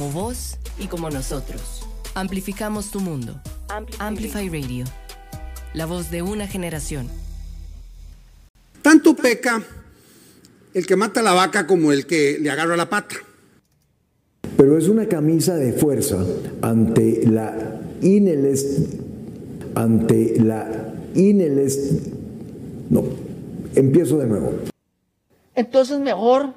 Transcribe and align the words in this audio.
Como 0.00 0.12
vos 0.12 0.56
y 0.78 0.86
como 0.86 1.10
nosotros. 1.10 1.86
Amplificamos 2.14 2.90
tu 2.90 3.00
mundo. 3.00 3.38
Amplify, 3.98 4.48
Radio. 4.48 4.86
La 5.74 5.84
voz 5.84 6.10
de 6.10 6.22
una 6.22 6.46
generación. 6.46 7.06
Tanto 8.80 9.14
peca 9.14 9.62
el 10.72 10.86
que 10.86 10.96
mata 10.96 11.20
a 11.20 11.22
la 11.22 11.34
vaca 11.34 11.66
como 11.66 11.92
el 11.92 12.06
que 12.06 12.38
le 12.40 12.50
agarra 12.50 12.78
la 12.78 12.88
pata. 12.88 13.16
Pero 14.56 14.78
es 14.78 14.88
una 14.88 15.04
camisa 15.04 15.56
de 15.56 15.74
fuerza 15.74 16.24
ante 16.62 17.26
la 17.26 17.82
ineles 18.00 18.86
ante 19.74 20.40
la 20.40 20.94
ineles 21.14 22.08
no 22.88 23.04
empiezo 23.74 24.16
de 24.16 24.26
nuevo 24.26 24.54
entonces 25.54 26.00
mejor 26.00 26.54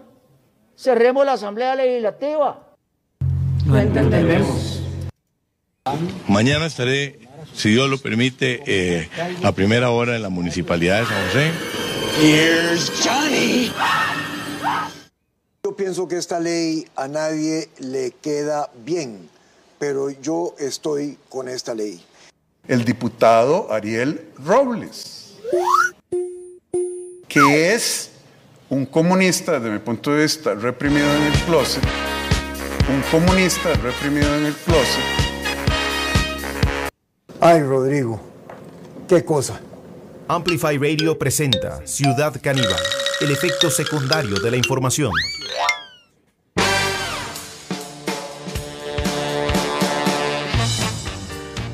cerremos 0.78 1.25
la 1.25 1.34
asamblea 1.34 1.75
legislativa 1.75 2.62
no 3.66 3.77
entendemos. 3.77 4.82
Mañana 6.28 6.65
estaré, 6.65 7.19
si 7.54 7.71
Dios 7.71 7.89
lo 7.89 7.97
permite, 7.97 8.64
eh, 8.65 9.10
a 9.43 9.51
primera 9.51 9.89
hora 9.89 10.15
en 10.15 10.21
la 10.21 10.29
municipalidad 10.29 11.01
de 11.01 11.06
San 11.06 11.25
José. 11.28 11.51
Here's 12.21 12.92
Johnny. 13.04 13.71
Yo 15.64 15.75
pienso 15.75 16.07
que 16.07 16.18
esta 16.18 16.39
ley 16.39 16.86
a 16.96 17.07
nadie 17.07 17.70
le 17.79 18.11
queda 18.11 18.70
bien, 18.86 19.29
pero 19.79 20.09
yo 20.09 20.56
estoy 20.59 21.18
con 21.29 21.48
esta 21.48 21.73
ley. 21.73 22.04
El 22.68 22.86
diputado 22.86 23.71
Ariel 23.71 24.29
Robles, 24.45 25.34
que 27.28 27.73
es 27.73 28.11
un 28.70 28.86
comunista 28.86 29.59
desde 29.59 29.71
mi 29.71 29.79
punto 29.79 30.11
de 30.11 30.23
vista 30.23 30.54
reprimido 30.54 31.14
en 31.15 31.23
el 31.23 31.34
closet 31.42 31.84
un 32.89 33.02
comunista 33.11 33.73
reprimido 33.75 34.36
en 34.38 34.45
el 34.47 34.53
closet. 34.53 35.03
Ay, 37.39 37.62
Rodrigo, 37.62 38.22
qué 39.08 39.23
cosa. 39.23 39.59
Amplify 40.28 40.78
Radio 40.78 41.17
presenta 41.17 41.86
Ciudad 41.86 42.34
Caníbal, 42.42 42.80
el 43.22 43.31
efecto 43.31 43.70
secundario 43.70 44.39
de 44.39 44.52
la 44.52 44.58
información. 44.58 45.11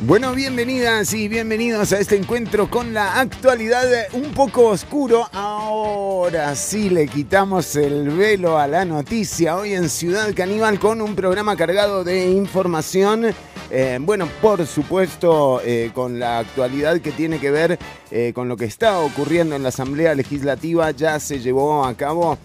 Bueno, 0.09 0.33
bienvenidas 0.33 1.13
y 1.13 1.27
bienvenidos 1.27 1.93
a 1.93 1.99
este 1.99 2.15
encuentro 2.15 2.67
con 2.67 2.95
la 2.95 3.19
actualidad 3.19 3.85
un 4.13 4.33
poco 4.33 4.69
oscuro. 4.69 5.29
Ahora 5.31 6.55
sí 6.55 6.89
le 6.89 7.07
quitamos 7.07 7.75
el 7.75 8.09
velo 8.09 8.57
a 8.57 8.65
la 8.65 8.85
noticia 8.85 9.55
hoy 9.55 9.73
en 9.73 9.87
Ciudad 9.87 10.33
Caníbal 10.33 10.79
con 10.79 10.99
un 11.03 11.13
programa 11.13 11.55
cargado 11.55 12.03
de 12.03 12.27
información. 12.31 13.35
Eh, 13.69 13.99
bueno, 14.01 14.27
por 14.41 14.65
supuesto, 14.65 15.61
eh, 15.63 15.91
con 15.93 16.17
la 16.17 16.39
actualidad 16.39 17.01
que 17.01 17.11
tiene 17.11 17.39
que 17.39 17.51
ver 17.51 17.77
eh, 18.11 18.31
con 18.33 18.47
lo 18.47 18.57
que 18.57 18.65
está 18.65 18.99
ocurriendo 18.99 19.55
en 19.55 19.63
la 19.63 19.69
Asamblea 19.69 20.15
Legislativa, 20.15 20.91
ya 20.91 21.19
se 21.19 21.39
llevó 21.39 21.85
a 21.85 21.93
cabo 21.95 22.37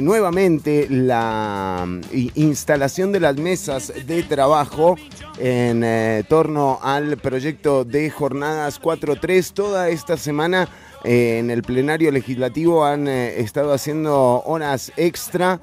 nuevamente 0.00 0.86
la 0.88 1.84
mm, 1.86 2.00
instalación 2.36 3.10
de 3.10 3.18
las 3.18 3.36
mesas 3.36 3.92
de 4.06 4.22
trabajo 4.22 4.96
en 5.38 5.82
eh, 5.84 6.24
torno 6.28 6.78
al 6.82 7.16
proyecto 7.16 7.84
de 7.84 8.10
jornadas 8.10 8.80
4.3. 8.80 9.52
Toda 9.52 9.88
esta 9.88 10.16
semana 10.16 10.68
eh, 11.04 11.38
en 11.38 11.50
el 11.50 11.62
plenario 11.62 12.10
legislativo 12.10 12.84
han 12.84 13.08
eh, 13.08 13.40
estado 13.40 13.72
haciendo 13.72 14.42
horas 14.44 14.92
extra, 14.96 15.60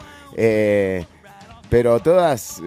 pero 1.69 1.99
todas 1.99 2.61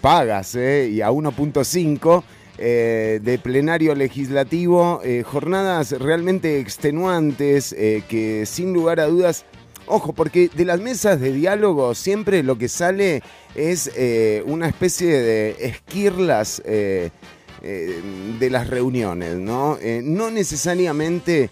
pagas 0.00 0.54
y 0.54 1.00
a 1.02 1.10
1.5. 1.10 2.22
de 2.58 3.40
plenario 3.42 3.94
legislativo, 3.94 5.00
jornadas 5.24 5.92
realmente 5.92 6.58
extenuantes 6.58 7.74
que 8.08 8.44
sin 8.46 8.72
lugar 8.72 9.00
a 9.00 9.06
dudas 9.06 9.44
Ojo, 9.88 10.12
porque 10.12 10.50
de 10.52 10.64
las 10.64 10.80
mesas 10.80 11.20
de 11.20 11.32
diálogo 11.32 11.94
siempre 11.94 12.42
lo 12.42 12.58
que 12.58 12.68
sale 12.68 13.22
es 13.54 13.90
eh, 13.96 14.42
una 14.44 14.68
especie 14.68 15.06
de 15.06 15.56
esquirlas 15.60 16.60
eh, 16.64 17.10
eh, 17.62 18.02
de 18.38 18.50
las 18.50 18.68
reuniones, 18.68 19.36
¿no? 19.36 19.78
no 20.02 20.30
necesariamente 20.30 21.50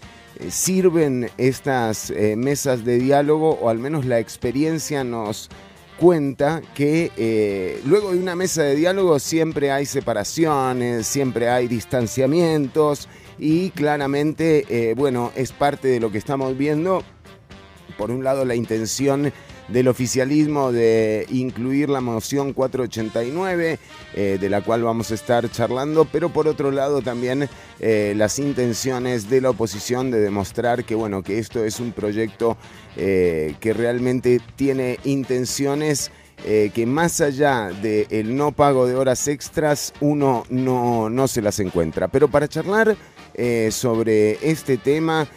sirven 0.49 1.29
estas 1.37 2.11
mesas 2.35 2.83
de 2.83 2.99
diálogo, 2.99 3.51
o 3.61 3.69
al 3.69 3.79
menos 3.79 4.05
la 4.05 4.19
experiencia 4.19 5.05
nos 5.05 5.49
cuenta 5.99 6.61
que 6.73 7.81
luego 7.85 8.11
de 8.11 8.19
una 8.19 8.35
mesa 8.35 8.63
de 8.63 8.75
diálogo 8.75 9.19
siempre 9.19 9.71
hay 9.71 9.85
separaciones, 9.85 11.07
siempre 11.07 11.49
hay 11.49 11.67
distanciamientos 11.67 13.07
y 13.37 13.71
claramente, 13.71 14.93
bueno, 14.95 15.31
es 15.35 15.51
parte 15.51 15.87
de 15.87 15.99
lo 15.99 16.11
que 16.11 16.17
estamos 16.17 16.57
viendo. 16.57 17.03
Por 17.97 18.11
un 18.11 18.23
lado 18.23 18.43
la 18.43 18.55
intención 18.55 19.31
del 19.67 19.87
oficialismo 19.87 20.71
de 20.71 21.25
incluir 21.29 21.89
la 21.89 22.01
moción 22.01 22.53
489, 22.53 23.79
eh, 24.13 24.37
de 24.39 24.49
la 24.49 24.61
cual 24.61 24.83
vamos 24.83 25.11
a 25.11 25.15
estar 25.15 25.49
charlando, 25.49 26.05
pero 26.05 26.29
por 26.29 26.47
otro 26.47 26.71
lado 26.71 27.01
también 27.01 27.49
eh, 27.79 28.13
las 28.15 28.39
intenciones 28.39 29.29
de 29.29 29.41
la 29.41 29.49
oposición 29.49 30.11
de 30.11 30.19
demostrar 30.19 30.85
que, 30.85 30.95
bueno, 30.95 31.23
que 31.23 31.39
esto 31.39 31.63
es 31.63 31.79
un 31.79 31.91
proyecto 31.91 32.57
eh, 32.95 33.55
que 33.59 33.73
realmente 33.73 34.39
tiene 34.55 34.99
intenciones. 35.03 36.11
que 36.45 36.85
más 36.85 37.21
allá 37.21 37.71
del 37.81 38.35
no 38.35 38.51
pago 38.51 38.85
de 38.85 38.95
horas 38.95 39.27
extras 39.29 39.93
uno 40.01 40.43
no, 40.49 41.09
no 41.09 41.27
se 41.27 41.41
las 41.41 41.59
encuentra. 41.59 42.09
Pero 42.09 42.27
para 42.27 42.49
charlar 42.49 42.95
sobre 43.69 44.37
este 44.41 44.77
tema, 44.77 45.27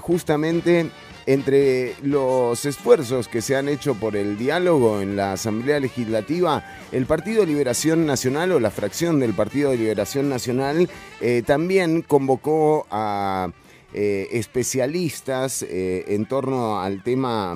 justamente 0.00 0.90
entre 1.26 1.94
los 2.02 2.64
esfuerzos 2.64 3.28
que 3.28 3.42
se 3.42 3.56
han 3.56 3.68
hecho 3.68 3.94
por 3.94 4.16
el 4.16 4.36
diálogo 4.36 5.00
en 5.00 5.16
la 5.16 5.32
Asamblea 5.32 5.80
Legislativa, 5.80 6.64
el 6.90 7.06
Partido 7.06 7.44
Liberación 7.44 8.06
Nacional 8.06 8.52
o 8.52 8.60
la 8.60 8.70
fracción 8.70 9.20
del 9.20 9.34
Partido 9.34 9.70
de 9.70 9.78
Liberación 9.78 10.28
Nacional 10.28 10.88
eh, 11.20 11.42
también 11.46 12.02
convocó 12.02 12.86
a 12.90 13.50
eh, 13.94 14.28
especialistas 14.32 15.62
eh, 15.62 16.04
en 16.08 16.26
torno 16.26 16.80
al 16.80 17.02
tema 17.02 17.54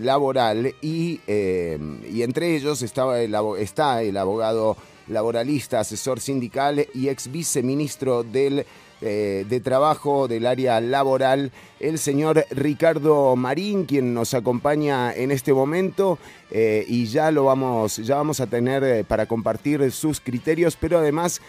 laboral 0.00 0.74
y, 0.82 1.20
entre 1.26 2.56
ellos 2.56 2.82
estaba 2.82 3.20
está 3.20 4.02
el 4.02 4.16
abogado 4.16 4.76
laboralista, 5.08 5.80
asesor 5.80 6.20
sindical 6.20 6.86
y 6.92 7.08
ex 7.08 7.30
viceministro 7.30 8.24
del 8.24 8.66
eh, 9.02 9.44
de 9.46 9.60
trabajo 9.60 10.26
del 10.26 10.46
área 10.46 10.80
laboral, 10.80 11.52
el 11.80 11.98
señor 11.98 12.46
Ricardo 12.50 13.36
Marín, 13.36 13.84
quien 13.84 14.14
nos 14.14 14.32
acompaña 14.32 15.12
en 15.12 15.30
este 15.30 15.52
momento 15.52 16.18
eh, 16.50 16.82
y 16.88 17.04
ya 17.04 17.30
lo 17.30 17.44
vamos, 17.44 17.98
ya 17.98 18.16
vamos 18.16 18.40
a 18.40 18.46
tener 18.46 18.82
eh, 18.84 19.04
para 19.04 19.26
compartir 19.26 19.92
sus 19.92 20.18
criterios, 20.18 20.78
pero 20.80 20.98
además 20.98 21.42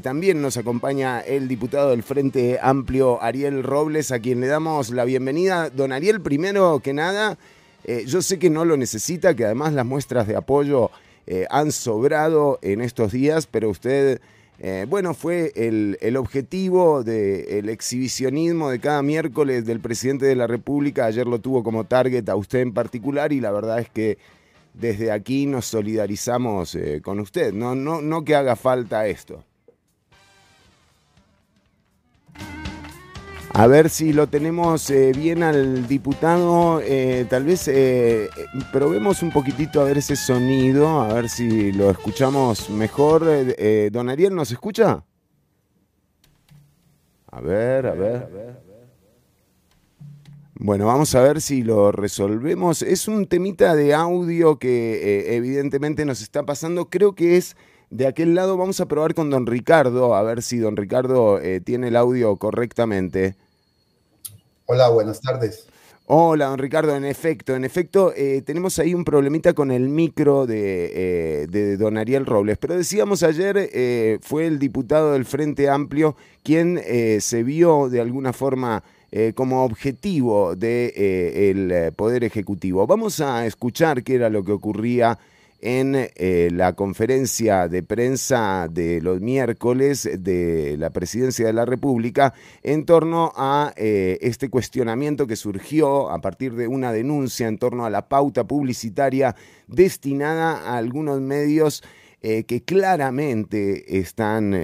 también 0.00 0.40
nos 0.40 0.58
acompaña 0.58 1.18
el 1.18 1.48
diputado 1.48 1.90
del 1.90 2.04
Frente 2.04 2.60
Amplio, 2.62 3.20
Ariel 3.20 3.64
Robles, 3.64 4.12
a 4.12 4.20
quien 4.20 4.40
le 4.40 4.46
damos 4.46 4.90
la 4.90 5.04
bienvenida. 5.04 5.70
Don 5.70 5.90
Ariel, 5.90 6.20
primero 6.20 6.78
que 6.78 6.92
nada, 6.92 7.36
yo 8.06 8.22
sé 8.22 8.38
que 8.38 8.48
no 8.48 8.64
lo 8.64 8.76
necesita, 8.76 9.34
que 9.34 9.44
además 9.44 9.72
las 9.72 9.84
muestras 9.84 10.28
de 10.28 10.36
apoyo 10.36 10.92
han 11.50 11.72
sobrado 11.72 12.60
en 12.62 12.80
estos 12.80 13.10
días, 13.10 13.48
pero 13.48 13.70
usted 13.70 14.20
eh, 14.64 14.86
bueno, 14.88 15.12
fue 15.12 15.50
el, 15.56 16.16
objetivo 16.16 17.02
del 17.02 17.68
exhibicionismo 17.68 18.70
de 18.70 18.78
cada 18.78 19.02
miércoles 19.02 19.66
del 19.66 19.80
presidente 19.80 20.24
de 20.26 20.36
la 20.36 20.46
República. 20.46 21.06
Ayer 21.06 21.26
lo 21.26 21.40
tuvo 21.40 21.64
como 21.64 21.82
target 21.82 22.28
a 22.28 22.36
usted 22.36 22.60
en 22.60 22.72
particular 22.72 23.32
y 23.32 23.40
la 23.40 23.50
verdad 23.50 23.80
es 23.80 23.88
que 23.90 24.18
desde 24.72 25.10
aquí 25.10 25.46
nos 25.46 25.66
solidarizamos 25.66 26.76
eh, 26.76 27.00
con 27.02 27.18
usted. 27.18 27.52
No, 27.52 27.74
no, 27.74 28.00
no 28.02 28.24
que 28.24 28.36
haga 28.36 28.54
falta 28.54 29.08
esto. 29.08 29.42
A 33.54 33.66
ver 33.66 33.90
si 33.90 34.14
lo 34.14 34.28
tenemos 34.28 34.88
eh, 34.88 35.12
bien 35.14 35.42
al 35.42 35.86
diputado. 35.86 36.80
Eh, 36.82 37.26
tal 37.28 37.44
vez 37.44 37.68
eh, 37.68 38.30
probemos 38.72 39.22
un 39.22 39.30
poquitito 39.30 39.82
a 39.82 39.84
ver 39.84 39.98
ese 39.98 40.16
sonido, 40.16 41.02
a 41.02 41.12
ver 41.12 41.28
si 41.28 41.70
lo 41.72 41.90
escuchamos 41.90 42.70
mejor. 42.70 43.26
Don 43.90 44.08
Ariel, 44.08 44.34
¿nos 44.34 44.52
escucha? 44.52 45.04
A 47.30 47.40
ver, 47.42 47.86
a 47.86 47.92
ver. 47.92 48.62
Bueno, 50.54 50.86
vamos 50.86 51.14
a 51.14 51.20
ver 51.20 51.42
si 51.42 51.62
lo 51.62 51.92
resolvemos. 51.92 52.80
Es 52.80 53.06
un 53.06 53.26
temita 53.26 53.74
de 53.74 53.92
audio 53.92 54.58
que 54.58 55.36
evidentemente 55.36 56.06
nos 56.06 56.22
está 56.22 56.42
pasando. 56.44 56.88
Creo 56.88 57.14
que 57.14 57.36
es 57.36 57.54
de 57.92 58.06
aquel 58.06 58.34
lado. 58.34 58.56
Vamos 58.56 58.80
a 58.80 58.86
probar 58.86 59.14
con 59.14 59.30
don 59.30 59.46
Ricardo, 59.46 60.14
a 60.14 60.22
ver 60.22 60.42
si 60.42 60.58
don 60.58 60.76
Ricardo 60.76 61.38
tiene 61.64 61.88
el 61.88 61.96
audio 61.96 62.36
correctamente. 62.36 63.36
Hola, 64.66 64.88
buenas 64.88 65.20
tardes. 65.20 65.66
Hola, 66.06 66.46
don 66.46 66.58
Ricardo. 66.58 66.96
En 66.96 67.04
efecto, 67.04 67.54
en 67.54 67.64
efecto, 67.64 68.12
eh, 68.16 68.42
tenemos 68.44 68.78
ahí 68.78 68.94
un 68.94 69.04
problemita 69.04 69.52
con 69.52 69.70
el 69.70 69.88
micro 69.88 70.46
de, 70.46 71.46
de 71.50 71.76
don 71.76 71.98
Ariel 71.98 72.26
Robles. 72.26 72.58
Pero 72.58 72.76
decíamos 72.76 73.22
ayer, 73.22 74.18
fue 74.22 74.46
el 74.46 74.58
diputado 74.58 75.12
del 75.12 75.26
Frente 75.26 75.68
Amplio 75.68 76.16
quien 76.42 76.80
se 77.20 77.42
vio 77.42 77.88
de 77.88 78.00
alguna 78.00 78.32
forma 78.32 78.82
como 79.34 79.64
objetivo 79.64 80.56
del 80.56 81.68
de, 81.68 81.92
Poder 81.94 82.24
Ejecutivo. 82.24 82.86
Vamos 82.86 83.20
a 83.20 83.46
escuchar 83.46 84.02
qué 84.02 84.14
era 84.14 84.30
lo 84.30 84.42
que 84.42 84.52
ocurría 84.52 85.18
en 85.62 85.94
eh, 85.96 86.50
la 86.52 86.74
conferencia 86.74 87.68
de 87.68 87.84
prensa 87.84 88.68
de 88.68 89.00
los 89.00 89.20
miércoles 89.20 90.10
de 90.18 90.76
la 90.76 90.90
Presidencia 90.90 91.46
de 91.46 91.52
la 91.52 91.64
República 91.64 92.34
en 92.64 92.84
torno 92.84 93.32
a 93.36 93.72
eh, 93.76 94.18
este 94.20 94.50
cuestionamiento 94.50 95.28
que 95.28 95.36
surgió 95.36 96.10
a 96.10 96.20
partir 96.20 96.54
de 96.54 96.66
una 96.66 96.92
denuncia 96.92 97.46
en 97.46 97.58
torno 97.58 97.86
a 97.86 97.90
la 97.90 98.08
pauta 98.08 98.44
publicitaria 98.44 99.36
destinada 99.68 100.58
a 100.58 100.76
algunos 100.76 101.20
medios 101.20 101.84
eh, 102.20 102.42
que 102.44 102.62
claramente 102.62 103.98
están 103.98 104.54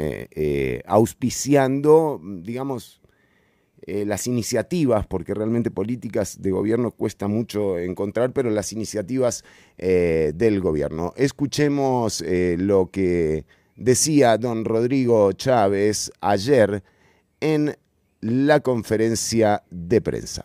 auspiciando, 0.87 2.21
digamos, 2.23 3.01
eh, 3.89 4.05
las 4.05 4.27
iniciativas, 4.27 5.07
porque 5.07 5.33
realmente 5.33 5.71
políticas 5.71 6.43
de 6.43 6.51
gobierno 6.51 6.91
cuesta 6.91 7.27
mucho 7.27 7.79
encontrar, 7.79 8.33
pero 8.35 8.51
las 8.51 8.71
iniciativas 8.75 9.45
eh, 9.79 10.33
del 10.35 10.61
gobierno. 10.61 11.15
Escuchemos 11.17 12.21
eh, 12.21 12.57
lo 12.59 12.91
que 12.91 13.47
decía 13.77 14.37
don 14.37 14.67
Rodrigo 14.67 15.33
Chávez 15.33 16.13
ayer 16.21 16.83
en 17.41 17.79
la 18.21 18.61
conferencia 18.61 19.63
de 19.71 20.03
prensa. 20.03 20.45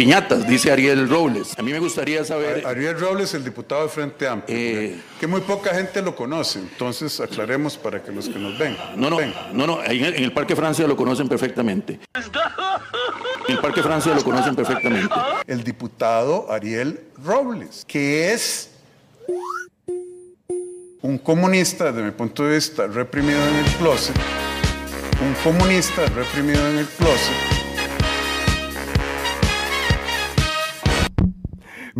Piñatas, 0.00 0.48
dice 0.48 0.72
Ariel 0.72 1.10
Robles. 1.10 1.58
A 1.58 1.62
mí 1.62 1.72
me 1.72 1.78
gustaría 1.78 2.24
saber. 2.24 2.66
Ariel 2.66 2.98
Robles, 2.98 3.34
el 3.34 3.44
diputado 3.44 3.82
de 3.82 3.90
Frente 3.90 4.26
Amplio, 4.26 4.56
eh, 4.56 4.98
que 5.20 5.26
muy 5.26 5.42
poca 5.42 5.74
gente 5.74 6.00
lo 6.00 6.16
conoce, 6.16 6.58
entonces 6.58 7.20
aclaremos 7.20 7.76
para 7.76 8.02
que 8.02 8.10
los 8.10 8.26
que 8.26 8.38
nos 8.38 8.58
ven. 8.58 8.74
No, 8.96 9.10
no, 9.10 9.18
no, 9.52 9.66
no, 9.66 9.84
en 9.84 10.02
el, 10.02 10.32
Parque 10.32 10.56
Francia 10.56 10.86
lo 10.86 10.96
conocen 10.96 11.28
perfectamente. 11.28 12.00
En 13.46 13.56
el 13.56 13.58
Parque 13.58 13.82
Francia 13.82 14.14
lo 14.14 14.24
conocen 14.24 14.56
perfectamente. 14.56 15.14
El 15.46 15.62
diputado 15.62 16.50
Ariel 16.50 16.98
Robles, 17.22 17.84
que 17.86 18.32
es 18.32 18.70
un 21.02 21.18
comunista, 21.18 21.92
desde 21.92 22.04
mi 22.04 22.12
punto 22.12 22.46
de 22.46 22.54
vista, 22.54 22.86
reprimido 22.86 23.46
en 23.48 23.56
el 23.56 23.66
closet. 23.72 24.16
Un 25.20 25.34
comunista 25.44 26.06
reprimido 26.06 26.66
en 26.68 26.78
el 26.78 26.86
closet 26.86 27.59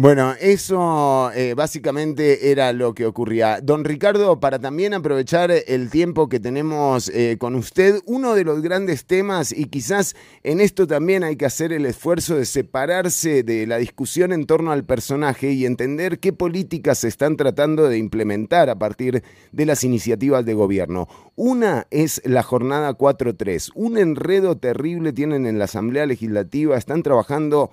Bueno, 0.02 0.32
eso 0.41 1.31
eh, 1.32 1.52
básicamente 1.52 2.50
era 2.50 2.73
lo 2.73 2.94
que 2.94 3.05
ocurría. 3.05 3.61
Don 3.61 3.85
Ricardo, 3.85 4.41
para 4.41 4.58
también 4.58 4.94
aprovechar 4.94 5.50
el 5.50 5.91
tiempo 5.91 6.31
que 6.31 6.41
tenemos 6.41 7.11
eh, 7.11 7.37
con 7.38 7.55
usted, 7.55 8.00
uno 8.06 8.35
de 8.35 8.44
los 8.44 8.62
grandes 8.62 9.05
temas, 9.05 9.52
y 9.52 9.67
quizás 9.67 10.17
en 10.43 10.62
esto 10.62 10.87
también 10.87 11.23
hay 11.23 11.37
que 11.37 11.44
hacer 11.44 11.70
el 11.75 11.85
esfuerzo 11.85 12.37
de 12.37 12.47
separarse 12.47 13.43
de 13.43 13.67
la 13.67 13.76
discusión 13.76 14.32
en 14.32 14.47
torno 14.47 14.73
al 14.73 14.85
personaje 14.85 15.52
y 15.52 15.67
entender 15.67 16.19
qué 16.19 16.32
políticas 16.32 17.00
se 17.00 17.08
están 17.08 17.37
tratando 17.37 17.87
de 17.87 17.99
implementar 17.99 18.70
a 18.70 18.79
partir 18.79 19.23
de 19.53 19.67
las 19.67 19.85
iniciativas 19.85 20.46
de 20.46 20.55
gobierno. 20.55 21.08
Una 21.37 21.87
es 21.91 22.23
la 22.25 22.43
jornada 22.43 22.96
4.3, 22.96 23.73
un 23.75 23.99
enredo 23.99 24.56
terrible 24.56 25.12
tienen 25.12 25.44
en 25.44 25.58
la 25.58 25.67
Asamblea 25.67 26.06
Legislativa, 26.06 26.79
están 26.79 27.03
trabajando 27.03 27.70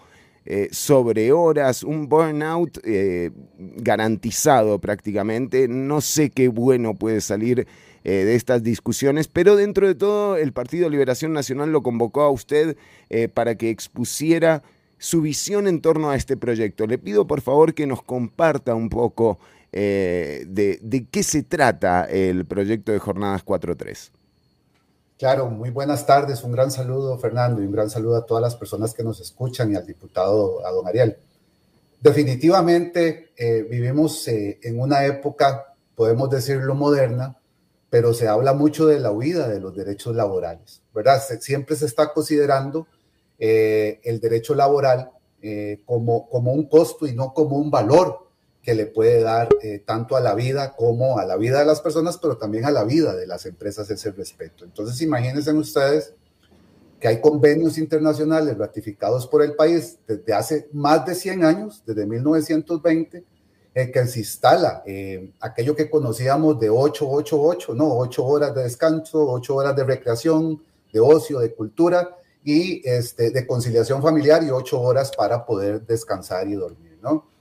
eh, 0.49 0.69
sobre 0.71 1.33
horas, 1.33 1.83
un 1.83 2.07
burnout 2.07 2.79
eh, 2.85 3.31
garantizado 3.57 4.79
prácticamente. 4.79 5.67
No 5.67 5.99
sé 5.99 6.29
qué 6.29 6.47
bueno 6.47 6.95
puede 6.95 7.19
salir 7.19 7.67
eh, 8.05 8.11
de 8.23 8.35
estas 8.35 8.63
discusiones, 8.63 9.27
pero 9.27 9.57
dentro 9.57 9.85
de 9.87 9.95
todo 9.95 10.37
el 10.37 10.53
Partido 10.53 10.89
Liberación 10.89 11.33
Nacional 11.33 11.73
lo 11.73 11.83
convocó 11.83 12.21
a 12.21 12.29
usted 12.29 12.77
para 13.33 13.55
que 13.55 13.69
expusiera 13.69 14.63
su 14.97 15.21
visión 15.21 15.67
en 15.67 15.81
torno 15.81 16.11
a 16.11 16.15
este 16.15 16.37
proyecto. 16.37 16.87
Le 16.87 16.97
pido 16.97 17.27
por 17.27 17.41
favor 17.41 17.73
que 17.73 17.85
nos 17.85 18.01
comparta 18.01 18.73
un 18.73 18.87
poco 18.87 19.39
de, 19.73 20.79
de 20.81 21.07
qué 21.11 21.23
se 21.23 21.43
trata 21.43 22.05
el 22.05 22.45
proyecto 22.45 22.93
de 22.93 22.99
Jornadas 22.99 23.45
4.3. 23.45 24.16
Claro, 25.17 25.49
muy 25.49 25.71
buenas 25.71 26.05
tardes. 26.05 26.43
Un 26.43 26.51
gran 26.51 26.69
saludo, 26.69 27.17
Fernando, 27.17 27.59
y 27.61 27.65
un 27.65 27.71
gran 27.71 27.89
saludo 27.89 28.17
a 28.17 28.25
todas 28.27 28.41
las 28.41 28.55
personas 28.55 28.93
que 28.93 29.03
nos 29.03 29.19
escuchan 29.19 29.71
y 29.71 29.75
al 29.75 29.85
diputado, 29.85 30.63
a 30.63 30.69
don 30.69 30.87
Ariel. 30.87 31.17
Definitivamente 31.99 33.31
eh, 33.35 33.65
vivimos 33.67 34.27
eh, 34.27 34.59
en 34.61 34.79
una 34.79 35.05
época, 35.05 35.73
podemos 35.95 36.29
decirlo, 36.29 36.75
moderna, 36.75 37.35
pero 37.89 38.13
se 38.13 38.27
habla 38.27 38.53
mucho 38.53 38.85
de 38.85 38.99
la 38.99 39.11
huida 39.11 39.47
de 39.47 39.59
los 39.59 39.75
derechos 39.75 40.15
laborales, 40.15 40.83
¿verdad? 40.93 41.19
siempre 41.39 41.75
se 41.75 41.85
está 41.85 42.13
considerando 42.13 42.85
eh, 43.39 43.99
el 44.03 44.19
derecho 44.19 44.53
laboral 44.53 45.11
como, 45.85 46.27
como 46.27 46.51
un 46.51 46.67
costo 46.67 47.07
y 47.07 47.15
no 47.15 47.33
como 47.33 47.57
un 47.57 47.71
valor 47.71 48.26
que 48.67 48.75
le 48.75 48.85
puede 48.85 49.21
dar 49.21 49.47
eh, 49.63 49.81
tanto 49.85 50.17
a 50.17 50.19
la 50.19 50.35
vida 50.35 50.75
como 50.75 51.19
a 51.19 51.25
la 51.25 51.37
vida 51.37 51.59
de 51.59 51.65
las 51.65 51.79
personas, 51.79 52.17
pero 52.17 52.35
también 52.35 52.65
a 52.65 52.69
la 52.69 52.83
vida 52.83 53.15
de 53.15 53.25
las 53.25 53.45
empresas 53.45 53.89
ese 53.89 54.11
respeto. 54.11 54.65
Entonces, 54.65 55.01
imagínense 55.01 55.53
ustedes 55.53 56.13
que 56.99 57.07
hay 57.07 57.21
convenios 57.21 57.77
internacionales 57.77 58.57
ratificados 58.57 59.25
por 59.25 59.41
el 59.41 59.55
país 59.55 59.99
desde 60.05 60.33
hace 60.33 60.67
más 60.73 61.05
de 61.05 61.15
100 61.15 61.45
años, 61.45 61.81
desde 61.85 62.05
1920, 62.05 63.23
en 63.73 63.91
que 63.93 64.05
se 64.05 64.19
instala 64.19 64.83
eh, 64.85 65.31
aquello 65.39 65.73
que 65.73 65.89
conocíamos 65.89 66.59
de 66.59 66.69
8, 66.69 67.07
8, 67.09 67.41
8, 67.41 67.73
no, 67.73 67.97
8 67.99 68.25
horas 68.25 68.53
de 68.53 68.63
descanso, 68.63 69.31
8 69.31 69.55
horas 69.55 69.77
de 69.77 69.85
recreación, 69.85 70.61
de 70.91 70.99
ocio, 70.99 71.39
de 71.39 71.55
cultura 71.55 72.17
y 72.43 72.81
este, 72.85 73.31
de 73.31 73.47
conciliación 73.47 74.01
familiar 74.01 74.43
y 74.43 74.49
8 74.49 74.81
horas 74.81 75.09
para 75.15 75.45
poder 75.45 75.85
descansar 75.85 76.49
y 76.49 76.55
dormir, 76.55 76.99
¿no? 77.01 77.36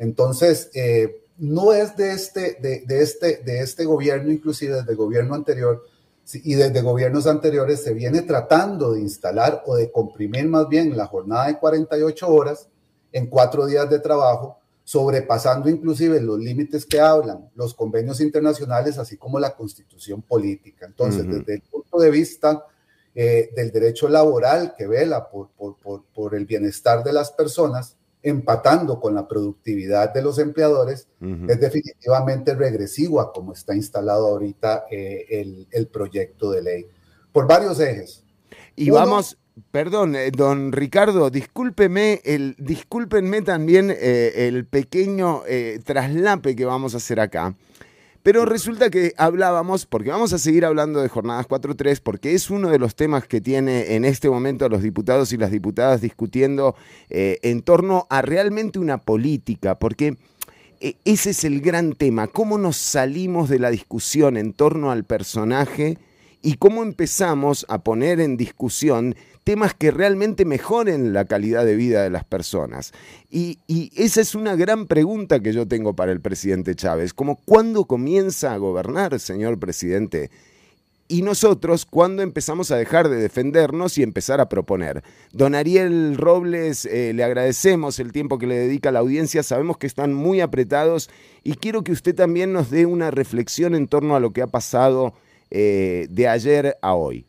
Entonces, 0.00 0.70
eh, 0.72 1.24
no 1.36 1.74
es 1.74 1.94
de 1.94 2.12
este, 2.12 2.56
de, 2.58 3.02
este, 3.02 3.42
de 3.44 3.60
este 3.60 3.84
gobierno, 3.84 4.30
inclusive 4.32 4.76
desde 4.76 4.92
el 4.92 4.96
gobierno 4.96 5.34
anterior 5.34 5.84
y 6.32 6.54
desde 6.54 6.80
gobiernos 6.80 7.26
anteriores, 7.26 7.82
se 7.82 7.92
viene 7.92 8.22
tratando 8.22 8.94
de 8.94 9.00
instalar 9.00 9.62
o 9.66 9.76
de 9.76 9.92
comprimir 9.92 10.48
más 10.48 10.68
bien 10.68 10.96
la 10.96 11.06
jornada 11.06 11.48
de 11.48 11.58
48 11.58 12.28
horas 12.28 12.68
en 13.12 13.26
cuatro 13.26 13.66
días 13.66 13.90
de 13.90 13.98
trabajo, 13.98 14.58
sobrepasando 14.84 15.68
inclusive 15.68 16.18
los 16.18 16.38
límites 16.38 16.86
que 16.86 16.98
hablan 16.98 17.50
los 17.54 17.74
convenios 17.74 18.22
internacionales, 18.22 18.96
así 18.96 19.18
como 19.18 19.38
la 19.38 19.54
constitución 19.54 20.22
política. 20.22 20.86
Entonces, 20.86 21.26
desde 21.26 21.54
el 21.56 21.62
punto 21.62 21.98
de 21.98 22.10
vista 22.10 22.64
eh, 23.14 23.50
del 23.54 23.70
derecho 23.70 24.08
laboral 24.08 24.74
que 24.78 24.86
vela 24.86 25.28
por, 25.28 25.50
por 26.14 26.34
el 26.34 26.46
bienestar 26.46 27.04
de 27.04 27.12
las 27.12 27.32
personas, 27.32 27.96
empatando 28.22 29.00
con 29.00 29.14
la 29.14 29.26
productividad 29.26 30.12
de 30.12 30.22
los 30.22 30.38
empleadores, 30.38 31.08
es 31.48 31.60
definitivamente 31.60 32.54
regresivo 32.54 33.20
a 33.20 33.32
como 33.32 33.52
está 33.52 33.74
instalado 33.74 34.28
ahorita 34.28 34.84
eh, 34.90 35.66
el, 35.70 35.86
proyecto 35.88 36.50
de 36.50 36.62
ley, 36.62 36.86
por 37.32 37.46
varios 37.46 37.80
ejes. 37.80 38.24
Y 38.76 38.90
vamos, 38.90 39.38
perdón, 39.70 40.16
eh, 40.16 40.30
don 40.30 40.72
Ricardo, 40.72 41.30
discúlpeme, 41.30 42.20
el, 42.24 42.56
discúlpenme 42.58 43.42
también 43.42 43.90
eh, 43.90 44.48
el 44.48 44.66
pequeño 44.66 45.42
traslape 45.84 46.54
que 46.54 46.64
vamos 46.64 46.94
a 46.94 46.98
hacer 46.98 47.20
acá. 47.20 47.54
Pero 48.22 48.44
resulta 48.44 48.90
que 48.90 49.14
hablábamos, 49.16 49.86
porque 49.86 50.10
vamos 50.10 50.34
a 50.34 50.38
seguir 50.38 50.66
hablando 50.66 51.00
de 51.00 51.08
jornadas 51.08 51.48
4.3, 51.48 52.00
porque 52.02 52.34
es 52.34 52.50
uno 52.50 52.68
de 52.68 52.78
los 52.78 52.94
temas 52.94 53.26
que 53.26 53.40
tiene 53.40 53.94
en 53.94 54.04
este 54.04 54.28
momento 54.28 54.68
los 54.68 54.82
diputados 54.82 55.32
y 55.32 55.38
las 55.38 55.50
diputadas 55.50 56.02
discutiendo 56.02 56.76
eh, 57.08 57.38
en 57.42 57.62
torno 57.62 58.06
a 58.10 58.20
realmente 58.20 58.78
una 58.78 58.98
política, 58.98 59.78
porque 59.78 60.18
eh, 60.80 60.96
ese 61.06 61.30
es 61.30 61.44
el 61.44 61.62
gran 61.62 61.94
tema, 61.94 62.26
cómo 62.26 62.58
nos 62.58 62.76
salimos 62.76 63.48
de 63.48 63.58
la 63.58 63.70
discusión 63.70 64.36
en 64.36 64.52
torno 64.52 64.90
al 64.90 65.04
personaje 65.04 65.96
y 66.42 66.54
cómo 66.54 66.82
empezamos 66.82 67.64
a 67.70 67.82
poner 67.82 68.20
en 68.20 68.36
discusión 68.36 69.14
temas 69.44 69.74
que 69.74 69.90
realmente 69.90 70.44
mejoren 70.44 71.12
la 71.12 71.24
calidad 71.24 71.64
de 71.64 71.76
vida 71.76 72.02
de 72.02 72.10
las 72.10 72.24
personas. 72.24 72.92
Y, 73.30 73.58
esa 73.96 74.20
es 74.20 74.34
una 74.34 74.56
gran 74.56 74.86
pregunta 74.86 75.40
que 75.40 75.52
yo 75.52 75.66
tengo 75.66 75.94
para 75.94 76.12
el 76.12 76.20
presidente 76.20 76.74
Chávez, 76.74 77.14
como 77.14 77.36
cuándo 77.36 77.84
comienza 77.84 78.52
a 78.52 78.58
gobernar, 78.58 79.18
señor 79.18 79.58
presidente. 79.58 80.30
Y 81.08 81.22
nosotros, 81.22 81.86
¿cuándo 81.86 82.22
empezamos 82.22 82.70
a 82.70 82.76
dejar 82.76 83.08
de 83.08 83.16
defendernos 83.16 83.98
y 83.98 84.04
empezar 84.04 84.40
a 84.40 84.48
proponer? 84.48 85.02
Don 85.32 85.56
Ariel 85.56 86.16
Robles, 86.16 86.84
eh, 86.84 87.12
le 87.12 87.24
agradecemos 87.24 87.98
el 87.98 88.12
tiempo 88.12 88.38
que 88.38 88.46
le 88.46 88.56
dedica 88.56 88.90
a 88.90 88.92
la 88.92 89.00
audiencia, 89.00 89.42
sabemos 89.42 89.76
que 89.76 89.88
están 89.88 90.14
muy 90.14 90.40
apretados 90.40 91.10
y 91.42 91.54
quiero 91.54 91.82
que 91.82 91.90
usted 91.90 92.14
también 92.14 92.52
nos 92.52 92.70
dé 92.70 92.86
una 92.86 93.10
reflexión 93.10 93.74
en 93.74 93.88
torno 93.88 94.14
a 94.14 94.20
lo 94.20 94.32
que 94.32 94.42
ha 94.42 94.46
pasado 94.46 95.14
eh, 95.50 96.06
de 96.10 96.28
ayer 96.28 96.76
a 96.80 96.94
hoy. 96.94 97.26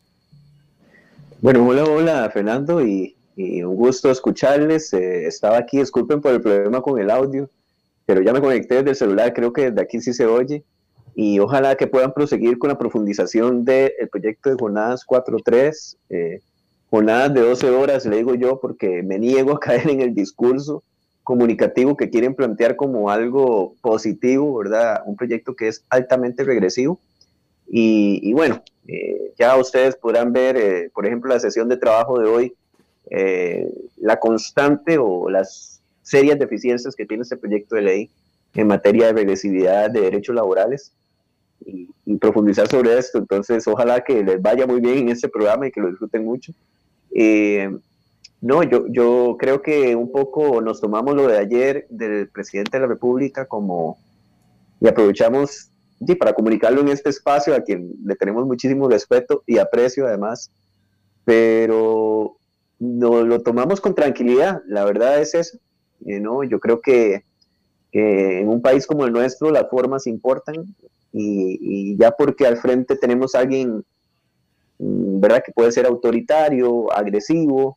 Bueno, 1.42 1.68
hola, 1.68 1.84
hola 1.84 2.30
Fernando 2.32 2.80
y 2.80 3.14
y 3.36 3.62
un 3.62 3.76
gusto 3.76 4.10
escucharles. 4.10 4.92
Eh, 4.92 5.26
estaba 5.26 5.58
aquí, 5.58 5.78
disculpen 5.78 6.20
por 6.20 6.32
el 6.32 6.40
problema 6.40 6.80
con 6.80 6.98
el 6.98 7.10
audio, 7.10 7.48
pero 8.06 8.22
ya 8.22 8.32
me 8.32 8.40
conecté 8.40 8.76
desde 8.76 8.90
el 8.90 8.96
celular, 8.96 9.32
creo 9.32 9.52
que 9.52 9.70
desde 9.70 9.82
aquí 9.82 10.00
sí 10.00 10.12
se 10.12 10.26
oye. 10.26 10.64
Y 11.14 11.38
ojalá 11.38 11.76
que 11.76 11.86
puedan 11.86 12.14
proseguir 12.14 12.58
con 12.58 12.68
la 12.68 12.78
profundización 12.78 13.64
del 13.64 13.92
proyecto 14.10 14.50
de 14.50 14.56
jornadas 14.58 15.04
4.3, 15.06 15.96
eh, 16.08 16.40
jornadas 16.90 17.34
de 17.34 17.40
12 17.42 17.70
horas, 17.70 18.06
le 18.06 18.16
digo 18.16 18.34
yo, 18.34 18.60
porque 18.60 19.02
me 19.02 19.18
niego 19.18 19.52
a 19.52 19.60
caer 19.60 19.90
en 19.90 20.00
el 20.00 20.14
discurso 20.14 20.82
comunicativo 21.22 21.96
que 21.96 22.10
quieren 22.10 22.34
plantear 22.34 22.76
como 22.76 23.10
algo 23.10 23.74
positivo, 23.80 24.58
¿verdad? 24.58 25.02
Un 25.06 25.16
proyecto 25.16 25.54
que 25.54 25.68
es 25.68 25.84
altamente 25.88 26.44
regresivo. 26.44 26.98
Y, 27.74 28.32
bueno, 28.34 28.62
eh, 28.86 29.32
ya 29.38 29.56
ustedes 29.56 29.96
podrán 29.96 30.32
ver, 30.32 30.56
eh, 30.56 30.90
por 30.92 31.06
ejemplo, 31.06 31.32
la 31.32 31.40
sesión 31.40 31.68
de 31.68 31.76
trabajo 31.76 32.18
de 32.18 32.28
hoy, 32.28 32.54
eh, 33.10 33.68
la 33.96 34.18
constante 34.18 34.98
o 34.98 35.28
las 35.28 35.80
serias 36.02 36.38
deficiencias 36.38 36.96
que 36.96 37.06
tiene 37.06 37.22
este 37.22 37.36
proyecto 37.36 37.76
de 37.76 37.82
ley 37.82 38.10
en 38.54 38.66
materia 38.66 39.06
de 39.06 39.12
regresividad 39.12 39.90
de 39.90 40.00
derechos 40.00 40.34
laborales 40.34 40.92
y, 41.64 41.88
profundizar 42.20 42.68
sobre 42.68 42.98
esto. 42.98 43.18
Entonces, 43.18 43.66
ojalá 43.66 44.02
que 44.04 44.22
les 44.22 44.40
vaya 44.40 44.66
muy 44.66 44.80
bien 44.80 44.98
en 44.98 45.08
este 45.08 45.28
programa 45.28 45.66
y 45.66 45.72
que 45.72 45.80
lo 45.80 45.88
disfruten 45.88 46.24
mucho. 46.24 46.52
No, 48.42 48.62
yo, 48.64 48.86
yo 48.88 49.36
creo 49.38 49.62
que 49.62 49.96
un 49.96 50.12
poco 50.12 50.60
nos 50.60 50.80
tomamos 50.80 51.14
lo 51.14 51.26
de 51.26 51.38
ayer 51.38 51.86
del 51.88 52.28
presidente 52.28 52.76
de 52.76 52.80
la 52.82 52.88
República 52.88 53.46
como 53.46 53.98
y 54.80 54.88
aprovechamos 54.88 55.71
sí, 56.06 56.14
para 56.14 56.32
comunicarlo 56.32 56.80
en 56.80 56.88
este 56.88 57.10
espacio 57.10 57.54
a 57.54 57.60
quien 57.60 57.92
le 58.04 58.16
tenemos 58.16 58.46
muchísimo 58.46 58.88
respeto 58.88 59.42
y 59.46 59.58
aprecio 59.58 60.06
además, 60.06 60.50
pero 61.24 62.36
no, 62.78 63.22
lo 63.22 63.40
tomamos 63.42 63.80
con 63.80 63.94
tranquilidad, 63.94 64.62
la 64.66 64.84
verdad 64.84 65.20
es 65.20 65.34
eso. 65.34 65.58
Eh, 66.06 66.20
¿no? 66.20 66.42
Yo 66.42 66.58
creo 66.58 66.80
que, 66.80 67.24
en 67.92 68.48
un 68.48 68.62
país 68.62 68.86
como 68.86 69.04
el 69.04 69.12
nuestro 69.12 69.50
las 69.50 69.68
formas 69.68 70.06
importan 70.06 70.74
y, 71.12 71.58
y 71.60 71.96
ya 71.98 72.10
porque 72.10 72.46
al 72.46 72.56
frente 72.56 72.96
tenemos 72.96 73.34
a 73.34 73.40
alguien 73.40 73.84
mm, 74.78 75.20
¿verdad? 75.20 75.42
que 75.44 75.52
puede 75.52 75.72
ser 75.72 75.86
autoritario, 75.86 76.90
agresivo, 76.90 77.76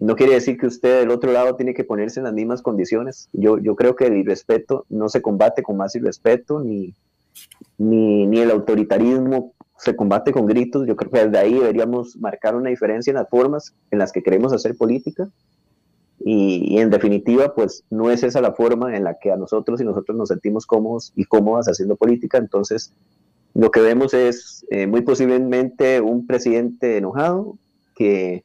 no 0.00 0.16
quiere 0.16 0.34
decir 0.34 0.58
que 0.58 0.66
usted 0.66 1.00
del 1.00 1.10
otro 1.10 1.32
lado 1.32 1.56
tiene 1.56 1.74
que 1.74 1.84
ponerse 1.84 2.20
en 2.20 2.24
las 2.24 2.34
mismas 2.34 2.60
condiciones. 2.60 3.28
Yo, 3.32 3.58
yo 3.58 3.76
creo 3.76 3.96
que 3.96 4.06
el 4.06 4.16
irrespeto 4.16 4.84
no 4.90 5.08
se 5.08 5.22
combate 5.22 5.62
con 5.62 5.76
más 5.76 5.94
irrespeto, 5.94 6.60
ni, 6.60 6.92
ni, 7.78 8.26
ni 8.26 8.40
el 8.40 8.50
autoritarismo 8.50 9.52
se 9.78 9.94
combate 9.94 10.32
con 10.32 10.46
gritos. 10.46 10.86
Yo 10.86 10.96
creo 10.96 11.10
que 11.10 11.24
desde 11.24 11.38
ahí 11.38 11.54
deberíamos 11.54 12.16
marcar 12.16 12.56
una 12.56 12.70
diferencia 12.70 13.10
en 13.10 13.16
las 13.16 13.28
formas 13.28 13.74
en 13.90 13.98
las 13.98 14.12
que 14.12 14.22
queremos 14.22 14.52
hacer 14.52 14.76
política. 14.76 15.28
Y, 16.18 16.78
en 16.78 16.90
definitiva, 16.90 17.54
pues 17.54 17.84
no 17.90 18.10
es 18.10 18.22
esa 18.22 18.40
la 18.40 18.52
forma 18.52 18.96
en 18.96 19.04
la 19.04 19.18
que 19.18 19.30
a 19.30 19.36
nosotros 19.36 19.80
y 19.80 19.84
nosotros 19.84 20.16
nos 20.16 20.28
sentimos 20.28 20.66
cómodos 20.66 21.12
y 21.14 21.24
cómodas 21.24 21.66
haciendo 21.66 21.96
política. 21.96 22.38
Entonces, 22.38 22.92
lo 23.54 23.70
que 23.70 23.80
vemos 23.80 24.14
es 24.14 24.64
eh, 24.70 24.86
muy 24.86 25.02
posiblemente 25.02 26.00
un 26.00 26.26
presidente 26.26 26.96
enojado 26.96 27.58
que 27.94 28.44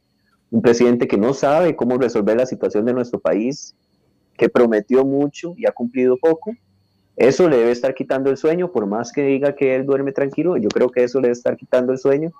un 0.50 0.60
presidente 0.62 1.08
que 1.08 1.16
no 1.16 1.32
sabe 1.32 1.74
cómo 1.76 1.96
resolver 1.96 2.36
la 2.36 2.46
situación 2.46 2.84
de 2.84 2.92
nuestro 2.92 3.18
país, 3.18 3.74
que 4.36 4.50
prometió 4.50 5.04
mucho 5.04 5.54
y 5.56 5.66
ha 5.66 5.72
cumplido 5.72 6.16
poco. 6.18 6.52
Eso 7.16 7.48
le 7.48 7.58
debe 7.58 7.72
estar 7.72 7.94
quitando 7.94 8.30
el 8.30 8.36
sueño, 8.36 8.72
por 8.72 8.86
más 8.86 9.12
que 9.12 9.22
diga 9.22 9.54
que 9.54 9.74
él 9.74 9.84
duerme 9.84 10.12
tranquilo, 10.12 10.56
yo 10.56 10.68
creo 10.68 10.88
que 10.88 11.04
eso 11.04 11.20
le 11.20 11.28
debe 11.28 11.32
estar 11.32 11.56
quitando 11.56 11.92
el 11.92 11.98
sueño. 11.98 12.32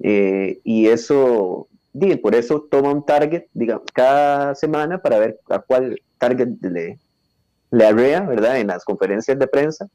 Eh, 0.00 0.60
y 0.64 0.88
eso, 0.88 1.68
por 2.20 2.34
eso 2.34 2.66
toma 2.70 2.92
un 2.92 3.06
target, 3.06 3.44
digamos, 3.54 3.84
cada 3.92 4.54
semana 4.54 4.98
para 4.98 5.18
ver 5.18 5.40
a 5.48 5.60
cuál 5.60 6.00
target 6.18 6.48
le, 6.60 6.98
le 7.70 7.86
arrea, 7.86 8.20
¿verdad? 8.20 8.58
En 8.58 8.68
las 8.68 8.84
conferencias 8.84 9.38
de 9.38 9.46
prensa, 9.46 9.88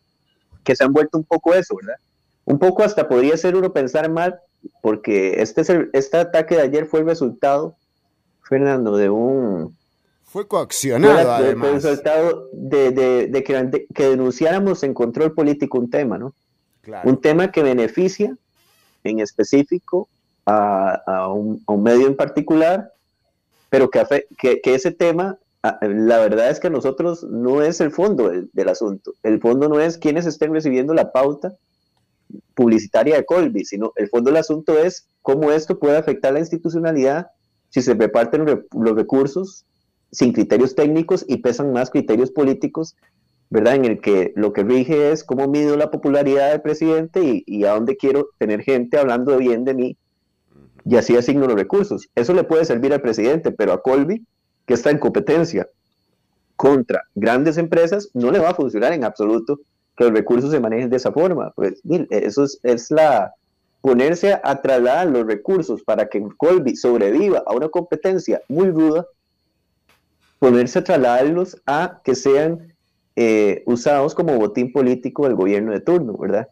que 0.63 0.75
se 0.75 0.83
han 0.83 0.93
vuelto 0.93 1.17
un 1.17 1.23
poco 1.23 1.53
eso, 1.53 1.75
¿verdad? 1.75 1.97
Un 2.45 2.59
poco 2.59 2.83
hasta 2.83 3.07
podría 3.07 3.37
ser 3.37 3.55
uno 3.55 3.71
pensar 3.71 4.09
mal, 4.09 4.39
porque 4.81 5.41
este, 5.41 5.61
es 5.61 5.69
este 5.93 6.17
ataque 6.17 6.55
de 6.55 6.61
ayer 6.61 6.85
fue 6.85 7.01
el 7.01 7.05
resultado, 7.05 7.75
Fernando, 8.43 8.97
de 8.97 9.09
un... 9.09 9.77
Fue 10.27 10.45
coaccionado, 10.45 11.31
además. 11.31 11.69
el 11.69 11.81
resultado 11.81 12.49
de, 12.51 13.43
que, 13.95 14.09
denunciáramos 14.09 14.83
en 14.83 14.93
control 14.93 15.33
político 15.33 15.79
un 15.79 15.89
tema, 15.89 16.17
¿no? 16.17 16.33
Un 17.05 17.21
tema 17.21 17.51
que 17.51 17.63
beneficia 17.63 18.35
en 19.05 19.19
específico 19.21 20.09
a, 20.45 21.29
un, 21.33 21.63
medio 21.81 22.07
en 22.07 22.15
particular, 22.17 22.91
pero 23.69 23.89
que, 23.89 24.27
que, 24.37 24.75
ese 24.75 24.91
tema, 24.91 25.37
la 25.63 26.19
verdad 26.19 26.49
es 26.49 26.59
que 26.59 26.67
a 26.67 26.71
nosotros 26.71 27.23
no 27.23 27.61
es 27.61 27.79
el 27.79 27.91
fondo 27.91 28.29
del, 28.29 28.49
del 28.51 28.67
asunto. 28.67 29.13
El 29.23 29.39
fondo 29.39 29.69
no 29.69 29.79
es 29.79 29.97
quienes 29.97 30.25
estén 30.25 30.53
recibiendo 30.53 30.93
la 30.93 31.13
pauta 31.13 31.53
publicitaria 32.53 33.15
de 33.15 33.25
Colby, 33.25 33.63
sino 33.63 33.93
el 33.95 34.09
fondo 34.09 34.29
del 34.29 34.37
asunto 34.37 34.77
es 34.77 35.05
cómo 35.21 35.53
esto 35.53 35.79
puede 35.79 35.97
afectar 35.97 36.33
la 36.33 36.39
institucionalidad 36.39 37.27
si 37.69 37.81
se 37.81 37.93
reparten 37.93 38.45
los 38.45 38.95
recursos 38.95 39.63
sin 40.11 40.33
criterios 40.33 40.75
técnicos 40.75 41.25
y 41.27 41.37
pesan 41.37 41.73
más 41.73 41.89
criterios 41.89 42.31
políticos, 42.31 42.95
¿verdad? 43.49 43.75
En 43.75 43.85
el 43.85 44.01
que 44.01 44.33
lo 44.35 44.53
que 44.53 44.63
rige 44.63 45.11
es 45.11 45.23
cómo 45.23 45.47
mido 45.47 45.77
la 45.77 45.91
popularidad 45.91 46.51
del 46.51 46.61
presidente 46.61 47.43
y, 47.45 47.63
a 47.65 47.71
dónde 47.71 47.97
quiero 47.97 48.29
tener 48.37 48.61
gente 48.61 48.97
hablando 48.97 49.37
bien 49.37 49.63
de 49.63 49.73
mí 49.73 49.97
y 50.85 50.95
así 50.95 51.15
asigno 51.15 51.47
los 51.47 51.55
recursos. 51.55 52.09
Eso 52.15 52.33
le 52.33 52.43
puede 52.43 52.65
servir 52.65 52.93
al 52.93 53.01
presidente, 53.01 53.51
pero 53.51 53.73
a 53.73 53.81
Colby, 53.81 54.25
que 54.65 54.73
está 54.73 54.89
en 54.89 54.99
competencia 54.99 55.67
contra 56.55 57.03
grandes 57.13 57.57
empresas, 57.57 58.09
no 58.13 58.31
le 58.31 58.39
va 58.39 58.49
a 58.49 58.55
funcionar 58.55 58.93
en 58.93 59.03
absoluto 59.03 59.59
que 59.97 60.05
los 60.05 60.13
recursos 60.13 60.51
se 60.51 60.59
manejen 60.59 60.89
de 60.89 60.97
esa 60.97 61.11
forma. 61.11 61.51
Pues, 61.55 61.81
eso 62.09 62.45
es, 62.63 62.91
la 62.91 63.33
ponerse 63.81 64.33
a, 64.33 64.61
trasladar 64.61 65.07
los 65.07 65.25
recursos 65.25 65.83
para 65.83 66.07
que 66.07 66.23
Colby 66.37 66.75
sobreviva 66.75 67.43
a 67.45 67.53
una 67.53 67.69
competencia 67.69 68.41
muy 68.47 68.69
ruda, 68.69 69.05
ponerse 70.39 70.79
a 70.79 70.83
trasladarlos 70.83 71.61
a 71.65 72.01
que 72.03 72.15
sean 72.15 72.73
eh, 73.15 73.63
usados 73.65 74.13
como 74.13 74.37
botín 74.37 74.71
político 74.71 75.25
del 75.25 75.35
gobierno 75.35 75.71
de 75.71 75.81
turno, 75.81 76.17
¿verdad? 76.17 76.47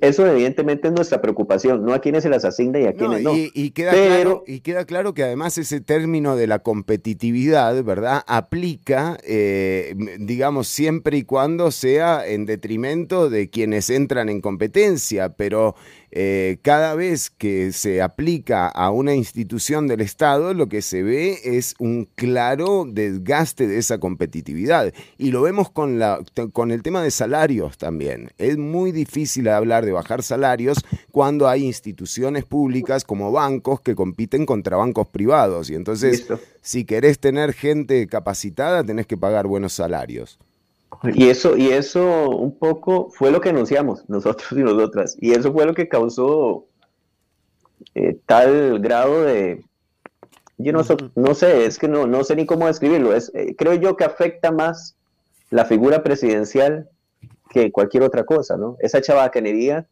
eso 0.00 0.26
evidentemente 0.26 0.88
es 0.88 0.94
nuestra 0.94 1.20
preocupación, 1.20 1.84
no 1.84 1.92
a 1.92 2.00
quienes 2.00 2.22
se 2.22 2.28
las 2.28 2.44
asigna 2.44 2.78
y 2.78 2.86
a 2.86 2.92
quienes 2.92 3.22
no. 3.22 3.32
Y, 3.34 3.70
queda 3.70 3.92
claro, 3.92 4.44
y 4.46 4.60
queda 4.60 4.84
claro 4.84 5.14
que 5.14 5.24
además 5.24 5.58
ese 5.58 5.80
término 5.80 6.36
de 6.36 6.46
la 6.46 6.60
competitividad, 6.60 7.82
¿verdad? 7.82 8.22
Aplica, 8.26 9.18
eh, 9.24 9.94
digamos, 10.20 10.68
siempre 10.68 11.16
y 11.16 11.24
cuando 11.24 11.70
sea 11.70 12.26
en 12.26 12.46
detrimento 12.46 13.28
de 13.28 13.50
quienes 13.50 13.90
entran 13.90 14.28
en 14.28 14.40
competencia, 14.40 15.30
pero 15.30 15.74
eh, 16.14 16.58
cada 16.60 16.94
vez 16.94 17.30
que 17.30 17.72
se 17.72 18.02
aplica 18.02 18.68
a 18.68 18.90
una 18.90 19.14
institución 19.14 19.86
del 19.86 20.02
Estado, 20.02 20.52
lo 20.52 20.68
que 20.68 20.82
se 20.82 21.02
ve 21.02 21.38
es 21.42 21.74
un 21.78 22.06
claro 22.14 22.84
desgaste 22.86 23.66
de 23.66 23.78
esa 23.78 23.96
competitividad. 23.98 24.92
Y 25.16 25.30
lo 25.30 25.40
vemos 25.40 25.70
con, 25.70 25.98
la, 25.98 26.20
con 26.52 26.70
el 26.70 26.82
tema 26.82 27.02
de 27.02 27.10
salarios 27.10 27.78
también. 27.78 28.30
Es 28.36 28.58
muy 28.58 28.92
difícil 28.92 29.48
hablar 29.48 29.86
de 29.86 29.92
bajar 29.92 30.22
salarios 30.22 30.78
cuando 31.10 31.48
hay 31.48 31.64
instituciones 31.64 32.44
públicas 32.44 33.04
como 33.04 33.32
bancos 33.32 33.80
que 33.80 33.94
compiten 33.94 34.44
contra 34.44 34.76
bancos 34.76 35.08
privados. 35.08 35.70
Y 35.70 35.74
entonces, 35.76 36.26
si 36.60 36.84
querés 36.84 37.20
tener 37.20 37.54
gente 37.54 38.06
capacitada, 38.06 38.84
tenés 38.84 39.06
que 39.06 39.16
pagar 39.16 39.46
buenos 39.46 39.72
salarios. 39.72 40.38
Y 41.14 41.28
eso, 41.28 41.56
y 41.56 41.68
eso 41.68 42.30
un 42.30 42.56
poco 42.56 43.10
fue 43.10 43.30
lo 43.30 43.40
que 43.40 43.50
anunciamos 43.50 44.04
nosotros 44.08 44.52
y 44.52 44.62
nosotras. 44.62 45.16
Y 45.20 45.32
eso 45.32 45.52
fue 45.52 45.66
lo 45.66 45.74
que 45.74 45.88
causó 45.88 46.66
eh, 47.94 48.18
tal 48.26 48.80
grado 48.80 49.22
de... 49.22 49.64
Yo 50.58 50.72
no, 50.72 50.82
no 51.16 51.34
sé, 51.34 51.64
es 51.64 51.78
que 51.78 51.88
no, 51.88 52.06
no 52.06 52.22
sé 52.22 52.36
ni 52.36 52.46
cómo 52.46 52.66
describirlo. 52.66 53.14
Es, 53.14 53.32
eh, 53.34 53.56
creo 53.56 53.74
yo 53.74 53.96
que 53.96 54.04
afecta 54.04 54.52
más 54.52 54.96
la 55.50 55.64
figura 55.64 56.02
presidencial 56.02 56.88
que 57.50 57.72
cualquier 57.72 58.04
otra 58.04 58.24
cosa, 58.24 58.56
¿no? 58.56 58.76
Esa 58.80 59.00
chabacanería 59.00 59.86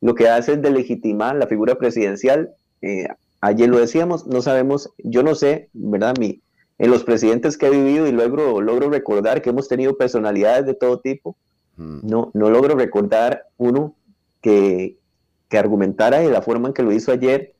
lo 0.00 0.14
que 0.14 0.28
hace 0.28 0.54
es 0.54 0.62
delegitimar 0.62 1.36
la 1.36 1.46
figura 1.46 1.76
presidencial. 1.76 2.54
Eh, 2.82 3.06
ayer 3.40 3.68
lo 3.68 3.78
decíamos, 3.78 4.26
no 4.26 4.42
sabemos, 4.42 4.90
yo 4.98 5.22
no 5.22 5.34
sé, 5.34 5.68
¿verdad? 5.72 6.14
Mi, 6.18 6.40
en 6.78 6.90
los 6.90 7.04
presidentes 7.04 7.56
que 7.56 7.66
he 7.66 7.70
vivido 7.70 8.06
y 8.06 8.12
logro, 8.12 8.60
logro 8.60 8.90
recordar 8.90 9.42
que 9.42 9.50
hemos 9.50 9.68
tenido 9.68 9.96
personalidades 9.96 10.66
de 10.66 10.74
todo 10.74 10.98
tipo, 11.00 11.36
mm. 11.76 12.00
no, 12.02 12.30
no 12.34 12.50
logro 12.50 12.74
recordar 12.74 13.46
uno 13.56 13.94
que, 14.40 14.96
que 15.48 15.58
argumentara 15.58 16.18
de 16.18 16.30
la 16.30 16.42
forma 16.42 16.68
en 16.68 16.74
que 16.74 16.82
lo 16.82 16.92
hizo 16.92 17.12
ayer, 17.12 17.54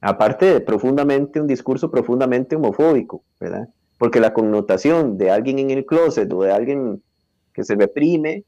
aparte 0.00 0.46
de 0.46 0.60
profundamente 0.60 1.40
un 1.40 1.46
discurso 1.46 1.90
profundamente 1.90 2.56
homofóbico, 2.56 3.22
¿verdad? 3.38 3.68
Porque 3.98 4.20
la 4.20 4.32
connotación 4.32 5.18
de 5.18 5.30
alguien 5.30 5.58
en 5.58 5.70
el 5.70 5.84
closet 5.84 6.32
o 6.32 6.42
de 6.42 6.52
alguien 6.52 7.02
que 7.52 7.64
se 7.64 7.74
reprime 7.74 8.44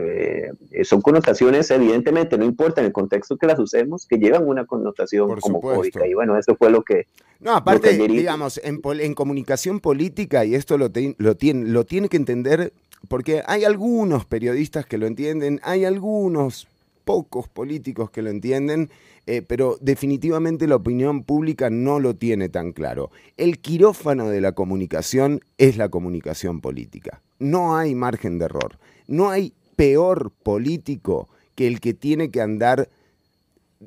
eh, 0.00 0.52
son 0.84 1.02
connotaciones, 1.02 1.70
evidentemente, 1.70 2.38
no 2.38 2.44
importa 2.44 2.80
en 2.80 2.86
el 2.86 2.92
contexto 2.92 3.36
que 3.36 3.46
las 3.46 3.58
usemos, 3.58 4.06
que 4.06 4.16
llevan 4.16 4.46
una 4.46 4.64
connotación 4.64 5.28
Por 5.28 5.40
homofóbica. 5.42 6.06
Y 6.06 6.14
bueno, 6.14 6.38
eso 6.38 6.56
fue 6.56 6.70
lo 6.70 6.82
que. 6.82 7.06
No, 7.40 7.54
aparte, 7.54 7.96
digamos, 8.08 8.60
en, 8.64 8.80
en, 9.00 9.14
comunicación 9.14 9.80
política, 9.80 10.44
y 10.44 10.54
esto 10.54 10.78
lo, 10.78 10.90
lo, 11.18 11.36
tiene, 11.36 11.68
lo 11.68 11.84
tiene 11.84 12.08
que 12.08 12.16
entender, 12.16 12.72
porque 13.08 13.42
hay 13.46 13.64
algunos 13.64 14.24
periodistas 14.24 14.86
que 14.86 14.96
lo 14.96 15.06
entienden, 15.06 15.60
hay 15.62 15.84
algunos 15.84 16.66
pocos 17.04 17.48
políticos 17.48 18.10
que 18.10 18.22
lo 18.22 18.30
entienden, 18.30 18.90
eh, 19.26 19.42
pero 19.42 19.76
definitivamente 19.80 20.66
la 20.66 20.76
opinión 20.76 21.22
pública 21.22 21.70
no 21.70 22.00
lo 22.00 22.14
tiene 22.14 22.48
tan 22.48 22.72
claro. 22.72 23.10
El 23.36 23.58
quirófano 23.58 24.28
de 24.28 24.40
la 24.40 24.52
comunicación 24.52 25.40
es 25.58 25.76
la 25.76 25.88
comunicación 25.88 26.60
política. 26.60 27.20
No 27.38 27.76
hay 27.76 27.94
margen 27.94 28.38
de 28.38 28.46
error. 28.46 28.78
No 29.06 29.30
hay 29.30 29.52
peor 29.76 30.32
político 30.42 31.28
que 31.54 31.66
el 31.66 31.80
que 31.80 31.94
tiene 31.94 32.30
que 32.30 32.40
andar 32.40 32.88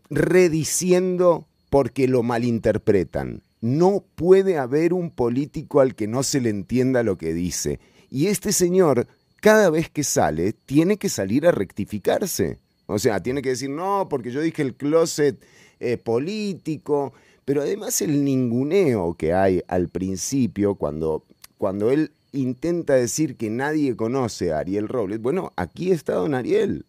rediciendo 0.10 1.48
porque 1.70 2.08
lo 2.08 2.24
malinterpretan. 2.24 3.42
No 3.60 4.04
puede 4.16 4.58
haber 4.58 4.94
un 4.94 5.10
político 5.10 5.80
al 5.80 5.96
que 5.96 6.08
no 6.08 6.24
se 6.24 6.42
le 6.42 6.50
entienda 6.50 7.04
lo 7.04 7.18
que 7.18 7.34
dice. 7.34 7.80
Y 8.10 8.28
este 8.28 8.52
señor, 8.52 9.08
cada 9.42 9.70
vez 9.70 9.90
que 9.90 10.04
sale, 10.04 10.54
tiene 10.54 10.98
que 10.98 11.10
salir 11.10 11.48
a 11.48 11.52
rectificarse. 11.52 12.60
O 12.86 13.00
sea, 13.00 13.22
tiene 13.22 13.42
que 13.42 13.50
decir, 13.50 13.70
no, 13.70 14.08
porque 14.10 14.32
yo 14.32 14.42
dije 14.42 14.62
el 14.62 14.76
closet 14.76 15.44
eh, 15.80 15.98
político, 15.98 17.14
pero 17.44 17.62
además 17.62 18.02
el 18.02 18.24
ninguneo 18.24 19.16
que 19.16 19.34
hay 19.34 19.62
al 19.68 19.90
principio, 19.90 20.76
cuando, 20.76 21.26
cuando 21.58 21.92
él 21.92 22.12
intenta 22.42 22.94
decir 22.94 23.36
que 23.36 23.50
nadie 23.50 23.96
conoce 23.96 24.52
a 24.52 24.60
Ariel 24.60 24.88
Robles, 24.88 25.22
bueno, 25.22 25.54
aquí 25.56 25.92
está 25.92 26.14
don 26.14 26.34
Ariel. 26.34 26.86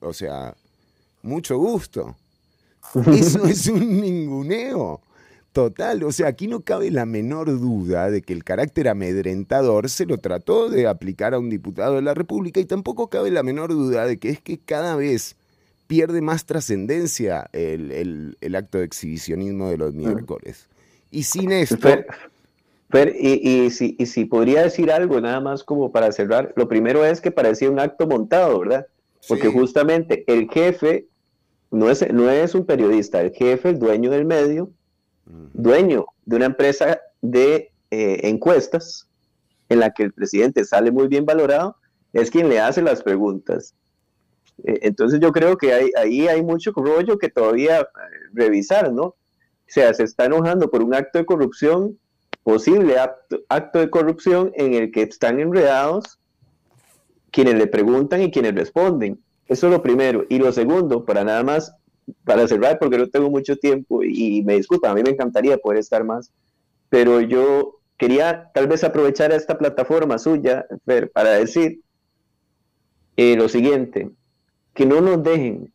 O 0.00 0.12
sea, 0.12 0.54
mucho 1.22 1.58
gusto. 1.58 2.16
Eso 3.06 3.44
es 3.46 3.68
un 3.68 4.00
ninguneo 4.00 5.00
total. 5.52 6.02
O 6.02 6.12
sea, 6.12 6.28
aquí 6.28 6.48
no 6.48 6.60
cabe 6.60 6.90
la 6.90 7.06
menor 7.06 7.48
duda 7.58 8.10
de 8.10 8.22
que 8.22 8.32
el 8.32 8.44
carácter 8.44 8.88
amedrentador 8.88 9.88
se 9.88 10.06
lo 10.06 10.18
trató 10.18 10.68
de 10.68 10.86
aplicar 10.86 11.34
a 11.34 11.38
un 11.38 11.50
diputado 11.50 11.96
de 11.96 12.02
la 12.02 12.14
República 12.14 12.60
y 12.60 12.64
tampoco 12.64 13.08
cabe 13.08 13.30
la 13.30 13.42
menor 13.42 13.70
duda 13.70 14.06
de 14.06 14.18
que 14.18 14.30
es 14.30 14.40
que 14.40 14.58
cada 14.58 14.96
vez 14.96 15.36
pierde 15.86 16.22
más 16.22 16.46
trascendencia 16.46 17.48
el, 17.52 18.36
acto 18.56 18.78
de 18.78 18.84
exhibicionismo 18.84 19.68
de 19.68 19.76
los 19.76 19.94
miércoles. 19.94 20.68
Y 21.10 21.24
sin 21.24 21.52
esto 21.52 21.88
y, 23.14 23.70
si, 23.70 23.96
si 24.04 24.24
podría 24.26 24.62
decir 24.62 24.90
algo 24.90 25.20
nada 25.20 25.40
más 25.40 25.64
como 25.64 25.92
para 25.92 26.12
cerrar, 26.12 26.52
lo 26.56 26.68
primero 26.68 27.04
es 27.04 27.20
que 27.20 27.30
parecía 27.30 27.70
un 27.70 27.80
acto 27.80 28.06
montado, 28.06 28.60
¿verdad? 28.60 28.86
Porque 29.28 29.48
justamente 29.48 30.24
el 30.26 30.48
jefe 30.50 31.06
no 31.70 31.88
es, 31.88 32.12
no 32.12 32.28
es 32.28 32.54
un 32.54 32.66
periodista, 32.66 33.22
el 33.22 33.32
jefe, 33.32 33.70
el 33.70 33.78
dueño 33.78 34.10
del 34.10 34.26
medio, 34.26 34.70
dueño 35.24 36.06
de 36.26 36.36
una 36.36 36.46
empresa 36.46 37.00
de 37.22 37.72
eh, 37.90 38.20
encuestas 38.24 39.08
en 39.68 39.80
la 39.80 39.90
que 39.90 40.02
el 40.02 40.12
presidente 40.12 40.64
sale 40.64 40.90
muy 40.90 41.08
bien 41.08 41.24
valorado, 41.24 41.76
es 42.12 42.30
quien 42.30 42.48
le 42.48 42.60
hace 42.60 42.82
las 42.82 43.02
preguntas. 43.02 43.74
Eh, 44.64 44.80
entonces 44.82 45.18
yo 45.18 45.32
creo 45.32 45.56
que 45.56 45.72
hay, 45.72 45.90
ahí 45.96 46.28
hay 46.28 46.42
mucho 46.42 46.72
rollo 46.76 47.16
que 47.16 47.30
todavía 47.30 47.80
eh, 47.80 47.86
revisar, 48.34 48.92
¿no? 48.92 49.02
O 49.04 49.16
sea, 49.66 49.94
se 49.94 50.02
está 50.02 50.26
enojando 50.26 50.70
por 50.70 50.82
un 50.82 50.94
acto 50.94 51.18
de 51.18 51.24
corrupción 51.24 51.98
posible 52.42 52.96
acto, 52.98 53.78
de 53.78 53.90
corrupción 53.90 54.52
en 54.54 54.74
el 54.74 54.90
que 54.90 55.02
están 55.02 55.40
enredados 55.40 56.18
quienes 57.30 57.54
le 57.54 57.66
preguntan 57.66 58.22
y 58.22 58.30
quienes 58.30 58.54
responden. 58.54 59.18
Eso 59.46 59.66
es 59.66 59.72
lo 59.72 59.82
primero. 59.82 60.24
Y 60.28 60.38
lo 60.38 60.52
segundo, 60.52 61.04
para 61.04 61.24
nada 61.24 61.42
más, 61.42 61.74
para 62.24 62.46
cerrar, 62.46 62.78
porque 62.78 62.98
no 62.98 63.08
tengo 63.08 63.30
mucho 63.30 63.56
tiempo 63.56 64.02
y 64.02 64.42
me 64.42 64.56
disculpa, 64.56 64.90
a 64.90 64.94
mí 64.94 65.02
me 65.02 65.10
encantaría 65.10 65.56
poder 65.56 65.78
estar 65.78 66.04
más, 66.04 66.30
pero 66.88 67.20
yo 67.20 67.78
quería 67.96 68.50
tal 68.52 68.66
vez 68.66 68.84
aprovechar 68.84 69.32
esta 69.32 69.56
plataforma 69.56 70.18
suya 70.18 70.66
para 71.14 71.30
decir 71.30 71.80
eh, 73.16 73.36
lo 73.36 73.48
siguiente, 73.48 74.10
que 74.74 74.86
no 74.86 75.00
nos 75.00 75.22
dejen 75.22 75.72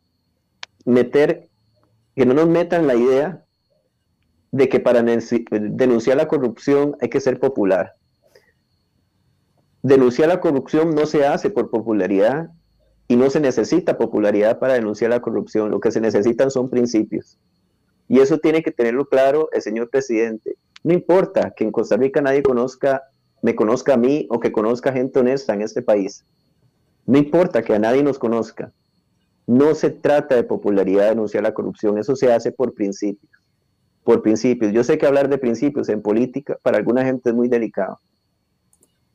meter, 0.84 1.48
que 2.14 2.26
no 2.26 2.34
nos 2.34 2.48
metan 2.48 2.86
la 2.86 2.94
idea 2.94 3.44
de 4.50 4.68
que 4.68 4.80
para 4.80 5.02
denunciar 5.02 6.16
la 6.16 6.28
corrupción 6.28 6.96
hay 7.00 7.08
que 7.08 7.20
ser 7.20 7.38
popular. 7.38 7.92
Denunciar 9.82 10.28
la 10.28 10.40
corrupción 10.40 10.94
no 10.94 11.06
se 11.06 11.26
hace 11.26 11.50
por 11.50 11.70
popularidad 11.70 12.50
y 13.06 13.16
no 13.16 13.30
se 13.30 13.40
necesita 13.40 13.98
popularidad 13.98 14.58
para 14.58 14.74
denunciar 14.74 15.10
la 15.10 15.20
corrupción. 15.20 15.70
Lo 15.70 15.80
que 15.80 15.92
se 15.92 16.00
necesitan 16.00 16.50
son 16.50 16.68
principios. 16.68 17.38
Y 18.08 18.20
eso 18.20 18.38
tiene 18.38 18.62
que 18.62 18.70
tenerlo 18.70 19.06
claro 19.06 19.48
el 19.52 19.62
señor 19.62 19.90
presidente. 19.90 20.56
No 20.82 20.94
importa 20.94 21.52
que 21.54 21.64
en 21.64 21.72
Costa 21.72 21.96
Rica 21.96 22.20
nadie 22.22 22.42
conozca, 22.42 23.02
me 23.42 23.54
conozca 23.54 23.94
a 23.94 23.96
mí 23.98 24.26
o 24.30 24.40
que 24.40 24.52
conozca 24.52 24.92
gente 24.92 25.20
honesta 25.20 25.54
en 25.54 25.62
este 25.62 25.82
país. 25.82 26.24
No 27.06 27.18
importa 27.18 27.62
que 27.62 27.74
a 27.74 27.78
nadie 27.78 28.02
nos 28.02 28.18
conozca. 28.18 28.72
No 29.46 29.74
se 29.74 29.90
trata 29.90 30.34
de 30.34 30.44
popularidad 30.44 31.10
denunciar 31.10 31.42
la 31.42 31.54
corrupción, 31.54 31.98
eso 31.98 32.16
se 32.16 32.32
hace 32.32 32.52
por 32.52 32.74
principios 32.74 33.37
por 34.08 34.22
principios. 34.22 34.72
Yo 34.72 34.82
sé 34.84 34.96
que 34.96 35.04
hablar 35.04 35.28
de 35.28 35.36
principios 35.36 35.90
en 35.90 36.00
política 36.00 36.56
para 36.62 36.78
alguna 36.78 37.04
gente 37.04 37.28
es 37.28 37.36
muy 37.36 37.46
delicado 37.46 38.00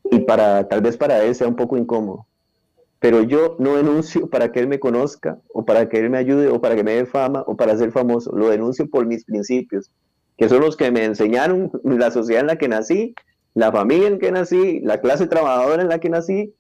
y 0.03 0.19
para 0.19 0.67
tal 0.67 0.81
vez 0.81 0.97
para 0.97 1.23
él 1.23 1.33
sea 1.33 1.47
un 1.47 1.55
poco 1.55 1.77
incómodo. 1.77 2.27
Pero 2.99 3.23
yo 3.23 3.55
no 3.57 3.75
denuncio 3.75 4.29
para 4.29 4.51
que 4.51 4.59
él 4.59 4.67
me 4.67 4.79
conozca 4.79 5.39
o 5.51 5.65
para 5.65 5.89
que 5.89 5.97
él 5.97 6.11
me 6.11 6.19
ayude 6.19 6.47
o 6.47 6.61
para 6.61 6.75
que 6.75 6.83
me 6.83 6.93
dé 6.93 7.07
fama 7.07 7.43
o 7.47 7.57
para 7.57 7.75
ser 7.75 7.91
famoso. 7.91 8.37
Lo 8.37 8.49
denuncio 8.49 8.87
por 8.87 9.07
mis 9.07 9.25
principios, 9.25 9.89
que 10.37 10.47
son 10.47 10.61
los 10.61 10.77
que 10.77 10.91
me 10.91 11.05
enseñaron 11.05 11.71
la 11.83 12.11
sociedad 12.11 12.41
en 12.41 12.47
la 12.47 12.57
que 12.57 12.67
nací, 12.67 13.15
la 13.55 13.71
familia 13.71 14.09
en 14.09 14.19
que 14.19 14.31
nací, 14.31 14.79
la 14.81 15.01
clase 15.01 15.25
trabajadora 15.25 15.81
en 15.81 15.89
la 15.89 15.97
que 15.97 16.09
nací, 16.09 16.53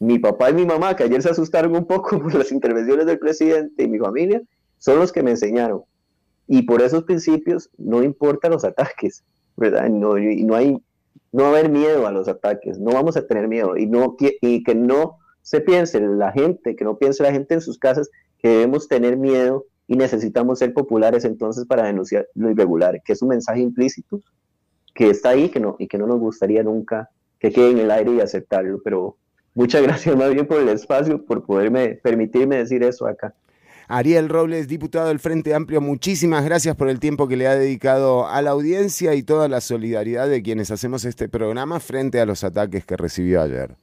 mi 0.00 0.18
papá 0.18 0.50
y 0.50 0.52
mi 0.52 0.66
mamá, 0.66 0.96
que 0.96 1.04
ayer 1.04 1.22
se 1.22 1.30
asustaron 1.30 1.74
un 1.74 1.86
poco 1.86 2.18
por 2.20 2.34
las 2.34 2.52
intervenciones 2.52 3.06
del 3.06 3.18
presidente 3.18 3.84
y 3.84 3.88
mi 3.88 3.98
familia, 3.98 4.42
son 4.76 4.98
los 4.98 5.10
que 5.10 5.22
me 5.22 5.30
enseñaron. 5.30 5.84
Y 6.52 6.62
por 6.62 6.82
esos 6.82 7.04
principios 7.04 7.70
no 7.78 8.02
importan 8.02 8.50
los 8.50 8.64
ataques, 8.64 9.22
¿verdad? 9.56 9.88
No, 9.88 10.18
y 10.18 10.42
no 10.42 10.56
hay, 10.56 10.76
no 11.30 11.44
va 11.44 11.46
a 11.46 11.50
haber 11.52 11.70
miedo 11.70 12.08
a 12.08 12.10
los 12.10 12.26
ataques, 12.26 12.80
no 12.80 12.90
vamos 12.90 13.16
a 13.16 13.24
tener 13.24 13.46
miedo 13.46 13.76
y, 13.76 13.86
no, 13.86 14.16
y 14.18 14.64
que 14.64 14.74
no 14.74 15.18
se 15.42 15.60
piense 15.60 16.00
la 16.00 16.32
gente, 16.32 16.74
que 16.74 16.84
no 16.84 16.98
piense 16.98 17.22
la 17.22 17.30
gente 17.30 17.54
en 17.54 17.60
sus 17.60 17.78
casas 17.78 18.10
que 18.38 18.48
debemos 18.48 18.88
tener 18.88 19.16
miedo 19.16 19.64
y 19.86 19.96
necesitamos 19.96 20.58
ser 20.58 20.74
populares 20.74 21.24
entonces 21.24 21.66
para 21.66 21.84
denunciar 21.84 22.26
lo 22.34 22.50
irregular, 22.50 23.00
que 23.04 23.12
es 23.12 23.22
un 23.22 23.28
mensaje 23.28 23.60
implícito 23.60 24.20
que 24.92 25.08
está 25.08 25.28
ahí 25.28 25.50
que 25.50 25.60
no, 25.60 25.76
y 25.78 25.86
que 25.86 25.98
no 25.98 26.08
nos 26.08 26.18
gustaría 26.18 26.64
nunca 26.64 27.10
que 27.38 27.52
quede 27.52 27.70
en 27.70 27.78
el 27.78 27.92
aire 27.92 28.14
y 28.14 28.20
aceptarlo. 28.20 28.80
Pero 28.82 29.16
muchas 29.54 29.82
gracias 29.84 30.16
más 30.16 30.34
bien 30.34 30.46
por 30.46 30.60
el 30.60 30.68
espacio, 30.68 31.24
por 31.24 31.44
poderme 31.44 31.90
permitirme 32.02 32.56
decir 32.56 32.82
eso 32.82 33.06
acá. 33.06 33.34
Ariel 33.92 34.28
Robles, 34.28 34.68
diputado 34.68 35.08
del 35.08 35.18
Frente 35.18 35.52
Amplio, 35.52 35.80
muchísimas 35.80 36.44
gracias 36.44 36.76
por 36.76 36.88
el 36.88 37.00
tiempo 37.00 37.26
que 37.26 37.36
le 37.36 37.48
ha 37.48 37.56
dedicado 37.56 38.28
a 38.28 38.40
la 38.40 38.50
audiencia 38.50 39.16
y 39.16 39.24
toda 39.24 39.48
la 39.48 39.60
solidaridad 39.60 40.28
de 40.28 40.44
quienes 40.44 40.70
hacemos 40.70 41.04
este 41.04 41.28
programa 41.28 41.80
frente 41.80 42.20
a 42.20 42.24
los 42.24 42.44
ataques 42.44 42.84
que 42.84 42.96
recibió 42.96 43.42
ayer. 43.42 43.74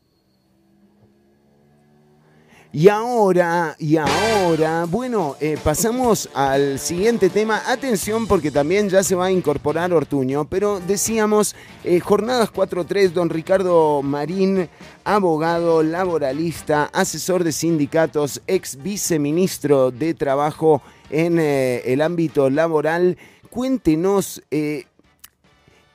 Y 2.73 2.89
ahora, 2.89 3.75
y 3.80 3.95
ahora, 3.95 4.86
bueno, 4.86 5.38
eh, 5.39 5.58
pasamos 5.63 6.30
al 6.34 6.80
siguiente 6.80 7.30
tema. 7.30 7.62
Atención 7.65 8.27
porque 8.27 8.51
también 8.51 8.89
ya 8.89 9.03
se 9.03 9.15
va 9.15 9.27
a 9.27 9.32
incorporar 9.32 9.93
Ortuño, 9.93 10.45
pero 10.49 10.82
decíamos, 10.82 11.56
eh, 11.86 12.01
jornadas 12.01 12.51
4-3, 12.51 13.13
don 13.13 13.30
Ricardo 13.30 14.01
Marín, 14.03 14.67
abogado, 15.06 15.82
laboralista, 15.82 16.89
asesor 16.91 17.45
de 17.45 17.53
sindicatos, 17.53 18.41
ex 18.47 18.75
viceministro 18.84 19.89
de 19.89 20.13
Trabajo 20.13 20.82
en 21.10 21.39
eh, 21.39 21.82
el 21.86 22.01
ámbito 22.01 22.49
laboral. 22.49 23.17
Cuéntenos, 23.49 24.43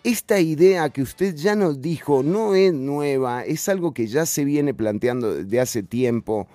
esta 0.04 0.40
idea 0.40 0.90
que 0.90 1.02
usted 1.02 1.34
ya 1.34 1.54
nos 1.54 1.80
dijo 1.80 2.22
no 2.22 2.54
es 2.54 2.72
nueva, 2.72 3.44
es 3.44 3.68
algo 3.68 3.92
que 3.94 4.06
ya 4.06 4.26
se 4.26 4.44
viene 4.44 4.74
planteando 4.74 5.34
desde 5.34 5.60
hace 5.60 5.82
tiempo. 5.82 6.48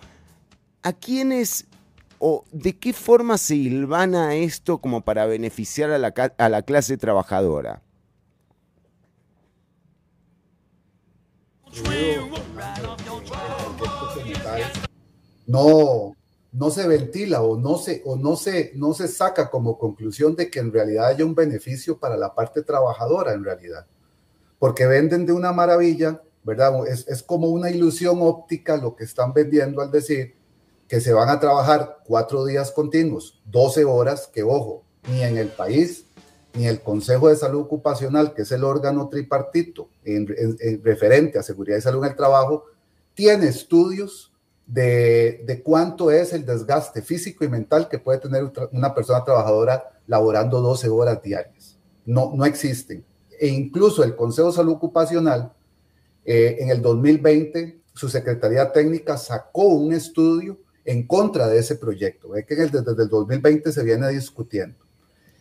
¿a 0.88 0.94
quiénes 0.94 1.66
o 2.20 2.46
de 2.52 2.78
qué 2.78 2.94
forma 2.94 3.38
se 3.38 3.56
hilvana 3.56 4.36
esto 4.36 4.78
como 4.78 5.02
para 5.02 5.26
beneficiar 5.26 5.92
a 5.92 5.98
la, 5.98 6.14
a 6.38 6.50
la 6.50 6.62
clase 6.62 6.98
trabajadora? 6.98 7.82
No, 15.46 16.17
no 16.58 16.72
se 16.72 16.88
ventila 16.88 17.42
o 17.42 17.58
no 17.58 17.78
se, 17.78 18.02
o 18.06 18.16
no 18.16 18.36
se, 18.36 18.72
no 18.76 18.94
se 18.94 19.08
saca 19.08 19.50
como 19.50 19.78
conclusión 19.78 20.36
de 20.36 20.50
que 20.50 20.60
en 20.60 20.74
realidad 20.74 21.08
haya 21.08 21.26
un 21.26 21.36
beneficio 21.36 22.00
para 22.00 22.18
la 22.18 22.34
parte 22.34 22.64
trabajadora 22.64 23.34
en 23.34 23.44
realidad. 23.44 23.86
Porque 24.60 24.88
venden 24.88 25.26
de 25.26 25.34
una 25.34 25.54
maravilla 25.54 26.22
¿verdad? 26.48 26.88
Es, 26.88 27.06
es 27.10 27.22
como 27.24 27.50
una 27.50 27.70
ilusión 27.70 28.20
óptica 28.22 28.78
lo 28.78 28.96
que 28.96 29.04
están 29.04 29.34
vendiendo 29.34 29.82
al 29.82 29.92
decir 29.92 30.34
que 30.88 31.02
se 31.02 31.12
van 31.12 31.28
a 31.28 31.42
trabajar 31.42 31.98
cuatro 32.06 32.46
días 32.46 32.72
continuos, 32.72 33.42
12 33.48 33.84
horas, 33.84 34.28
que 34.28 34.44
ojo, 34.44 34.86
ni 35.12 35.24
en 35.24 35.38
el 35.38 35.50
país, 35.50 36.06
ni 36.54 36.66
el 36.66 36.80
Consejo 36.80 37.28
de 37.28 37.36
Salud 37.36 37.60
Ocupacional, 37.60 38.34
que 38.34 38.44
es 38.44 38.52
el 38.54 38.64
órgano 38.64 39.10
tripartito 39.10 39.90
en, 40.06 40.26
referente 40.82 41.38
a 41.38 41.44
seguridad 41.44 41.78
y 41.78 41.82
salud 41.82 42.06
en 42.06 42.12
el 42.12 42.16
trabajo, 42.16 42.64
tiene 43.14 43.48
estudios 43.48 44.32
de, 44.68 45.44
de, 45.46 45.64
cuánto 45.64 46.12
es 46.12 46.34
el 46.34 46.46
desgaste 46.46 47.02
físico 47.02 47.46
y 47.46 47.48
mental 47.48 47.88
que 47.88 48.00
puede 48.00 48.20
tener 48.20 48.52
una 48.74 48.94
persona 48.94 49.24
trabajadora 49.24 50.02
laborando 50.08 50.62
12 50.62 50.90
horas 50.90 51.22
diarias. 51.22 51.78
No, 52.06 52.34
no 52.36 52.46
existen. 52.46 53.04
E 53.40 53.48
incluso 53.48 54.04
el 54.04 54.16
Consejo 54.16 54.50
de 54.50 54.56
Salud 54.56 54.74
Ocupacional, 54.74 55.54
eh, 56.26 56.58
en 56.60 56.70
el 56.70 56.82
2020, 56.82 57.82
su 57.94 58.10
Secretaría 58.10 58.72
Técnica 58.72 59.18
sacó 59.18 59.64
un 59.64 59.94
estudio 59.94 60.60
en 60.84 61.08
contra 61.08 61.48
de 61.48 61.60
ese 61.60 61.76
proyecto. 61.76 62.36
Es 62.36 62.46
que 62.46 62.56
desde 62.56 62.80
el 62.80 63.10
2020 63.10 63.72
se 63.72 63.84
viene 63.84 64.10
discutiendo. 64.10 64.78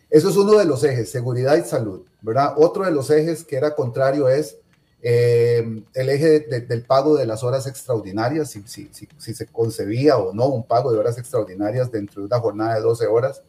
Eso 0.09 0.29
es 0.29 0.37
uno 0.37 0.57
de 0.57 0.65
los 0.65 0.83
ejes, 0.83 1.11
seguridad 1.11 1.57
y 1.57 1.67
salud, 1.67 2.05
¿verdad? 2.21 2.53
Otro 2.57 2.85
de 2.85 2.91
los 2.91 3.09
ejes 3.09 3.43
que 3.43 3.57
era 3.57 3.75
contrario 3.75 4.29
es 4.29 4.57
eh, 5.01 5.83
el 5.93 6.09
eje 6.09 6.39
del 6.39 6.83
pago 6.83 7.15
de 7.15 7.25
las 7.25 7.43
horas 7.43 7.67
extraordinarias, 7.67 8.49
si, 8.49 8.63
se 8.89 9.45
concebía 9.47 10.17
o 10.17 10.33
no 10.33 10.47
un 10.47 10.65
pago 10.65 10.91
de 10.91 10.97
horas 10.97 11.17
extraordinarias 11.17 11.91
dentro 11.91 12.21
de 12.21 12.27
una 12.27 12.39
jornada 12.39 12.75
de 12.75 12.81
12 12.81 13.07
horas, 13.07 13.41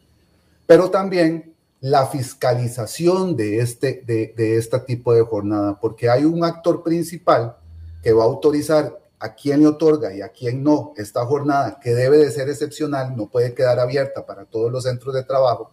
pero 0.67 0.91
también 0.91 1.55
la 1.81 2.05
fiscalización 2.07 3.35
de 3.35 3.59
este, 3.59 4.03
de, 4.05 4.33
de 4.35 4.57
este 4.57 4.79
tipo 4.81 5.13
de 5.13 5.21
jornada, 5.21 5.79
porque 5.79 6.09
hay 6.09 6.25
un 6.25 6.43
actor 6.43 6.83
principal 6.83 7.55
que 8.03 8.13
va 8.13 8.23
a 8.23 8.27
autorizar 8.27 8.99
a 9.19 9.33
quién 9.33 9.61
le 9.61 9.67
otorga 9.67 10.13
y 10.13 10.21
a 10.21 10.29
quién 10.29 10.63
no 10.63 10.93
esta 10.95 11.25
jornada, 11.25 11.79
que 11.81 11.93
debe 11.93 12.17
de 12.17 12.31
ser 12.31 12.49
excepcional, 12.49 13.15
no 13.15 13.27
puede 13.27 13.53
quedar 13.53 13.79
abierta 13.79 14.25
para 14.25 14.45
todos 14.45 14.71
los 14.71 14.83
centros 14.83 15.13
de 15.13 15.23
trabajo, 15.23 15.71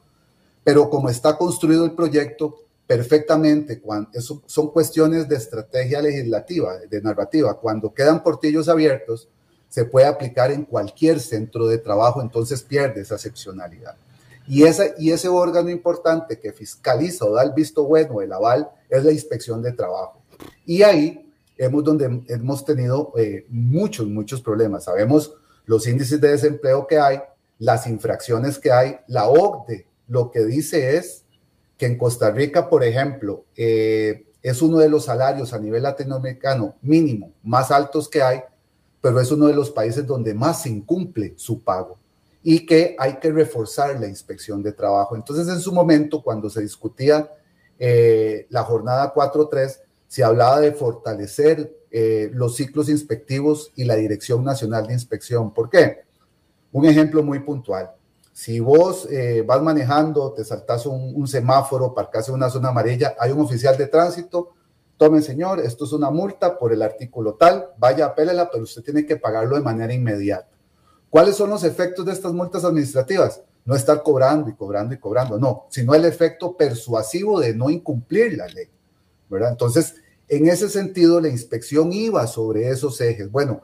pero 0.64 0.90
como 0.90 1.08
está 1.08 1.38
construido 1.38 1.84
el 1.84 1.92
proyecto, 1.92 2.56
perfectamente, 2.86 3.80
cuando, 3.80 4.10
son 4.46 4.70
cuestiones 4.70 5.28
de 5.28 5.36
estrategia 5.36 6.00
legislativa, 6.00 6.78
de 6.78 7.02
narrativa, 7.02 7.58
cuando 7.58 7.92
quedan 7.92 8.22
portillos 8.22 8.68
abiertos, 8.68 9.28
se 9.68 9.84
puede 9.84 10.06
aplicar 10.06 10.52
en 10.52 10.64
cualquier 10.64 11.20
centro 11.20 11.66
de 11.66 11.78
trabajo, 11.78 12.22
entonces 12.22 12.62
pierde 12.62 13.00
esa 13.00 13.16
excepcionalidad. 13.16 13.96
Y, 14.46 14.62
esa, 14.62 14.84
y 14.96 15.10
ese 15.10 15.28
órgano 15.28 15.70
importante 15.70 16.38
que 16.38 16.52
fiscaliza 16.52 17.24
o 17.24 17.32
da 17.32 17.42
el 17.42 17.52
visto 17.52 17.84
bueno, 17.84 18.20
el 18.20 18.32
aval, 18.32 18.70
es 18.88 19.04
la 19.04 19.10
inspección 19.10 19.60
de 19.60 19.72
trabajo. 19.72 20.22
Y 20.64 20.82
ahí 20.82 21.32
hemos, 21.58 21.82
donde 21.82 22.22
hemos 22.28 22.64
tenido 22.64 23.12
eh, 23.16 23.44
muchos, 23.48 24.06
muchos 24.06 24.40
problemas. 24.40 24.84
Sabemos 24.84 25.34
los 25.64 25.88
índices 25.88 26.20
de 26.20 26.28
desempleo 26.28 26.86
que 26.86 26.98
hay, 26.98 27.20
las 27.58 27.88
infracciones 27.88 28.60
que 28.60 28.70
hay, 28.70 28.98
la 29.08 29.28
OCDE 29.28 29.86
lo 30.08 30.30
que 30.30 30.44
dice 30.44 30.96
es 30.96 31.24
que 31.76 31.86
en 31.86 31.98
Costa 31.98 32.30
Rica, 32.30 32.68
por 32.68 32.84
ejemplo, 32.84 33.44
eh, 33.56 34.26
es 34.42 34.62
uno 34.62 34.78
de 34.78 34.88
los 34.88 35.06
salarios 35.06 35.52
a 35.52 35.58
nivel 35.58 35.82
latinoamericano 35.82 36.76
mínimo 36.82 37.32
más 37.42 37.70
altos 37.70 38.08
que 38.08 38.22
hay, 38.22 38.40
pero 39.00 39.20
es 39.20 39.30
uno 39.30 39.46
de 39.46 39.54
los 39.54 39.70
países 39.70 40.06
donde 40.06 40.34
más 40.34 40.62
se 40.62 40.70
incumple 40.70 41.34
su 41.36 41.62
pago 41.62 41.98
y 42.42 42.64
que 42.64 42.94
hay 42.98 43.16
que 43.16 43.32
reforzar 43.32 43.98
la 43.98 44.06
inspección 44.06 44.62
de 44.62 44.72
trabajo. 44.72 45.16
Entonces, 45.16 45.48
en 45.48 45.58
su 45.58 45.72
momento, 45.72 46.22
cuando 46.22 46.48
se 46.48 46.62
discutía 46.62 47.28
eh, 47.76 48.46
la 48.50 48.62
jornada 48.62 49.12
4.3, 49.12 49.80
se 50.06 50.22
hablaba 50.22 50.60
de 50.60 50.70
fortalecer 50.72 51.76
eh, 51.90 52.30
los 52.32 52.54
ciclos 52.54 52.88
inspectivos 52.88 53.72
y 53.74 53.82
la 53.82 53.96
Dirección 53.96 54.44
Nacional 54.44 54.86
de 54.86 54.92
Inspección. 54.92 55.52
¿Por 55.52 55.68
qué? 55.68 56.04
Un 56.70 56.86
ejemplo 56.86 57.22
muy 57.24 57.40
puntual. 57.40 57.95
Si 58.36 58.60
vos 58.60 59.08
eh, 59.10 59.42
vas 59.46 59.62
manejando, 59.62 60.34
te 60.34 60.44
saltas 60.44 60.84
un, 60.84 61.26
semáforo, 61.26 61.94
parcas 61.94 62.28
en 62.28 62.34
una 62.34 62.50
zona 62.50 62.68
amarilla, 62.68 63.16
hay 63.18 63.32
un 63.32 63.40
oficial 63.40 63.78
de 63.78 63.86
tránsito, 63.86 64.52
tome 64.98 65.22
señor, 65.22 65.60
esto 65.60 65.86
es 65.86 65.92
una 65.94 66.10
multa 66.10 66.58
por 66.58 66.70
el 66.70 66.82
artículo 66.82 67.36
tal, 67.36 67.70
vaya, 67.78 68.04
apélela, 68.04 68.50
pero 68.50 68.64
usted 68.64 68.82
tiene 68.82 69.06
que 69.06 69.16
pagarlo 69.16 69.56
de 69.56 69.62
manera 69.62 69.94
inmediata. 69.94 70.50
¿Cuáles 71.08 71.34
son 71.34 71.48
los 71.48 71.64
efectos 71.64 72.04
de 72.04 72.12
estas 72.12 72.34
multas 72.34 72.66
administrativas? 72.66 73.40
No 73.64 73.74
estar 73.74 74.02
cobrando 74.02 74.50
y 74.50 74.54
cobrando 74.54 74.92
y 74.92 74.98
cobrando, 74.98 75.38
no, 75.38 75.64
sino 75.70 75.94
el 75.94 76.04
efecto 76.04 76.58
persuasivo 76.58 77.40
de 77.40 77.54
no 77.54 77.70
incumplir 77.70 78.36
la 78.36 78.48
ley, 78.48 78.68
¿verdad? 79.30 79.52
Entonces, 79.52 79.94
en 80.28 80.46
ese 80.46 80.68
sentido, 80.68 81.22
la 81.22 81.28
inspección 81.28 81.90
iba 81.90 82.26
sobre 82.26 82.68
esos 82.68 83.00
ejes. 83.00 83.32
Bueno, 83.32 83.62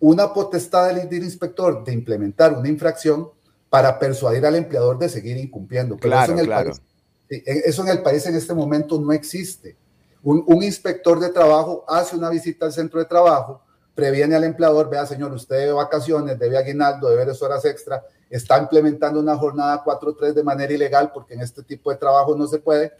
una 0.00 0.34
potestad 0.34 0.94
del 0.94 1.24
inspector 1.24 1.82
de 1.82 1.94
implementar 1.94 2.52
una 2.52 2.68
infracción 2.68 3.30
para 3.70 3.98
persuadir 3.98 4.44
al 4.46 4.54
empleador 4.54 4.98
de 4.98 5.08
seguir 5.08 5.36
incumpliendo. 5.36 5.96
claro, 5.96 6.24
eso 6.24 6.32
en, 6.32 6.38
el 6.38 6.46
claro. 6.46 6.70
País, 6.70 6.82
eso 7.28 7.82
en 7.82 7.88
el 7.88 8.02
país 8.02 8.26
en 8.26 8.36
este 8.36 8.54
momento 8.54 9.00
no 9.00 9.12
existe. 9.12 9.76
Un, 10.22 10.44
un, 10.46 10.62
inspector 10.62 11.20
de 11.20 11.30
trabajo 11.30 11.84
hace 11.86 12.16
una 12.16 12.30
visita 12.30 12.66
al 12.66 12.72
centro 12.72 12.98
de 12.98 13.06
trabajo, 13.06 13.62
previene 13.94 14.34
al 14.34 14.44
empleador, 14.44 14.90
vea 14.90 15.06
señor, 15.06 15.32
usted 15.32 15.56
debe 15.56 15.72
vacaciones, 15.72 16.38
debe 16.38 16.58
aguinaldo, 16.58 17.08
debe 17.08 17.32
horas 17.40 17.64
extra, 17.64 18.02
está 18.28 18.58
implementando 18.58 19.20
una 19.20 19.36
jornada 19.36 19.82
4-3 19.84 20.32
de 20.32 20.42
manera 20.42 20.72
ilegal 20.72 21.12
porque 21.12 21.34
en 21.34 21.40
este 21.40 21.62
tipo 21.62 21.90
de 21.90 21.96
trabajo 21.96 22.36
no 22.36 22.46
se 22.46 22.58
puede, 22.58 22.92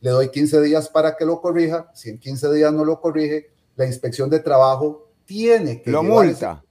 le 0.00 0.10
doy 0.10 0.28
15 0.30 0.60
días 0.60 0.88
para 0.88 1.16
que 1.16 1.24
lo 1.24 1.40
corrija, 1.40 1.90
si 1.94 2.10
en 2.10 2.18
15 2.18 2.52
días 2.52 2.72
no 2.72 2.84
lo 2.84 3.00
corrige, 3.00 3.50
la 3.76 3.86
inspección 3.86 4.28
de 4.28 4.40
trabajo 4.40 5.08
tiene 5.24 5.80
que... 5.82 5.90
Lo 5.90 6.02
multa. 6.02 6.62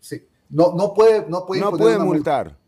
Ese, 0.00 0.18
sí, 0.18 0.28
no, 0.50 0.74
no 0.74 0.92
puede, 0.92 1.26
no 1.28 1.46
puede, 1.46 1.62
no 1.62 1.72
puede 1.72 1.98
multar. 1.98 2.46
Multa 2.46 2.65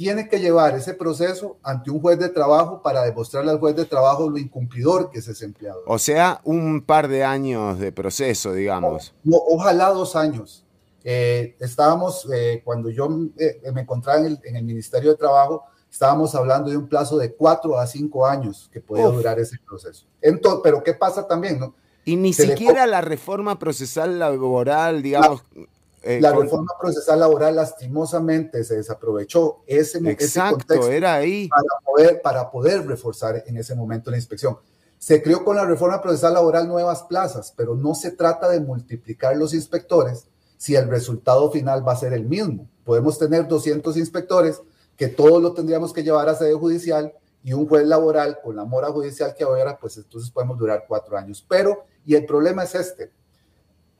tiene 0.00 0.30
que 0.30 0.40
llevar 0.40 0.74
ese 0.74 0.94
proceso 0.94 1.58
ante 1.62 1.90
un 1.90 2.00
juez 2.00 2.18
de 2.18 2.30
trabajo 2.30 2.80
para 2.80 3.02
demostrarle 3.02 3.50
al 3.50 3.58
juez 3.58 3.76
de 3.76 3.84
trabajo 3.84 4.30
lo 4.30 4.38
incumplidor 4.38 5.10
que 5.10 5.18
es 5.18 5.28
ese 5.28 5.44
empleador. 5.44 5.82
O 5.86 5.98
sea, 5.98 6.40
un 6.44 6.80
par 6.80 7.06
de 7.06 7.22
años 7.22 7.78
de 7.78 7.92
proceso, 7.92 8.54
digamos. 8.54 9.12
O, 9.30 9.56
ojalá 9.56 9.90
dos 9.90 10.16
años. 10.16 10.64
Eh, 11.04 11.54
estábamos, 11.60 12.26
eh, 12.32 12.62
cuando 12.64 12.88
yo 12.88 13.10
eh, 13.36 13.60
me 13.74 13.82
encontraba 13.82 14.20
en 14.20 14.24
el, 14.24 14.40
en 14.44 14.56
el, 14.56 14.64
Ministerio 14.64 15.10
de 15.10 15.18
Trabajo, 15.18 15.64
estábamos 15.92 16.34
hablando 16.34 16.70
de 16.70 16.78
un 16.78 16.88
plazo 16.88 17.18
de 17.18 17.34
cuatro 17.34 17.78
a 17.78 17.86
cinco 17.86 18.26
años 18.26 18.70
que 18.72 18.80
podía 18.80 19.06
Uf. 19.06 19.16
durar 19.16 19.38
ese 19.38 19.58
proceso. 19.58 20.06
Entonces, 20.22 20.60
pero 20.64 20.82
¿qué 20.82 20.94
pasa 20.94 21.26
también? 21.26 21.60
No? 21.60 21.74
Y 22.06 22.16
ni 22.16 22.32
Se 22.32 22.46
siquiera 22.46 22.86
la 22.86 23.02
reforma 23.02 23.58
procesal 23.58 24.18
laboral, 24.18 25.02
digamos... 25.02 25.42
La, 25.54 25.66
eh, 26.02 26.20
la 26.20 26.32
con... 26.32 26.42
reforma 26.42 26.72
procesal 26.80 27.20
laboral 27.20 27.56
lastimosamente 27.56 28.64
se 28.64 28.76
desaprovechó 28.76 29.62
ese, 29.66 29.98
Exacto, 29.98 30.24
ese 30.24 30.40
contexto 30.40 30.90
era 30.90 31.14
ahí. 31.14 31.48
Para, 31.48 31.62
poder, 31.84 32.22
para 32.22 32.50
poder 32.50 32.86
reforzar 32.86 33.44
en 33.46 33.56
ese 33.56 33.74
momento 33.74 34.10
la 34.10 34.16
inspección. 34.16 34.58
Se 34.98 35.22
creó 35.22 35.44
con 35.44 35.56
la 35.56 35.64
reforma 35.64 36.00
procesal 36.02 36.34
laboral 36.34 36.68
nuevas 36.68 37.02
plazas, 37.04 37.52
pero 37.56 37.74
no 37.74 37.94
se 37.94 38.10
trata 38.10 38.48
de 38.48 38.60
multiplicar 38.60 39.36
los 39.36 39.54
inspectores 39.54 40.26
si 40.56 40.76
el 40.76 40.88
resultado 40.88 41.50
final 41.50 41.86
va 41.86 41.92
a 41.92 41.96
ser 41.96 42.12
el 42.12 42.26
mismo. 42.26 42.68
Podemos 42.84 43.18
tener 43.18 43.48
200 43.48 43.96
inspectores 43.96 44.60
que 44.96 45.08
todos 45.08 45.40
lo 45.40 45.54
tendríamos 45.54 45.94
que 45.94 46.02
llevar 46.02 46.28
a 46.28 46.34
sede 46.34 46.52
judicial 46.52 47.14
y 47.42 47.54
un 47.54 47.66
juez 47.66 47.86
laboral 47.86 48.38
con 48.42 48.56
la 48.56 48.66
mora 48.66 48.88
judicial 48.88 49.34
que 49.34 49.44
ahora, 49.44 49.78
pues 49.78 49.96
entonces 49.96 50.30
podemos 50.30 50.58
durar 50.58 50.84
cuatro 50.86 51.16
años. 51.16 51.44
Pero, 51.48 51.84
y 52.04 52.14
el 52.14 52.26
problema 52.26 52.64
es 52.64 52.74
este, 52.74 53.10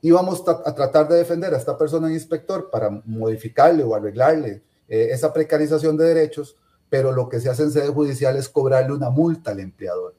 íbamos 0.01 0.43
a 0.47 0.73
tratar 0.73 1.07
de 1.07 1.17
defender 1.17 1.53
a 1.53 1.57
esta 1.57 1.77
persona 1.77 2.11
inspector 2.11 2.69
para 2.69 2.89
modificarle 3.05 3.83
o 3.83 3.95
arreglarle 3.95 4.63
eh, 4.87 5.09
esa 5.11 5.31
precarización 5.31 5.95
de 5.95 6.05
derechos, 6.05 6.57
pero 6.89 7.11
lo 7.11 7.29
que 7.29 7.39
se 7.39 7.49
hace 7.49 7.63
en 7.63 7.71
sede 7.71 7.89
judicial 7.89 8.35
es 8.35 8.49
cobrarle 8.49 8.93
una 8.93 9.09
multa 9.09 9.51
al 9.51 9.59
empleador. 9.59 10.15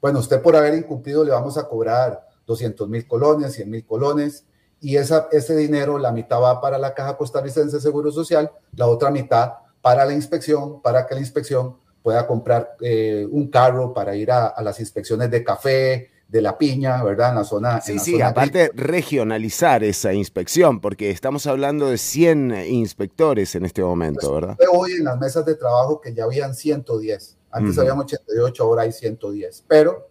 Bueno, 0.00 0.20
usted 0.20 0.40
por 0.40 0.56
haber 0.56 0.74
incumplido 0.74 1.24
le 1.24 1.32
vamos 1.32 1.58
a 1.58 1.68
cobrar 1.68 2.26
200 2.46 2.88
mil 2.88 3.06
colones, 3.06 3.52
100 3.54 3.70
mil 3.70 3.84
colones, 3.84 4.44
y 4.80 4.96
esa, 4.96 5.28
ese 5.32 5.56
dinero, 5.56 5.98
la 5.98 6.12
mitad 6.12 6.40
va 6.40 6.60
para 6.60 6.78
la 6.78 6.94
Caja 6.94 7.16
Costarricense 7.16 7.76
de 7.76 7.82
Seguro 7.82 8.12
Social, 8.12 8.52
la 8.76 8.86
otra 8.86 9.10
mitad 9.10 9.54
para 9.80 10.04
la 10.04 10.12
inspección, 10.12 10.80
para 10.82 11.06
que 11.06 11.14
la 11.14 11.20
inspección 11.20 11.76
pueda 12.02 12.26
comprar 12.26 12.76
eh, 12.80 13.26
un 13.30 13.48
carro 13.48 13.94
para 13.94 14.14
ir 14.14 14.30
a 14.30 14.54
las 14.62 14.78
inspecciones 14.80 15.30
de 15.30 15.42
café, 15.42 16.10
de 16.28 16.40
la 16.40 16.58
piña, 16.58 17.02
¿verdad? 17.02 17.30
En 17.30 17.34
la 17.36 17.44
zona. 17.44 17.80
Sí, 17.80 17.92
en 17.92 17.96
la 17.98 18.04
sí, 18.04 18.12
zona 18.12 18.28
aparte 18.28 18.70
regionalizar 18.74 19.84
esa 19.84 20.12
inspección, 20.12 20.80
porque 20.80 21.10
estamos 21.10 21.46
hablando 21.46 21.88
de 21.88 21.98
100 21.98 22.66
inspectores 22.66 23.54
en 23.54 23.64
este 23.64 23.82
momento, 23.82 24.30
pues, 24.30 24.40
¿verdad? 24.40 24.58
Hoy 24.72 24.92
en 24.92 25.04
las 25.04 25.18
mesas 25.18 25.44
de 25.46 25.54
trabajo 25.54 26.00
que 26.00 26.14
ya 26.14 26.24
habían 26.24 26.54
110, 26.54 27.36
antes 27.50 27.72
Ujú. 27.72 27.80
habían 27.80 27.98
88, 27.98 28.62
ahora 28.62 28.82
hay 28.82 28.92
110, 28.92 29.64
pero 29.68 30.08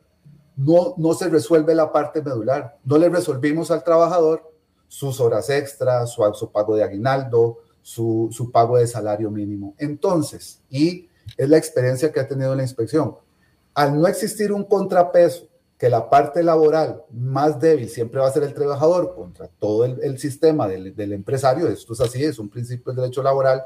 no, 0.55 0.93
no 0.97 1.13
se 1.13 1.29
resuelve 1.29 1.75
la 1.75 1.91
parte 1.91 2.21
medular, 2.21 2.77
no 2.85 2.97
le 2.97 3.09
resolvimos 3.09 3.71
al 3.71 3.83
trabajador 3.83 4.51
sus 4.87 5.19
horas 5.19 5.49
extras, 5.49 6.11
su, 6.11 6.23
su 6.33 6.51
pago 6.51 6.75
de 6.75 6.83
aguinaldo, 6.83 7.57
su, 7.81 8.29
su 8.31 8.51
pago 8.51 8.77
de 8.77 8.87
salario 8.87 9.31
mínimo. 9.31 9.75
Entonces, 9.77 10.61
y 10.69 11.09
es 11.35 11.49
la 11.49 11.57
experiencia 11.57 12.11
que 12.11 12.19
ha 12.19 12.27
tenido 12.27 12.55
la 12.55 12.61
inspección, 12.61 13.17
al 13.73 13.99
no 13.99 14.07
existir 14.07 14.51
un 14.51 14.63
contrapeso, 14.63 15.47
que 15.83 15.89
la 15.89 16.09
parte 16.09 16.41
laboral 16.41 17.03
más 17.11 17.59
débil 17.59 17.89
siempre 17.89 18.21
va 18.21 18.27
a 18.29 18.31
ser 18.31 18.43
el 18.43 18.53
trabajador 18.53 19.13
contra 19.13 19.49
todo 19.49 19.83
el, 19.83 20.17
sistema 20.17 20.65
del, 20.65 21.11
empresario, 21.11 21.67
esto 21.67 21.91
es 21.91 21.99
así, 21.99 22.23
es 22.23 22.39
un 22.39 22.47
principio 22.47 22.93
del 22.93 23.01
derecho 23.01 23.21
laboral, 23.21 23.65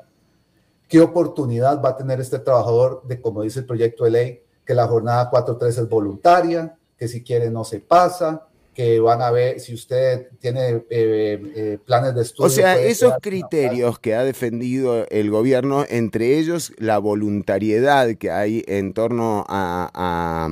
¿qué 0.87 0.99
oportunidad 0.99 1.79
va 1.79 1.89
a 1.89 1.95
tener 1.95 2.19
este 2.19 2.39
trabajador 2.39 3.03
de, 3.05 3.21
como 3.21 3.43
dice 3.43 3.59
el 3.59 3.67
proyecto 3.67 4.03
de 4.03 4.09
ley, 4.09 4.41
que 4.65 4.73
la 4.73 4.87
jornada 4.87 5.29
4.3 5.29 5.67
es 5.67 5.87
voluntaria, 5.87 6.75
que 6.97 7.07
si 7.07 7.21
quiere 7.23 7.51
no 7.51 7.63
se 7.63 7.81
pasa, 7.81 8.46
que 8.77 8.99
van 8.99 9.23
a 9.23 9.31
ver 9.31 9.59
si 9.59 9.73
usted 9.73 10.27
tiene 10.39 10.67
eh, 10.69 10.83
eh, 10.91 11.79
planes 11.83 12.13
de 12.13 12.21
estudio. 12.21 12.45
O 12.45 12.49
sea, 12.51 12.77
esos 12.77 13.11
criterios 13.23 13.97
que 13.97 14.13
ha 14.13 14.23
defendido 14.23 15.07
el 15.09 15.31
gobierno, 15.31 15.83
entre 15.89 16.37
ellos 16.37 16.71
la 16.77 16.99
voluntariedad 16.99 18.07
que 18.17 18.29
hay 18.29 18.63
en 18.67 18.93
torno 18.93 19.43
a, 19.49 20.47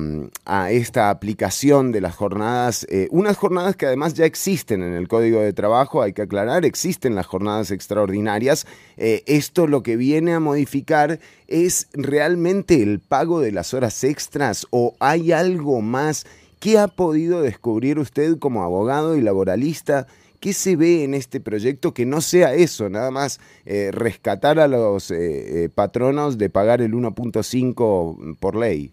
esta 0.72 1.10
aplicación 1.10 1.92
de 1.92 2.00
las 2.00 2.16
jornadas, 2.16 2.84
eh, 2.90 3.06
unas 3.12 3.36
jornadas 3.36 3.76
que 3.76 3.86
además 3.86 4.14
ya 4.14 4.24
existen 4.24 4.82
en 4.82 4.94
el 4.94 5.06
Código 5.06 5.40
de 5.40 5.52
Trabajo, 5.52 6.02
hay 6.02 6.12
que 6.12 6.22
aclarar, 6.22 6.64
existen 6.64 7.14
las 7.14 7.26
jornadas 7.26 7.70
extraordinarias. 7.70 8.66
esto 8.96 9.68
lo 9.68 9.84
que 9.84 9.96
viene 9.96 10.34
a 10.34 10.40
modificar 10.40 11.20
es 11.46 11.86
realmente 11.92 12.82
el 12.82 12.98
pago 12.98 13.38
de 13.38 13.52
las 13.52 13.72
horas 13.72 14.02
extras 14.02 14.66
o 14.70 14.96
hay 14.98 15.30
algo 15.30 15.80
más 15.80 16.26
¿Qué 16.60 16.78
ha 16.78 16.88
podido 16.88 17.42
descubrir 17.42 17.98
usted 17.98 18.38
como 18.38 18.62
abogado 18.62 19.16
y 19.16 19.20
laboralista? 19.20 20.06
¿Qué 20.40 20.52
se 20.52 20.76
ve 20.76 21.04
en 21.04 21.14
este 21.14 21.40
proyecto 21.40 21.92
que 21.92 22.06
no 22.06 22.20
sea 22.20 22.54
eso, 22.54 22.88
nada 22.88 23.10
más 23.10 23.40
eh, 23.64 23.90
rescatar 23.92 24.58
a 24.58 24.68
los 24.68 25.10
eh, 25.10 25.64
eh, 25.64 25.68
patronos 25.68 26.38
de 26.38 26.50
pagar 26.50 26.80
el 26.80 26.92
1.5 26.92 28.38
por 28.38 28.56
ley? 28.56 28.92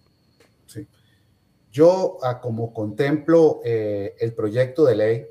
Sí. 0.67 0.87
Yo, 1.71 2.17
ah, 2.23 2.41
como 2.41 2.73
contemplo 2.73 3.61
el 3.63 4.33
proyecto 4.33 4.85
de 4.85 4.95
ley, 4.95 5.25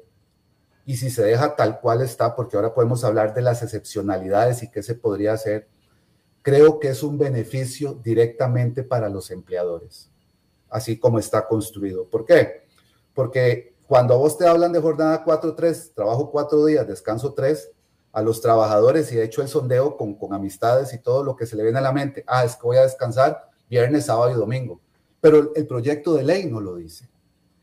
y 0.85 0.97
si 0.97 1.11
se 1.11 1.23
deja 1.23 1.55
tal 1.55 1.81
cual 1.81 2.03
está, 2.03 2.35
porque 2.35 2.57
ahora 2.57 2.75
podemos 2.75 3.05
hablar 3.05 3.35
de 3.35 3.43
las 3.43 3.63
excepcionalidades 3.63 4.63
y 4.63 4.71
qué 4.71 4.83
se 4.83 4.95
podría 4.95 5.35
hacer, 5.35 5.69
creo 6.43 6.81
que 6.81 6.89
es 6.89 7.03
un 7.03 7.19
beneficio 7.19 7.95
directamente 7.95 8.83
para 8.83 9.09
los 9.09 9.31
empleadores 9.31 10.12
así 10.73 10.99
como 10.99 11.19
está 11.19 11.47
construido. 11.47 12.09
¿Por 12.09 12.25
qué? 12.25 12.63
Porque 13.15 13.77
cuando 13.87 14.15
a 14.15 14.17
vos 14.17 14.39
te 14.39 14.47
hablan 14.47 14.73
de 14.73 14.81
jornada 14.81 15.25
4-3, 15.25 15.93
trabajo 15.95 16.31
cuatro 16.31 16.65
días, 16.65 16.87
descanso 16.89 17.35
tres, 17.35 17.71
a 18.11 18.23
los 18.23 18.41
trabajadores, 18.41 19.13
y 19.13 19.19
he 19.19 19.23
hecho 19.23 19.43
el 19.43 19.49
sondeo 19.49 19.97
con, 19.97 20.15
con 20.15 20.35
amistades 20.35 20.93
y 20.93 20.99
todo 20.99 21.23
lo 21.25 21.37
que 21.37 21.47
se 21.47 21.57
le 21.57 21.63
viene 21.63 21.79
a 21.79 21.83
la 21.83 21.93
mente, 21.93 22.25
ah, 22.27 22.45
es 22.45 22.57
que 22.57 22.63
voy 22.63 22.77
a 22.77 22.83
descansar 22.83 23.49
viernes, 23.69 24.07
sábado 24.07 24.31
y 24.31 24.35
domingo. 24.35 24.81
Pero 25.21 25.53
el 25.55 25.67
proyecto 25.67 26.15
de 26.15 26.23
ley 26.23 26.47
no 26.47 26.61
lo 26.61 26.77
dice. 26.77 27.09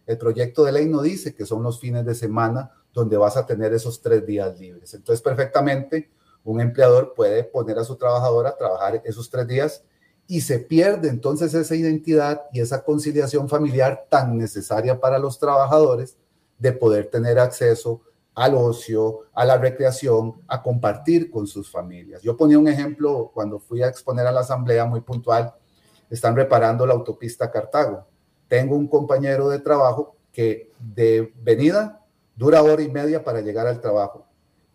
El 0.05 0.17
proyecto 0.17 0.63
de 0.63 0.71
ley 0.71 0.87
no 0.87 1.01
dice 1.01 1.35
que 1.35 1.45
son 1.45 1.61
los 1.61 1.79
fines 1.79 2.05
de 2.05 2.15
semana 2.15 2.71
donde 2.93 3.17
vas 3.17 3.37
a 3.37 3.45
tener 3.45 3.73
esos 3.73 4.01
tres 4.01 4.25
días 4.25 4.59
libres. 4.59 4.93
Entonces, 4.93 5.21
perfectamente, 5.21 6.09
un 6.43 6.61
empleador 6.61 7.13
puede 7.13 7.43
poner 7.43 7.77
a 7.77 7.83
su 7.83 7.95
trabajadora 7.95 8.49
a 8.49 8.57
trabajar 8.57 9.01
esos 9.05 9.29
tres 9.29 9.47
días 9.47 9.83
y 10.31 10.41
se 10.41 10.59
pierde 10.59 11.09
entonces 11.09 11.55
esa 11.55 11.75
identidad 11.75 12.43
y 12.53 12.61
esa 12.61 12.83
conciliación 12.83 13.49
familiar 13.49 14.05
tan 14.09 14.37
necesaria 14.37 14.99
para 14.99 15.17
los 15.17 15.39
trabajadores 15.39 16.17
de 16.59 16.71
poder 16.71 17.09
tener 17.09 17.39
acceso 17.39 18.01
al 18.35 18.53
ocio, 18.53 19.21
a 19.33 19.43
la 19.43 19.57
recreación, 19.57 20.35
a 20.47 20.61
compartir 20.61 21.31
con 21.31 21.47
sus 21.47 21.71
familias. 21.71 22.21
Yo 22.21 22.37
ponía 22.37 22.59
un 22.59 22.67
ejemplo 22.67 23.31
cuando 23.33 23.57
fui 23.57 23.81
a 23.81 23.87
exponer 23.87 24.27
a 24.27 24.31
la 24.31 24.41
asamblea 24.41 24.85
muy 24.85 25.01
puntual, 25.01 25.51
están 26.11 26.35
reparando 26.35 26.85
la 26.85 26.93
autopista 26.93 27.49
Cartago. 27.49 28.05
Tengo 28.47 28.75
un 28.75 28.87
compañero 28.87 29.49
de 29.49 29.57
trabajo 29.57 30.15
que 30.31 30.71
de 30.77 31.33
venida 31.41 32.05
dura 32.35 32.61
hora 32.61 32.83
y 32.83 32.89
media 32.89 33.23
para 33.23 33.41
llegar 33.41 33.65
al 33.65 33.81
trabajo 33.81 34.27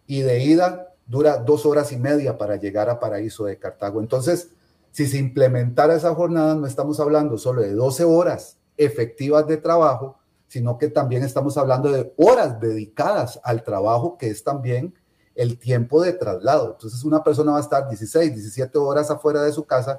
y 0.05 0.23
de 0.23 0.43
ida 0.43 0.95
dura 1.07 1.37
dos 1.37 1.65
horas 1.65 1.93
y 1.93 1.97
media 1.97 2.37
para 2.37 2.57
llegar 2.57 2.91
a 2.91 2.99
Paraíso 2.99 3.45
de 3.45 3.57
Cartago. 3.57 4.01
Entonces, 4.01 4.51
si 4.95 5.09
se 5.09 5.19
implementara 5.19 5.97
esa 5.97 6.15
jornada, 6.15 6.55
no 6.55 6.69
estamos 6.69 7.01
hablando 7.01 7.37
solo 7.37 7.63
de 7.63 7.75
12 7.75 8.05
horas 8.05 8.59
efectivas 8.77 9.45
de 9.49 9.57
trabajo, 9.57 10.21
sino 10.47 10.79
que 10.79 10.87
también 10.87 11.25
estamos 11.25 11.59
hablando 11.59 11.91
de 11.91 12.15
horas 12.17 12.61
dedicadas 12.61 13.41
al 13.43 13.65
trabajo, 13.65 14.17
que 14.17 14.29
es 14.29 14.45
también 14.45 14.95
el 15.35 15.59
tiempo 15.59 16.01
de 16.01 16.13
traslado. 16.13 16.75
Entonces 16.75 17.03
una 17.03 17.25
persona 17.25 17.51
va 17.51 17.59
a 17.59 17.63
estar 17.63 17.89
16, 17.89 18.35
17 18.35 18.79
horas 18.79 19.11
afuera 19.11 19.43
de 19.43 19.51
su 19.51 19.65
casa, 19.65 19.99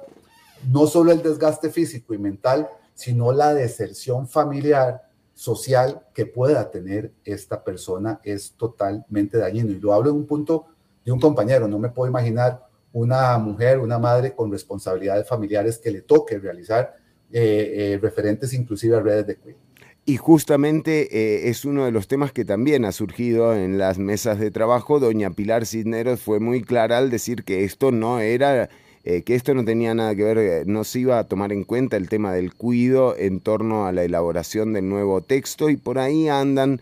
no 0.66 0.86
solo 0.86 1.12
el 1.12 1.20
desgaste 1.20 1.68
físico 1.68 2.14
y 2.14 2.18
mental, 2.18 2.66
sino 2.94 3.32
la 3.32 3.52
deserción 3.52 4.26
familiar, 4.26 5.10
social 5.34 6.06
que 6.14 6.24
pueda 6.24 6.70
tener 6.70 7.12
esta 7.22 7.62
persona 7.62 8.18
es 8.24 8.52
totalmente 8.52 9.36
dañino. 9.36 9.72
Y 9.72 9.78
lo 9.78 9.92
hablo 9.92 10.08
en 10.08 10.16
un 10.16 10.26
punto 10.26 10.68
de 11.04 11.12
un 11.12 11.20
compañero, 11.20 11.68
no 11.68 11.78
me 11.78 11.90
puedo 11.90 12.08
imaginar 12.08 12.65
una 12.96 13.36
mujer, 13.36 13.78
una 13.78 13.98
madre 13.98 14.32
con 14.34 14.50
responsabilidades 14.50 15.28
familiares 15.28 15.76
que 15.76 15.90
le 15.90 16.00
toque 16.00 16.38
realizar 16.38 16.96
eh, 17.30 17.92
eh, 17.92 17.98
referentes 18.00 18.54
inclusive 18.54 18.96
a 18.96 19.00
redes 19.00 19.26
de 19.26 19.36
cuidado. 19.36 19.62
Y 20.06 20.16
justamente 20.16 21.08
eh, 21.12 21.50
es 21.50 21.66
uno 21.66 21.84
de 21.84 21.90
los 21.90 22.08
temas 22.08 22.32
que 22.32 22.46
también 22.46 22.86
ha 22.86 22.92
surgido 22.92 23.54
en 23.54 23.76
las 23.76 23.98
mesas 23.98 24.38
de 24.38 24.50
trabajo. 24.50 24.98
Doña 24.98 25.28
Pilar 25.28 25.66
Cisneros 25.66 26.22
fue 26.22 26.40
muy 26.40 26.62
clara 26.62 26.96
al 26.96 27.10
decir 27.10 27.44
que 27.44 27.64
esto 27.64 27.92
no 27.92 28.20
era, 28.20 28.70
que 29.04 29.34
esto 29.34 29.52
no 29.52 29.66
tenía 29.66 29.92
nada 29.92 30.14
que 30.14 30.24
ver, 30.24 30.66
no 30.66 30.82
se 30.82 31.00
iba 31.00 31.18
a 31.18 31.24
tomar 31.24 31.52
en 31.52 31.64
cuenta 31.64 31.98
el 31.98 32.08
tema 32.08 32.32
del 32.32 32.54
cuido 32.54 33.14
en 33.18 33.40
torno 33.40 33.86
a 33.86 33.92
la 33.92 34.04
elaboración 34.04 34.72
del 34.72 34.88
nuevo 34.88 35.20
texto 35.20 35.68
y 35.68 35.76
por 35.76 35.98
ahí 35.98 36.28
andan 36.30 36.80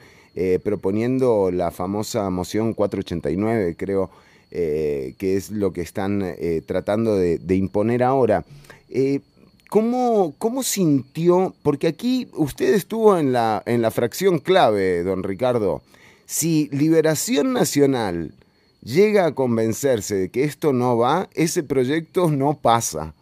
proponiendo 0.62 1.50
la 1.50 1.72
famosa 1.72 2.31
moción 2.31 2.72
489, 2.72 3.74
creo, 3.77 4.11
eh, 4.56 5.14
que 5.18 5.36
es 5.36 5.50
lo 5.50 5.72
que 5.72 5.80
están 5.80 6.22
eh, 6.22 6.62
tratando 6.64 7.16
de, 7.16 7.54
imponer 7.56 8.04
ahora. 8.04 8.44
Eh, 8.88 9.20
¿cómo, 9.68 10.34
¿cómo, 10.38 10.62
sintió? 10.62 11.54
Porque 11.64 11.88
aquí 11.88 12.28
usted 12.34 12.72
estuvo 12.72 13.18
en 13.18 13.32
la, 13.32 13.64
en 13.66 13.82
la 13.82 13.90
fracción 13.90 14.38
clave, 14.38 15.02
don 15.02 15.24
Ricardo. 15.24 15.82
Si 16.24 16.68
Liberación 16.70 17.52
Nacional 17.52 18.32
llega 18.80 19.26
a 19.26 19.34
convencerse 19.34 20.14
de 20.14 20.28
que 20.28 20.44
esto 20.44 20.72
no 20.72 20.96
va, 20.96 21.28
ese 21.34 21.64
proyecto 21.64 22.30
no 22.30 22.56
pasa. 22.56 23.12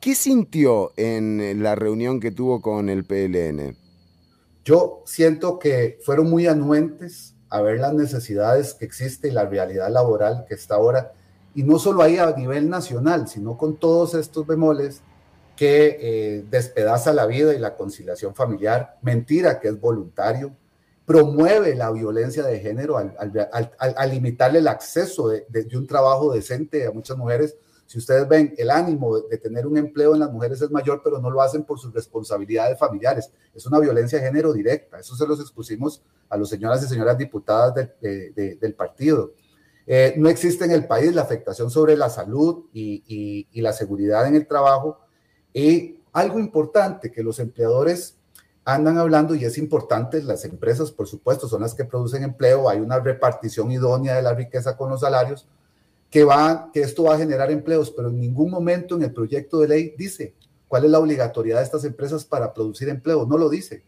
¿Qué 0.00 0.16
sintió 0.16 0.92
en 0.96 1.62
la 1.62 1.76
reunión 1.76 2.18
que 2.18 2.32
tuvo 2.32 2.60
con 2.60 2.88
el 2.88 3.04
PLN? 3.04 3.76
Yo 4.64 5.04
siento 5.06 5.60
que 5.60 5.98
fueron 6.04 6.28
muy 6.28 6.48
anuentes 6.48 7.34
a 7.50 7.60
ver 7.62 7.80
las 7.80 7.94
necesidades 7.94 8.74
que 8.74 8.84
existe 8.84 9.28
y 9.28 9.32
la 9.32 9.46
realidad 9.46 9.90
laboral 9.90 10.44
que 10.48 10.54
está 10.54 10.76
ahora, 10.76 11.12
y 11.54 11.62
no 11.62 11.78
solo 11.78 12.02
ahí 12.02 12.18
a 12.18 12.30
nivel 12.32 12.68
nacional, 12.68 13.28
sino 13.28 13.56
con 13.56 13.76
todos 13.76 14.14
estos 14.14 14.46
bemoles 14.46 15.02
que 15.56 15.98
eh, 16.00 16.44
despedaza 16.48 17.12
la 17.12 17.26
vida 17.26 17.52
y 17.54 17.58
la 17.58 17.74
conciliación 17.74 18.34
familiar, 18.34 18.96
mentira 19.02 19.58
que 19.58 19.68
es 19.68 19.80
voluntario, 19.80 20.52
promueve 21.04 21.74
la 21.74 21.90
violencia 21.90 22.44
de 22.44 22.60
género 22.60 22.98
al, 22.98 23.14
al, 23.16 24.10
limitarle 24.10 24.58
el 24.58 24.68
acceso 24.68 25.28
de, 25.28 25.46
un 25.74 25.86
trabajo 25.86 26.32
decente 26.32 26.86
a 26.86 26.92
muchas 26.92 27.16
mujeres 27.16 27.56
si 27.88 27.96
ustedes 27.96 28.28
ven, 28.28 28.54
el 28.58 28.70
ánimo 28.70 29.18
de, 29.18 29.38
tener 29.38 29.66
un 29.66 29.78
empleo 29.78 30.12
en 30.12 30.20
las 30.20 30.30
mujeres 30.30 30.60
es 30.60 30.70
mayor, 30.70 31.00
pero 31.02 31.20
no 31.20 31.30
lo 31.30 31.40
hacen 31.40 31.64
por 31.64 31.78
sus 31.78 31.90
responsabilidades 31.94 32.78
familiares. 32.78 33.32
Es 33.54 33.64
una 33.64 33.78
violencia 33.78 34.18
de 34.18 34.26
género 34.26 34.52
directa. 34.52 34.98
Eso 34.98 35.16
se 35.16 35.26
los 35.26 35.40
expusimos 35.40 36.02
a 36.28 36.36
los 36.36 36.50
señoras 36.50 36.82
y 36.82 36.86
señoras 36.86 37.16
diputadas 37.16 37.72
del 38.02 38.74
partido. 38.76 39.32
Eh, 39.86 40.12
no 40.18 40.28
existe 40.28 40.66
en 40.66 40.72
el 40.72 40.86
país 40.86 41.14
la 41.14 41.22
afectación 41.22 41.70
sobre 41.70 41.96
la 41.96 42.10
salud 42.10 42.66
y, 42.74 43.48
y 43.50 43.60
la 43.62 43.72
seguridad 43.72 44.28
en 44.28 44.34
el 44.34 44.46
trabajo. 44.46 45.00
Y 45.54 46.02
algo 46.12 46.38
importante 46.38 47.10
que 47.10 47.22
los 47.22 47.38
empleadores 47.38 48.18
andan 48.66 48.98
hablando, 48.98 49.34
y 49.34 49.46
es 49.46 49.56
importante, 49.56 50.22
las 50.22 50.44
empresas, 50.44 50.92
por 50.92 51.08
supuesto, 51.08 51.48
son 51.48 51.62
las 51.62 51.74
que 51.74 51.86
producen 51.86 52.22
empleo, 52.22 52.68
hay 52.68 52.80
una 52.80 53.00
repartición 53.00 53.72
idónea 53.72 54.14
de 54.14 54.20
la 54.20 54.34
riqueza 54.34 54.76
con 54.76 54.90
los 54.90 55.00
salarios, 55.00 55.48
que, 56.10 56.24
va, 56.24 56.70
que 56.72 56.80
esto 56.80 57.04
va 57.04 57.14
a 57.14 57.18
generar 57.18 57.50
empleos, 57.50 57.90
pero 57.90 58.08
en 58.08 58.20
ningún 58.20 58.50
momento 58.50 58.96
en 58.96 59.02
el 59.02 59.12
proyecto 59.12 59.60
de 59.60 59.68
ley 59.68 59.94
dice 59.96 60.34
cuál 60.66 60.84
es 60.84 60.90
la 60.90 60.98
obligatoriedad 60.98 61.58
de 61.58 61.64
estas 61.64 61.84
empresas 61.84 62.24
para 62.24 62.52
producir 62.52 62.88
empleo, 62.88 63.26
no 63.26 63.38
lo 63.38 63.48
dice. 63.48 63.82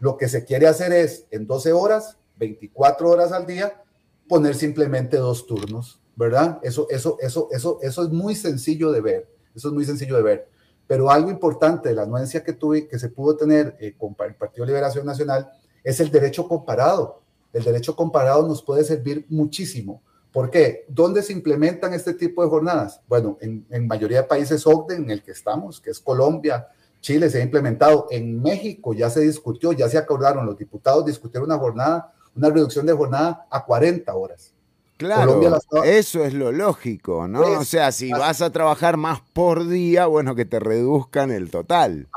Lo 0.00 0.16
que 0.16 0.28
se 0.28 0.44
quiere 0.44 0.66
hacer 0.66 0.92
es 0.92 1.26
en 1.30 1.46
12 1.46 1.72
horas, 1.72 2.18
24 2.38 3.08
horas 3.08 3.32
al 3.32 3.46
día, 3.46 3.82
poner 4.28 4.54
simplemente 4.54 5.16
dos 5.16 5.46
turnos, 5.46 6.00
¿verdad? 6.16 6.58
Eso, 6.62 6.88
eso, 6.90 7.16
eso, 7.20 7.48
eso, 7.52 7.78
eso 7.82 8.02
es 8.02 8.10
muy 8.10 8.34
sencillo 8.34 8.90
de 8.90 9.00
ver, 9.00 9.28
eso 9.54 9.68
es 9.68 9.74
muy 9.74 9.84
sencillo 9.84 10.16
de 10.16 10.22
ver. 10.22 10.48
Pero 10.86 11.10
algo 11.10 11.30
importante 11.30 11.88
de 11.88 11.94
la 11.94 12.02
anuencia 12.02 12.44
que 12.44 12.52
tuve, 12.52 12.88
que 12.88 12.98
se 12.98 13.08
pudo 13.08 13.36
tener 13.36 13.76
eh, 13.80 13.94
con 13.96 14.14
el 14.26 14.34
Partido 14.34 14.66
de 14.66 14.72
Liberación 14.72 15.06
Nacional, 15.06 15.50
es 15.82 16.00
el 16.00 16.10
derecho 16.10 16.46
comparado. 16.46 17.22
El 17.52 17.64
derecho 17.64 17.94
comparado 17.94 18.46
nos 18.46 18.62
puede 18.62 18.84
servir 18.84 19.24
muchísimo 19.28 20.02
¿Por 20.34 20.50
qué? 20.50 20.84
¿Dónde 20.88 21.22
se 21.22 21.32
implementan 21.32 21.94
este 21.94 22.12
tipo 22.12 22.42
de 22.42 22.48
jornadas? 22.48 23.00
Bueno, 23.06 23.38
en, 23.40 23.64
en 23.70 23.86
mayoría 23.86 24.22
de 24.22 24.26
países 24.26 24.66
OCDE 24.66 24.96
en 24.96 25.08
el 25.08 25.22
que 25.22 25.30
estamos, 25.30 25.80
que 25.80 25.90
es 25.90 26.00
Colombia, 26.00 26.66
Chile 27.00 27.30
se 27.30 27.38
ha 27.38 27.44
implementado. 27.44 28.08
En 28.10 28.42
México 28.42 28.94
ya 28.94 29.08
se 29.10 29.20
discutió, 29.20 29.70
ya 29.70 29.88
se 29.88 29.96
acordaron, 29.96 30.44
los 30.44 30.58
diputados 30.58 31.06
discutieron 31.06 31.48
una 31.48 31.60
jornada, 31.60 32.12
una 32.34 32.50
reducción 32.50 32.84
de 32.84 32.94
jornada 32.94 33.46
a 33.48 33.64
40 33.64 34.12
horas. 34.12 34.52
Claro, 34.96 35.40
eso 35.84 36.24
es 36.24 36.34
lo 36.34 36.50
lógico, 36.50 37.28
¿no? 37.28 37.40
o 37.40 37.64
sea, 37.64 37.92
si 37.92 38.10
vas 38.10 38.42
a 38.42 38.50
trabajar 38.50 38.96
más 38.96 39.20
por 39.32 39.68
día, 39.68 40.06
bueno, 40.06 40.34
que 40.34 40.46
te 40.46 40.58
reduzcan 40.58 41.30
el 41.30 41.48
total. 41.48 42.08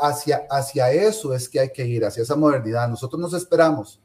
Hacia, 0.00 0.44
hacia 0.50 0.90
eso 0.90 1.34
es 1.34 1.48
que 1.48 1.60
hay 1.60 1.70
que 1.70 1.86
ir, 1.86 2.04
hacia 2.04 2.24
esa 2.24 2.34
modernidad. 2.34 2.88
Nosotros 2.88 3.20
nos 3.20 3.34
esperamos 3.34 4.00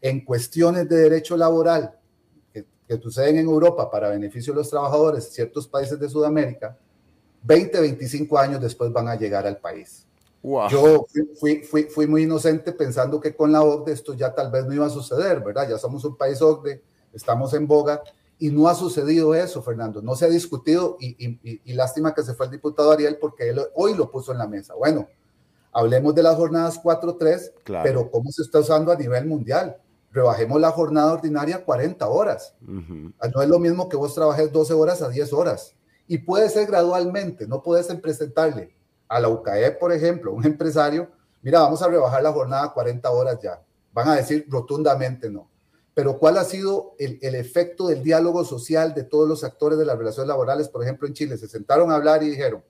en 0.00 0.24
cuestiones 0.24 0.88
de 0.88 0.96
derecho 0.96 1.36
laboral 1.36 1.96
que, 2.96 3.00
suceden 3.00 3.38
en 3.38 3.46
Europa 3.46 3.90
para 3.90 4.08
beneficio 4.08 4.52
de 4.52 4.58
los 4.58 4.70
trabajadores, 4.70 5.32
ciertos 5.32 5.68
países 5.68 5.98
de 5.98 6.08
Sudamérica, 6.08 6.76
20, 7.42 7.80
25 7.80 8.38
años 8.38 8.60
después 8.60 8.92
van 8.92 9.08
a 9.08 9.14
llegar 9.14 9.46
al 9.46 9.58
país. 9.58 10.06
Yo 10.70 11.06
fui, 11.38 11.62
fui, 11.62 11.84
fui, 11.84 12.06
muy 12.06 12.22
inocente 12.22 12.72
pensando 12.72 13.20
que 13.20 13.34
con 13.34 13.52
la 13.52 13.62
OCDE 13.62 13.92
esto 13.92 14.14
ya 14.14 14.34
tal 14.34 14.50
vez 14.50 14.64
no 14.64 14.72
iba 14.72 14.86
a 14.86 14.90
suceder, 14.90 15.40
¿verdad? 15.40 15.68
Ya 15.68 15.78
somos 15.78 16.04
un 16.04 16.16
país 16.16 16.40
OCDE, 16.40 16.82
estamos 17.12 17.52
en 17.52 17.66
boga 17.66 18.02
y 18.38 18.50
no 18.50 18.68
ha 18.68 18.74
sucedido 18.74 19.34
eso, 19.34 19.62
Fernando. 19.62 20.00
No 20.00 20.16
se 20.16 20.24
ha 20.24 20.28
discutido 20.28 20.96
y, 20.98 21.38
y, 21.42 21.72
lástima 21.74 22.14
que 22.14 22.22
se 22.22 22.32
fue 22.32 22.46
el 22.46 22.52
diputado 22.52 22.90
Ariel 22.90 23.18
porque 23.20 23.50
él 23.50 23.60
hoy 23.74 23.94
lo 23.94 24.10
puso 24.10 24.32
en 24.32 24.38
la 24.38 24.48
mesa. 24.48 24.74
Bueno, 24.74 25.06
hablemos 25.72 26.14
de 26.14 26.22
las 26.22 26.36
jornadas 26.36 26.82
4-3, 26.82 27.52
pero 27.82 28.10
¿cómo 28.10 28.32
se 28.32 28.42
está 28.42 28.60
usando 28.60 28.90
a 28.92 28.96
nivel 28.96 29.26
mundial? 29.26 29.76
Rebajemos 30.12 30.60
la 30.60 30.70
jornada 30.70 31.12
ordinaria 31.12 31.64
40 31.64 32.08
horas. 32.08 32.54
No 32.60 33.42
es 33.42 33.48
lo 33.48 33.58
mismo 33.58 33.88
que 33.88 33.96
vos 33.96 34.14
trabajes 34.14 34.52
12 34.52 34.74
horas 34.74 35.02
a 35.02 35.08
10 35.08 35.32
horas 35.32 35.74
y 36.10 36.18
puede 36.18 36.48
ser 36.48 36.66
gradualmente, 36.66 37.46
no 37.46 37.62
puedes 37.62 37.86
presentarle 37.86 38.74
a 39.06 39.20
la 39.20 39.28
UCAE, 39.28 39.70
por 39.70 39.92
ejemplo, 39.92 40.32
un 40.32 40.44
empresario, 40.44 41.08
mira, 41.40 41.60
vamos 41.60 41.82
a 41.82 41.86
rebajar 41.86 42.20
la 42.20 42.32
jornada 42.32 42.64
a 42.64 42.72
40 42.72 43.08
horas 43.08 43.38
ya. 43.40 43.62
Van 43.92 44.08
a 44.08 44.16
decir 44.16 44.44
rotundamente 44.48 45.30
no. 45.30 45.48
Pero 45.94 46.18
¿cuál 46.18 46.38
ha 46.38 46.42
sido 46.42 46.96
el, 46.98 47.20
el, 47.22 47.36
efecto 47.36 47.86
del 47.86 48.02
diálogo 48.02 48.44
social 48.44 48.92
de 48.92 49.04
todos 49.04 49.28
los 49.28 49.44
actores 49.44 49.78
de 49.78 49.84
las 49.84 49.96
relaciones 49.96 50.26
laborales? 50.26 50.68
Por 50.68 50.82
ejemplo, 50.82 51.06
en 51.06 51.14
Chile 51.14 51.38
se 51.38 51.46
sentaron 51.46 51.92
a 51.92 51.94
hablar 51.94 52.24
y 52.24 52.30
dijeron, 52.30 52.64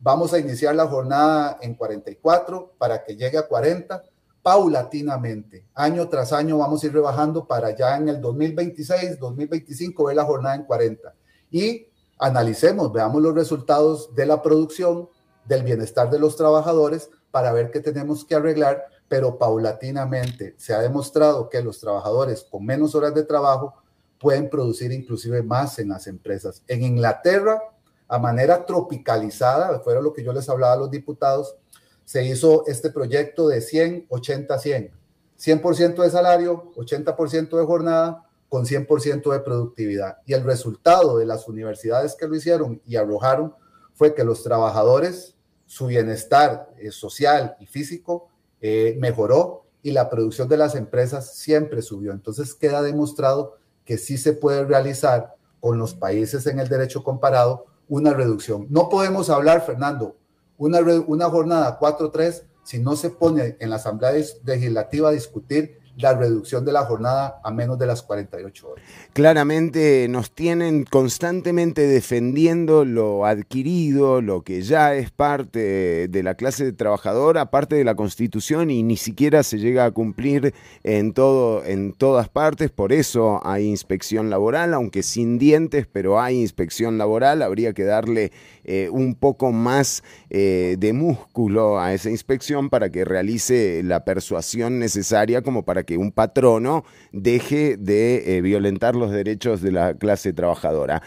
vamos 0.00 0.32
a 0.32 0.38
iniciar 0.38 0.74
la 0.74 0.86
jornada 0.86 1.58
en 1.60 1.74
44 1.74 2.76
para 2.78 3.04
que 3.04 3.14
llegue 3.14 3.36
a 3.36 3.46
40 3.46 4.02
paulatinamente. 4.44 5.64
Año 5.74 6.06
tras 6.10 6.30
año 6.34 6.58
vamos 6.58 6.82
a 6.82 6.86
ir 6.86 6.92
rebajando 6.92 7.46
para 7.46 7.74
ya 7.74 7.96
en 7.96 8.10
el 8.10 8.20
2026, 8.20 9.18
2025 9.18 10.04
ver 10.04 10.16
la 10.16 10.24
jornada 10.24 10.54
en 10.54 10.64
40. 10.64 11.14
Y 11.50 11.86
analicemos, 12.18 12.92
veamos 12.92 13.22
los 13.22 13.34
resultados 13.34 14.14
de 14.14 14.26
la 14.26 14.42
producción, 14.42 15.08
del 15.46 15.62
bienestar 15.62 16.10
de 16.10 16.18
los 16.18 16.36
trabajadores 16.36 17.08
para 17.30 17.52
ver 17.52 17.70
qué 17.70 17.80
tenemos 17.80 18.26
que 18.26 18.34
arreglar, 18.34 18.84
pero 19.08 19.38
paulatinamente 19.38 20.54
se 20.58 20.74
ha 20.74 20.80
demostrado 20.80 21.48
que 21.48 21.62
los 21.62 21.80
trabajadores 21.80 22.44
con 22.44 22.66
menos 22.66 22.94
horas 22.94 23.14
de 23.14 23.24
trabajo 23.24 23.74
pueden 24.20 24.50
producir 24.50 24.92
inclusive 24.92 25.42
más 25.42 25.78
en 25.78 25.88
las 25.88 26.06
empresas. 26.06 26.62
En 26.68 26.82
Inglaterra, 26.82 27.62
a 28.08 28.18
manera 28.18 28.66
tropicalizada, 28.66 29.80
fuera 29.80 30.02
lo 30.02 30.12
que 30.12 30.22
yo 30.22 30.34
les 30.34 30.50
hablaba 30.50 30.74
a 30.74 30.78
los 30.78 30.90
diputados, 30.90 31.56
se 32.04 32.24
hizo 32.24 32.66
este 32.66 32.90
proyecto 32.90 33.48
de 33.48 33.60
100, 33.60 34.06
80, 34.08 34.58
100. 34.58 34.90
100% 35.38 36.02
de 36.02 36.10
salario, 36.10 36.72
80% 36.76 37.58
de 37.58 37.64
jornada, 37.64 38.28
con 38.48 38.66
100% 38.66 39.32
de 39.32 39.40
productividad. 39.40 40.18
Y 40.26 40.34
el 40.34 40.44
resultado 40.44 41.18
de 41.18 41.26
las 41.26 41.48
universidades 41.48 42.14
que 42.14 42.28
lo 42.28 42.36
hicieron 42.36 42.80
y 42.86 42.96
arrojaron 42.96 43.54
fue 43.94 44.14
que 44.14 44.24
los 44.24 44.42
trabajadores, 44.42 45.34
su 45.66 45.86
bienestar 45.86 46.70
eh, 46.78 46.90
social 46.90 47.56
y 47.58 47.66
físico 47.66 48.28
eh, 48.60 48.96
mejoró 49.00 49.64
y 49.82 49.90
la 49.90 50.08
producción 50.08 50.48
de 50.48 50.56
las 50.56 50.74
empresas 50.74 51.34
siempre 51.34 51.82
subió. 51.82 52.12
Entonces 52.12 52.54
queda 52.54 52.82
demostrado 52.82 53.56
que 53.84 53.98
sí 53.98 54.18
se 54.18 54.32
puede 54.32 54.64
realizar 54.64 55.34
con 55.60 55.78
los 55.78 55.94
países 55.94 56.46
en 56.46 56.58
el 56.58 56.68
derecho 56.68 57.02
comparado 57.02 57.66
una 57.88 58.14
reducción. 58.14 58.66
No 58.70 58.88
podemos 58.88 59.30
hablar, 59.30 59.64
Fernando, 59.66 60.16
una, 60.58 60.80
una 60.80 61.30
jornada 61.30 61.78
4-3 61.78 62.42
si 62.62 62.78
no 62.78 62.96
se 62.96 63.10
pone 63.10 63.56
en 63.60 63.70
la 63.70 63.76
Asamblea 63.76 64.12
Legislativa 64.44 65.10
a 65.10 65.12
discutir 65.12 65.84
la 65.96 66.14
reducción 66.14 66.64
de 66.64 66.72
la 66.72 66.84
jornada 66.84 67.40
a 67.44 67.50
menos 67.50 67.78
de 67.78 67.86
las 67.86 68.02
48 68.02 68.68
horas. 68.68 68.84
Claramente 69.12 70.08
nos 70.08 70.32
tienen 70.32 70.84
constantemente 70.84 71.86
defendiendo 71.86 72.84
lo 72.84 73.26
adquirido, 73.26 74.20
lo 74.20 74.42
que 74.42 74.62
ya 74.62 74.94
es 74.94 75.10
parte 75.10 76.08
de 76.08 76.22
la 76.22 76.34
clase 76.34 76.72
trabajadora, 76.72 77.50
parte 77.50 77.76
de 77.76 77.84
la 77.84 77.94
Constitución 77.94 78.70
y 78.70 78.82
ni 78.82 78.96
siquiera 78.96 79.42
se 79.42 79.58
llega 79.58 79.84
a 79.84 79.92
cumplir 79.92 80.52
en 80.82 81.12
todo 81.12 81.64
en 81.64 81.92
todas 81.92 82.28
partes, 82.28 82.70
por 82.70 82.92
eso 82.92 83.40
hay 83.44 83.66
inspección 83.66 84.30
laboral, 84.30 84.74
aunque 84.74 85.02
sin 85.02 85.38
dientes, 85.38 85.86
pero 85.90 86.20
hay 86.20 86.40
inspección 86.40 86.98
laboral, 86.98 87.42
habría 87.42 87.72
que 87.72 87.84
darle 87.84 88.32
eh, 88.64 88.88
un 88.90 89.14
poco 89.14 89.52
más 89.52 90.02
eh, 90.30 90.76
de 90.78 90.92
músculo 90.92 91.78
a 91.78 91.92
esa 91.92 92.10
inspección 92.10 92.70
para 92.70 92.90
que 92.90 93.04
realice 93.04 93.82
la 93.84 94.04
persuasión 94.04 94.78
necesaria 94.78 95.42
como 95.42 95.64
para 95.64 95.82
que 95.82 95.98
un 95.98 96.12
patrono 96.12 96.84
deje 97.12 97.76
de 97.76 98.36
eh, 98.36 98.40
violentar 98.40 98.96
los 98.96 99.10
derechos 99.10 99.60
de 99.60 99.72
la 99.72 99.94
clase 99.94 100.32
trabajadora. 100.32 101.02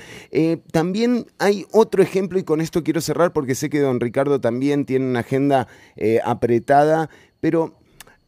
También 0.72 1.26
hay 1.39 1.65
otro 1.72 2.04
ejemplo, 2.04 2.39
y 2.39 2.43
con 2.43 2.62
esto 2.62 2.84
quiero 2.84 3.02
cerrar 3.02 3.34
porque 3.34 3.56
sé 3.56 3.70
que 3.70 3.80
don 3.80 4.00
Ricardo 4.00 4.39
también 4.39 4.86
tiene 4.86 5.06
una 5.06 5.22
agenda 5.22 5.67
apretada, 6.24 7.10
pero 7.39 7.74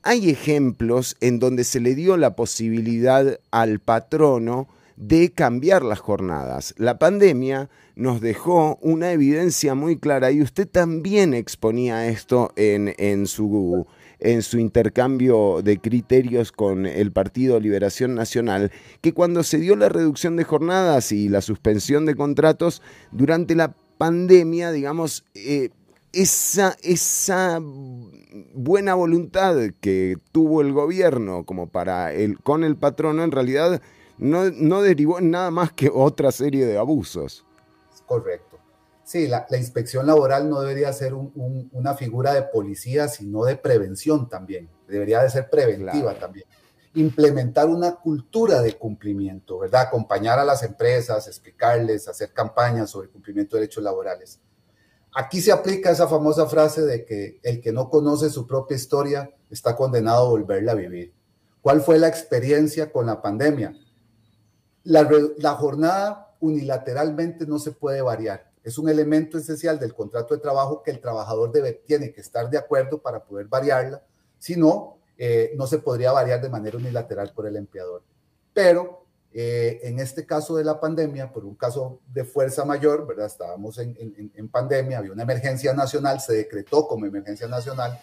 hay 0.04 0.30
ejemplos 0.30 1.18
en 1.22 1.40
donde 1.40 1.64
se 1.64 1.80
le 1.80 1.96
dio 1.96 2.18
la 2.18 2.36
posibilidad 2.36 3.40
al 3.52 3.80
patrono 3.80 4.68
de 5.00 5.32
cambiar 5.32 5.84
las 5.84 6.00
jornadas. 6.00 6.76
La 6.78 7.00
pandemia 7.00 7.70
nos 7.96 8.20
dejó 8.20 8.78
una 8.82 9.14
evidencia 9.14 9.74
muy 9.74 9.98
clara 9.98 10.30
y 10.32 10.42
usted 10.42 10.68
también 10.68 11.34
exponía 11.34 12.08
esto 12.08 12.52
en, 12.58 12.94
en 12.98 13.26
su 13.26 13.88
en 14.22 14.42
su 14.42 14.60
intercambio 14.60 15.62
de 15.64 15.80
criterios 15.80 16.52
con 16.52 16.86
el 16.86 17.14
Partido 17.14 17.58
Liberación 17.62 18.16
Nacional, 18.16 18.70
que 19.00 19.14
cuando 19.14 19.44
se 19.44 19.60
dio 19.60 19.78
la 19.78 19.88
reducción 19.88 20.36
de 20.36 20.44
jornadas 20.44 21.14
y 21.14 21.30
la 21.30 21.40
suspensión 21.40 22.06
de 22.06 22.16
contratos 22.16 22.82
durante 23.14 23.56
la 23.56 23.74
pandemia, 23.98 24.74
digamos, 24.74 25.24
eh, 25.36 25.70
esa, 26.12 26.76
esa 26.84 27.62
buena 27.62 28.94
voluntad 28.94 29.56
que 29.80 30.18
tuvo 30.34 30.60
el 30.60 30.74
gobierno 30.74 31.46
como 31.46 31.70
para 31.70 32.12
el, 32.14 32.40
con 32.40 32.66
el 32.66 32.76
patrono 32.76 33.24
en 33.24 33.32
realidad 33.32 33.82
no, 34.20 34.50
no 34.52 34.82
derivó 34.82 35.20
en 35.20 35.32
nada 35.32 35.50
más 35.50 35.72
que 35.72 35.90
otra 35.92 36.32
serie 36.32 36.66
de 36.66 36.78
abusos. 36.78 37.46
Correcto. 38.06 38.60
Sí, 39.10 39.28
la, 39.28 39.48
inspección 39.58 40.06
laboral 40.06 40.50
no 40.50 40.62
debería 40.62 40.94
ser 40.94 41.16
una 41.16 41.96
figura 41.96 42.32
de 42.34 42.44
policía, 42.44 43.08
sino 43.08 43.44
de 43.44 43.56
prevención 43.56 44.30
también. 44.30 44.70
Debería 44.88 45.24
de 45.24 45.32
ser 45.32 45.50
preventiva 45.50 46.14
también. 46.14 46.46
Implementar 46.94 47.70
una 47.70 47.96
cultura 47.96 48.62
de 48.62 48.78
cumplimiento, 48.78 49.58
¿verdad? 49.58 49.82
Acompañar 49.82 50.38
a 50.38 50.46
las 50.46 50.62
empresas, 50.62 51.28
explicarles, 51.28 52.08
hacer 52.08 52.34
campañas 52.34 52.92
sobre 52.92 53.10
cumplimiento 53.10 53.56
de 53.56 53.62
derechos 53.62 53.84
laborales. 53.84 54.40
Aquí 55.16 55.42
se 55.42 55.52
aplica 55.52 55.90
esa 55.90 56.08
famosa 56.08 56.46
frase 56.46 56.84
de 56.84 57.04
que 57.04 57.40
el 57.42 57.62
que 57.62 57.72
no 57.72 57.90
conoce 57.90 58.30
su 58.30 58.46
propia 58.46 58.76
historia 58.76 59.32
está 59.50 59.76
condenado 59.76 60.28
a 60.28 60.30
volverla 60.30 60.74
a 60.74 60.76
vivir. 60.76 61.14
¿Cuál 61.62 61.82
fue 61.82 61.98
la 61.98 62.08
experiencia 62.08 62.92
con 62.92 63.08
la 63.08 63.24
pandemia? 63.24 63.74
La, 64.84 65.56
jornada 65.56 66.36
unilateralmente 66.40 67.46
no 67.46 67.60
se 67.60 67.72
puede 67.72 68.02
variar 68.02 68.50
es 68.64 68.78
un 68.78 68.90
elemento 68.90 69.38
esencial 69.38 69.80
del 69.80 69.94
contrato 69.94 70.36
de 70.36 70.42
trabajo 70.42 70.84
que 70.84 70.92
el 70.92 71.00
trabajador 71.00 71.52
tiene 71.86 72.12
que 72.12 72.22
estar 72.22 72.50
de 72.50 72.58
acuerdo 72.58 73.02
para 73.02 73.24
poder 73.24 73.48
variarla, 73.48 74.04
si 74.38 74.56
no, 74.56 74.98
eh, 75.18 75.54
no 75.56 75.66
se 75.68 75.80
podría 75.80 76.12
variar 76.12 76.42
de 76.42 76.50
manera 76.50 76.78
unilateral 76.78 77.34
por 77.34 77.48
el 77.48 77.56
empleador. 77.56 78.04
Pero 78.54 79.06
eh, 79.32 79.80
en 79.84 80.00
este 80.00 80.26
caso 80.26 80.56
de 80.58 80.64
la 80.64 80.80
pandemia, 80.80 81.32
por 81.32 81.46
un 81.46 81.56
caso 81.56 82.00
de 82.14 82.26
fuerza 82.26 82.66
mayor, 82.66 83.08
¿verdad? 83.08 83.28
Estábamos 83.28 83.78
en, 83.78 84.50
pandemia, 84.50 85.00
había 85.00 85.14
una 85.14 85.24
emergencia 85.24 85.74
nacional, 85.74 86.20
se 86.20 86.34
decretó 86.34 86.88
como 86.88 87.06
emergencia 87.06 87.48
nacional, 87.48 88.00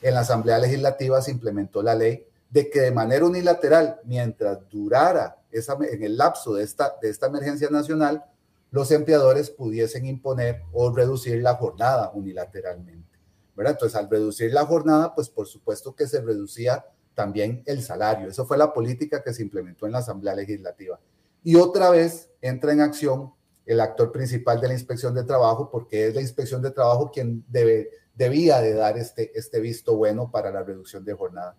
en 0.00 0.14
la 0.14 0.20
Asamblea 0.20 0.58
Legislativa 0.58 1.20
se 1.20 1.32
implementó 1.32 1.82
la 1.82 1.94
ley 1.94 2.27
de 2.50 2.70
que 2.70 2.80
de 2.80 2.92
manera 2.92 3.24
unilateral, 3.26 4.00
mientras 4.04 4.58
durara 4.68 5.36
esa, 5.50 5.76
en 5.80 6.02
el 6.02 6.16
lapso 6.16 6.54
de 6.54 6.64
esta, 6.64 6.94
de 7.00 7.10
esta 7.10 7.26
emergencia 7.26 7.68
nacional, 7.70 8.24
los 8.70 8.90
empleadores 8.90 9.50
pudiesen 9.50 10.06
imponer 10.06 10.62
o 10.72 10.94
reducir 10.94 11.42
la 11.42 11.54
jornada 11.54 12.10
unilateralmente. 12.14 13.18
¿verdad? 13.54 13.72
Entonces, 13.72 13.96
al 13.96 14.08
reducir 14.08 14.52
la 14.52 14.64
jornada, 14.64 15.14
pues 15.14 15.28
por 15.28 15.46
supuesto 15.46 15.94
que 15.94 16.06
se 16.06 16.20
reducía 16.20 16.84
también 17.14 17.62
el 17.66 17.82
salario. 17.82 18.28
Eso 18.28 18.46
fue 18.46 18.56
la 18.56 18.72
política 18.72 19.22
que 19.22 19.34
se 19.34 19.42
implementó 19.42 19.86
en 19.86 19.92
la 19.92 19.98
Asamblea 19.98 20.34
Legislativa. 20.34 21.00
Y 21.42 21.56
otra 21.56 21.90
vez 21.90 22.30
entra 22.40 22.72
en 22.72 22.80
acción 22.80 23.32
el 23.66 23.80
actor 23.80 24.12
principal 24.12 24.60
de 24.60 24.68
la 24.68 24.74
inspección 24.74 25.14
de 25.14 25.24
trabajo, 25.24 25.68
porque 25.70 26.06
es 26.06 26.14
la 26.14 26.20
inspección 26.20 26.62
de 26.62 26.70
trabajo 26.70 27.10
quien 27.10 27.44
debía 27.48 28.60
de 28.60 28.74
dar 28.74 28.96
este, 28.96 29.36
este 29.36 29.60
visto 29.60 29.96
bueno 29.96 30.30
para 30.30 30.50
la 30.50 30.62
reducción 30.62 31.04
de 31.04 31.14
jornada. 31.14 31.56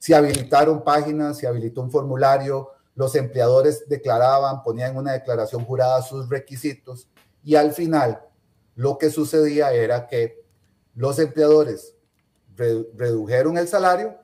Se 0.00 0.14
habilitaron 0.14 0.82
páginas, 0.82 1.36
se 1.36 1.46
habilitó 1.46 1.82
un 1.82 1.90
formulario, 1.90 2.70
los 2.94 3.14
empleadores 3.14 3.86
declaraban, 3.86 4.62
ponían 4.62 4.96
una 4.96 5.12
declaración 5.12 5.64
jurada 5.66 6.00
sus 6.00 6.28
requisitos 6.30 7.08
y 7.44 7.54
al 7.54 7.72
final 7.72 8.22
lo 8.74 8.96
que 8.96 9.10
sucedía 9.10 9.72
era 9.74 10.06
que 10.06 10.42
los 10.94 11.18
empleadores 11.18 11.94
redujeron 12.56 13.58
el 13.58 13.68
salario, 13.68 14.16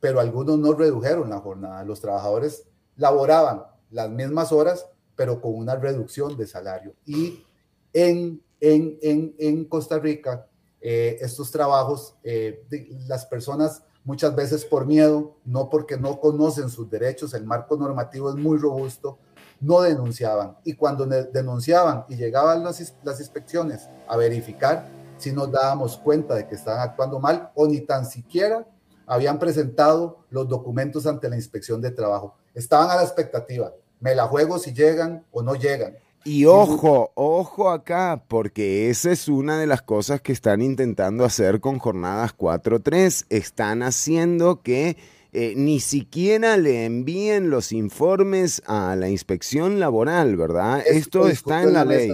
pero 0.00 0.18
algunos 0.18 0.58
no 0.58 0.72
redujeron 0.72 1.28
la 1.28 1.40
jornada. 1.40 1.84
Los 1.84 2.00
trabajadores 2.00 2.64
laboraban 2.96 3.64
las 3.90 4.08
mismas 4.08 4.50
horas, 4.50 4.86
pero 5.14 5.42
con 5.42 5.54
una 5.54 5.76
reducción 5.76 6.38
de 6.38 6.46
salario. 6.46 6.94
Y 7.04 7.44
en, 7.92 8.42
en, 8.60 8.98
en, 9.02 9.34
en 9.38 9.64
Costa 9.66 9.98
Rica, 9.98 10.46
eh, 10.80 11.18
estos 11.20 11.50
trabajos, 11.50 12.16
eh, 12.22 12.64
las 13.06 13.26
personas 13.26 13.82
muchas 14.08 14.34
veces 14.34 14.64
por 14.64 14.86
miedo, 14.86 15.34
no 15.44 15.68
porque 15.68 15.98
no 15.98 16.18
conocen 16.18 16.70
sus 16.70 16.88
derechos, 16.88 17.34
el 17.34 17.44
marco 17.44 17.76
normativo 17.76 18.30
es 18.30 18.36
muy 18.36 18.56
robusto, 18.56 19.18
no 19.60 19.82
denunciaban. 19.82 20.56
Y 20.64 20.72
cuando 20.72 21.04
denunciaban 21.04 22.06
y 22.08 22.16
llegaban 22.16 22.64
las, 22.64 22.80
inspecciones 22.80 23.86
a 24.08 24.16
verificar, 24.16 24.88
si 25.18 25.30
nos 25.30 25.52
dábamos 25.52 25.98
cuenta 25.98 26.34
de 26.34 26.48
que 26.48 26.54
estaban 26.54 26.80
actuando 26.80 27.20
mal 27.20 27.50
o 27.54 27.66
ni 27.66 27.82
tan 27.82 28.06
siquiera 28.06 28.66
habían 29.06 29.38
presentado 29.38 30.24
los 30.30 30.48
documentos 30.48 31.06
ante 31.06 31.28
la 31.28 31.36
inspección 31.36 31.82
de 31.82 31.90
trabajo. 31.90 32.34
Estaban 32.54 32.88
a 32.90 32.96
la 32.96 33.02
expectativa. 33.02 33.74
Me 34.00 34.14
la 34.14 34.26
juego 34.26 34.58
si 34.58 34.72
llegan 34.72 35.26
o 35.32 35.42
no 35.42 35.54
llegan. 35.54 35.98
Y 36.28 36.44
ojo, 36.44 37.10
ojo 37.14 37.70
acá, 37.70 38.22
porque 38.28 38.90
esa 38.90 39.10
es 39.10 39.28
una 39.28 39.58
de 39.58 39.66
las 39.66 39.80
cosas 39.80 40.20
que 40.20 40.32
están 40.32 40.60
intentando 40.60 41.24
hacer 41.24 41.58
con 41.58 41.78
jornadas 41.78 42.36
4.3. 42.36 43.24
Están 43.30 43.82
haciendo 43.82 44.60
que 44.60 44.98
eh, 45.32 45.54
ni 45.56 45.80
siquiera 45.80 46.58
le 46.58 46.84
envíen 46.84 47.48
los 47.48 47.72
informes 47.72 48.60
a 48.66 48.94
la 48.94 49.08
inspección 49.08 49.80
laboral, 49.80 50.36
¿verdad? 50.36 50.82
Esto 50.86 51.28
está 51.28 51.62
en 51.62 51.72
la, 51.72 51.86
ley. 51.86 52.12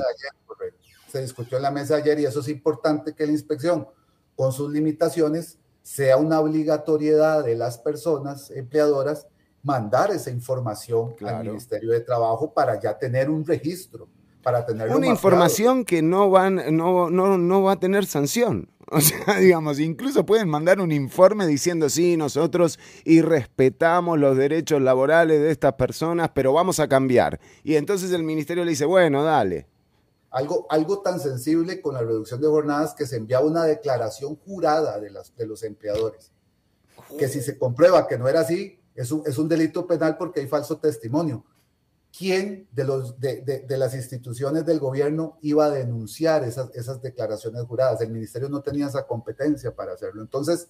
se 1.11 1.21
discutió 1.21 1.57
en 1.57 1.65
la 1.65 1.73
mesa 1.73 1.97
ayer 1.97 2.21
y 2.21 2.27
eso 2.27 2.39
es 2.39 2.47
importante 2.47 3.15
que 3.15 3.27
la 3.27 3.33
inspección, 3.33 3.89
con 4.37 4.53
sus 4.53 4.73
limitaciones, 4.73 5.59
sea 5.83 6.19
una 6.19 6.39
obligatoriedad 6.39 7.43
de 7.43 7.57
las 7.57 7.79
personas 7.79 8.53
empleadoras 8.53 9.27
mandar 9.65 10.11
esa 10.11 10.31
información 10.31 11.17
al 11.27 11.45
Ministerio 11.45 11.91
de 11.91 12.01
Trabajo 12.01 12.53
para 12.53 12.79
ya 12.79 12.97
tener 12.97 13.31
un 13.31 13.45
registro, 13.45 14.09
para 14.43 14.65
tener 14.65 14.91
una 14.95 15.07
información 15.07 15.85
que 15.85 16.03
no, 16.03 16.31
van, 16.31 16.77
no, 16.77 17.11
no, 17.11 17.39
no 17.39 17.63
va 17.63 17.73
a 17.73 17.81
tener 17.81 18.07
sanción. 18.07 18.71
O 18.91 19.01
sea, 19.01 19.39
digamos, 19.41 19.81
incluso 19.81 20.27
pueden 20.27 20.47
mandar 20.47 20.79
un 20.79 20.93
informe 20.93 21.47
diciendo, 21.47 21.89
sí, 21.89 22.19
nosotros 22.19 22.79
y 23.03 23.23
respetamos 23.23 24.19
los 24.19 24.37
derechos 24.37 24.83
laborales 24.83 25.41
de 25.41 25.51
estas 25.51 25.73
personas, 25.73 26.31
pero 26.35 26.53
vamos 26.53 26.79
a 26.79 26.87
cambiar. 26.87 27.41
Y 27.65 27.77
entonces 27.77 28.13
el 28.13 28.23
ministerio 28.23 28.63
le 28.63 28.71
dice, 28.71 28.85
bueno, 28.85 29.25
dale. 29.25 29.67
Algo, 30.31 30.67
algo 30.69 31.01
tan 31.01 31.19
sensible 31.19 31.81
con 31.81 31.95
la 31.95 32.03
reducción 32.03 32.43
de 32.43 32.47
jornadas 32.47 32.95
que 32.95 33.07
se 33.07 33.17
enviaba 33.17 33.47
una 33.47 33.65
declaración 33.65 34.37
jurada 34.37 35.01
de, 35.01 35.11
las, 35.11 35.35
de 35.35 35.47
los 35.47 35.63
empleadores, 35.63 36.31
que 37.19 37.27
si 37.27 37.41
se 37.41 37.59
comprueba 37.59 38.07
que 38.07 38.19
no 38.19 38.29
era 38.29 38.41
así, 38.41 38.84
es 38.95 39.11
un, 39.11 39.23
es 39.27 39.39
un 39.39 39.49
delito 39.49 39.87
penal 39.87 40.17
porque 40.17 40.41
hay 40.41 40.47
falso 40.47 40.79
testimonio 40.79 41.45
quién 42.17 42.69
de, 42.73 42.85
los, 42.85 43.19
de, 43.19 43.43
de, 43.43 43.77
las 43.77 43.95
instituciones 43.95 44.65
del 44.65 44.79
gobierno 44.79 45.39
iba 45.43 45.67
a 45.67 45.71
denunciar 45.71 46.45
esas, 46.45 46.71
esas 46.75 47.03
declaraciones 47.03 47.63
juradas. 47.65 48.01
El 48.01 48.13
ministerio 48.13 48.49
no 48.49 48.63
tenía 48.63 48.87
esa 48.87 49.07
competencia 49.07 49.75
para 49.75 49.95
hacerlo. 49.95 50.23
Entonces, 50.23 50.69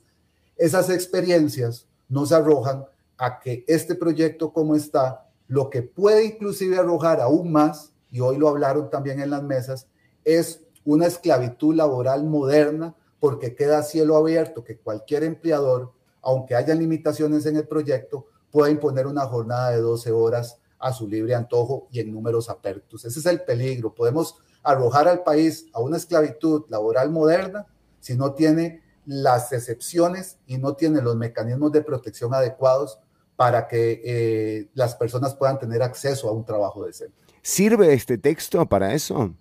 esas 0.56 0.88
experiencias 0.88 1.86
nos 2.08 2.32
arrojan 2.32 2.86
a 3.18 3.40
que 3.40 3.64
este 3.68 3.94
proyecto 3.94 4.52
como 4.52 4.74
está, 4.74 5.28
lo 5.46 5.68
que 5.68 5.82
puede 5.82 6.24
inclusive 6.24 6.78
arrojar 6.78 7.20
aún 7.20 7.52
más, 7.52 7.92
y 8.10 8.20
hoy 8.20 8.38
lo 8.38 8.48
hablaron 8.48 8.88
también 8.88 9.20
en 9.20 9.30
las 9.30 9.42
mesas, 9.42 9.86
es 10.24 10.62
una 10.84 11.06
esclavitud 11.06 11.74
laboral 11.74 12.24
moderna 12.24 12.94
porque 13.20 13.54
queda 13.54 13.82
cielo 13.82 14.16
abierto 14.16 14.64
que 14.64 14.78
cualquier 14.78 15.24
empleador, 15.24 15.92
aunque 16.24 16.54
haya 16.54 16.74
limitaciones 16.74 17.46
en 17.46 17.56
el 17.56 17.66
proyecto, 17.66 18.26
pueda 18.50 18.70
imponer 18.70 19.06
una 19.06 19.26
jornada 19.26 19.70
de 19.70 19.80
12 19.80 20.12
horas 20.12 20.58
a 20.78 20.92
su 20.92 21.08
libre 21.08 21.34
antojo 21.34 21.88
y 21.90 22.00
en 22.00 22.12
números 22.12 22.50
apertos. 22.50 23.04
Ese 23.04 23.18
es 23.18 23.26
el 23.26 23.42
peligro. 23.42 23.94
Podemos 23.94 24.36
arrojar 24.62 25.08
al 25.08 25.22
país 25.22 25.66
a 25.72 25.80
una 25.80 25.96
esclavitud 25.96 26.64
laboral 26.68 27.10
moderna 27.10 27.66
si 28.00 28.14
no 28.14 28.32
tiene 28.34 28.82
las 29.06 29.52
excepciones 29.52 30.38
y 30.46 30.58
no 30.58 30.74
tiene 30.74 31.00
los 31.02 31.16
mecanismos 31.16 31.72
de 31.72 31.82
protección 31.82 32.34
adecuados 32.34 32.98
para 33.36 33.66
que 33.66 34.02
eh, 34.04 34.70
las 34.74 34.94
personas 34.94 35.34
puedan 35.34 35.58
tener 35.58 35.82
acceso 35.82 36.28
a 36.28 36.32
un 36.32 36.44
trabajo 36.44 36.84
decente. 36.84 37.16
¿Sirve 37.42 37.92
este 37.92 38.16
texto 38.16 38.64
para 38.66 38.94
eso? 38.94 39.34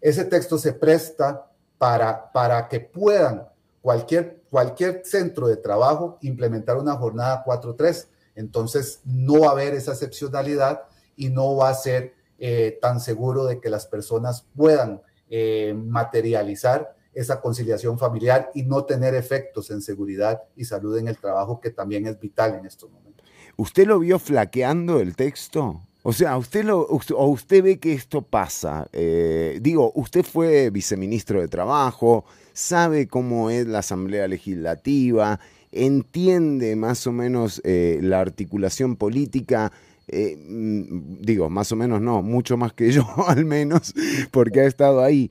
Ese 0.00 0.24
texto 0.24 0.58
se 0.58 0.72
presta 0.72 1.50
para, 1.78 2.30
para 2.32 2.68
que 2.68 2.80
puedan 2.80 3.48
cualquier, 3.80 4.39
cualquier 4.50 5.02
centro 5.04 5.46
de 5.48 5.56
trabajo 5.56 6.18
implementar 6.20 6.76
una 6.76 6.96
jornada 6.96 7.44
4-3 7.44 8.06
entonces, 8.34 9.00
no 9.04 9.40
va 9.40 9.48
a 9.48 9.52
haber 9.52 9.74
esa 9.74 9.92
excepcionalidad 9.92 10.82
y 11.16 11.28
no 11.28 11.56
va 11.56 11.68
a 11.68 11.74
ser 11.74 12.14
eh, 12.38 12.78
tan 12.80 13.00
seguro 13.00 13.44
de 13.44 13.60
que 13.60 13.68
las 13.68 13.86
personas 13.86 14.46
puedan 14.56 15.02
eh, 15.28 15.74
materializar 15.76 16.96
esa 17.12 17.40
conciliación 17.40 17.98
familiar 17.98 18.50
y 18.54 18.62
no 18.62 18.84
tener 18.84 19.14
efectos 19.14 19.70
en 19.70 19.82
seguridad 19.82 20.42
y 20.56 20.64
salud 20.64 20.96
en 20.96 21.08
el 21.08 21.18
trabajo, 21.18 21.60
que 21.60 21.70
también 21.70 22.06
es 22.06 22.18
vital 22.18 22.54
en 22.54 22.66
estos 22.66 22.90
momentos. 22.90 23.26
¿Usted 23.56 23.86
lo 23.86 23.98
vio 23.98 24.18
flaqueando 24.18 25.00
el 25.00 25.16
texto? 25.16 25.82
O 26.02 26.12
sea, 26.12 26.38
usted 26.38 26.64
lo, 26.64 26.80
o 26.80 27.26
usted 27.26 27.62
ve 27.62 27.78
que 27.78 27.92
esto 27.92 28.22
pasa. 28.22 28.88
Eh, 28.92 29.58
digo, 29.60 29.92
usted 29.94 30.24
fue 30.24 30.70
viceministro 30.70 31.40
de 31.40 31.48
Trabajo, 31.48 32.24
sabe 32.54 33.06
cómo 33.06 33.50
es 33.50 33.66
la 33.66 33.80
Asamblea 33.80 34.26
Legislativa, 34.26 35.38
entiende 35.72 36.74
más 36.74 37.06
o 37.06 37.12
menos 37.12 37.60
eh, 37.64 37.98
la 38.02 38.20
articulación 38.20 38.96
política. 38.96 39.72
Eh, 40.08 40.36
mm, 40.36 41.20
digo, 41.20 41.50
más 41.50 41.70
o 41.70 41.76
menos 41.76 42.00
no, 42.00 42.22
mucho 42.22 42.56
más 42.56 42.72
que 42.72 42.90
yo 42.92 43.06
al 43.26 43.44
menos, 43.44 43.94
porque 44.30 44.60
ha 44.60 44.66
estado 44.66 45.02
ahí. 45.02 45.30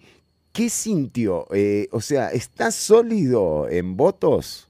¿Qué 0.52 0.70
sintió? 0.70 1.48
Eh, 1.52 1.88
o 1.92 2.02
sea, 2.02 2.30
¿está 2.30 2.72
sólido 2.72 3.68
en 3.70 3.98
votos? 3.98 4.69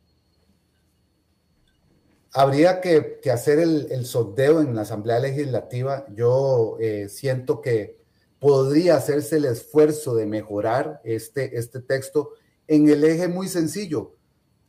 Habría 2.40 2.80
que, 2.82 3.20
hacer 3.32 3.60
el, 3.60 4.06
sondeo 4.06 4.62
en 4.62 4.76
la 4.76 4.84
Asamblea 4.84 5.20
Legislativa. 5.20 6.06
Yo 6.14 6.78
siento 7.08 7.62
que 7.62 8.00
podría 8.40 8.96
hacerse 8.96 9.38
el 9.38 9.46
esfuerzo 9.46 10.16
de 10.16 10.26
mejorar 10.26 11.02
este, 11.04 11.58
este 11.58 11.82
texto 11.82 12.32
en 12.68 12.88
el 12.88 13.04
eje 13.04 13.28
muy 13.28 13.48
sencillo 13.48 14.14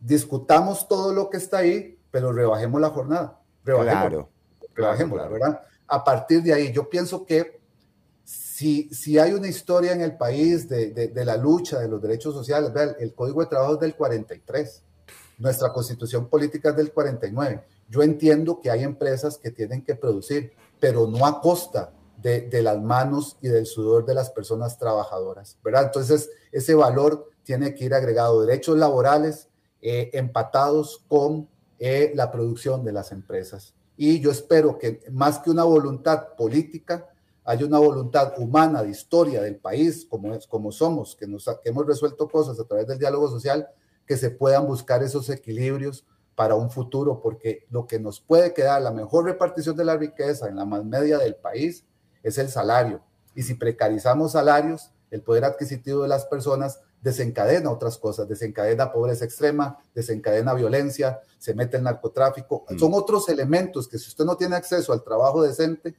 discutamos 0.00 0.88
todo 0.88 1.12
lo 1.12 1.28
que 1.28 1.36
está 1.36 1.58
ahí, 1.58 1.98
pero 2.10 2.32
rebajemos 2.32 2.80
la 2.80 2.90
jornada. 2.90 3.40
Rebajemos, 3.62 4.26
rebajemos, 4.74 5.30
¿verdad? 5.30 5.60
A 5.86 6.02
partir 6.02 6.42
de 6.42 6.54
ahí, 6.54 6.72
yo 6.72 6.88
pienso 6.88 7.26
que 7.26 7.60
si, 8.24 8.88
si 8.94 9.18
hay 9.18 9.32
una 9.32 9.48
historia 9.48 9.92
en 9.92 10.00
el 10.00 10.16
país 10.16 10.68
de, 10.68 10.90
de, 10.90 11.24
la 11.24 11.36
lucha 11.36 11.78
de 11.78 11.88
los 11.88 12.00
derechos 12.00 12.34
sociales, 12.34 12.72
el 12.98 13.14
Código 13.14 13.40
de 13.40 13.48
Trabajo 13.48 13.74
es 13.74 13.80
del 13.80 13.94
43, 13.94 14.82
nuestra 15.40 15.72
constitución 15.72 16.28
política 16.28 16.70
es 16.70 16.76
del 16.76 16.92
49. 16.92 17.64
Yo 17.88 18.02
entiendo 18.02 18.60
que 18.60 18.70
hay 18.70 18.84
empresas 18.84 19.38
que 19.38 19.50
tienen 19.50 19.82
que 19.82 19.96
producir, 19.96 20.52
pero 20.78 21.06
no 21.06 21.26
a 21.26 21.40
costa 21.40 21.92
de, 22.22 22.62
las 22.62 22.80
manos 22.80 23.38
y 23.40 23.48
del 23.48 23.66
sudor 23.66 24.04
de 24.04 24.14
las 24.14 24.30
personas 24.30 24.78
trabajadoras, 24.78 25.56
¿verdad? 25.64 25.84
Entonces, 25.84 26.30
ese 26.52 26.74
valor 26.74 27.30
tiene 27.42 27.74
que 27.74 27.86
ir 27.86 27.94
agregado. 27.94 28.42
Derechos 28.42 28.76
laborales, 28.76 29.48
eh, 29.80 30.10
empatados 30.12 31.02
con 31.08 31.48
eh, 31.78 32.12
la 32.14 32.30
producción 32.30 32.84
de 32.84 32.92
las 32.92 33.10
empresas. 33.10 33.74
Y 33.96 34.20
yo 34.20 34.30
espero 34.30 34.78
que 34.78 35.00
más 35.10 35.38
que 35.38 35.50
una 35.50 35.64
voluntad 35.64 36.34
política, 36.36 37.08
haya 37.44 37.64
una 37.64 37.78
voluntad 37.78 38.34
humana 38.38 38.82
de 38.82 38.90
historia 38.90 39.40
del 39.40 39.56
país, 39.56 40.06
como, 40.08 40.34
es, 40.34 40.46
como 40.46 40.70
somos, 40.70 41.16
que 41.16 41.26
hemos 41.64 41.86
resuelto 41.86 42.28
cosas 42.28 42.60
a 42.60 42.64
través 42.64 42.86
del 42.86 42.98
diálogo 42.98 43.28
social, 43.28 43.66
que 44.10 44.16
se 44.16 44.32
puedan 44.32 44.66
buscar 44.66 45.04
esos 45.04 45.30
equilibrios 45.30 46.04
para 46.34 46.56
un 46.56 46.68
futuro, 46.68 47.20
porque 47.20 47.64
lo 47.70 47.86
que 47.86 48.00
nos 48.00 48.20
puede 48.20 48.52
quedar, 48.52 48.82
la 48.82 48.90
mejor 48.90 49.24
repartición 49.24 49.76
de 49.76 49.84
la 49.84 49.96
riqueza 49.96 50.48
en 50.48 50.56
la 50.56 50.64
más 50.64 50.84
media 50.84 51.16
del 51.16 51.36
país, 51.36 51.84
es 52.24 52.36
el 52.36 52.48
salario. 52.48 53.04
Y 53.36 53.44
si 53.44 53.54
precarizamos 53.54 54.32
salarios, 54.32 54.90
el 55.12 55.22
poder 55.22 55.44
adquisitivo 55.44 56.02
de 56.02 56.08
las 56.08 56.26
personas 56.26 56.80
desencadena 57.00 57.70
otras 57.70 57.98
cosas, 57.98 58.26
desencadena 58.26 58.90
pobreza 58.90 59.24
extrema, 59.24 59.78
desencadena 59.94 60.54
violencia, 60.54 61.20
se 61.38 61.54
mete 61.54 61.76
el 61.76 61.84
narcotráfico. 61.84 62.64
Mm. 62.68 62.78
Son 62.80 62.90
otros 62.94 63.28
elementos 63.28 63.86
que 63.86 63.96
si 63.96 64.08
usted 64.08 64.24
no 64.24 64.36
tiene 64.36 64.56
acceso 64.56 64.92
al 64.92 65.04
trabajo 65.04 65.40
decente, 65.40 65.94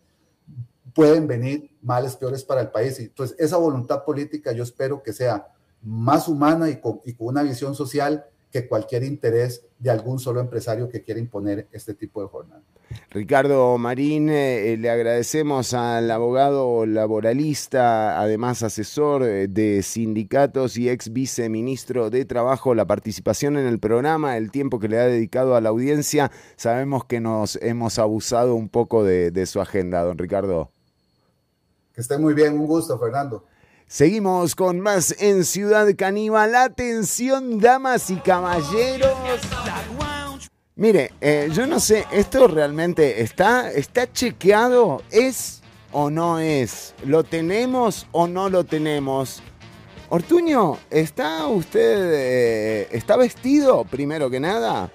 pueden 0.94 1.28
venir 1.28 1.78
males 1.82 2.18
peores 2.18 2.44
para 2.44 2.60
el 2.60 2.72
país. 2.72 3.00
Y 3.00 3.04
entonces 3.04 3.38
esa 3.40 3.56
voluntad 3.56 4.04
política 4.04 4.52
yo 4.52 4.64
espero 4.64 5.02
que 5.02 5.14
sea 5.14 5.48
más 5.84 6.28
humana 6.28 6.70
y 6.70 6.80
con, 6.80 7.02
y 7.06 7.14
con 7.14 7.28
una 7.28 7.44
visión 7.44 7.76
social 7.76 8.26
que 8.52 8.68
cualquier 8.68 9.04
interés 9.04 9.66
de 9.80 9.90
algún 9.90 10.20
solo 10.20 10.42
empresario 10.42 10.90
que 10.90 11.02
quiera 11.02 11.20
imponer 11.20 11.68
este 11.72 11.94
tipo 11.94 12.22
de 12.22 12.28
jornada. 12.28 12.62
Ricardo 13.10 13.78
Marín, 13.78 14.30
eh, 14.30 14.76
le 14.78 14.90
agradecemos 14.90 15.74
al 15.74 16.12
abogado 16.12 16.86
laboralista, 16.86 18.20
además 18.20 18.64
asesor 18.64 19.24
eh, 19.24 19.48
de 19.48 19.82
sindicatos 19.82 20.76
y 20.76 20.90
ex 20.90 21.14
viceministro 21.14 22.10
de 22.10 22.26
Trabajo, 22.26 22.76
la 22.76 22.86
participación 22.86 23.58
en 23.58 23.66
el 23.66 23.80
programa, 23.80 24.36
el 24.36 24.52
tiempo 24.52 24.80
que 24.80 24.90
le 24.90 25.00
ha 25.00 25.06
dedicado 25.06 25.56
a 25.56 25.62
la 25.62 25.70
audiencia. 25.70 26.32
Sabemos 26.58 27.06
que 27.06 27.22
nos 27.22 27.58
hemos 27.62 27.98
abusado 27.98 28.56
un 28.56 28.68
poco 28.68 29.06
de, 29.06 29.32
de 29.32 29.46
su 29.46 29.62
agenda, 29.62 30.04
don 30.04 30.18
Ricardo. 30.18 30.70
Que 31.94 32.02
esté 32.02 32.18
muy 32.18 32.34
bien, 32.34 32.60
un 32.60 32.68
gusto, 32.68 33.00
Fernando. 33.00 33.46
Seguimos 33.92 34.56
con 34.56 34.80
más 34.80 35.14
en 35.20 35.44
Ciudad 35.44 35.86
Caníbal. 35.98 36.56
Atención, 36.56 37.60
damas 37.60 38.10
y 38.10 38.16
caballeros. 38.16 39.12
Mire, 40.78 41.12
eh, 41.20 41.50
yo 41.52 41.68
no 41.68 41.78
sé, 41.82 42.06
esto 42.10 42.48
realmente 42.48 43.22
está, 43.22 43.70
está 43.70 44.10
chequeado, 44.10 45.04
¿es 45.12 45.62
o 45.92 46.10
no 46.10 46.40
es? 46.40 46.96
¿Lo 47.04 47.26
tenemos 47.26 48.08
o 48.14 48.28
no 48.28 48.50
lo 48.50 48.64
tenemos? 48.64 49.44
Ortuño, 50.08 50.78
¿está 50.90 51.48
usted, 51.48 52.14
eh, 52.14 52.88
está 52.92 53.18
vestido 53.18 53.84
primero 53.84 54.30
que 54.30 54.40
nada? 54.40 54.90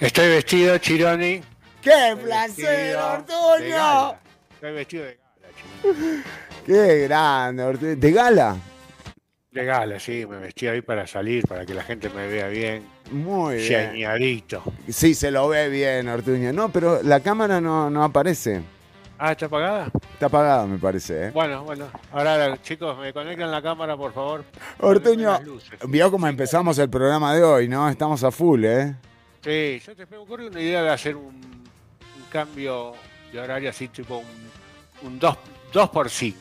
Estoy 0.00 0.28
vestido, 0.28 0.78
Chironi. 0.78 1.42
¡Qué 1.82 2.16
placer, 2.24 2.96
Ortuño! 2.96 4.14
Estoy 4.54 4.72
vestido 4.72 5.04
de 5.04 5.20
gala, 5.20 5.54
Chironi. 5.54 6.22
¡Qué 6.66 7.08
grande, 7.08 7.62
Ortuño! 7.62 7.96
¿De 7.96 8.12
gala? 8.12 8.56
De 9.50 9.64
gala, 9.64 9.98
sí, 9.98 10.24
me 10.26 10.38
vestí 10.38 10.68
ahí 10.68 10.80
para 10.80 11.06
salir, 11.06 11.44
para 11.46 11.66
que 11.66 11.74
la 11.74 11.82
gente 11.82 12.08
me 12.10 12.28
vea 12.28 12.46
bien. 12.48 12.84
Muy 13.10 13.56
bien. 13.56 14.40
Sí, 14.88 15.14
se 15.14 15.30
lo 15.30 15.48
ve 15.48 15.68
bien, 15.68 16.08
Ortuño. 16.08 16.52
No, 16.52 16.70
pero 16.70 17.02
la 17.02 17.18
cámara 17.20 17.60
no, 17.60 17.90
no 17.90 18.04
aparece. 18.04 18.62
Ah, 19.18 19.32
¿está 19.32 19.46
apagada? 19.46 19.90
Está 20.12 20.26
apagada, 20.26 20.66
me 20.66 20.78
parece. 20.78 21.26
¿eh? 21.26 21.30
Bueno, 21.32 21.64
bueno. 21.64 21.88
Ahora, 22.12 22.56
chicos, 22.62 22.96
me 22.98 23.12
conectan 23.12 23.50
la 23.50 23.60
cámara, 23.60 23.96
por 23.96 24.12
favor. 24.12 24.44
Ortuño, 24.78 25.38
vio 25.88 26.10
cómo 26.10 26.26
empezamos 26.28 26.78
el 26.78 26.88
programa 26.88 27.34
de 27.34 27.42
hoy, 27.42 27.68
¿no? 27.68 27.88
Estamos 27.88 28.22
a 28.22 28.30
full, 28.30 28.64
¿eh? 28.64 28.94
Sí, 29.42 29.82
yo 29.84 29.96
te 29.96 30.06
me 30.06 30.16
ocurre 30.16 30.46
una 30.46 30.60
idea 30.60 30.82
de 30.82 30.90
hacer 30.90 31.16
un, 31.16 31.34
un 31.34 32.24
cambio 32.30 32.92
de 33.32 33.40
horario 33.40 33.70
así, 33.70 33.88
tipo 33.88 34.18
un, 34.18 35.06
un 35.08 35.18
2, 35.18 35.36
2 35.72 35.88
por 35.90 36.08
5. 36.08 36.38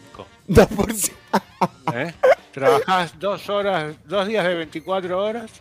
2 0.47 0.67
por 0.67 0.93
5. 0.93 1.17
¿Eh? 1.93 2.13
Trabajás 2.53 3.17
dos 3.19 3.49
horas, 3.49 3.95
dos 4.05 4.27
días 4.27 4.45
de 4.45 4.55
24 4.55 5.23
horas 5.23 5.51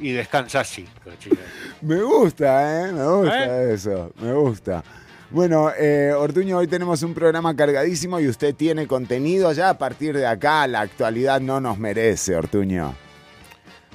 y 0.00 0.16
cinco, 0.64 1.10
chicos. 1.18 1.38
Me 1.80 2.02
gusta, 2.02 2.88
¿eh? 2.88 2.92
Me 2.92 3.06
gusta 3.06 3.62
¿Eh? 3.62 3.74
eso, 3.74 4.12
me 4.20 4.32
gusta. 4.32 4.82
Bueno, 5.30 5.70
eh, 5.78 6.12
Ortuño, 6.12 6.58
hoy 6.58 6.66
tenemos 6.66 7.02
un 7.02 7.14
programa 7.14 7.54
cargadísimo 7.54 8.20
y 8.20 8.28
usted 8.28 8.54
tiene 8.54 8.86
contenido 8.86 9.52
ya 9.52 9.70
a 9.70 9.78
partir 9.78 10.16
de 10.16 10.26
acá. 10.26 10.66
La 10.66 10.80
actualidad 10.80 11.40
no 11.40 11.60
nos 11.60 11.78
merece, 11.78 12.36
Ortuño. 12.36 12.94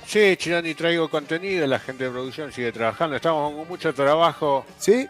Sí, 0.05 0.35
Chironi, 0.37 0.73
traigo 0.73 1.09
contenido, 1.09 1.67
la 1.67 1.79
gente 1.79 2.05
de 2.05 2.09
producción 2.09 2.51
sigue 2.51 2.71
trabajando, 2.71 3.15
estamos 3.15 3.53
con 3.53 3.67
mucho 3.67 3.93
trabajo. 3.93 4.65
¿Sí? 4.77 5.07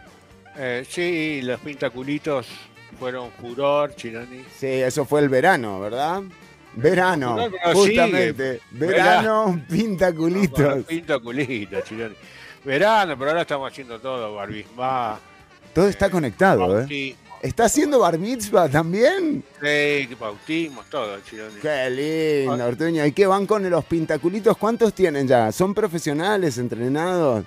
Eh, 0.57 0.85
sí, 0.89 1.41
los 1.41 1.59
pintaculitos 1.61 2.47
fueron 2.99 3.31
furor, 3.31 3.95
Chironi. 3.95 4.43
Sí, 4.57 4.67
eso 4.67 5.05
fue 5.05 5.21
el 5.21 5.29
verano, 5.29 5.79
¿verdad? 5.79 6.21
Verano, 6.75 7.35
No, 7.35 7.73
justamente. 7.73 8.59
sigue. 8.71 8.85
Verano, 8.85 9.61
pinta 9.69 10.13
culitos. 10.13 10.85
Pinta 10.85 11.19
culitos, 11.19 11.83
Chironi. 11.85 12.15
Verano, 12.63 13.17
pero 13.17 13.31
ahora 13.31 13.41
estamos 13.41 13.71
haciendo 13.71 13.99
todo, 13.99 14.35
barbisma. 14.35 15.19
Todo 15.73 15.87
está 15.87 16.09
conectado, 16.09 16.65
¿eh? 16.71 16.75
bautismo. 16.81 17.19
¿Está 17.41 17.65
haciendo 17.65 17.99
bar 17.99 18.19
mitzvah 18.19 18.67
también? 18.67 19.41
Sí, 19.61 20.09
bautismo, 20.19 20.83
todo, 20.91 21.17
Chironi. 21.21 21.59
Qué 21.61 21.89
lindo, 21.89 22.65
Ortuño. 22.65 23.05
¿Y 23.05 23.13
qué 23.13 23.25
van 23.25 23.45
con 23.47 23.67
los 23.69 23.85
pintaculitos? 23.85 24.57
¿Cuántos 24.57 24.93
tienen 24.93 25.25
ya? 25.25 25.49
¿Son 25.53 25.73
profesionales, 25.73 26.57
entrenados? 26.57 27.45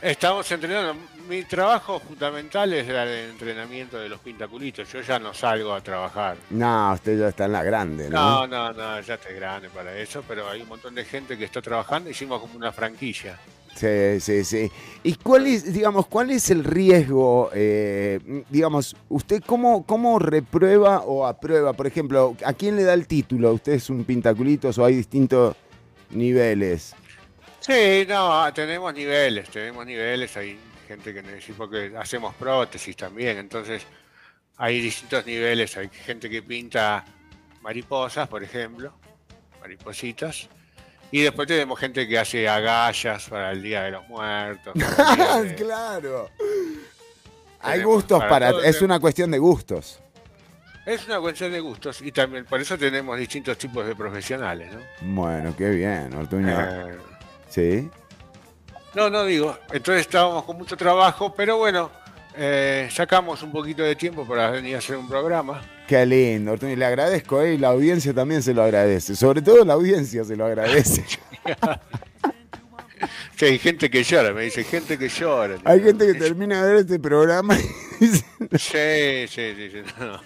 Estamos 0.00 0.50
entrenando. 0.50 0.94
Mi 1.28 1.44
trabajo 1.44 2.00
fundamental 2.00 2.72
es 2.72 2.88
el 2.88 3.30
entrenamiento 3.30 3.98
de 3.98 4.08
los 4.08 4.20
pintaculitos. 4.20 4.90
Yo 4.92 5.00
ya 5.00 5.18
no 5.18 5.32
salgo 5.32 5.72
a 5.72 5.80
trabajar. 5.80 6.36
No, 6.50 6.92
usted 6.92 7.18
ya 7.18 7.28
está 7.28 7.44
en 7.44 7.52
la 7.52 7.62
grande, 7.62 8.10
¿no? 8.10 8.46
No, 8.46 8.72
no, 8.72 8.72
no, 8.72 9.00
ya 9.00 9.14
estoy 9.14 9.34
grande 9.34 9.68
para 9.70 9.96
eso, 9.96 10.24
pero 10.26 10.48
hay 10.48 10.62
un 10.62 10.68
montón 10.68 10.94
de 10.94 11.04
gente 11.04 11.38
que 11.38 11.44
está 11.44 11.62
trabajando. 11.62 12.10
Hicimos 12.10 12.40
como 12.40 12.56
una 12.56 12.72
franquicia. 12.72 13.38
Sí, 13.76 14.20
sí, 14.20 14.44
sí. 14.44 14.70
¿Y 15.02 15.14
cuál 15.14 15.46
es, 15.46 15.72
digamos, 15.72 16.06
cuál 16.06 16.30
es 16.30 16.50
el 16.50 16.64
riesgo? 16.64 17.50
eh, 17.54 18.18
digamos, 18.50 18.96
¿usted 19.08 19.42
cómo, 19.46 19.86
cómo 19.86 20.18
reprueba 20.18 21.00
o 21.00 21.26
aprueba? 21.26 21.72
Por 21.72 21.86
ejemplo, 21.86 22.36
¿a 22.44 22.52
quién 22.52 22.76
le 22.76 22.82
da 22.82 22.94
el 22.94 23.06
título? 23.06 23.52
¿Usted 23.52 23.74
es 23.74 23.88
un 23.88 24.04
pintaculitos 24.04 24.76
o 24.78 24.84
hay 24.84 24.96
distintos 24.96 25.56
niveles? 26.10 26.94
Sí, 27.60 28.06
no, 28.08 28.52
tenemos 28.52 28.92
niveles, 28.92 29.48
tenemos 29.50 29.86
niveles. 29.86 30.36
Hay 30.36 30.58
gente 30.90 31.14
que 31.14 31.22
necesita, 31.22 31.58
porque 31.58 31.92
hacemos 31.96 32.34
prótesis 32.34 32.96
también, 32.96 33.38
entonces 33.38 33.86
hay 34.56 34.80
distintos 34.80 35.24
niveles. 35.24 35.76
Hay 35.76 35.88
gente 35.88 36.28
que 36.28 36.42
pinta 36.42 37.04
mariposas, 37.62 38.26
por 38.28 38.42
ejemplo, 38.42 38.92
maripositas. 39.60 40.48
Y 41.12 41.22
después 41.22 41.46
tenemos 41.46 41.78
gente 41.78 42.08
que 42.08 42.18
hace 42.18 42.48
agallas 42.48 43.28
para 43.28 43.52
el 43.52 43.62
Día 43.62 43.82
de 43.84 43.92
los 43.92 44.08
Muertos. 44.08 44.74
de- 45.44 45.54
claro. 45.54 46.28
Hay 47.60 47.82
gustos 47.84 48.22
para 48.24 48.50
Es 48.64 48.82
una 48.82 48.98
cuestión 48.98 49.30
de 49.30 49.38
gustos. 49.38 50.00
Es 50.86 51.06
una 51.06 51.20
cuestión 51.20 51.52
de 51.52 51.60
gustos 51.60 52.00
y 52.02 52.10
también 52.10 52.46
por 52.46 52.60
eso 52.60 52.76
tenemos 52.76 53.16
distintos 53.16 53.56
tipos 53.58 53.86
de 53.86 53.94
profesionales, 53.94 54.72
¿no? 54.72 54.80
Bueno, 55.14 55.54
qué 55.56 55.68
bien, 55.70 56.12
Ortuño. 56.14 56.48
Eh, 56.58 56.98
Sí. 57.48 57.90
No, 58.94 59.08
no 59.10 59.24
digo. 59.24 59.56
Entonces 59.72 60.02
estábamos 60.02 60.44
con 60.44 60.56
mucho 60.58 60.76
trabajo, 60.76 61.32
pero 61.34 61.58
bueno, 61.58 61.90
eh, 62.36 62.88
sacamos 62.90 63.42
un 63.42 63.52
poquito 63.52 63.82
de 63.82 63.96
tiempo 63.96 64.26
para 64.26 64.50
venir 64.50 64.74
a 64.74 64.78
hacer 64.78 64.96
un 64.96 65.08
programa. 65.08 65.62
Qué 65.86 66.04
lindo, 66.06 66.52
Ortuño. 66.52 66.76
Le 66.76 66.84
agradezco, 66.84 67.42
¿eh? 67.42 67.54
Y 67.54 67.58
la 67.58 67.68
audiencia 67.68 68.14
también 68.14 68.42
se 68.42 68.54
lo 68.54 68.62
agradece. 68.62 69.16
Sobre 69.16 69.42
todo 69.42 69.64
la 69.64 69.74
audiencia 69.74 70.24
se 70.24 70.36
lo 70.36 70.46
agradece. 70.46 71.04
Sí, 73.36 73.46
hay 73.46 73.58
gente 73.58 73.88
que 73.88 74.02
llora, 74.04 74.34
me 74.34 74.42
dice, 74.42 74.62
gente 74.64 74.98
que 74.98 75.08
llora. 75.08 75.56
Hay 75.64 75.82
gente 75.82 76.06
que 76.06 76.12
termina 76.12 76.62
de 76.62 76.72
ver 76.74 76.80
este 76.82 76.98
programa 76.98 77.56
y 78.00 78.04
dice, 78.04 78.24
Sí, 78.52 79.34
sí, 79.34 79.54
sí, 79.56 79.70
sí, 79.70 79.94
no. 79.98 80.20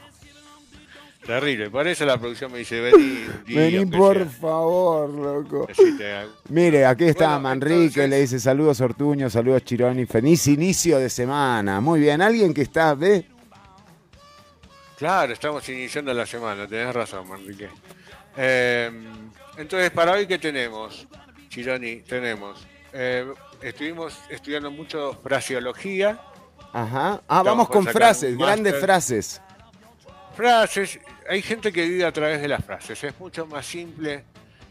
Terrible, 1.27 1.71
por 1.71 1.87
eso 1.89 2.05
la 2.05 2.19
producción 2.19 2.53
me 2.53 2.59
dice, 2.59 2.81
vení 2.81 3.25
Vení 3.47 3.87
por 3.87 4.17
sea, 4.19 4.27
favor, 4.27 5.09
loco. 5.11 5.67
así 5.71 5.97
te 5.97 6.13
hago". 6.13 6.31
Mire, 6.51 6.85
aquí 6.85 7.05
está 7.05 7.27
Bueno, 7.29 7.41
Manrique, 7.41 7.77
entonces- 7.85 8.11
le 8.11 8.21
dice 8.21 8.41
saludos 8.41 8.81
Ortuño, 8.83 9.31
saludos 9.31 9.65
Chironi, 9.65 10.05
feliz 10.07 10.47
inicio 10.49 10.99
de 10.99 11.09
semana. 11.09 11.81
Muy 11.81 12.01
bien, 12.01 12.21
alguien 12.21 12.53
que 12.53 12.63
está, 12.63 12.95
¿ve? 12.95 13.27
Claro, 14.99 15.33
estamos 15.33 15.67
iniciando 15.69 16.13
la 16.15 16.27
semana, 16.27 16.67
tenés 16.69 16.95
razón, 16.95 17.27
Manrique. 17.29 17.69
Eh, 18.37 18.91
entonces, 19.57 19.91
para 19.91 20.13
hoy, 20.13 20.27
¿qué 20.27 20.39
tenemos, 20.39 21.07
Chironi? 21.49 21.97
Tenemos, 22.03 22.67
eh, 22.93 23.27
estuvimos 23.63 24.19
estudiando 24.29 24.71
mucho 24.71 25.19
fraseología, 25.23 26.21
Ajá. 26.73 27.23
Ah, 27.29 27.39
Estamos 27.39 27.45
vamos 27.45 27.69
con 27.69 27.87
frases, 27.87 28.37
grandes 28.37 28.75
frases. 28.81 29.41
frases, 30.37 30.99
hay 31.29 31.43
gente 31.43 31.73
que 31.73 31.83
vive 31.89 32.05
a 32.05 32.13
través 32.13 32.41
de 32.41 32.49
las 32.49 32.65
frases, 32.65 33.03
es 33.03 33.19
mucho 33.19 33.47
más 33.47 33.67
simple 33.67 34.25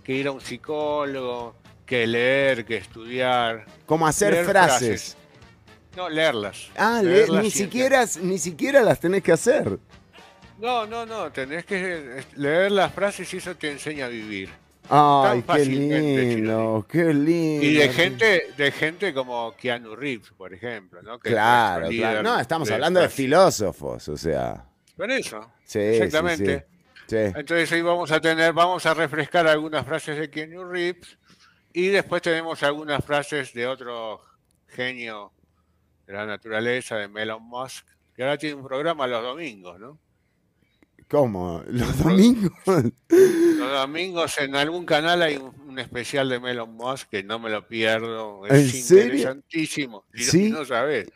que 0.03 0.13
ir 0.13 0.27
a 0.27 0.31
un 0.31 0.41
psicólogo, 0.41 1.55
que 1.85 2.07
leer, 2.07 2.65
que 2.65 2.77
estudiar. 2.77 3.65
Como 3.85 4.07
hacer 4.07 4.33
Leer 4.33 4.45
frases. 4.45 5.17
No, 5.95 6.09
leerlas. 6.09 6.69
Ah, 6.75 7.01
ni, 7.03 7.51
siquiera, 7.51 8.05
ni 8.21 8.39
siquiera 8.39 8.81
las 8.81 8.99
tenés 8.99 9.21
que 9.21 9.31
hacer. 9.31 9.77
No, 10.59 10.87
no, 10.87 11.05
no, 11.05 11.31
tenés 11.31 11.65
que 11.65 12.23
leer 12.35 12.71
las 12.71 12.91
frases 12.93 13.31
y 13.33 13.37
eso 13.37 13.55
te 13.55 13.71
enseña 13.71 14.05
a 14.05 14.09
vivir. 14.09 14.49
Ay, 14.89 15.43
qué 15.43 15.65
lindo, 15.65 16.85
qué 16.89 17.13
lindo. 17.13 17.65
Y 17.65 17.73
de 17.75 17.89
gente, 17.89 18.53
de 18.57 18.71
gente 18.71 19.13
como 19.13 19.55
Keanu 19.55 19.95
Reeves, 19.95 20.31
por 20.35 20.53
ejemplo, 20.53 21.01
¿no? 21.01 21.19
Que 21.19 21.29
Claro, 21.29 21.87
claro. 21.89 22.23
No, 22.23 22.39
estamos 22.39 22.67
de 22.67 22.73
hablando 22.73 22.99
de 22.99 23.09
filósofos, 23.09 24.07
o 24.09 24.17
sea. 24.17 24.65
Por 24.95 25.11
eso. 25.11 25.51
Sí, 25.65 25.79
Exactamente. 25.79 26.59
Sí, 26.59 26.65
sí. 26.65 26.73
Sí. 27.05 27.17
Entonces 27.35 27.71
hoy 27.73 27.81
vamos 27.81 28.11
a 28.11 28.21
tener, 28.21 28.53
vamos 28.53 28.85
a 28.85 28.93
refrescar 28.93 29.45
algunas 29.47 29.85
frases 29.85 30.17
de 30.17 30.29
Keanu 30.29 30.63
Reeves 30.63 31.17
y 31.73 31.87
después 31.87 32.21
tenemos 32.21 32.63
algunas 32.63 33.03
frases 33.03 33.53
de 33.53 33.67
otro 33.67 34.21
genio 34.69 35.33
de 36.07 36.13
la 36.13 36.25
naturaleza, 36.25 36.95
de 36.95 37.21
Elon 37.21 37.43
Musk, 37.43 37.85
que 38.15 38.23
ahora 38.23 38.37
tiene 38.37 38.55
un 38.55 38.65
programa 38.65 39.05
los 39.07 39.21
domingos, 39.21 39.79
¿no? 39.79 39.99
¿Cómo? 41.09 41.61
¿Los 41.67 41.97
domingos? 42.03 42.51
Los 43.09 43.71
domingos 43.71 44.37
en 44.39 44.55
algún 44.55 44.85
canal 44.85 45.21
hay 45.21 45.35
un, 45.37 45.53
un 45.67 45.79
especial 45.79 46.29
de 46.29 46.39
Melon 46.39 46.73
Musk 46.73 47.09
que 47.09 47.23
no 47.23 47.37
me 47.37 47.49
lo 47.49 47.67
pierdo. 47.67 48.45
¿En 48.47 48.55
Es 48.55 48.85
serio? 48.85 49.03
interesantísimo. 49.05 50.05
Y 50.13 50.23
¿Sí? 50.23 50.49
no 50.49 50.63
sabes. 50.65 51.09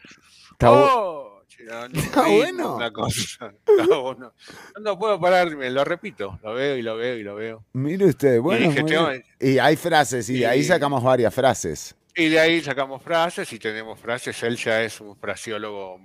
Está 0.51 0.69
bu- 0.71 1.26
Está 1.59 1.87
lindo, 1.87 2.11
bueno. 2.37 2.75
una 2.75 2.91
cosa. 2.91 3.53
Está 3.65 3.97
bueno. 3.97 4.33
No 4.81 4.97
puedo 4.97 5.19
pararme, 5.19 5.69
lo 5.69 5.83
repito. 5.83 6.39
Lo 6.43 6.53
veo 6.53 6.77
y 6.77 6.81
lo 6.81 6.95
veo 6.97 7.17
y 7.17 7.23
lo 7.23 7.35
veo. 7.35 7.65
Mire 7.73 8.05
usted, 8.05 8.39
bueno. 8.39 8.69
dije, 8.69 8.83
tengo-. 8.83 9.11
Y 9.39 9.57
hay 9.57 9.75
frases, 9.75 10.29
y 10.29 10.39
de 10.39 10.47
ahí 10.47 10.63
sacamos 10.63 11.03
varias 11.03 11.33
frases. 11.33 11.95
Y 12.15 12.29
de 12.29 12.39
ahí 12.39 12.61
sacamos 12.61 13.01
frases 13.03 13.51
y 13.53 13.59
tenemos 13.59 13.99
frases. 13.99 14.41
Él 14.41 14.57
ya 14.57 14.81
es 14.81 14.99
un 14.99 15.15
frasiólogo 15.15 15.99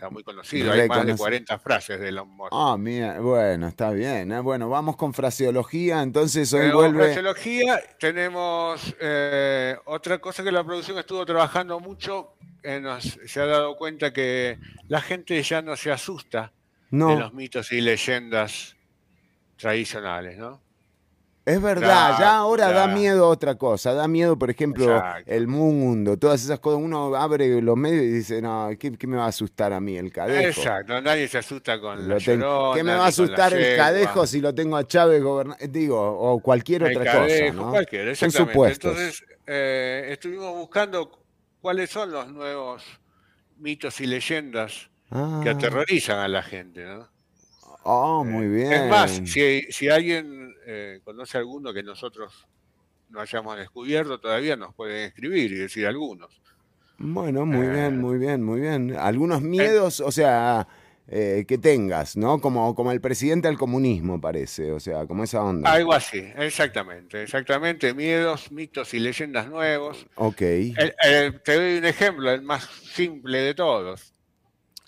ya 0.00 0.10
muy 0.10 0.22
conocido. 0.22 0.72
Hay 0.72 0.88
más 0.88 0.98
de 0.98 1.12
Reconocido. 1.12 1.16
40 1.18 1.58
frases 1.58 2.00
de 2.00 2.08
Elon 2.08 2.28
Musk. 2.28 2.50
Ah, 2.52 2.76
mira, 2.78 3.20
bueno, 3.20 3.68
está 3.68 3.90
bien. 3.90 4.32
¿eh? 4.32 4.40
Bueno, 4.40 4.68
vamos 4.68 4.96
con 4.96 5.14
fraseología, 5.14 6.02
entonces 6.02 6.52
hoy 6.52 6.60
Tenemos 6.60 6.82
vuelve... 6.82 7.04
fraseología, 7.04 7.80
tenemos 7.98 8.94
eh, 9.00 9.76
otra 9.86 10.18
cosa 10.18 10.44
que 10.44 10.52
la 10.52 10.64
producción 10.64 10.98
estuvo 10.98 11.24
trabajando 11.24 11.80
mucho, 11.80 12.34
nos, 12.80 13.18
se 13.26 13.40
ha 13.40 13.46
dado 13.46 13.76
cuenta 13.76 14.12
que 14.12 14.58
la 14.88 15.00
gente 15.00 15.42
ya 15.42 15.62
no 15.62 15.76
se 15.76 15.90
asusta 15.92 16.52
No. 16.90 17.08
de 17.10 17.16
los 17.16 17.32
mitos 17.34 17.72
y 17.72 17.80
leyendas 17.80 18.76
tradicionales, 19.56 20.38
¿no? 20.38 20.60
Es 21.44 21.62
verdad, 21.62 22.16
Claro, 22.16 22.18
ya 22.18 22.36
ahora 22.38 22.72
da 22.72 22.88
miedo 22.88 23.28
otra 23.28 23.54
cosa, 23.54 23.94
da 23.94 24.08
miedo, 24.08 24.36
por 24.36 24.50
ejemplo, 24.50 24.96
Exacto. 24.96 25.30
el 25.32 25.46
mundo, 25.46 26.16
todas 26.18 26.42
esas 26.42 26.58
cosas. 26.58 26.80
Uno 26.82 27.14
abre 27.14 27.62
los 27.62 27.76
medios 27.76 28.02
y 28.02 28.08
dice, 28.10 28.42
no, 28.42 28.68
¿qué, 28.76 28.90
qué 28.98 29.06
me 29.06 29.16
va 29.16 29.26
a 29.26 29.28
asustar 29.28 29.72
a 29.72 29.78
mí 29.78 29.96
el 29.96 30.10
cadejo? 30.12 30.48
Exacto, 30.60 31.00
nadie 31.00 31.28
se 31.28 31.38
asusta 31.38 31.80
con 31.80 32.02
Lo 32.08 32.14
la 32.14 32.18
llorona, 32.18 32.74
¿Qué 32.76 32.82
me 32.82 32.94
va 32.96 33.04
a 33.04 33.08
asustar 33.08 33.54
el 33.54 33.76
cadejo 33.76 34.26
si 34.26 34.40
lo 34.40 34.52
tengo 34.52 34.76
a 34.76 34.88
Chávez 34.88 35.22
gobernando? 35.22 35.64
Digo, 35.68 36.00
o 36.18 36.40
cualquier 36.40 36.82
El 36.82 36.96
otra 36.96 37.12
cadejo, 37.12 37.46
cosa, 37.52 37.62
¿no? 37.62 37.70
cualquiera, 37.70 38.14
Son 38.16 38.30
supuestos. 38.32 38.90
Entonces, 38.98 39.24
eh, 39.46 40.08
estuvimos 40.10 40.52
buscando 40.52 41.12
cuáles 41.60 41.90
son 41.90 42.12
los 42.12 42.28
nuevos 42.28 42.82
mitos 43.58 44.00
y 44.00 44.06
leyendas 44.06 44.90
Ah. 45.10 45.40
que 45.42 45.50
aterrorizan 45.50 46.18
a 46.18 46.26
la 46.28 46.42
gente, 46.42 46.84
¿no? 46.84 47.08
Oh, 47.84 48.24
muy 48.24 48.48
bien. 48.48 48.72
Es 48.72 48.90
más, 48.90 49.10
si, 49.24 49.62
si 49.70 49.88
alguien 49.88 50.52
eh, 50.66 51.00
conoce 51.04 51.38
alguno 51.38 51.72
que 51.72 51.84
nosotros 51.84 52.48
no 53.10 53.20
hayamos 53.20 53.56
descubierto 53.56 54.18
todavía, 54.18 54.56
nos 54.56 54.74
pueden 54.74 55.04
escribir 55.06 55.52
y 55.52 55.56
decir 55.56 55.86
algunos. 55.86 56.40
Bueno, 56.98 57.42
Eh. 57.42 57.44
muy 57.46 57.68
bien, 57.68 58.00
muy 58.00 58.18
bien, 58.18 58.42
muy 58.42 58.60
bien. 58.60 58.96
Algunos 58.96 59.42
miedos, 59.42 60.00
o 60.00 60.10
sea, 60.10 60.66
eh, 61.08 61.44
que 61.46 61.56
tengas, 61.58 62.16
¿no? 62.16 62.40
Como, 62.40 62.74
como 62.74 62.90
el 62.92 63.00
presidente 63.00 63.46
al 63.48 63.56
comunismo, 63.58 64.20
parece, 64.20 64.72
o 64.72 64.80
sea, 64.80 65.06
como 65.06 65.22
esa 65.24 65.42
onda. 65.44 65.70
Algo 65.72 65.92
así, 65.92 66.18
exactamente, 66.36 67.22
exactamente. 67.22 67.94
Miedos, 67.94 68.50
mitos 68.50 68.92
y 68.94 68.98
leyendas 68.98 69.48
nuevos. 69.48 70.06
Ok. 70.16 70.40
El- 70.42 70.94
el- 71.04 71.42
te 71.42 71.54
doy 71.54 71.78
un 71.78 71.84
ejemplo, 71.84 72.30
el 72.32 72.42
más 72.42 72.64
simple 72.92 73.38
de 73.38 73.54
todos. 73.54 74.12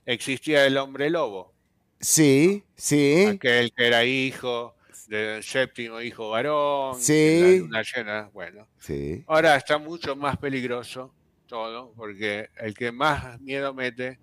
Existía 0.06 0.66
el 0.66 0.76
hombre 0.78 1.10
lobo, 1.10 1.52
Sí, 2.00 2.64
sí. 2.74 3.26
aquel 3.26 3.72
que 3.72 3.86
era 3.86 4.04
hijo 4.04 4.74
del 5.08 5.42
séptimo 5.42 6.00
hijo 6.00 6.30
varón, 6.30 6.98
Sí. 7.00 7.58
luna 7.60 7.82
llena. 7.82 8.30
Bueno, 8.32 8.66
Sí. 8.78 9.22
ahora 9.26 9.56
está 9.56 9.78
mucho 9.78 10.16
más 10.16 10.36
peligroso 10.38 11.14
todo, 11.46 11.92
porque 11.96 12.48
el 12.58 12.74
que 12.74 12.90
más 12.92 13.40
miedo 13.40 13.72
mete 13.72 14.18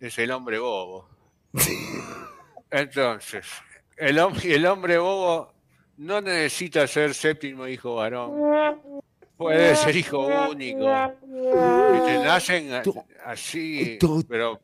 es 0.00 0.16
el 0.18 0.30
hombre 0.30 0.58
bobo. 0.58 1.08
Entonces, 2.70 3.46
el, 3.96 4.18
el 4.18 4.66
hombre 4.66 4.98
bobo 4.98 5.52
no 5.98 6.20
necesita 6.20 6.86
ser 6.86 7.14
séptimo 7.14 7.66
hijo 7.66 7.96
varón. 7.96 8.80
Puede 9.36 9.76
ser 9.76 9.96
hijo 9.96 10.26
único. 10.50 10.84
Y 11.24 12.00
te 12.04 12.18
nacen 12.18 12.82
así, 13.24 13.98
pero... 14.28 14.60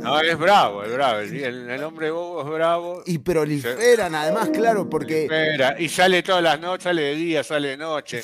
No, 0.00 0.20
es 0.20 0.38
bravo, 0.38 0.84
es 0.84 0.92
bravo. 0.92 1.20
El, 1.20 1.82
hombre 1.82 2.10
bobo 2.10 2.42
es 2.42 2.48
bravo. 2.48 3.02
Y 3.06 3.18
proliferan, 3.18 4.14
además, 4.14 4.50
claro, 4.50 4.88
porque... 4.88 5.24
Espera, 5.24 5.76
y 5.78 5.88
sale 5.88 6.22
todas 6.22 6.42
las 6.42 6.60
noches, 6.60 6.84
sale 6.84 7.02
de 7.02 7.14
día, 7.14 7.42
sale 7.42 7.68
de 7.68 7.76
noche. 7.76 8.22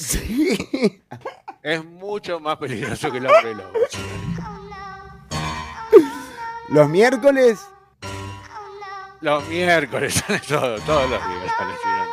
Es 1.62 1.84
mucho 1.84 2.40
más 2.40 2.56
peligroso 2.56 3.10
que 3.10 3.18
el 3.18 3.26
hombre 3.26 3.54
lobo. 3.54 3.72
Los 6.70 6.88
miércoles... 6.88 7.58
Los 9.20 9.46
miércoles 9.48 10.22
todo, 10.48 10.78
todos 10.80 11.10
los 11.10 11.20
Girón. 11.20 12.10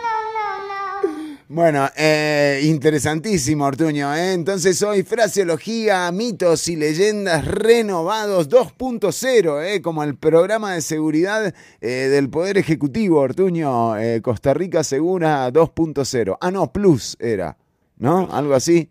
Bueno, 1.48 1.88
eh, 1.96 2.62
interesantísimo, 2.64 3.66
Ortuño. 3.66 4.14
¿eh? 4.16 4.34
Entonces 4.34 4.82
hoy 4.82 5.04
fraseología, 5.04 6.12
mitos 6.12 6.68
y 6.68 6.76
leyendas 6.76 7.46
renovados 7.46 8.50
2.0, 8.50 9.64
¿eh? 9.64 9.82
como 9.82 10.04
el 10.04 10.18
programa 10.18 10.74
de 10.74 10.82
seguridad 10.82 11.54
eh, 11.80 11.88
del 11.88 12.30
Poder 12.30 12.58
Ejecutivo, 12.58 13.20
Ortuño. 13.22 13.94
Costa 14.24 14.56
Rica 14.56 14.84
Segura 14.84 15.50
2.0. 15.54 16.38
Ah, 16.42 16.52
no, 16.52 16.74
Plus 16.74 17.16
era, 17.20 17.58
¿no? 17.98 18.28
Algo 18.32 18.56
así. 18.56 18.90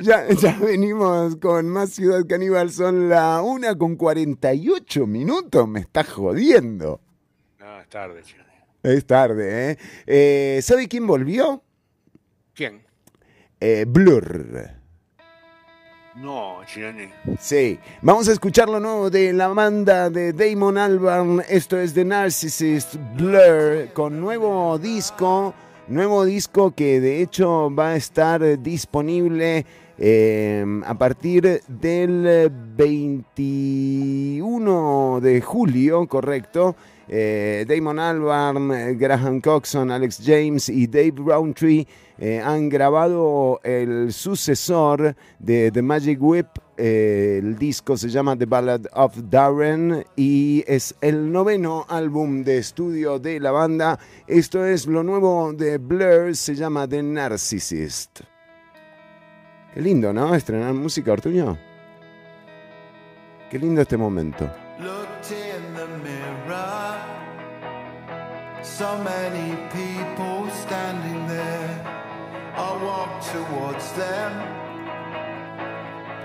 Ya, 0.00 0.28
ya 0.28 0.58
venimos 0.58 1.36
con 1.36 1.68
más 1.68 1.90
Ciudad 1.90 2.24
Caníbal, 2.28 2.70
son 2.70 3.08
la 3.08 3.42
1 3.42 3.76
con 3.78 3.96
48 3.96 5.06
minutos, 5.06 5.68
me 5.68 5.80
está 5.80 6.04
jodiendo. 6.04 7.00
No, 7.58 7.80
es 7.80 7.88
tarde, 7.88 8.22
Girón. 8.22 8.46
Es 8.82 9.06
tarde, 9.06 9.70
¿eh? 9.70 9.78
eh 10.06 10.60
sabe 10.62 10.86
quién 10.86 11.06
volvió? 11.06 11.62
¿Quién? 12.54 12.82
Eh, 13.60 13.84
Blur. 13.88 14.76
No, 16.16 16.60
Gironi. 16.66 17.10
Sí, 17.38 17.78
vamos 18.00 18.26
a 18.28 18.32
escuchar 18.32 18.70
lo 18.70 18.80
nuevo 18.80 19.10
de 19.10 19.34
la 19.34 19.48
banda 19.48 20.08
de 20.08 20.32
Damon 20.32 20.78
Albarn. 20.78 21.42
Esto 21.46 21.78
es 21.78 21.92
The 21.92 22.06
Narcissist 22.06 22.94
Blur 23.16 23.92
con 23.92 24.18
nuevo 24.18 24.78
disco. 24.78 25.52
Nuevo 25.88 26.24
disco 26.24 26.72
que 26.72 27.00
de 27.00 27.22
hecho 27.22 27.72
va 27.72 27.90
a 27.90 27.96
estar 27.96 28.60
disponible 28.60 29.64
eh, 29.96 30.64
a 30.84 30.98
partir 30.98 31.60
del 31.68 32.50
21 32.76 35.20
de 35.20 35.40
julio, 35.40 36.08
correcto. 36.08 36.74
Eh, 37.08 37.64
Damon 37.68 38.00
Albarn, 38.00 38.98
Graham 38.98 39.40
Coxon, 39.40 39.92
Alex 39.92 40.20
James 40.24 40.68
y 40.68 40.88
Dave 40.88 41.14
Roundtree 41.18 41.86
eh, 42.18 42.42
han 42.44 42.68
grabado 42.68 43.60
el 43.62 44.12
sucesor 44.12 45.14
de 45.38 45.70
The 45.70 45.82
Magic 45.82 46.18
Whip. 46.20 46.48
El 46.76 47.56
disco 47.56 47.96
se 47.96 48.10
llama 48.10 48.36
The 48.36 48.44
Ballad 48.44 48.82
of 48.92 49.16
Darren 49.30 50.04
y 50.14 50.62
es 50.66 50.94
el 51.00 51.32
noveno 51.32 51.86
álbum 51.88 52.42
de 52.44 52.58
estudio 52.58 53.18
de 53.18 53.40
la 53.40 53.50
banda. 53.50 53.98
Esto 54.26 54.64
es 54.64 54.86
lo 54.86 55.02
nuevo 55.02 55.54
de 55.54 55.78
Blur, 55.78 56.36
se 56.36 56.54
llama 56.54 56.86
The 56.86 57.02
Narcissist. 57.02 58.20
Qué 59.72 59.80
lindo, 59.80 60.12
¿no? 60.12 60.34
Estrenar 60.34 60.74
música, 60.74 61.12
Ortuño. 61.12 61.56
Qué 63.50 63.58
lindo 63.58 63.80
este 63.80 63.96
momento. 63.96 64.50
So 68.62 68.98
many 68.98 69.56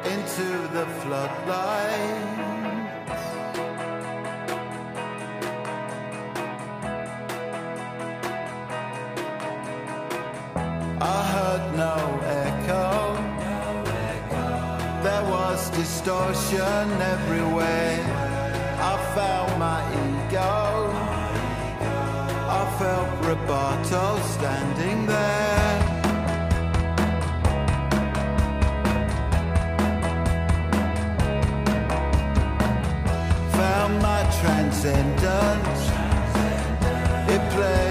into 0.05 0.67
the 0.73 0.85
floodlight. 1.01 2.41
I 10.99 11.23
heard 11.33 11.65
no 11.75 11.97
echo. 12.45 13.15
There 15.03 15.23
was 15.29 15.69
distortion 15.71 17.01
everywhere. 17.15 17.99
I 18.91 18.95
felt 19.15 19.57
my 19.57 19.81
ego. 20.05 20.91
I 22.59 22.63
felt 22.79 23.09
Roberto 23.25 24.19
standing 24.35 25.05
there. 25.05 25.60
transcendent. 34.41 35.67
It 37.29 37.41
plays. 37.53 37.90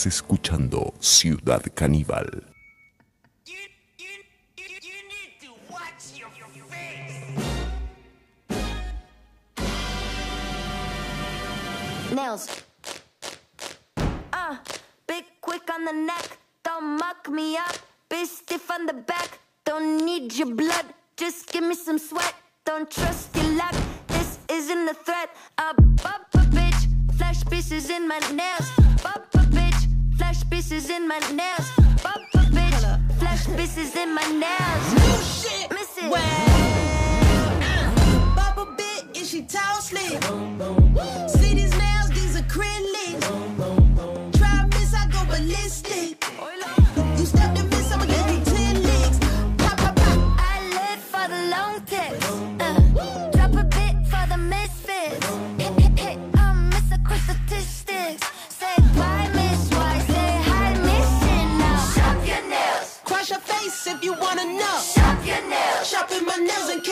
Estás 0.00 0.14
escuchando 0.14 0.94
Ciudad 0.98 1.62
Caníbal. 1.74 2.46
Nails. 12.14 12.48
Uh, 14.32 14.56
big 15.06 15.26
quick 15.42 15.68
on 15.68 15.84
the 15.84 15.92
neck. 15.92 16.38
Don't 16.64 16.96
muck 16.96 17.28
me 17.28 17.58
up. 17.58 17.76
Big 18.08 18.26
stiff 18.26 18.70
on 18.70 18.86
the 18.86 18.94
back. 18.94 19.38
Don't 19.66 20.02
need 20.02 20.32
your 20.32 20.54
blood. 20.54 20.86
Just 21.18 21.52
give 21.52 21.62
me 21.62 21.74
some 21.74 21.98
sweat. 21.98 22.34
Don't 22.64 22.90
trust 22.90 23.36
your 23.36 23.54
luck. 23.54 23.74
This 24.06 24.38
isn't 24.48 24.88
a 24.88 24.94
threat. 24.94 25.28
A 25.58 25.74
bump 25.74 26.24
a 26.32 26.38
bitch. 26.38 27.50
Pieces 27.50 27.90
in 27.90 28.08
my 28.08 28.18
nails. 28.32 28.79
Bump 30.50 30.64
a 30.64 30.68
bitch. 30.68 30.70
Flash 30.70 30.70
pieces 30.76 30.90
in 30.90 31.06
my 31.08 31.18
nails. 31.30 31.70
Bump 32.02 32.34
a 32.34 32.38
bitch. 32.38 32.98
Flash 33.18 33.46
pieces 33.56 33.94
in 33.96 34.14
my 34.14 34.22
nails. 34.22 34.94
New 34.94 35.18
shit. 35.22 35.70
Miss 35.70 35.96
it. 35.98 36.12
Uh. 36.12 36.16
Bubble 38.34 38.66
bit, 38.76 39.04
is 39.16 39.30
she 39.30 39.42
tall 39.42 39.80
slim? 39.80 40.20
See 41.28 41.54
these 41.54 41.76
nails, 41.78 42.08
these 42.10 42.36
acrylics. 42.40 43.26
Try 44.38 44.66
miss, 44.72 44.92
I 44.94 45.06
go 45.10 45.24
ballistic. 45.26 46.24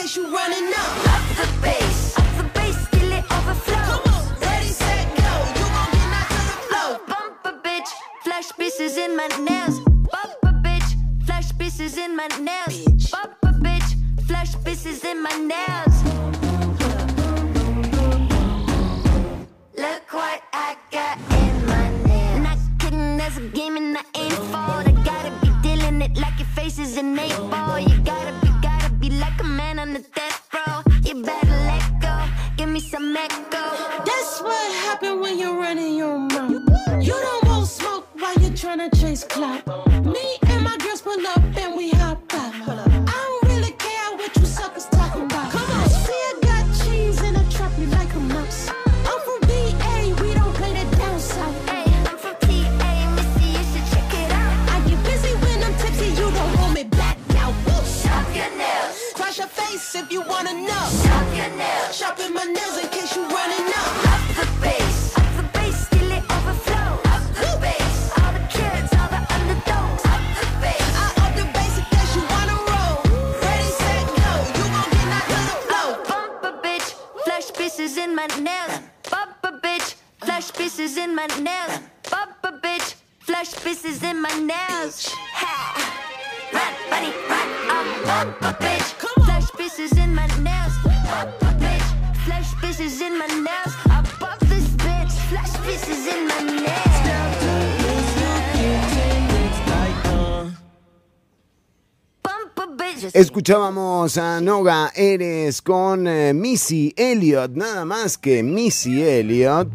Case 0.09 0.17
you 0.17 0.35
running 0.35 0.73
up. 0.73 1.07
Up 1.13 1.23
the 1.37 1.61
bass. 1.61 2.17
Up 2.17 2.25
the 2.37 2.43
bass 2.53 2.87
till 2.91 3.11
it 3.11 3.25
overflows. 3.31 3.85
Come 3.87 4.13
on, 4.13 4.39
ready, 4.41 4.67
set, 4.67 5.07
go. 5.17 5.31
You 5.57 5.65
gon' 5.75 5.91
get 5.91 6.07
knocked 6.13 6.31
to 6.31 6.43
the 6.51 6.57
floor. 6.67 6.99
Bump 7.07 7.45
a 7.45 7.67
bitch. 7.67 7.89
Flash 8.23 8.51
pieces 8.57 8.97
in 8.97 9.15
my 9.15 9.27
nails. 9.49 9.79
Bump 10.11 10.43
a 10.43 10.53
bitch. 10.65 10.89
Flash 11.25 11.57
pieces 11.57 11.97
in 11.97 12.15
my 12.15 12.27
nails. 12.39 13.09
Bump 13.11 13.35
a 13.43 13.51
bitch. 13.65 13.89
Flash 14.27 14.53
pieces 14.63 15.03
in 15.03 15.21
my 15.21 15.35
nails. 15.51 15.95
Look 19.77 20.13
what 20.13 20.41
I 20.53 20.75
got 20.91 21.17
in 21.41 21.65
my 21.65 21.87
nails. 22.07 22.43
Not 22.43 22.57
kidding, 22.79 23.17
there's 23.17 23.37
a 23.37 23.47
game 23.49 23.77
and 23.77 23.97
I 23.97 24.03
ain't 24.15 24.33
fall. 24.51 24.83
I 24.89 24.93
gotta 25.03 25.31
be 25.41 25.51
dealing 25.61 26.01
it 26.01 26.17
like 26.17 26.37
your 26.39 26.47
face 26.55 26.79
is 26.79 26.97
an 26.97 27.17
my 81.19 81.27
nails. 81.41 81.79
Bump 82.09 82.43
a 82.43 82.51
bitch. 82.65 82.95
Flash 83.19 83.51
pieces 83.63 84.01
in 84.03 84.21
my 84.21 84.33
nails. 84.51 84.95
Ha. 85.41 85.53
Run, 86.55 86.73
bunny, 86.89 87.11
run. 87.31 87.49
Um, 87.75 87.87
bump 88.07 88.41
a 88.49 88.51
bitch. 88.63 88.87
Flash 89.25 89.49
pieces 89.59 89.91
in 89.97 90.15
my 90.15 90.27
nails. 90.47 90.75
Bump 91.09 91.41
a 91.41 91.51
bitch. 91.63 91.87
Flash 92.25 92.49
pieces 92.61 93.01
in 93.01 93.17
my 93.17 93.27
nails. 93.27 93.73
I 93.95 93.97
bump 94.21 94.39
this 94.51 94.67
bitch. 94.85 95.13
Flash 95.29 95.53
pieces 95.65 96.07
in 96.07 96.27
my 96.27 96.39
nails. 96.41 96.79
Escuchábamos 103.13 104.17
a 104.17 104.39
Noga 104.39 104.91
Eres 104.95 105.61
con 105.61 106.07
eh, 106.07 106.33
Missy 106.33 106.93
Elliott, 106.95 107.51
nada 107.55 107.83
más 107.83 108.17
que 108.17 108.43
Missy 108.43 109.01
Elliott. 109.01 109.69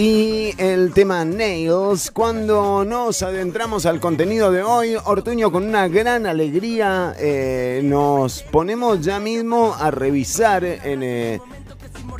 Y 0.00 0.54
el 0.58 0.92
tema 0.94 1.24
Nails, 1.24 2.12
cuando 2.12 2.84
nos 2.84 3.20
adentramos 3.24 3.84
al 3.84 3.98
contenido 3.98 4.52
de 4.52 4.62
hoy, 4.62 4.94
Ortuño 5.06 5.50
con 5.50 5.66
una 5.66 5.88
gran 5.88 6.24
alegría 6.24 7.16
eh, 7.18 7.80
nos 7.82 8.44
ponemos 8.44 9.00
ya 9.00 9.18
mismo 9.18 9.74
a 9.74 9.90
revisar 9.90 10.62
en, 10.62 11.02
eh, 11.02 11.40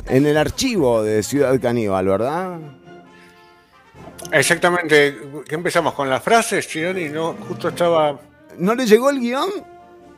en 0.09 0.25
el 0.25 0.35
archivo 0.35 1.03
de 1.03 1.23
Ciudad 1.23 1.57
Caníbal, 1.61 2.05
¿verdad? 2.05 2.59
Exactamente. 4.33 5.17
¿Qué 5.47 5.55
empezamos 5.55 5.93
con 5.93 6.09
las 6.09 6.21
frases, 6.21 6.67
Chironi? 6.67 7.07
No, 7.07 7.37
justo 7.47 7.69
estaba. 7.69 8.19
¿No 8.57 8.75
le 8.75 8.85
llegó 8.87 9.09
el 9.09 9.21
guion? 9.21 9.49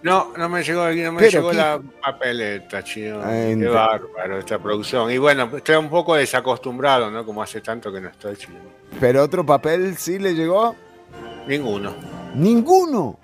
No, 0.04 0.34
no 0.36 0.50
me 0.50 0.64
llegó, 0.64 0.90
no 0.90 1.12
me 1.12 1.20
Pero 1.20 1.32
llegó 1.32 1.50
qué- 1.52 1.58
la 1.58 1.80
papeleta, 2.02 2.84
Chironi. 2.84 3.24
Ah, 3.24 3.56
Qué 3.60 3.68
bárbaro 3.68 4.40
esta 4.40 4.58
producción. 4.58 5.12
Y 5.12 5.18
bueno, 5.20 5.50
estoy 5.56 5.76
un 5.76 5.90
poco 5.90 6.16
desacostumbrado, 6.16 7.12
¿no? 7.12 7.24
Como 7.26 7.44
hace 7.44 7.62
tanto 7.62 7.92
que 7.92 8.02
no 8.02 8.10
estoy, 8.10 8.36
Chironi. 8.36 8.60
Pero 9.00 9.22
otro 9.24 9.46
papel 9.46 9.96
sí 9.98 10.18
le 10.18 10.34
llegó. 10.34 10.76
Ninguno. 11.48 11.94
Ninguno. 12.34 13.20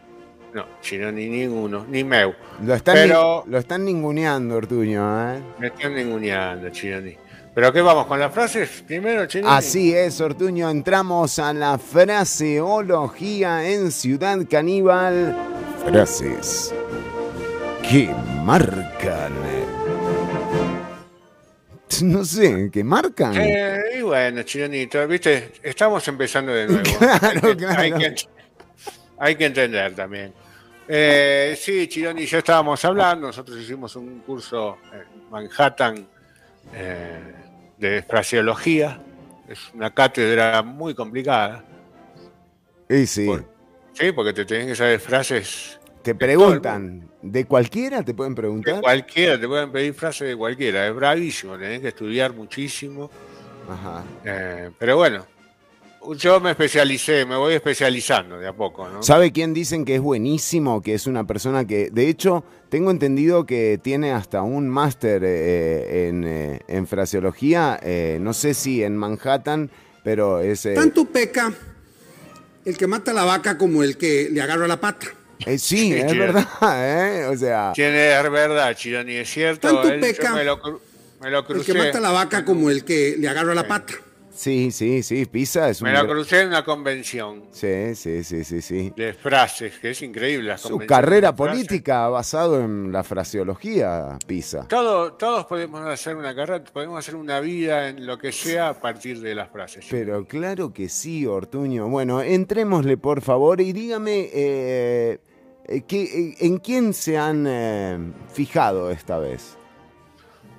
No, 0.54 0.66
Chironi, 0.82 1.28
ninguno. 1.28 1.86
Ni 1.90 2.04
meu. 2.04 2.34
Lo 2.64 2.74
están, 2.76 2.96
Pero 2.96 3.44
ni- 3.46 3.52
lo 3.52 3.58
están 3.58 3.84
ninguneando, 3.86 4.56
Ortuño, 4.56 5.34
¿eh? 5.34 5.40
me 5.60 5.68
están 5.68 5.96
ninguneando, 5.96 6.70
Chironi. 6.70 7.16
¿Pero 7.56 7.74
qué 7.74 7.82
vamos 7.82 8.06
con 8.06 8.20
las 8.20 8.32
frases 8.32 8.84
primero, 8.86 9.26
Chironi? 9.26 9.52
Así 9.52 9.94
es, 9.96 10.22
Ortuño. 10.22 10.70
Entramos 10.70 11.40
a 11.40 11.54
la 11.54 11.80
fraseología 11.80 13.68
en 13.68 13.92
Ciudad 13.92 14.38
Caníbal. 14.50 15.36
Frases 15.88 16.74
que 17.90 18.10
marcan. 18.44 19.32
No 22.04 22.26
sé, 22.26 22.70
¿que 22.72 22.84
marcan? 22.84 23.34
Eh, 23.38 23.80
y 24.00 24.02
bueno, 24.02 24.44
Chironito, 24.44 25.08
viste, 25.08 25.54
estamos 25.64 26.06
empezando 26.10 26.52
de 26.54 26.68
nuevo. 26.68 26.84
Claro, 27.00 27.48
hay, 27.48 27.56
que, 27.56 27.56
claro. 27.56 27.82
hay 27.82 27.92
que- 27.94 28.16
hay 29.18 29.36
que 29.38 29.46
entender 29.46 29.96
también. 29.96 30.34
Eh, 30.90 31.58
sí, 31.58 31.88
Chironi 31.88 32.24
y 32.24 32.26
yo 32.26 32.40
estábamos 32.40 32.84
hablando, 32.84 33.28
nosotros 33.28 33.58
hicimos 33.58 33.96
un 33.96 34.20
curso 34.20 34.78
en 34.92 35.30
Manhattan 35.32 36.06
eh, 36.74 37.34
de 37.78 38.04
fraseología. 38.04 39.00
Es 39.48 39.60
una 39.74 39.94
cátedra 39.94 40.62
muy 40.64 40.94
complicada. 40.94 41.64
Y 42.90 43.06
sí. 43.08 43.32
Sí, 43.94 44.12
porque 44.12 44.32
te 44.32 44.46
tenés 44.46 44.68
que 44.68 44.76
saber 44.76 45.00
frases 45.00 45.77
Te 46.08 46.16
preguntan, 46.16 47.10
¿de 47.22 47.44
cualquiera 47.44 48.02
te 48.02 48.14
pueden 48.14 48.34
de 48.34 48.42
preguntar? 48.42 48.80
cualquiera, 48.80 49.38
te 49.38 49.46
pueden 49.46 49.74
pedir 49.74 49.94
frases 49.94 50.30
de 50.30 50.38
cualquiera. 50.38 50.88
Es 50.88 50.96
bravísimo, 50.96 51.58
tenés 51.58 51.82
que 51.82 51.90
estudiar 51.90 52.34
muchísimo. 52.34 53.12
Ajá. 53.70 54.06
Eh, 54.24 54.70
pero 54.80 54.96
bueno, 54.96 55.26
yo 56.18 56.40
me 56.40 56.52
especialicé, 56.52 57.26
me 57.26 57.36
voy 57.36 57.56
especializando 57.56 58.40
de 58.40 58.48
a 58.48 58.54
poco, 58.54 58.88
¿no? 58.88 59.04
¿Sabe 59.04 59.34
quién 59.34 59.54
dicen 59.54 59.84
que 59.84 59.96
es 59.96 60.02
buenísimo? 60.02 60.82
Que 60.82 60.94
es 60.94 61.08
una 61.08 61.28
persona 61.28 61.66
que, 61.68 61.90
de 61.90 62.08
hecho, 62.08 62.46
tengo 62.70 62.90
entendido 62.90 63.46
que 63.46 63.78
tiene 63.84 64.14
hasta 64.14 64.44
un 64.44 64.70
máster 64.70 65.22
eh, 65.26 66.08
en, 66.08 66.24
eh, 66.24 66.62
en 66.70 66.88
fraseología, 66.88 67.78
eh, 67.84 68.18
no 68.22 68.32
sé 68.32 68.54
si 68.54 68.82
en 68.82 68.96
Manhattan, 68.96 69.70
pero 70.06 70.40
es... 70.40 70.66
eh, 70.66 70.74
Tanto 70.74 71.04
peca 71.04 71.52
el 72.64 72.78
que 72.78 72.88
mata 72.88 73.12
la 73.12 73.26
vaca 73.26 73.58
como 73.58 73.84
el 73.84 73.98
que 73.98 74.30
le 74.32 74.42
agarra 74.42 74.68
la 74.70 74.80
pata. 74.80 75.08
Eh, 75.46 75.58
sí, 75.58 75.94
es 75.96 76.08
Chironi. 76.12 76.20
verdad, 76.20 76.48
¿eh? 77.22 77.26
O 77.26 77.36
sea... 77.38 77.72
Tiene 77.74 78.18
es 78.20 78.32
verdad, 78.32 78.76
Chironi, 78.76 79.16
es 79.16 79.30
cierto. 79.30 79.68
Tanto 79.68 79.90
él- 79.90 79.96
yo 79.96 80.02
peca 80.02 80.34
me 80.34 80.44
lo, 80.44 80.82
me 81.22 81.30
lo 81.32 81.40
El 81.40 81.46
crucé. 81.46 81.74
que 81.74 81.78
mata 81.80 82.00
la 82.00 82.12
vaca 82.12 82.44
como 82.46 82.70
el 82.70 82.84
que 82.84 83.16
le 83.18 83.28
agarra 83.28 83.54
la 83.56 83.68
pata. 83.68 83.94
Sí, 84.38 84.70
sí, 84.70 85.02
sí, 85.02 85.26
Pisa 85.26 85.68
es 85.68 85.82
un... 85.82 85.88
Me 85.88 85.94
la 85.94 86.06
crucé 86.06 86.42
en 86.42 86.50
una 86.50 86.64
convención 86.64 87.46
Sí, 87.50 87.96
sí, 87.96 88.24
sí, 88.24 88.44
sí, 88.44 88.62
sí. 88.62 88.94
de 88.96 89.16
frases, 89.16 89.80
que 89.80 89.90
es 89.90 90.02
increíble. 90.04 90.50
las 90.50 90.62
Su 90.62 90.78
carrera 90.78 91.36
política 91.36 92.08
basado 92.08 92.62
en 92.62 92.92
la 92.92 93.04
fraseología, 93.04 94.20
Pisa. 94.28 94.68
Todo- 94.68 95.14
todos 95.14 95.46
podemos 95.48 95.82
hacer 95.88 96.16
una 96.16 96.36
carrera, 96.36 96.64
podemos 96.72 97.00
hacer 97.00 97.16
una 97.16 97.40
vida 97.40 97.90
en 97.90 98.06
lo 98.06 98.20
que 98.20 98.32
sea 98.32 98.70
a 98.70 98.74
partir 98.80 99.20
de 99.22 99.34
las 99.34 99.50
frases. 99.50 99.88
Pero 99.90 100.24
claro 100.26 100.72
que 100.72 100.88
sí, 100.88 101.26
Ortuño. 101.26 101.88
Bueno, 101.90 102.22
entrémosle 102.22 102.96
por 102.98 103.22
favor 103.22 103.60
y 103.60 103.74
dígame 103.74 104.30
eh, 104.32 105.20
eh, 105.66 105.82
¿qué- 105.88 106.04
eh, 106.04 106.36
en 106.42 106.58
quién 106.60 106.94
se 106.94 107.18
han 107.18 107.46
eh, 107.48 107.98
fijado 108.32 108.92
esta 108.92 109.18
vez. 109.18 109.58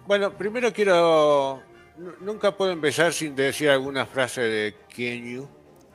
Bueno, 0.09 0.33
primero 0.33 0.72
quiero. 0.72 1.62
Nu- 1.99 2.14
Nunca 2.20 2.57
puedo 2.57 2.72
empezar 2.72 3.12
sin 3.12 3.34
decir 3.36 3.68
alguna 3.70 4.07
frase 4.07 4.40
de 4.42 4.74
Kenyu, 4.88 5.49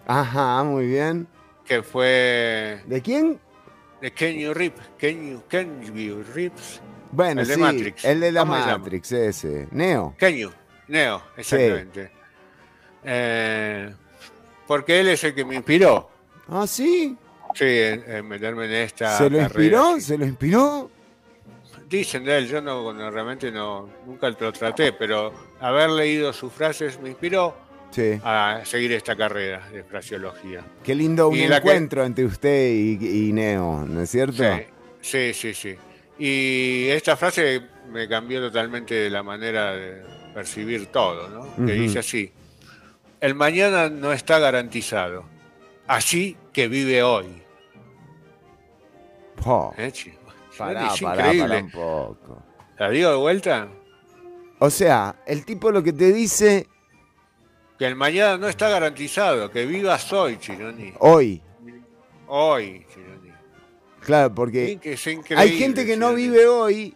Ajá, 0.05 0.63
muy 0.63 0.87
bien. 0.87 1.27
que 1.65 1.81
fue. 1.83 2.81
¿De 2.85 3.01
quién? 3.01 3.39
De 4.01 4.11
Kenyu 4.11 4.53
Rip. 4.53 4.77
Kenyu, 4.97 5.41
Kenyu 5.47 6.23
Rips. 6.33 6.81
Bueno, 7.11 7.41
el 7.41 7.47
de 7.47 7.53
sí, 7.55 7.59
Matrix. 7.59 8.05
el 8.05 8.19
de 8.19 8.31
la. 8.31 8.43
Matrix, 8.45 9.11
ese. 9.11 9.67
Neo. 9.71 10.15
Kenyu, 10.17 10.51
Neo, 10.87 11.23
exactamente. 11.37 12.11
Eh, 13.03 13.93
porque 14.67 14.99
él 14.99 15.09
es 15.09 15.23
el 15.23 15.33
que 15.35 15.45
me 15.45 15.55
inspiró. 15.55 16.09
Ah, 16.47 16.65
sí. 16.67 17.17
Sí, 17.55 17.65
en, 17.65 18.03
en 18.09 18.27
meterme 18.27 18.65
en 18.65 18.71
esta. 18.73 19.17
¿Se 19.17 19.23
lo 19.29 19.37
carrera. 19.37 19.43
inspiró? 19.45 19.99
¿Se 19.99 20.17
lo 20.17 20.25
inspiró? 20.25 20.89
Dicen 21.87 22.23
de 22.25 22.37
él, 22.39 22.47
yo 22.47 22.59
no, 22.59 22.91
no, 22.91 23.11
realmente 23.11 23.51
no, 23.51 23.87
nunca 24.07 24.27
lo 24.29 24.51
traté, 24.51 24.93
pero 24.93 25.31
haber 25.63 25.89
leído 25.89 26.33
sus 26.33 26.51
frases 26.53 26.99
me 26.99 27.09
inspiró 27.09 27.55
Sí. 27.91 28.19
a 28.23 28.61
seguir 28.65 28.91
esta 28.93 29.15
carrera 29.15 29.67
de 29.71 29.83
fraseología. 29.83 30.63
Qué 30.83 30.95
lindo 30.95 31.29
un 31.29 31.35
Y 31.35 31.47
la 31.47 31.61
que- 31.61 31.69
encuentro 31.69 32.03
entre 32.03 32.25
usted 32.25 32.71
y, 32.71 33.27
y 33.29 33.33
Neo, 33.33 33.85
¿no 33.87 34.01
es 34.01 34.09
cierto? 34.09 34.43
Sí, 35.01 35.33
sí, 35.33 35.53
sí. 35.53 35.75
Y 36.17 36.87
esta 36.89 37.15
frase 37.17 37.61
me 37.91 38.07
cambió 38.07 38.39
totalmente 38.41 39.09
la 39.09 39.21
manera 39.23 39.73
de 39.73 40.01
percibir 40.33 40.87
todo, 40.87 41.27
¿no? 41.29 41.65
Que 41.65 41.73
dice 41.73 41.99
así, 41.99 42.31
el 43.19 43.35
mañana 43.35 43.89
no 43.89 44.11
está 44.11 44.39
garantizado, 44.39 45.25
así 45.87 46.35
que 46.51 46.67
vive 46.67 47.03
hoy. 47.03 47.27
¿Eh? 49.77 49.91
Pará, 50.57 50.93
es 50.93 51.01
pará, 51.01 51.33
increíble. 51.33 51.47
pará 51.47 51.63
un 51.63 51.71
poco. 51.71 52.43
¿La 52.77 52.89
digo 52.89 53.09
de 53.11 53.15
vuelta? 53.17 53.67
O 54.65 54.69
sea, 54.69 55.17
el 55.25 55.43
tipo 55.43 55.71
lo 55.71 55.83
que 55.83 55.91
te 55.91 56.13
dice 56.13 56.67
Que 57.77 57.85
el 57.85 57.97
mañana 57.97 58.37
no 58.37 58.47
está 58.47 58.69
garantizado, 58.69 59.51
que 59.51 59.65
vivas 59.65 60.13
hoy, 60.13 60.37
Chironi. 60.37 60.93
hoy. 60.99 61.41
Hoy, 62.27 62.85
Chironi. 62.93 63.29
Claro, 63.99 64.33
porque 64.33 64.79
hay 65.35 65.57
gente 65.57 65.85
que 65.85 65.97
no 65.97 66.13
vive 66.13 66.47
hoy. 66.47 66.95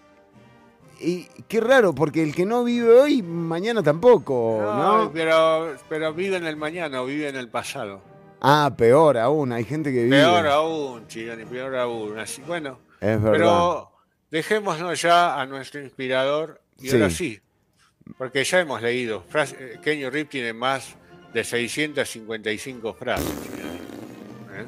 Y 1.02 1.26
qué 1.50 1.60
raro, 1.60 1.94
porque 1.94 2.24
el 2.24 2.34
que 2.34 2.46
no 2.46 2.64
vive 2.64 2.90
hoy, 3.02 3.22
mañana 3.22 3.84
tampoco, 3.84 4.60
¿no? 4.62 5.04
No, 5.04 5.12
pero, 5.12 5.76
pero 5.90 6.14
vive 6.14 6.38
en 6.38 6.46
el 6.46 6.56
mañana 6.56 7.02
o 7.02 7.06
vive 7.06 7.28
en 7.28 7.36
el 7.36 7.50
pasado. 7.50 8.02
Ah, 8.40 8.74
peor 8.78 9.18
aún, 9.18 9.52
hay 9.52 9.66
gente 9.66 9.92
que 9.92 10.04
vive. 10.06 10.16
Peor 10.22 10.48
aún, 10.48 11.06
Chironi, 11.08 11.44
peor 11.44 11.76
aún. 11.76 12.18
Así, 12.18 12.42
bueno, 12.48 12.80
Es 13.02 13.22
verdad. 13.22 13.32
pero 13.34 13.92
dejémonos 14.32 15.02
ya 15.02 15.40
a 15.40 15.46
nuestro 15.46 15.82
inspirador 15.82 16.62
y 16.80 16.88
Sí. 16.90 16.96
ahora 16.96 17.10
sí, 17.10 17.42
porque 18.18 18.44
ya 18.44 18.60
hemos 18.60 18.82
leído. 18.82 19.24
frase- 19.30 19.56
eh, 19.60 19.80
Kenyo 19.82 20.10
Rip 20.10 20.30
tiene 20.30 20.54
más 20.54 20.96
de 21.34 21.44
655 21.44 22.94
frases. 22.94 23.28
¿Eh? 24.54 24.66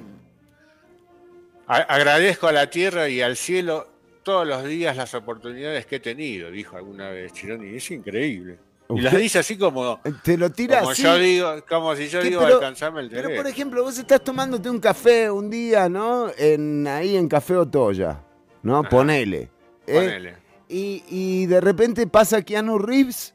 A- 1.67 1.75
agradezco 1.77 2.47
a 2.47 2.51
la 2.51 2.69
tierra 2.69 3.07
y 3.09 3.21
al 3.21 3.35
cielo 3.37 3.87
todos 4.23 4.47
los 4.47 4.63
días 4.65 4.95
las 4.97 5.13
oportunidades 5.13 5.85
que 5.85 5.97
he 5.97 5.99
tenido, 5.99 6.51
dijo 6.51 6.77
alguna 6.77 7.09
vez 7.09 7.31
Chironi. 7.33 7.75
Es 7.75 7.89
increíble. 7.91 8.57
Y 8.91 9.01
las 9.01 9.15
dice 9.15 9.37
así 9.39 9.55
como, 9.55 10.01
Te 10.23 10.35
lo 10.35 10.49
tira 10.51 10.79
como 10.79 10.91
así. 10.91 11.03
yo 11.03 11.15
digo, 11.19 11.65
como 11.69 11.95
si 11.95 12.07
yo 12.09 12.23
digo 12.23 12.41
Pero- 12.41 12.55
alcanzarme 12.55 13.01
el 13.01 13.09
Pero 13.09 13.21
teléfono. 13.21 13.43
por 13.43 13.51
ejemplo, 13.51 13.83
vos 13.83 13.97
estás 13.99 14.23
tomándote 14.23 14.67
un 14.67 14.79
café 14.79 15.29
un 15.29 15.47
día, 15.49 15.87
¿no? 15.87 16.31
En, 16.35 16.87
ahí 16.87 17.15
en 17.15 17.27
Café 17.27 17.55
Otoya, 17.55 18.19
¿no? 18.63 18.81
Ponele. 18.83 19.49
¿eh? 19.85 19.93
Ponele. 19.93 20.35
Y, 20.69 21.03
y 21.09 21.45
de 21.47 21.59
repente 21.61 22.05
pasa 22.07 22.43
Keanu 22.43 22.77
Reeves 22.77 23.33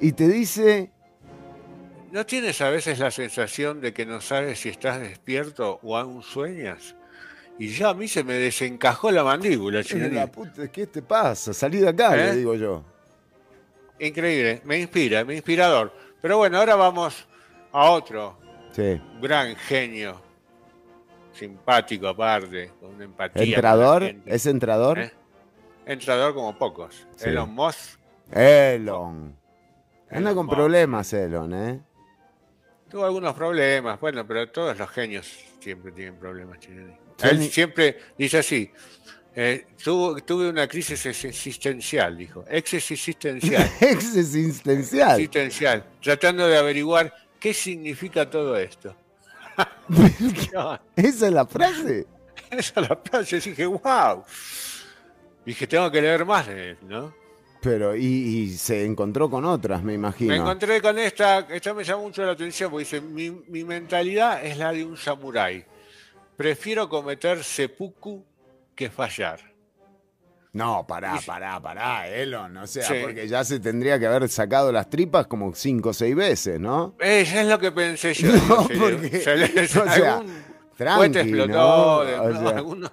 y 0.00 0.12
te 0.12 0.28
dice, 0.28 0.90
¿No 2.12 2.24
tienes 2.24 2.60
a 2.60 2.70
veces 2.70 2.98
la 3.00 3.10
sensación 3.10 3.80
de 3.80 3.92
que 3.92 4.06
no 4.06 4.20
sabes 4.20 4.60
si 4.60 4.68
estás 4.68 5.00
despierto 5.00 5.80
o 5.82 5.96
aún 5.96 6.22
sueñas? 6.22 6.94
Y 7.58 7.68
ya 7.68 7.90
a 7.90 7.94
mí 7.94 8.08
se 8.08 8.24
me 8.24 8.34
desencajó 8.34 9.10
la 9.10 9.22
mandíbula, 9.22 9.82
la 10.10 10.26
puta, 10.28 10.68
¿qué 10.72 10.86
te 10.86 11.02
pasa? 11.02 11.52
Salí 11.52 11.78
de 11.78 11.88
acá, 11.88 12.14
¿Eh? 12.14 12.28
le 12.28 12.36
digo 12.36 12.54
yo. 12.54 12.82
Increíble, 13.98 14.62
me 14.64 14.78
inspira, 14.78 15.24
me 15.24 15.34
inspirador. 15.34 15.92
Pero 16.22 16.38
bueno, 16.38 16.58
ahora 16.58 16.74
vamos 16.76 17.26
a 17.72 17.90
otro 17.90 18.38
Sí. 18.72 18.98
gran 19.20 19.54
genio, 19.56 20.22
simpático 21.32 22.08
aparte, 22.08 22.70
con 22.80 22.94
una 22.94 23.04
empatía. 23.04 23.42
¿Entrador? 23.56 24.14
¿Es 24.24 24.46
entrador? 24.46 24.98
¿Eh? 25.00 25.12
Entrador 25.86 26.34
como 26.34 26.56
pocos. 26.56 27.06
Sí. 27.16 27.28
Elon 27.30 27.50
Musk 27.54 27.98
Elon. 28.32 29.36
Anda 30.10 30.30
Elon 30.30 30.34
con 30.34 30.46
Musk. 30.46 30.56
problemas, 30.56 31.12
Elon, 31.12 31.54
¿eh? 31.54 31.80
tuvo 32.88 33.04
algunos 33.04 33.34
problemas, 33.34 34.00
bueno, 34.00 34.26
pero 34.26 34.48
todos 34.50 34.76
los 34.76 34.90
genios 34.90 35.26
siempre 35.60 35.92
tienen 35.92 36.16
problemas, 36.16 36.58
Chironi. 36.58 36.92
Él 37.22 37.48
siempre 37.50 37.98
dice 38.18 38.38
así, 38.38 38.70
eh, 39.34 39.66
tuvo- 39.84 40.20
tuve 40.24 40.48
una 40.48 40.66
crisis 40.66 41.06
existencial, 41.06 42.16
dijo, 42.16 42.44
ex 42.48 42.74
existencial. 42.74 43.62
Ex 43.80 44.16
existencial. 44.16 45.10
existencial, 45.20 45.84
tratando 46.02 46.48
de 46.48 46.56
averiguar 46.56 47.14
qué 47.38 47.54
significa 47.54 48.28
todo 48.28 48.56
esto. 48.56 48.96
Esa 50.96 51.26
es 51.26 51.32
la 51.32 51.46
frase. 51.46 52.06
Esa 52.50 52.80
es 52.80 52.88
la 52.88 52.96
frase, 52.96 53.38
dije, 53.40 53.66
wow. 53.66 54.24
Dije, 55.44 55.66
tengo 55.66 55.90
que 55.90 56.02
leer 56.02 56.24
más 56.24 56.46
de 56.46 56.70
él, 56.70 56.78
¿no? 56.82 57.14
Pero, 57.62 57.94
y, 57.94 58.04
y 58.04 58.48
se 58.56 58.84
encontró 58.86 59.28
con 59.28 59.44
otras, 59.44 59.82
me 59.82 59.92
imagino. 59.94 60.30
Me 60.30 60.36
encontré 60.38 60.80
con 60.80 60.98
esta, 60.98 61.40
esta 61.40 61.74
me 61.74 61.84
llamó 61.84 62.04
mucho 62.04 62.24
la 62.24 62.32
atención 62.32 62.70
porque 62.70 62.84
dice, 62.84 63.00
mi, 63.00 63.30
mi 63.48 63.64
mentalidad 63.64 64.44
es 64.44 64.56
la 64.56 64.72
de 64.72 64.84
un 64.84 64.96
samurái. 64.96 65.64
Prefiero 66.36 66.88
cometer 66.88 67.44
seppuku 67.44 68.24
que 68.74 68.88
fallar. 68.88 69.40
No, 70.52 70.84
pará, 70.86 71.18
pará, 71.24 71.60
pará, 71.60 72.08
Elon. 72.08 72.56
O 72.56 72.66
sea, 72.66 72.82
Sí. 72.82 72.94
porque 73.02 73.28
ya 73.28 73.44
se 73.44 73.60
tendría 73.60 73.98
que 74.00 74.06
haber 74.06 74.28
sacado 74.28 74.72
las 74.72 74.88
tripas 74.90 75.26
como 75.26 75.54
cinco 75.54 75.90
o 75.90 75.92
seis 75.92 76.16
veces, 76.16 76.58
¿no? 76.58 76.96
Eh, 76.98 77.20
es 77.20 77.46
lo 77.46 77.58
que 77.58 77.70
pensé 77.70 78.14
yo. 78.14 78.32
No, 78.48 78.66
porque- 78.66 79.20
se 79.20 79.36
le- 79.36 79.44
o 79.64 79.66
sea, 79.68 80.14
algún 80.16 80.32
tranqui, 80.76 81.18
explotó, 81.18 81.48
¿no? 81.48 82.00
de- 82.04 82.18
O 82.18 82.30
no, 82.30 82.40
sea, 82.48 82.56
alguno- 82.58 82.90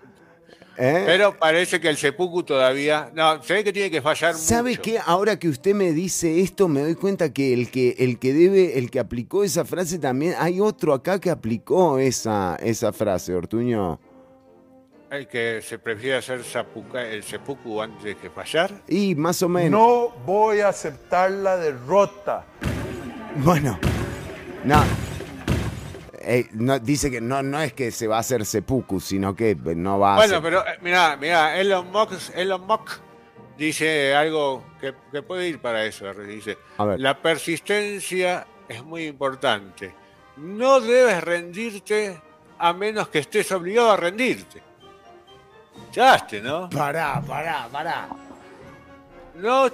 ¿eh? 0.78 1.03
Pero 1.05 1.38
parece 1.38 1.80
que 1.80 1.89
el 1.89 1.97
seppuku 1.97 2.43
todavía... 2.43 3.11
No, 3.13 3.41
se 3.43 3.53
ve 3.55 3.63
que 3.63 3.73
tiene 3.73 3.89
que 3.91 4.01
fallar 4.01 4.34
¿Sabe 4.36 4.71
mucho. 4.71 4.82
qué? 4.84 4.99
Ahora 5.05 5.38
que 5.38 5.49
usted 5.49 5.73
me 5.73 5.91
dice 5.91 6.41
esto, 6.41 6.67
me 6.67 6.82
doy 6.82 6.95
cuenta 6.95 7.34
que 7.34 7.53
el 7.53 7.69
que 7.71 7.95
el 7.99 8.19
que 8.19 8.34
debe, 8.34 8.78
el 8.78 8.89
que 8.91 8.99
aplicó 8.99 9.43
esa 9.43 9.65
frase 9.65 9.99
también, 9.99 10.36
hay 10.38 10.59
otro 10.59 10.93
acá 10.93 11.19
que 11.19 11.30
aplicó 11.30 11.97
esa, 11.99 12.57
esa 12.61 12.93
frase, 12.93 13.34
Ortuño. 13.34 13.99
El 15.09 15.28
que 15.28 15.61
se 15.61 15.80
prefiere 15.80 16.17
hacer 16.17 16.41
zapuca- 16.43 17.05
el 17.09 17.23
seppuku 17.23 17.82
antes 17.82 18.17
que 18.17 18.30
fallar. 18.30 18.71
Y 18.89 19.15
más 19.15 19.41
o 19.41 19.47
menos. 19.47 19.71
No 19.71 20.09
voy 20.25 20.59
a 20.59 20.67
aceptar 20.69 21.32
la 21.32 21.55
derrota. 21.55 22.45
Bueno, 23.38 23.80
no. 24.65 24.84
Eh, 26.30 26.49
no, 26.51 26.78
dice 26.78 27.09
que 27.09 27.21
no, 27.21 27.41
no 27.41 27.61
es 27.61 27.71
que 27.71 27.89
se 27.89 28.05
va 28.05 28.17
a 28.17 28.19
hacer 28.19 28.45
seppuku, 28.45 28.99
sino 28.99 29.34
que 29.34 29.55
no 29.55 29.97
va 29.97 30.15
a 30.15 30.17
Bueno, 30.17 30.41
pero 30.41 30.59
eh, 30.67 30.78
mira, 30.82 31.15
mira, 31.15 31.57
Elon 31.57 31.89
Musk, 31.89 32.36
Elon 32.36 32.67
Musk 32.67 32.99
dice 33.57 34.13
algo 34.13 34.61
que, 34.82 34.93
que 35.11 35.21
puede 35.21 35.47
ir 35.47 35.59
para 35.61 35.86
eso. 35.86 36.13
Dice, 36.13 36.57
A 36.78 36.84
ver. 36.84 36.99
la 36.99 37.17
persistencia 37.21 38.45
es 38.67 38.84
muy 38.84 39.05
importante. 39.07 39.95
No 40.36 40.82
debes 40.82 41.23
rendirte 41.23 42.21
a 42.59 42.73
menos 42.73 43.07
que 43.07 43.19
estés 43.19 43.49
obligado 43.53 43.91
a 43.91 43.97
rendirte. 43.97 44.61
Chaste, 45.91 46.41
¿no? 46.41 46.69
Pará, 46.69 47.21
pará, 47.25 47.69
pará. 47.71 48.09
No 49.36 49.69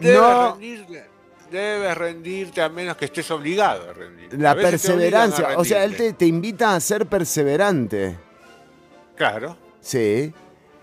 debes 0.00 0.20
No. 0.20 0.52
rendirte. 0.52 1.09
Debes 1.50 1.96
rendirte 1.96 2.62
a 2.62 2.68
menos 2.68 2.96
que 2.96 3.06
estés 3.06 3.28
obligado 3.30 3.90
a 3.90 3.92
rendirte. 3.92 4.36
La 4.38 4.52
A 4.52 4.54
perseverancia, 4.54 5.48
o 5.58 5.64
sea, 5.64 5.84
él 5.84 5.96
te, 5.96 6.12
te 6.12 6.26
invita 6.26 6.74
a 6.74 6.80
ser 6.80 7.06
perseverante, 7.06 8.16
Claro. 9.16 9.56
sí, 9.80 10.32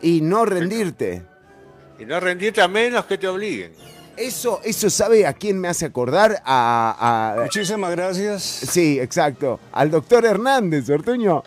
y 0.02 0.22
no 0.22 0.46
rendirte. 0.46 1.24
Y 2.00 2.06
no 2.06 2.20
rendirte 2.20 2.62
a 2.62 2.68
menos 2.68 3.06
que 3.06 3.18
te 3.18 3.28
obliguen. 3.28 3.74
Eso, 4.18 4.62
eso 4.64 4.90
sabe 4.90 5.26
a 5.26 5.34
quién 5.34 5.60
me 5.60 5.68
hace 5.68 5.86
acordar 5.86 6.42
a. 6.44 7.36
a- 7.38 7.42
Muchísimas 7.44 7.92
gracias. 7.92 8.42
Sí, 8.44 9.00
exacto. 9.00 9.60
Al 9.72 9.90
doctor 9.92 10.26
Hernández, 10.26 10.90
Ortuño. 10.90 11.44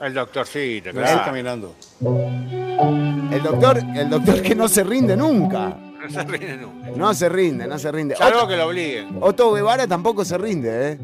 El 0.00 0.14
doctorcito, 0.14 0.90
claro. 0.92 1.22
caminando. 1.24 1.74
El 3.30 3.42
doctor, 3.42 3.78
el 3.96 4.10
doctor 4.10 4.42
que 4.42 4.54
no 4.54 4.66
se 4.68 4.82
rinde 4.82 5.16
nunca. 5.16 5.76
No 6.02 6.08
se 6.10 6.22
ríe 6.24 6.56
nunca. 6.56 6.90
No 6.96 7.14
se 7.14 7.28
rinde, 7.28 7.66
no 7.66 7.78
se 7.78 7.92
rinde. 7.92 8.16
Salvo 8.16 8.38
Otto, 8.38 8.48
que 8.48 8.56
lo 8.56 8.66
obliguen. 8.66 9.18
Otto 9.20 9.52
Guevara 9.52 9.86
tampoco 9.86 10.24
se 10.24 10.38
rinde, 10.38 10.92
¿eh? 10.92 10.98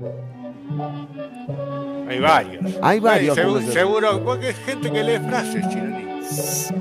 Hay 2.09 2.20
varios. 2.20 2.64
Hay 2.82 3.01
varios, 3.01 3.36
Seguro, 3.72 4.22
porque 4.24 4.51
es 4.51 4.57
gente 4.59 4.90
que 4.92 5.03
lee 5.03 5.18
frases, 5.18 5.68
Chironi. 5.68 6.07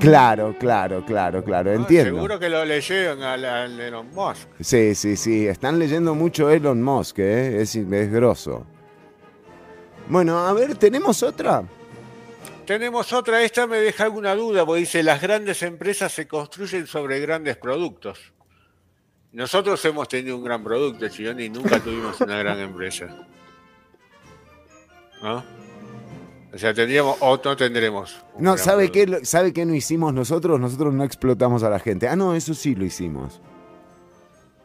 Claro, 0.00 0.56
claro, 0.58 1.04
claro, 1.04 1.44
claro, 1.44 1.72
entiendo. 1.72 2.14
Seguro 2.14 2.38
que 2.38 2.48
lo 2.48 2.64
leyeron 2.64 3.22
al, 3.22 3.44
al 3.44 3.80
Elon 3.80 4.08
Musk. 4.12 4.48
Sí, 4.60 4.94
sí, 4.94 5.16
sí. 5.16 5.46
Están 5.46 5.78
leyendo 5.78 6.14
mucho 6.14 6.50
Elon 6.50 6.82
Musk, 6.82 7.18
¿eh? 7.20 7.60
Es, 7.60 7.76
es 7.76 8.12
grosso. 8.12 8.66
Bueno, 10.08 10.38
a 10.38 10.52
ver, 10.52 10.74
¿tenemos 10.76 11.22
otra? 11.22 11.62
Tenemos 12.66 13.12
otra, 13.12 13.42
esta 13.42 13.66
me 13.68 13.78
deja 13.78 14.04
alguna 14.04 14.34
duda, 14.34 14.66
porque 14.66 14.80
dice, 14.80 15.02
las 15.02 15.22
grandes 15.22 15.62
empresas 15.62 16.12
se 16.12 16.26
construyen 16.26 16.86
sobre 16.88 17.20
grandes 17.20 17.56
productos. 17.56 18.32
Nosotros 19.32 19.84
hemos 19.84 20.08
tenido 20.08 20.36
un 20.36 20.42
gran 20.42 20.64
producto, 20.64 21.08
Chironi, 21.08 21.44
y 21.44 21.48
nunca 21.48 21.78
tuvimos 21.78 22.20
una 22.20 22.38
gran 22.38 22.58
empresa. 22.58 23.06
¿No? 25.22 25.44
O 26.52 26.58
sea, 26.58 26.74
tendríamos 26.74 27.16
o 27.20 27.40
no 27.44 27.56
tendremos. 27.56 28.16
No, 28.38 28.56
¿sabe 28.56 28.88
producto. 28.88 29.18
qué, 29.18 29.26
¿sabe 29.26 29.52
qué 29.52 29.64
no 29.64 29.74
hicimos 29.74 30.12
nosotros? 30.12 30.58
Nosotros 30.58 30.92
no 30.92 31.04
explotamos 31.04 31.62
a 31.62 31.70
la 31.70 31.78
gente. 31.78 32.08
Ah, 32.08 32.16
no, 32.16 32.34
eso 32.34 32.54
sí 32.54 32.74
lo 32.74 32.84
hicimos. 32.84 33.40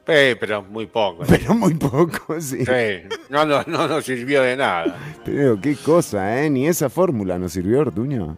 Eh, 0.08 0.36
pero 0.40 0.64
muy 0.64 0.88
poco. 0.88 1.24
Pero 1.28 1.54
muy 1.54 1.74
poco, 1.76 2.40
sí. 2.42 2.66
Sí, 2.66 3.04
no, 3.30 3.46
no, 3.46 3.64
no 3.68 3.88
nos 3.88 4.04
sirvió 4.06 4.42
de 4.42 4.58
nada. 4.58 4.98
Pero 5.24 5.60
qué 5.62 5.76
cosa, 5.76 6.42
¿eh? 6.44 6.50
Ni 6.50 6.68
esa 6.68 6.90
fórmula 6.90 7.38
nos 7.38 7.54
sirvió, 7.54 7.82
Ortuño. 7.82 8.36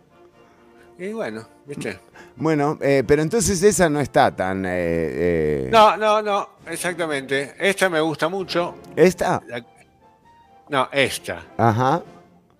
Y 0.99 1.11
bueno, 1.13 1.47
¿viste? 1.65 1.99
Bueno, 2.35 2.77
eh, 2.81 3.03
pero 3.07 3.21
entonces 3.21 3.61
esa 3.63 3.89
no 3.89 3.99
está 3.99 4.35
tan... 4.35 4.65
eh, 4.65 4.69
eh, 4.69 5.69
No, 5.71 5.95
no, 5.97 6.21
no, 6.21 6.49
exactamente. 6.67 7.53
Esta 7.59 7.89
me 7.89 7.99
gusta 8.01 8.27
mucho. 8.27 8.75
¿Esta? 8.95 9.41
La- 9.47 9.65
No, 10.69 10.89
esta. 10.91 11.43
Ajá. 11.57 12.03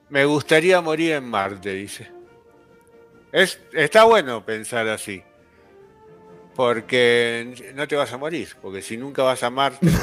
Me 0.09 0.25
gustaría 0.25 0.79
morir 0.81 1.13
en 1.13 1.25
Marte, 1.25 1.73
dice. 1.73 2.07
Es, 3.31 3.59
está 3.73 4.03
bueno 4.05 4.43
pensar 4.45 4.87
así. 4.87 5.21
Porque 6.55 7.71
no 7.75 7.87
te 7.87 7.95
vas 7.95 8.11
a 8.13 8.17
morir. 8.17 8.49
Porque 8.61 8.81
si 8.81 8.97
nunca 8.97 9.23
vas 9.23 9.41
a 9.43 9.49
Marte. 9.49 9.87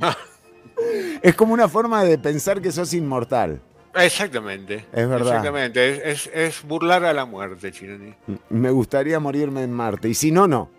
Es 1.22 1.34
como 1.34 1.52
una 1.52 1.68
forma 1.68 2.02
de 2.04 2.16
pensar 2.18 2.60
que 2.62 2.72
sos 2.72 2.94
inmortal. 2.94 3.60
Exactamente. 3.94 4.86
Es 4.92 5.08
verdad. 5.08 5.28
Exactamente. 5.28 5.90
Es, 6.10 6.26
es- 6.26 6.30
es 6.34 6.62
burlar 6.62 7.04
a 7.04 7.12
la 7.12 7.26
muerte, 7.26 7.70
Chironi. 7.70 8.14
Me 8.48 8.70
gustaría 8.70 9.20
morirme 9.20 9.62
en 9.62 9.72
Marte. 9.72 10.08
Y 10.08 10.14
si 10.14 10.30
no, 10.32 10.48
no. 10.48 10.70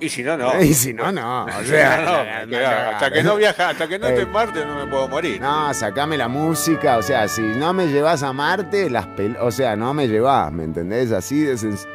Y 0.00 0.08
si 0.08 0.22
no, 0.22 0.36
no. 0.36 0.60
Y 0.62 0.74
si 0.74 0.92
no, 0.92 1.10
no. 1.12 1.44
O 1.46 1.64
sea, 1.64 2.44
no, 2.46 2.56
hasta 2.90 3.10
que 3.10 3.22
no 3.22 3.36
viaja, 3.36 3.70
hasta 3.70 3.88
que 3.88 3.98
no 3.98 4.08
esté 4.08 4.20
Eh, 4.20 4.24
en 4.24 4.32
Marte 4.32 4.66
no 4.66 4.74
me 4.84 4.86
puedo 4.90 5.08
morir. 5.08 5.40
No, 5.40 5.72
sacame 5.72 6.18
la 6.18 6.28
música. 6.28 6.98
O 6.98 7.02
sea, 7.02 7.26
si 7.28 7.40
no 7.40 7.72
me 7.72 7.86
llevas 7.86 8.22
a 8.22 8.32
Marte, 8.32 8.90
las 8.90 9.06
pel- 9.06 9.38
o 9.40 9.50
sea, 9.50 9.76
no 9.76 9.94
me 9.94 10.08
llevas, 10.08 10.52
¿me 10.52 10.64
entendés? 10.64 11.10
Así 11.12 11.42
de 11.42 11.54
sens- 11.54 11.86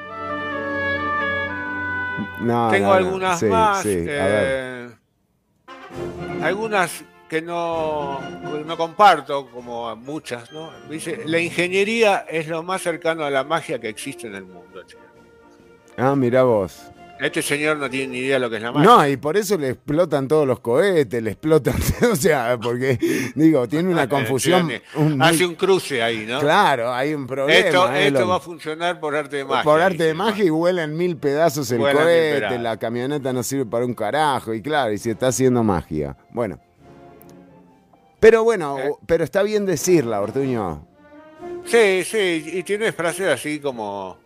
No, 2.47 2.69
Tengo 2.71 2.87
no, 2.87 2.93
algunas 2.93 3.39
Sí, 3.39 3.45
más. 3.45 3.83
sí, 3.83 4.05
eh, 4.07 4.89
algunas 6.41 7.03
que 7.29 7.41
no, 7.41 8.19
no 8.65 8.77
comparto, 8.77 9.49
como 9.49 9.93
muchas, 9.97 10.51
¿no? 10.53 10.71
Dice, 10.89 11.23
la 11.25 11.39
ingeniería 11.39 12.25
es 12.29 12.47
lo 12.47 12.63
más 12.63 12.81
cercano 12.81 13.25
a 13.25 13.29
la 13.29 13.43
magia 13.43 13.79
que 13.79 13.89
existe 13.89 14.27
en 14.27 14.35
el 14.35 14.45
mundo. 14.45 14.81
Ah, 15.97 16.15
mira 16.15 16.43
vos. 16.43 16.89
Este 17.19 17.41
señor 17.41 17.77
no 17.77 17.89
tiene 17.89 18.13
ni 18.13 18.17
idea 18.19 18.35
de 18.35 18.39
lo 18.41 18.49
que 18.49 18.57
es 18.57 18.61
la 18.61 18.71
magia. 18.71 18.87
No, 18.89 19.07
y 19.07 19.17
por 19.17 19.37
eso 19.37 19.57
le 19.57 19.69
explotan 19.69 20.27
todos 20.27 20.45
los 20.45 20.59
cohetes, 20.59 21.21
le 21.23 21.31
explotan, 21.31 21.73
o 22.11 22.15
sea, 22.15 22.59
porque, 22.61 22.99
digo, 23.33 23.67
tiene 23.67 23.91
una 23.91 24.07
confusión. 24.07 24.71
Un- 24.95 25.21
Hace 25.21 25.45
un 25.45 25.55
cruce 25.55 26.03
ahí, 26.03 26.25
¿no? 26.27 26.39
Claro, 26.39 26.93
hay 26.93 27.13
un 27.15 27.25
problema. 27.25 27.59
Esto, 27.67 27.91
¿eh? 27.91 28.07
esto 28.07 28.19
Lo- 28.19 28.27
va 28.27 28.35
a 28.35 28.39
funcionar 28.39 28.99
por 28.99 29.15
arte 29.15 29.37
de 29.37 29.45
magia. 29.45 29.63
por 29.63 29.81
arte 29.81 30.03
de 30.03 30.13
magia 30.13 30.43
y 30.45 30.49
vuela 30.49 30.83
en 30.83 30.95
mil 30.95 31.17
pedazos 31.17 31.71
el 31.71 31.79
cohete, 31.79 32.59
la 32.59 32.77
camioneta 32.77 33.33
no 33.33 33.41
sirve 33.41 33.65
para 33.65 33.83
un 33.85 33.95
carajo, 33.95 34.53
y 34.53 34.61
claro, 34.61 34.91
y 34.93 34.97
se 34.99 35.11
está 35.11 35.27
haciendo 35.29 35.63
magia. 35.63 36.15
Bueno. 36.29 36.59
Pero 38.19 38.43
bueno, 38.43 38.79
Eh. 38.79 38.91
pero 39.05 39.23
está 39.23 39.43
bien 39.43 39.65
decirla, 39.65 40.21
Ortuño. 40.21 40.85
Sí, 41.65 42.03
sí, 42.03 42.43
y 42.53 42.63
tiene 42.63 42.91
frases 42.91 43.27
así 43.27 43.59
como 43.59 44.17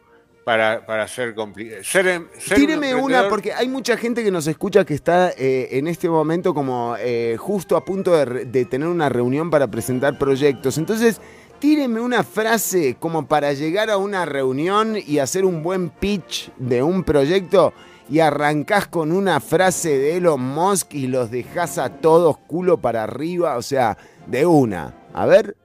para, 0.43 0.85
para 0.85 1.07
ser 1.07 1.35
complicado. 1.35 1.83
Ser, 1.83 2.07
em- 2.07 2.23
un 2.23 2.55
Tíreme 2.55 2.95
una, 2.95 3.29
porque 3.29 3.53
hay 3.53 3.67
mucha 3.67 3.97
gente 3.97 4.23
que 4.23 4.31
nos 4.31 4.47
escucha 4.47 4.85
que 4.85 4.93
está 4.93 5.31
eh, 5.31 5.69
en 5.71 5.87
este 5.87 6.09
momento 6.09 6.53
como 6.53 6.95
eh, 6.99 7.37
justo 7.39 7.75
a 7.77 7.85
punto 7.85 8.15
de, 8.15 8.45
de 8.45 8.65
tener 8.65 8.87
una 8.87 9.09
reunión 9.09 9.49
para 9.49 9.67
presentar 9.67 10.17
proyectos. 10.17 10.77
Entonces, 10.77 11.21
tíreme 11.59 12.01
una 12.01 12.23
frase 12.23 12.95
como 12.99 13.27
para 13.27 13.53
llegar 13.53 13.89
a 13.89 13.97
una 13.97 14.25
reunión 14.25 14.97
y 14.97 15.19
hacer 15.19 15.45
un 15.45 15.61
buen 15.61 15.89
pitch 15.89 16.51
de 16.57 16.81
un 16.81 17.03
proyecto 17.03 17.73
y 18.09 18.19
arrancás 18.19 18.87
con 18.87 19.11
una 19.11 19.39
frase 19.39 19.97
de 19.97 20.17
Elon 20.17 20.41
Musk 20.41 20.93
y 20.95 21.07
los 21.07 21.31
dejás 21.31 21.77
a 21.77 21.89
todos 21.89 22.37
culo 22.39 22.77
para 22.77 23.03
arriba, 23.03 23.57
o 23.57 23.61
sea, 23.61 23.97
de 24.27 24.45
una. 24.45 24.95
A 25.13 25.25
ver. 25.25 25.55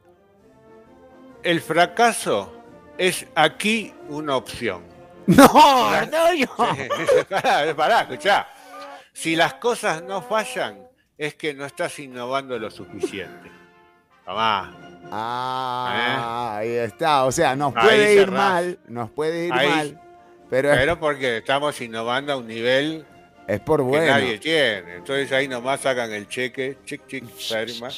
El 1.42 1.60
fracaso 1.60 2.52
es 2.98 3.26
aquí 3.34 3.92
una 4.08 4.36
opción. 4.36 4.82
¡No! 5.26 5.46
Sí, 6.32 6.46
pará, 7.28 7.74
pará, 7.74 8.00
escuchá. 8.02 8.46
Si 9.12 9.34
las 9.34 9.54
cosas 9.54 10.02
no 10.02 10.22
fallan, 10.22 10.78
es 11.18 11.34
que 11.34 11.54
no 11.54 11.64
estás 11.64 11.98
innovando 11.98 12.58
lo 12.58 12.70
suficiente. 12.70 13.50
Tomá. 14.24 14.76
Ah, 15.10 16.56
ahí 16.58 16.70
está. 16.70 17.24
O 17.24 17.32
sea, 17.32 17.54
nos 17.56 17.74
Ahí 17.76 17.82
puede 17.86 18.12
ir 18.14 18.18
cerrás. 18.20 18.34
mal, 18.34 18.78
nos 18.88 19.10
puede 19.10 19.46
ir 19.46 19.52
Ahí- 19.52 19.68
mal, 19.68 20.00
pero, 20.50 20.72
es- 20.72 20.78
Pero 20.78 20.98
porque 21.00 21.38
estamos 21.38 21.80
innovando 21.80 22.32
a 22.32 22.36
un 22.36 22.46
nivel 22.46 23.06
es, 23.46 23.60
por 23.60 23.78
que 23.80 23.84
bueno. 23.84 24.06
nadie 24.06 24.38
tiene. 24.38 24.96
Entonces 24.96 25.30
ahí 25.32 25.46
nomás 25.48 25.80
sacan 25.80 26.12
el 26.12 26.28
cheque, 26.28 26.78
chic, 26.84 27.06
chic, 27.06 27.24
firma. 27.28 27.88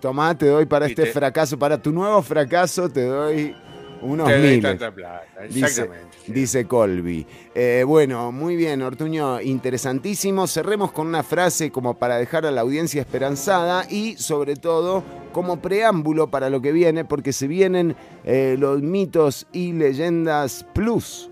Tomá, 0.00 0.36
te 0.36 0.46
doy 0.46 0.64
para 0.66 0.86
Y 0.88 0.90
este 0.90 1.04
te- 1.04 1.12
fracaso, 1.12 1.58
para 1.58 1.80
tu 1.80 1.92
nuevo 1.92 2.22
fracaso 2.22 2.88
te 2.88 3.04
doy 3.04 3.54
unos 4.02 4.28
Te 4.28 4.38
miles. 4.38 4.62
tanta 4.62 4.90
plata. 4.92 5.42
Dice, 5.48 5.66
Exactamente. 5.66 6.16
dice 6.26 6.66
Colby. 6.66 7.26
Eh, 7.54 7.84
bueno, 7.86 8.32
muy 8.32 8.56
bien, 8.56 8.82
Ortuño, 8.82 9.40
interesantísimo. 9.40 10.46
Cerremos 10.46 10.92
con 10.92 11.06
una 11.06 11.22
frase 11.22 11.70
como 11.70 11.98
para 11.98 12.18
dejar 12.18 12.46
a 12.46 12.50
la 12.50 12.60
audiencia 12.60 13.00
esperanzada 13.00 13.86
y 13.90 14.16
sobre 14.16 14.56
todo 14.56 15.02
como 15.32 15.60
preámbulo 15.60 16.30
para 16.30 16.48
lo 16.50 16.60
que 16.62 16.72
viene, 16.72 17.04
porque 17.04 17.32
se 17.32 17.46
vienen 17.46 17.94
eh, 18.24 18.56
los 18.58 18.82
mitos 18.82 19.46
y 19.52 19.72
leyendas 19.72 20.64
plus. 20.72 21.30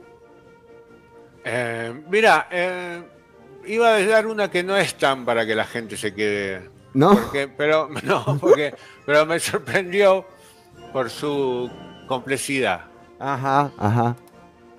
Eh, 1.44 1.92
mira, 2.10 2.48
eh, 2.50 3.02
iba 3.66 3.94
a 3.94 4.04
dar 4.06 4.26
una 4.26 4.50
que 4.50 4.62
no 4.62 4.76
es 4.76 4.94
tan 4.94 5.24
para 5.24 5.46
que 5.46 5.54
la 5.54 5.64
gente 5.64 5.96
se 5.96 6.14
quede. 6.14 6.70
¿No? 6.94 7.14
Porque, 7.14 7.48
pero, 7.48 7.88
no, 8.04 8.38
porque, 8.40 8.74
pero 9.04 9.26
me 9.26 9.38
sorprendió 9.40 10.24
por 10.92 11.10
su 11.10 11.70
complejidad. 12.06 12.82
Ajá, 13.18 13.70
ajá. 13.78 14.16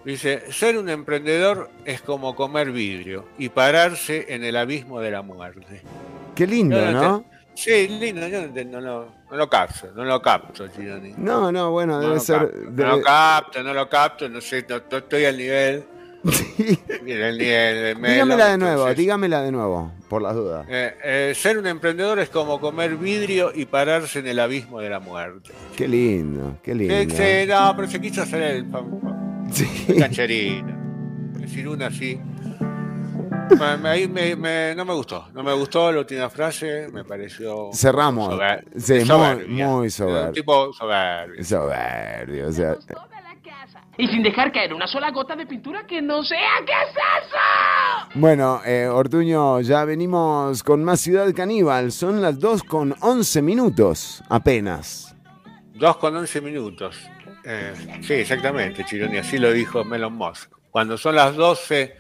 Dice, 0.04 0.52
ser 0.52 0.78
un 0.78 0.88
emprendedor 0.90 1.70
es 1.84 2.02
como 2.02 2.36
comer 2.36 2.72
vidrio 2.72 3.26
y 3.40 3.50
pararse 3.50 4.26
en 4.30 4.44
el 4.44 4.56
abismo 4.56 5.00
de 5.02 5.12
la 5.12 5.22
muerte. 5.24 5.82
Qué 6.36 6.46
lindo, 6.46 6.80
¿no? 6.92 7.26
Sí, 7.56 7.88
lindo, 7.88 8.28
yo 8.28 8.42
no, 8.48 8.64
no 8.66 8.82
lo, 8.82 9.06
no 9.32 9.38
lo 9.38 9.50
capto, 9.50 9.88
no 9.96 10.04
lo 10.04 10.22
capto, 10.22 10.68
Chironi. 10.68 11.14
No, 11.18 11.52
no, 11.54 11.72
bueno, 11.72 11.94
No 12.02 12.08
debe 12.10 12.20
ser. 12.20 12.40
capto, 12.40 12.58
debe- 12.58 12.84
No 12.84 12.98
lo 12.98 13.02
capto, 13.02 13.64
no 13.64 13.74
lo 13.74 13.90
capto, 13.90 14.30
no 14.30 14.42
sé, 14.42 14.66
no, 14.70 14.82
no 14.92 14.98
estoy 14.98 15.26
al 15.26 15.38
nivel. 15.38 15.86
El 16.26 17.38
Dígamela 17.38 18.48
de 18.50 18.58
nuevo, 18.58 18.74
entonces, 18.82 18.98
dígamela 18.98 19.42
de 19.44 19.52
nuevo, 19.52 19.92
por 20.10 20.22
las 20.22 20.36
dudas. 20.36 20.66
eh, 20.70 20.94
eh, 21.04 21.34
ser 21.36 21.58
un 21.58 21.68
emprendedor 21.68 22.20
es 22.20 22.30
como 22.30 22.60
comer 22.60 22.96
vidrio 22.98 23.52
y 23.54 23.66
pararse 23.66 24.20
en 24.20 24.28
el 24.28 24.40
abismo 24.40 24.80
de 24.82 24.90
la 24.90 25.00
muerte. 25.00 25.52
Qué 25.76 25.88
lindo, 25.88 26.58
qué 26.64 26.74
lindo. 26.74 26.96
Sí, 27.16 27.22
sí, 27.44 27.48
no, 27.48 27.74
pero 27.76 27.88
se 27.88 28.02
quiso 28.02 28.24
hacer 28.24 28.42
el, 28.42 28.66
el 29.88 30.00
cancherito. 30.00 30.68
Decir 31.40 31.68
una 31.68 31.88
así. 31.88 32.20
Me- 33.60 33.78
me- 33.78 33.90
ahí 33.90 34.08
me- 34.08 34.36
me- 34.36 34.74
no 34.76 34.84
me 34.86 34.94
gustó. 34.94 35.28
No 35.34 35.44
me 35.44 35.54
gustó 35.54 35.92
la 35.92 36.00
última 36.00 36.30
frase. 36.32 36.88
Me 36.92 37.04
pareció. 37.04 37.70
Cerramos. 37.74 38.34
sober- 38.34 38.66
Sí, 38.78 38.94
muy, 38.94 39.06
soberbia. 39.06 39.68
muy 39.68 39.84
Un 39.86 39.92
soberbio. 39.92 40.32
tipo 40.32 40.74
soberbio. 40.74 41.44
Soberbio, 41.44 42.48
o 42.48 42.52
sea. 42.52 42.76
Y 43.98 44.08
sin 44.08 44.24
dejar 44.24 44.52
caer 44.52 44.74
una 44.74 44.88
sola 44.88 45.12
gota 45.12 45.36
de 45.36 45.46
pintura 45.46 45.86
que 45.88 46.02
no 46.02 46.24
sea. 46.24 46.40
¿Qué 46.66 46.72
es 46.72 46.90
eso? 47.28 48.10
Bueno, 48.16 48.62
eh, 48.66 48.88
Ortuño, 48.88 49.62
ya 49.62 49.86
venimos 49.86 50.64
con 50.64 50.84
más 50.84 51.00
Ciudad 51.02 51.34
Caníbal. 51.34 51.92
Son 51.92 52.22
las 52.22 52.40
2 52.40 52.64
con 52.64 52.96
11 53.02 53.42
minutos 53.42 54.24
apenas. 54.30 55.16
2 55.76 55.98
con 55.98 56.16
11 56.16 56.42
minutos. 56.42 56.98
Eh, 57.44 57.74
sí, 58.02 58.14
exactamente, 58.14 58.84
Chironi, 58.86 59.18
así 59.18 59.38
lo 59.38 59.52
dijo 59.52 59.84
Melon 59.84 60.14
Musk. 60.14 60.52
Cuando 60.72 60.98
son 60.98 61.16
las 61.16 61.36
12, 61.36 61.96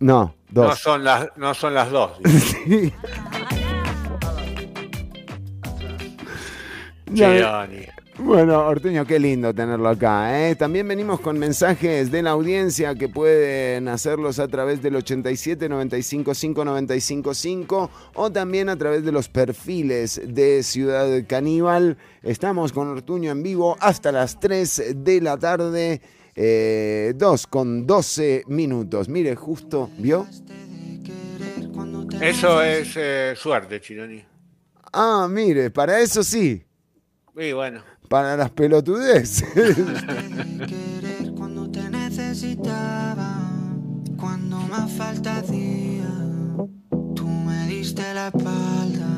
No, 0.00 0.34
no 0.52 0.62
dos. 0.62 0.78
son 0.78 1.04
las, 1.04 1.28
no 1.36 1.52
son 1.54 1.74
las 1.74 1.90
2. 1.90 2.12
Sí. 2.28 2.92
Ya 7.10 7.28
ve- 7.28 7.36
Chironi. 7.38 7.86
Bueno, 8.20 8.66
Ortuño, 8.66 9.06
qué 9.06 9.20
lindo 9.20 9.54
tenerlo 9.54 9.88
acá. 9.88 10.48
¿eh? 10.48 10.56
También 10.56 10.88
venimos 10.88 11.20
con 11.20 11.38
mensajes 11.38 12.10
de 12.10 12.20
la 12.20 12.30
audiencia 12.30 12.96
que 12.96 13.08
pueden 13.08 13.86
hacerlos 13.86 14.40
a 14.40 14.48
través 14.48 14.82
del 14.82 14.96
87 14.96 15.68
95 15.68 16.34
5 16.34 16.64
95 16.64 17.32
5 17.32 17.90
o 18.14 18.32
también 18.32 18.70
a 18.70 18.76
través 18.76 19.04
de 19.04 19.12
los 19.12 19.28
perfiles 19.28 20.20
de 20.26 20.64
Ciudad 20.64 21.06
Caníbal. 21.28 21.96
Estamos 22.24 22.72
con 22.72 22.88
Ortuño 22.88 23.30
en 23.30 23.44
vivo 23.44 23.76
hasta 23.78 24.10
las 24.10 24.40
3 24.40 24.96
de 24.96 25.20
la 25.20 25.36
tarde, 25.36 26.02
eh, 26.34 27.12
2 27.14 27.46
con 27.46 27.86
12 27.86 28.42
minutos. 28.48 29.08
Mire, 29.08 29.36
justo, 29.36 29.90
¿vio? 29.96 30.26
Eso 32.20 32.62
es 32.62 32.94
eh, 32.96 33.34
suerte, 33.36 33.80
Chironi. 33.80 34.24
Ah, 34.92 35.28
mire, 35.30 35.70
para 35.70 36.00
eso 36.00 36.24
sí, 36.24 36.64
Y 37.36 37.52
bueno. 37.52 37.97
Para 38.08 38.36
las 38.36 38.50
pelotudes. 38.50 39.44
Cuando 41.36 41.70
te 41.70 41.88
necesitaba, 41.90 43.38
cuando 44.16 44.58
más 44.58 44.90
falta 44.92 45.38
hacía, 45.38 46.08
tú 47.14 47.26
me 47.28 47.66
diste 47.68 48.02
la 48.14 48.28
espalda. 48.28 49.17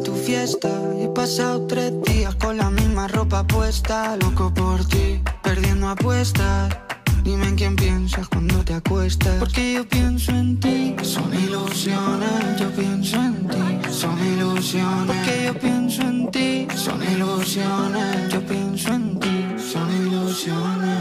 tu 0.00 0.14
fiesta. 0.14 0.68
He 1.00 1.08
pasado 1.08 1.66
tres 1.66 1.92
con 2.36 2.56
la 2.56 2.70
misma 2.70 3.08
ropa 3.08 3.46
puesta. 3.46 4.16
Loco 4.16 4.52
por 4.52 4.84
ti, 4.84 5.20
perdiendo 5.42 5.88
apuestas. 5.88 6.76
Dime 7.22 7.48
en 7.48 7.56
quién 7.56 7.76
piensas 7.76 8.28
cuando 8.28 8.64
te 8.64 8.74
acuestas. 8.74 9.36
Porque 9.38 9.74
yo 9.74 9.88
pienso 9.88 10.32
en 10.32 10.58
ti. 10.60 10.96
Son 11.02 11.32
ilusiones, 11.34 12.60
yo 12.60 12.70
pienso 12.70 13.16
en 13.16 13.48
ti. 13.48 13.90
Son 13.90 14.18
ilusiones. 14.18 15.06
Porque 15.06 15.44
yo 15.46 15.58
pienso 15.58 16.02
en 16.02 16.30
ti. 16.30 16.68
Son 16.74 17.02
ilusiones, 17.02 18.32
yo 18.32 18.40
pienso 18.46 18.92
en 18.92 19.20
ti. 19.20 19.46
Son 19.72 20.06
ilusiones. 20.06 20.98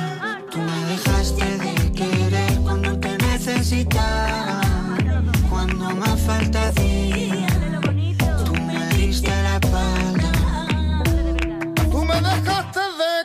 Tú 0.51 0.59
me 0.59 0.85
dejaste 0.91 1.57
de 1.57 1.91
querer 1.91 2.59
cuando 2.61 2.99
te 2.99 3.17
necesitaba. 3.17 4.61
Cuando 5.49 5.89
más 5.95 6.19
falta. 6.21 6.71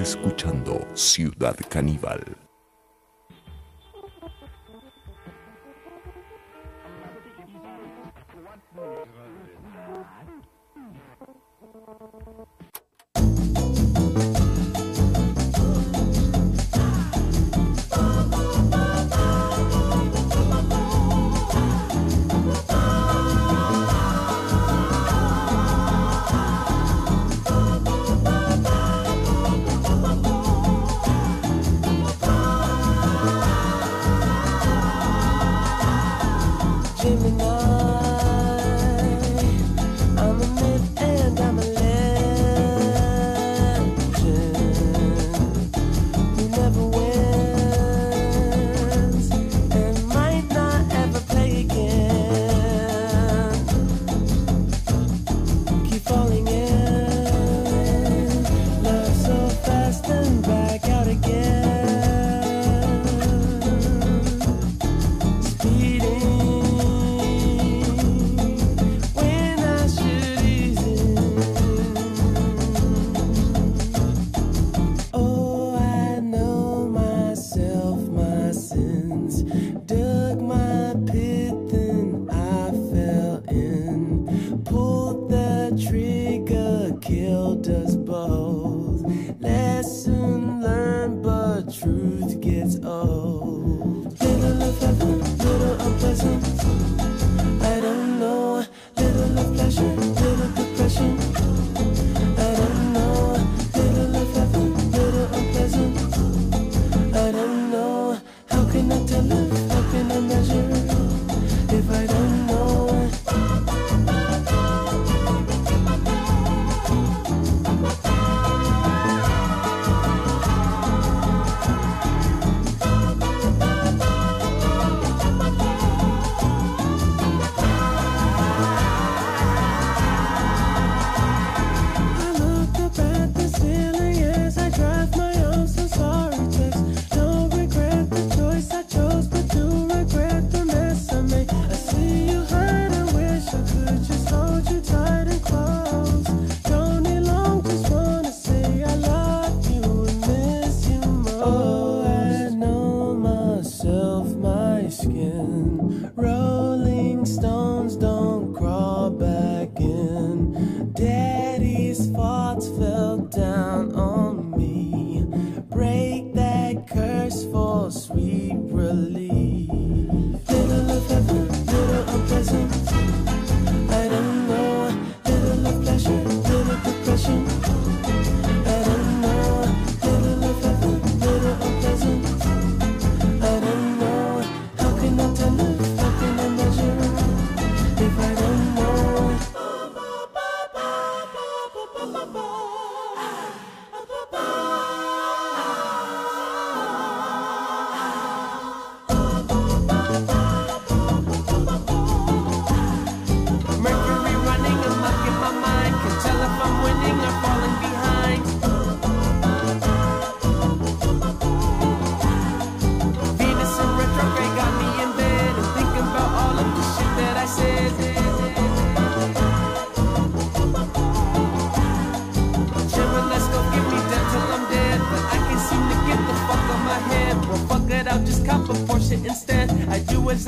Escuchando 0.00 0.86
Ciudad 0.94 1.56
Caníbal. 1.68 2.51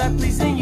that 0.05 0.19
pleasing. 0.19 0.54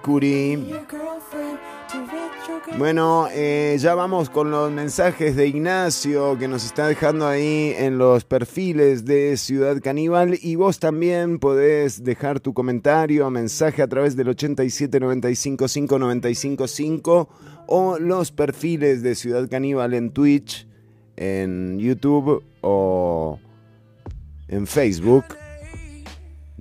Mercury. 0.00 0.58
Bueno, 2.78 3.28
eh, 3.32 3.76
ya 3.78 3.94
vamos 3.94 4.30
con 4.30 4.50
los 4.50 4.72
mensajes 4.72 5.36
de 5.36 5.46
Ignacio 5.46 6.38
que 6.38 6.48
nos 6.48 6.64
está 6.64 6.86
dejando 6.86 7.26
ahí 7.26 7.74
en 7.76 7.98
los 7.98 8.24
perfiles 8.24 9.04
de 9.04 9.36
Ciudad 9.36 9.78
Caníbal 9.82 10.38
y 10.40 10.56
vos 10.56 10.78
también 10.78 11.38
podés 11.38 12.02
dejar 12.02 12.40
tu 12.40 12.54
comentario, 12.54 13.28
mensaje 13.30 13.82
a 13.82 13.88
través 13.88 14.16
del 14.16 14.28
87955955 14.28 17.28
o 17.66 17.98
los 17.98 18.32
perfiles 18.32 19.02
de 19.02 19.14
Ciudad 19.14 19.50
Caníbal 19.50 19.92
en 19.94 20.12
Twitch, 20.12 20.66
en 21.16 21.78
YouTube 21.78 22.42
o 22.62 23.38
en 24.48 24.66
Facebook. 24.66 25.39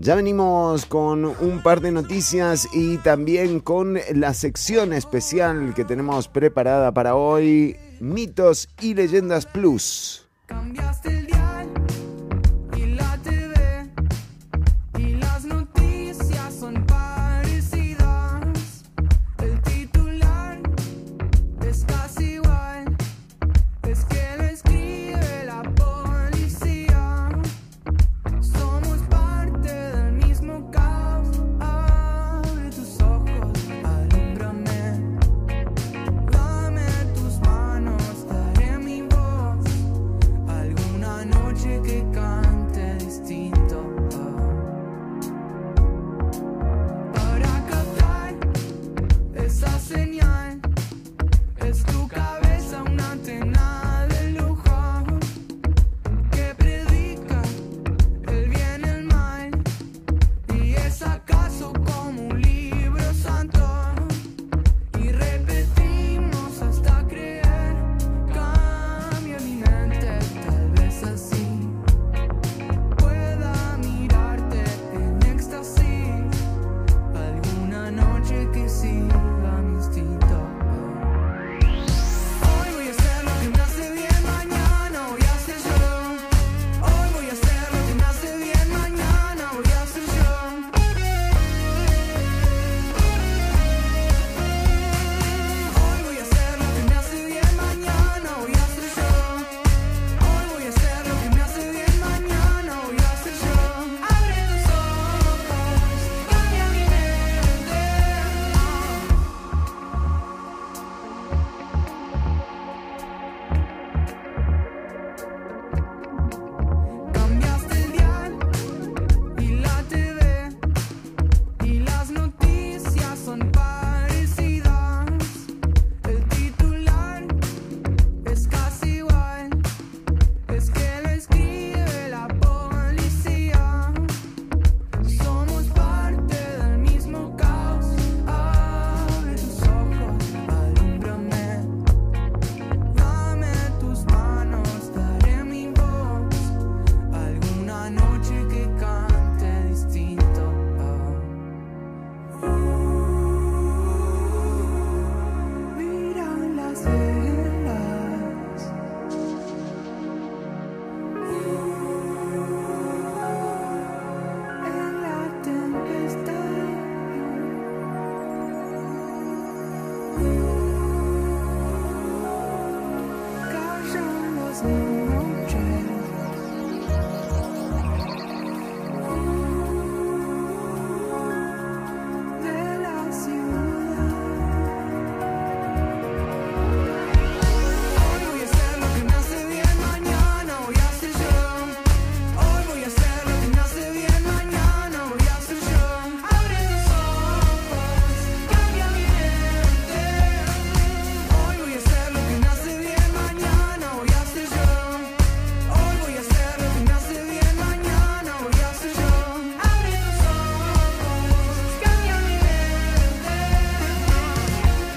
Ya 0.02 0.16
venimos 0.16 0.86
con 0.86 1.26
un 1.26 1.62
par 1.62 1.82
de 1.82 1.92
noticias 1.92 2.70
y 2.72 2.96
también 3.00 3.60
con 3.60 4.00
la 4.16 4.34
sección 4.34 4.94
especial 4.94 5.74
que 5.76 5.84
tenemos 5.84 6.30
preparada 6.30 6.94
para 6.94 7.16
hoy, 7.16 7.76
mitos 8.00 8.70
y 8.80 8.94
leyendas 8.94 9.46
plus. 9.46 10.26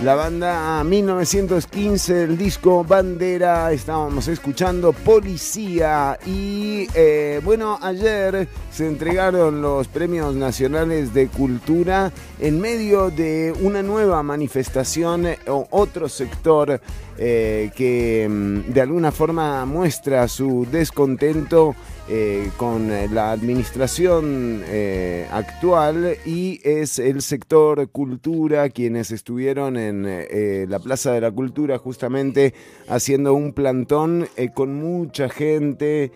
La 0.02 0.16
banda 0.16 0.82
1915, 0.82 2.24
el 2.24 2.36
disco 2.36 2.82
Bandera, 2.82 3.70
estábamos 3.70 4.26
escuchando 4.26 4.92
Policía 4.92 6.18
y 6.26 6.88
eh, 6.92 7.40
bueno, 7.44 7.78
ayer 7.80 8.48
se 8.72 8.88
entregaron 8.88 9.62
los 9.62 9.86
premios 9.86 10.34
nacionales 10.34 11.14
de 11.14 11.28
cultura 11.28 12.10
en 12.40 12.60
medio 12.60 13.10
de 13.10 13.54
una 13.60 13.84
nueva 13.84 14.24
manifestación 14.24 15.26
eh, 15.26 15.38
o 15.46 15.68
otro 15.70 16.08
sector 16.08 16.80
eh, 17.16 17.70
que 17.76 18.26
mm, 18.28 18.72
de 18.72 18.80
alguna 18.80 19.12
forma 19.12 19.64
muestra 19.66 20.26
su 20.26 20.66
descontento 20.68 21.76
eh, 22.14 22.50
con 22.58 22.90
la 23.14 23.32
administración 23.32 24.62
eh, 24.66 25.26
actual 25.32 26.18
y 26.26 26.60
es 26.62 26.98
el 26.98 27.22
sector 27.22 27.88
cultura 27.88 28.68
quienes 28.68 29.10
estuvieron 29.12 29.78
en 29.78 30.04
eh, 30.06 30.66
la 30.68 30.78
Plaza 30.78 31.12
de 31.12 31.22
la 31.22 31.30
Cultura 31.30 31.78
justamente 31.78 32.52
haciendo 32.86 33.32
un 33.32 33.54
plantón 33.54 34.28
con 34.52 34.74
mucha 34.74 35.30
gente 35.30 36.12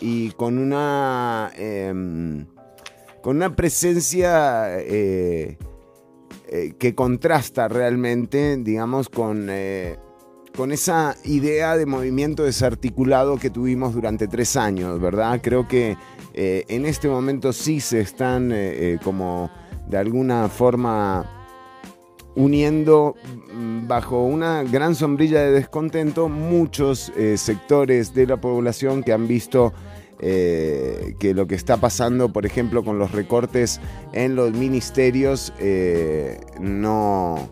y 0.00 0.30
con 0.36 0.56
una 0.56 1.50
em, 1.56 2.46
con 3.22 3.38
una 3.38 3.56
presencia 3.56 4.68
que 6.78 6.94
contrasta 6.94 7.66
realmente, 7.66 8.56
digamos, 8.58 9.08
con, 9.08 9.48
con 10.56 10.72
esa 10.72 11.16
idea 11.24 11.76
de 11.76 11.86
movimiento 11.86 12.44
desarticulado 12.44 13.36
que 13.36 13.50
tuvimos 13.50 13.94
durante 13.94 14.26
tres 14.26 14.56
años, 14.56 14.98
¿verdad? 15.00 15.40
Creo 15.42 15.68
que 15.68 15.96
eh, 16.32 16.64
en 16.68 16.86
este 16.86 17.08
momento 17.08 17.52
sí 17.52 17.80
se 17.80 18.00
están 18.00 18.50
eh, 18.52 18.56
eh, 18.94 18.98
como 19.04 19.50
de 19.88 19.98
alguna 19.98 20.48
forma 20.48 21.30
uniendo 22.34 23.14
mm, 23.54 23.86
bajo 23.86 24.24
una 24.24 24.62
gran 24.62 24.94
sombrilla 24.94 25.42
de 25.42 25.52
descontento 25.52 26.28
muchos 26.28 27.12
sectores 27.36 28.14
de 28.14 28.26
la 28.26 28.38
población 28.38 29.02
que 29.02 29.12
han 29.12 29.28
visto 29.28 29.72
que 30.18 31.32
lo 31.34 31.46
que 31.46 31.54
está 31.54 31.76
pasando, 31.76 32.32
por 32.32 32.46
ejemplo, 32.46 32.82
con 32.82 32.98
los 32.98 33.12
recortes 33.12 33.82
en 34.14 34.34
los 34.34 34.50
ministerios, 34.52 35.52
no, 36.58 37.50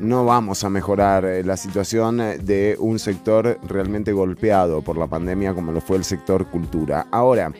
no 0.00 0.24
vamos 0.24 0.64
a 0.64 0.70
mejorar 0.70 1.24
eh, 1.24 1.42
la 1.44 1.56
situación 1.56 2.20
eh, 2.20 2.38
de 2.38 2.76
un 2.78 2.98
sector 2.98 3.58
realmente 3.66 4.12
golpeado 4.12 4.82
por 4.82 4.96
la 4.96 5.06
pandemia 5.06 5.54
como 5.54 5.72
lo 5.72 5.80
fue 5.80 5.96
el 5.96 6.04
sector 6.04 6.46
cultura. 6.46 7.06
Ahora, 7.10 7.52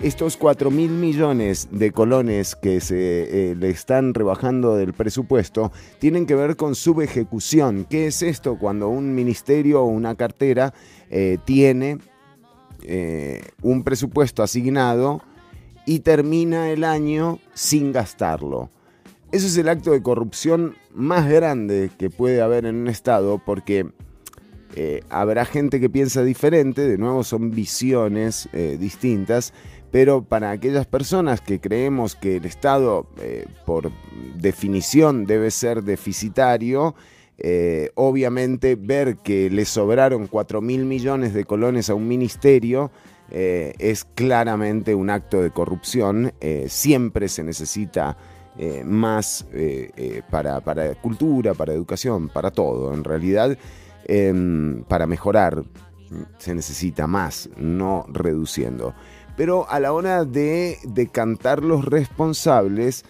estos 0.00 0.36
4 0.36 0.70
mil 0.70 0.90
millones 0.90 1.68
de 1.70 1.92
colones 1.92 2.56
que 2.56 2.80
se 2.80 3.50
eh, 3.50 3.54
le 3.54 3.70
están 3.70 4.14
rebajando 4.14 4.76
del 4.76 4.94
presupuesto 4.94 5.70
tienen 5.98 6.26
que 6.26 6.34
ver 6.34 6.56
con 6.56 6.74
subejecución. 6.74 7.86
¿Qué 7.88 8.06
es 8.06 8.22
esto? 8.22 8.58
Cuando 8.58 8.88
un 8.88 9.14
ministerio 9.14 9.82
o 9.82 9.86
una 9.86 10.14
cartera 10.14 10.72
tiene 11.44 11.98
un 13.62 13.84
presupuesto 13.84 14.42
asignado 14.42 15.20
y 15.84 16.00
termina 16.00 16.70
el 16.70 16.84
año 16.84 17.38
sin 17.52 17.92
gastarlo. 17.92 18.70
Eso 19.32 19.46
es 19.46 19.56
el 19.56 19.70
acto 19.70 19.92
de 19.92 20.02
corrupción 20.02 20.76
más 20.94 21.26
grande 21.26 21.90
que 21.96 22.10
puede 22.10 22.42
haber 22.42 22.66
en 22.66 22.76
un 22.76 22.88
Estado 22.88 23.40
porque 23.42 23.86
eh, 24.76 25.00
habrá 25.08 25.46
gente 25.46 25.80
que 25.80 25.88
piensa 25.88 26.22
diferente, 26.22 26.86
de 26.86 26.98
nuevo 26.98 27.24
son 27.24 27.50
visiones 27.50 28.50
eh, 28.52 28.76
distintas, 28.78 29.54
pero 29.90 30.22
para 30.22 30.50
aquellas 30.50 30.84
personas 30.84 31.40
que 31.40 31.60
creemos 31.60 32.14
que 32.14 32.36
el 32.36 32.44
Estado 32.44 33.06
eh, 33.22 33.46
por 33.64 33.90
definición 34.36 35.24
debe 35.24 35.50
ser 35.50 35.82
deficitario, 35.82 36.94
obviamente 37.94 38.76
ver 38.76 39.16
que 39.16 39.48
le 39.50 39.64
sobraron 39.64 40.26
4 40.26 40.60
mil 40.60 40.84
millones 40.84 41.32
de 41.32 41.44
colones 41.44 41.90
a 41.90 41.94
un 41.94 42.06
ministerio 42.06 42.92
es 43.30 44.04
claramente 44.04 44.94
un 44.94 45.10
acto 45.10 45.42
de 45.42 45.50
corrupción. 45.50 46.32
Siempre 46.68 47.28
se 47.28 47.42
necesita 47.42 48.16
eh, 48.58 48.82
más 48.84 49.46
eh, 49.54 49.90
eh, 49.96 50.22
para, 50.30 50.60
para 50.60 50.94
cultura, 50.94 51.54
para 51.54 51.72
educación, 51.72 52.28
para 52.28 52.50
todo. 52.50 52.92
En 52.92 53.02
realidad, 53.02 53.56
em, 54.04 54.84
para 54.84 55.06
mejorar 55.06 55.64
se 56.36 56.54
necesita 56.54 57.06
más, 57.06 57.48
no 57.56 58.04
reduciendo. 58.08 58.94
Pero 59.38 59.66
a 59.70 59.80
la 59.80 59.94
hora 59.94 60.26
de 60.26 60.76
decantar 60.84 61.62
los 61.64 61.86
responsables, 61.86 63.06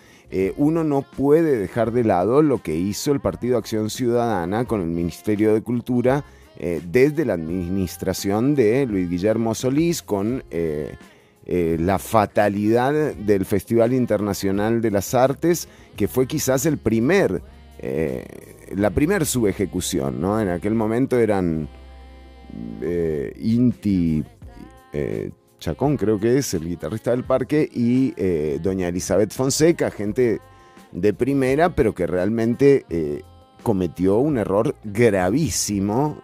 uno 0.57 0.83
no 0.83 1.03
puede 1.03 1.59
dejar 1.59 1.91
de 1.91 2.05
lado 2.05 2.41
lo 2.41 2.63
que 2.63 2.75
hizo 2.75 3.13
el 3.13 3.21
Partido 3.21 3.59
Acción 3.59 3.91
Ciudadana 3.91 4.65
con 4.65 4.81
el 4.81 4.87
Ministerio 4.87 5.53
de 5.53 5.61
Cultura 5.61 6.25
desde 6.59 7.27
la 7.27 7.35
administración 7.35 8.55
de 8.55 8.87
Luis 8.87 9.11
Guillermo 9.11 9.55
Solís, 9.55 10.01
con 10.01 10.45
eh, 11.45 11.77
la 11.81 11.99
fatalidad 11.99 13.15
del 13.15 13.45
Festival 13.45 13.93
Internacional 13.93 14.81
de 14.81 14.93
las 14.93 15.13
Artes, 15.13 15.69
que 15.97 16.07
fue 16.07 16.29
quizás 16.29 16.67
el 16.67 16.79
primer, 16.79 17.43
eh, 17.81 18.25
la 18.77 18.91
primer 18.91 19.27
subejecución, 19.27 20.21
¿no? 20.21 20.41
En 20.41 20.49
aquel 20.49 20.75
momento 20.75 21.19
eran 21.19 21.69
eh, 22.81 23.33
Inti 23.41 24.23
Chacón, 25.59 25.97
creo 25.97 26.21
que 26.21 26.39
es 26.39 26.55
el 26.55 26.69
guitarrista 26.69 27.11
del 27.11 27.25
parque, 27.25 27.69
y 27.73 28.13
doña 28.59 28.89
Elizabeth 28.89 29.33
Fonseca, 29.33 29.91
gente 29.91 30.41
de 30.93 31.15
primera, 31.15 31.75
pero 31.75 31.95
que 31.95 32.07
realmente 32.07 32.85
cometió 33.63 34.19
un 34.19 34.37
error 34.37 34.75
gravísimo 34.85 36.21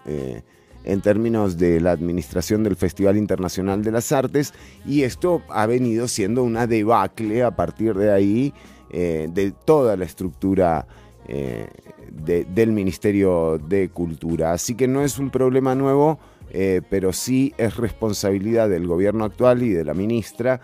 en 0.88 1.00
términos 1.02 1.56
de 1.58 1.80
la 1.80 1.92
administración 1.92 2.64
del 2.64 2.74
Festival 2.76 3.16
Internacional 3.16 3.82
de 3.84 3.92
las 3.92 4.10
Artes, 4.10 4.52
y 4.86 5.02
esto 5.02 5.42
ha 5.48 5.66
venido 5.66 6.08
siendo 6.08 6.42
una 6.42 6.66
debacle 6.66 7.42
a 7.44 7.52
partir 7.52 7.94
de 7.94 8.10
ahí 8.10 8.52
eh, 8.90 9.28
de 9.32 9.52
toda 9.52 9.96
la 9.96 10.04
estructura 10.06 10.86
eh, 11.28 11.66
de- 12.10 12.44
del 12.46 12.72
Ministerio 12.72 13.58
de 13.58 13.90
Cultura. 13.90 14.52
Así 14.52 14.74
que 14.74 14.88
no 14.88 15.02
es 15.02 15.18
un 15.18 15.28
problema 15.28 15.74
nuevo, 15.74 16.18
eh, 16.50 16.80
pero 16.88 17.12
sí 17.12 17.52
es 17.58 17.76
responsabilidad 17.76 18.70
del 18.70 18.86
gobierno 18.86 19.24
actual 19.26 19.62
y 19.62 19.68
de 19.68 19.84
la 19.84 19.92
ministra 19.94 20.60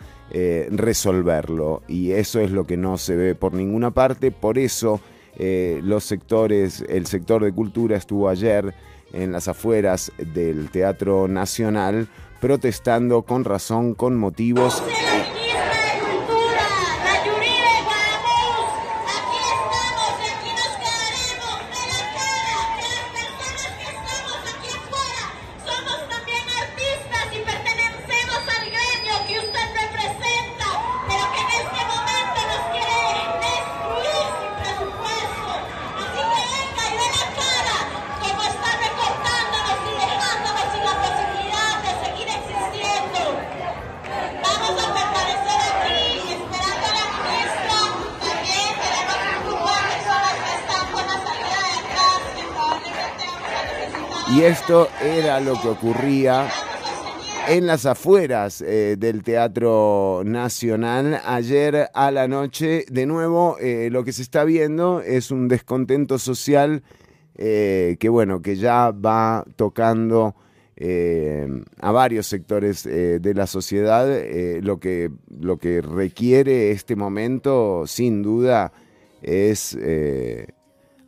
resolverlo. 0.71 1.83
Y 1.87 2.13
eso 2.13 2.41
es 2.41 2.51
lo 2.51 2.67
que 2.67 2.77
no 2.77 2.97
se 2.99 3.15
ve 3.15 3.35
por 3.35 3.53
ninguna 3.53 3.91
parte. 3.93 4.31
Por 4.33 4.59
eso 4.59 5.01
los 5.39 6.05
sectores, 6.05 6.83
el 6.89 7.07
sector 7.07 7.45
de 7.45 7.53
cultura 7.53 7.97
estuvo 7.97 8.29
ayer 8.29 8.75
en 9.15 9.32
las 9.32 9.49
afueras 9.49 10.12
del 10.19 10.70
Teatro 10.70 11.28
Nacional 11.28 12.09
protestando 12.41 13.23
con 13.23 13.45
razón, 13.45 13.95
con 13.95 14.16
motivos. 14.16 14.82
Lo 55.40 55.61
que 55.61 55.69
ocurría 55.69 56.48
en 57.48 57.66
las 57.66 57.86
afueras 57.86 58.62
eh, 58.62 58.97
del 58.98 59.23
Teatro 59.23 60.23
Nacional 60.24 61.20
ayer 61.24 61.89
a 61.93 62.11
la 62.11 62.28
noche. 62.28 62.85
De 62.89 63.05
nuevo, 63.06 63.56
eh, 63.59 63.89
lo 63.90 64.05
que 64.05 64.12
se 64.12 64.23
está 64.23 64.44
viendo 64.44 65.01
es 65.01 65.31
un 65.31 65.48
descontento 65.48 66.19
social 66.19 66.82
eh, 67.36 67.97
que, 67.98 68.09
bueno, 68.09 68.43
que 68.43 68.56
ya 68.56 68.93
va 68.93 69.44
tocando 69.56 70.36
a 71.81 71.93
varios 71.93 72.27
sectores 72.27 72.82
de 72.82 73.35
la 73.35 73.47
sociedad. 73.47 74.09
Lo, 74.61 74.81
que, 74.81 75.11
lo 75.40 75.56
que 75.56 75.81
requiere 75.81 76.73
este 76.73 76.97
momento, 76.97 77.85
sin 77.86 78.23
duda, 78.23 78.73
es 79.23 79.78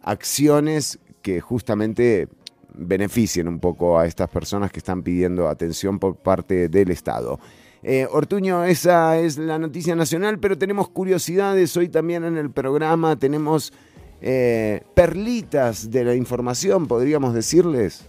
acciones 0.02 1.00
que 1.20 1.40
justamente 1.40 2.28
beneficien 2.76 3.48
un 3.48 3.58
poco 3.58 3.98
a 3.98 4.06
estas 4.06 4.28
personas 4.28 4.70
que 4.70 4.78
están 4.78 5.02
pidiendo 5.02 5.48
atención 5.48 5.98
por 5.98 6.16
parte 6.16 6.68
del 6.68 6.90
Estado. 6.90 7.38
Eh, 7.82 8.06
Ortuño, 8.10 8.64
esa 8.64 9.18
es 9.18 9.38
la 9.38 9.58
noticia 9.58 9.94
nacional, 9.94 10.38
pero 10.38 10.58
tenemos 10.58 10.88
curiosidades 10.88 11.76
hoy 11.76 11.88
también 11.88 12.24
en 12.24 12.36
el 12.36 12.50
programa, 12.50 13.16
tenemos 13.16 13.72
eh, 14.20 14.82
perlitas 14.94 15.90
de 15.90 16.04
la 16.04 16.14
información, 16.14 16.88
podríamos 16.88 17.34
decirles. 17.34 18.04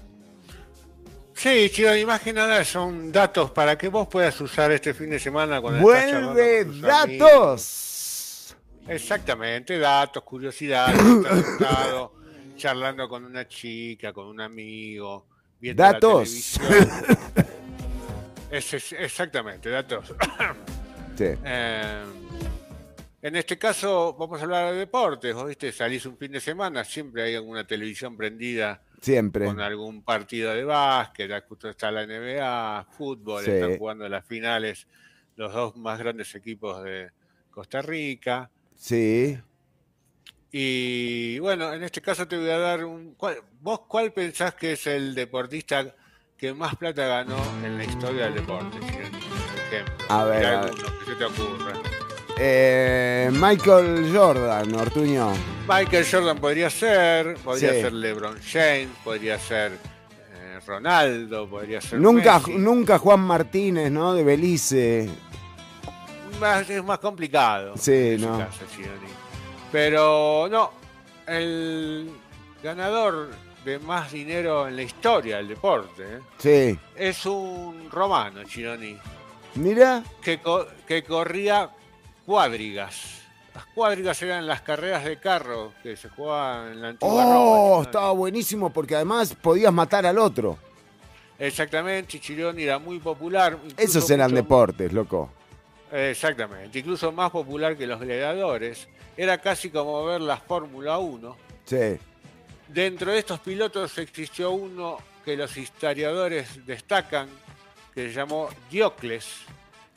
Sí, 1.33 1.69
chido, 1.71 1.95
y 1.95 2.03
más 2.03 2.21
que 2.21 2.33
nada 2.33 2.65
son 2.65 3.11
datos 3.11 3.51
para 3.51 3.77
que 3.77 3.89
vos 3.89 4.07
puedas 4.07 4.41
usar 4.41 4.71
este 4.71 4.95
fin 4.95 5.11
de 5.11 5.19
semana 5.19 5.61
cuando 5.61 5.81
¡Vuelve 5.81 6.65
datos! 6.81 8.55
Exactamente, 8.87 9.77
datos, 9.77 10.23
curiosidades, 10.23 10.97
sentado, 10.99 12.13
charlando 12.57 13.07
con 13.07 13.23
una 13.23 13.47
chica, 13.47 14.11
con 14.11 14.27
un 14.27 14.41
amigo, 14.41 15.25
viendo 15.59 15.83
la 15.83 15.93
Datos. 15.93 16.53
televisión. 16.57 16.89
Es- 18.51 18.73
es- 18.73 18.93
exactamente, 18.93 19.69
datos. 19.69 20.13
Sí. 21.17 21.25
Eh, 21.43 22.03
en 23.23 23.35
este 23.35 23.57
caso 23.57 24.13
vamos 24.17 24.39
a 24.39 24.43
hablar 24.43 24.71
de 24.71 24.77
deportes, 24.79 25.33
vos 25.33 25.47
viste, 25.47 25.71
salís 25.71 26.05
un 26.05 26.15
fin 26.15 26.31
de 26.31 26.39
semana, 26.39 26.83
siempre 26.83 27.23
hay 27.23 27.33
alguna 27.35 27.65
televisión 27.65 28.15
prendida 28.15 28.83
Siempre. 29.01 29.45
con 29.47 29.59
algún 29.59 30.03
partido 30.03 30.53
de 30.53 30.63
básquet, 30.63 31.43
justo 31.49 31.69
está 31.69 31.89
la 31.89 32.05
NBA, 32.05 32.85
fútbol, 32.95 33.43
Sí. 33.43 33.49
están 33.49 33.77
jugando 33.79 34.07
las 34.07 34.23
finales 34.27 34.85
los 35.35 35.51
dos 35.51 35.75
más 35.75 35.97
grandes 35.99 36.33
equipos 36.35 36.83
de 36.83 37.09
Costa 37.51 37.81
Rica. 37.81 38.49
Sí. 38.75 39.37
Y 40.51 41.39
bueno, 41.39 41.73
en 41.73 41.83
este 41.83 42.01
caso 42.01 42.27
te 42.27 42.37
voy 42.37 42.49
a 42.49 42.57
dar 42.57 42.85
un... 42.85 43.13
¿cuál- 43.15 43.41
¿Vos 43.61 43.81
cuál 43.87 44.13
pensás 44.13 44.53
que 44.55 44.73
es 44.73 44.87
el 44.87 45.13
deportista 45.13 45.85
que 46.37 46.53
más 46.53 46.75
plata 46.75 47.05
ganó 47.05 47.37
en 47.63 47.77
la 47.77 47.83
historia 47.83 48.25
del 48.25 48.35
deporte? 48.35 48.77
Por 48.79 48.89
ejemplo. 48.89 49.19
A 50.09 50.23
ver, 50.23 50.37
Tira 50.39 50.49
a 50.61 50.61
ver. 50.65 50.69
alguno 50.71 50.99
que 50.99 51.05
se 51.05 51.15
te 51.15 51.25
ocurra. 51.25 51.73
Eh, 52.39 53.29
Michael 53.33 54.11
Jordan, 54.15 54.75
Ortuño. 54.75 55.33
Michael 55.67 56.05
Jordan 56.09 56.37
podría 56.37 56.69
ser, 56.69 57.35
podría 57.37 57.73
Sí. 57.73 57.81
ser 57.81 57.93
LeBron 57.93 58.37
James, 58.41 58.89
podría 59.03 59.37
ser 59.39 59.71
eh, 59.73 60.59
Ronaldo, 60.65 61.49
podría 61.49 61.81
ser 61.81 61.99
Nunca, 61.99 62.37
Messi. 62.39 62.53
nunca 62.57 62.99
Juan 62.99 63.19
Martínez, 63.21 63.91
¿no? 63.91 64.13
De 64.13 64.23
Belice. 64.23 65.09
Más- 66.39 66.69
es 66.69 66.83
más 66.83 66.99
complicado. 66.99 67.73
Sí, 67.75 67.91
en 68.13 68.21
no. 68.21 68.37
caso. 68.37 68.59
Pero 69.71 70.47
no, 70.49 70.71
el 71.27 72.09
ganador 72.63 73.29
de 73.65 73.79
más 73.79 74.11
dinero 74.11 74.67
en 74.67 74.75
la 74.75 74.81
historia 74.83 75.37
del 75.37 75.49
deporte 75.49 76.03
¿eh? 76.03 76.19
Sí. 76.37 76.79
es 76.95 77.25
un 77.25 77.89
romano, 77.91 78.43
Chironi, 78.45 78.97
Mira. 79.55 80.03
que, 80.21 80.39
co- 80.39 80.67
que 80.87 81.03
corría 81.03 81.69
cuadrigas. 82.25 83.15
Las 83.53 83.65
cuadrigas 83.73 84.21
eran 84.21 84.45
las 84.47 84.61
carreras 84.61 85.03
de 85.03 85.17
carro 85.19 85.73
que 85.83 85.97
se 85.97 86.09
jugaban 86.09 86.73
en 86.73 86.81
la 86.81 86.87
antigua 86.89 87.25
Oh, 87.25 87.73
Roma. 87.73 87.83
estaba 87.83 88.11
buenísimo 88.11 88.69
porque 88.71 88.95
además 88.95 89.35
podías 89.41 89.73
matar 89.73 90.05
al 90.05 90.17
otro. 90.19 90.57
Exactamente, 91.39 92.19
Chironi 92.19 92.63
era 92.63 92.79
muy 92.79 92.99
popular. 92.99 93.57
Esos 93.75 94.09
eran 94.09 94.29
mucho- 94.31 94.41
deportes, 94.43 94.93
loco. 94.93 95.29
Exactamente, 95.91 96.79
incluso 96.79 97.11
más 97.11 97.31
popular 97.31 97.75
que 97.77 97.85
los 97.87 97.99
gladiadores. 97.99 98.87
Era 99.17 99.39
casi 99.39 99.69
como 99.71 100.05
ver 100.05 100.21
la 100.21 100.37
Fórmula 100.37 100.97
1. 100.99 101.35
Sí. 101.65 101.97
Dentro 102.67 103.11
de 103.11 103.19
estos 103.19 103.39
pilotos 103.39 103.97
existió 103.97 104.51
uno 104.51 104.97
que 105.25 105.35
los 105.35 105.57
historiadores 105.57 106.65
destacan, 106.65 107.27
que 107.93 108.07
se 108.09 108.13
llamó 108.13 108.49
Diocles, 108.69 109.25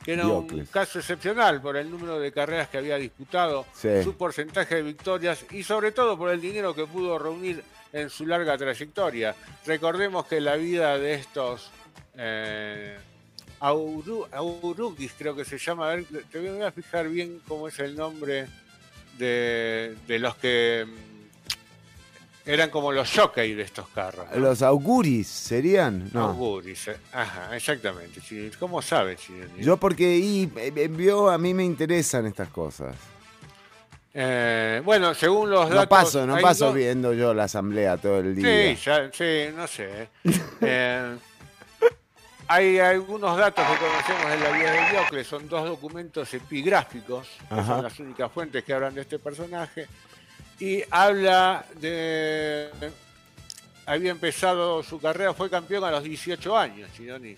que 0.03 0.15
era 0.15 0.27
un 0.27 0.65
caso 0.67 0.99
excepcional 1.01 1.61
por 1.61 1.77
el 1.77 1.91
número 1.91 2.19
de 2.19 2.33
carreras 2.33 2.69
que 2.69 2.79
había 2.79 2.97
disputado, 2.97 3.67
Sí. 3.75 4.03
su 4.03 4.17
porcentaje 4.17 4.77
de 4.77 4.83
victorias 4.83 5.45
y 5.51 5.63
sobre 5.63 5.93
todo 5.93 6.17
por 6.17 6.31
el 6.31 6.41
dinero 6.41 6.75
que 6.75 6.87
pudo 6.87 7.19
reunir 7.19 7.63
en 7.93 8.09
su 8.09 8.25
larga 8.27 8.57
trayectoria. 8.57 9.35
Recordemos 9.67 10.27
que 10.27 10.41
la 10.41 10.57
vida 10.57 10.97
de 10.99 11.15
estos 11.15 11.71
eh, 12.17 12.97
Auru- 13.61 14.27
creo 15.19 15.35
que 15.37 15.45
se 15.45 15.59
llama, 15.59 15.91
a 15.91 15.95
ver, 15.97 16.05
te 16.31 16.39
voy 16.39 16.63
a 16.63 16.73
fijar 16.73 17.09
bien 17.09 17.41
cómo 17.47 17.69
es 17.69 17.79
el 17.79 17.95
nombre 17.97 18.47
de, 19.21 19.95
de 20.09 20.19
los 20.19 20.35
que 20.35 20.85
mm, 20.89 22.49
eran 22.51 22.71
como 22.71 22.91
los 22.91 23.09
jockey 23.15 23.55
de 23.55 23.63
estos 23.63 23.89
carros. 23.91 24.27
¿no? 24.33 24.39
Los 24.41 24.63
auguris 24.63 25.29
serían. 25.29 26.11
No. 26.13 26.31
Auguris, 26.31 26.89
eh. 26.89 26.97
ajá, 27.13 27.57
exactamente. 27.57 28.21
¿Cómo 28.59 28.83
sabes? 28.83 29.21
Yo 29.61 29.77
porque 29.77 30.17
y, 30.17 30.51
eh, 30.57 30.73
eh, 30.75 31.13
a 31.31 31.39
mí 31.39 31.55
me 31.55 31.65
interesan 31.65 32.27
estas 32.27 32.49
cosas. 32.49 32.97
Eh, 34.13 34.83
bueno, 34.85 35.15
según 35.15 35.51
los 35.51 35.69
No 35.69 35.75
datos... 35.77 35.89
paso, 35.89 36.27
no 36.27 36.37
paso 36.41 36.67
dos- 36.67 36.75
viendo 36.75 37.13
yo 37.15 37.33
la 37.33 37.45
asamblea 37.45 37.97
todo 37.97 38.19
el 38.19 38.35
día. 38.35 38.75
Sí, 38.75 38.83
ya- 38.85 39.11
sí, 39.13 39.55
no 39.55 39.67
sé. 39.69 40.09
Eh, 40.63 41.17
hay 42.53 42.81
algunos 42.81 43.37
datos 43.37 43.65
que 43.65 43.77
conocemos 43.77 44.29
de 44.29 44.39
la 44.41 44.59
vida 44.59 44.73
de 44.73 44.91
Diocles, 44.91 45.25
son 45.25 45.49
dos 45.49 45.69
documentos 45.69 46.35
epigráficos, 46.35 47.29
que 47.49 47.65
son 47.65 47.81
las 47.81 47.97
únicas 48.01 48.33
fuentes 48.33 48.65
que 48.65 48.73
hablan 48.73 48.93
de 48.93 49.03
este 49.03 49.21
personaje, 49.21 49.87
y 50.59 50.83
habla 50.91 51.65
de... 51.77 52.69
Había 53.87 54.11
empezado 54.11 54.83
su 54.83 55.01
carrera, 55.01 55.33
fue 55.33 55.49
campeón 55.49 55.85
a 55.85 55.93
los 55.93 56.03
18 56.03 56.59
años, 56.59 56.91
Chironi. 56.97 57.37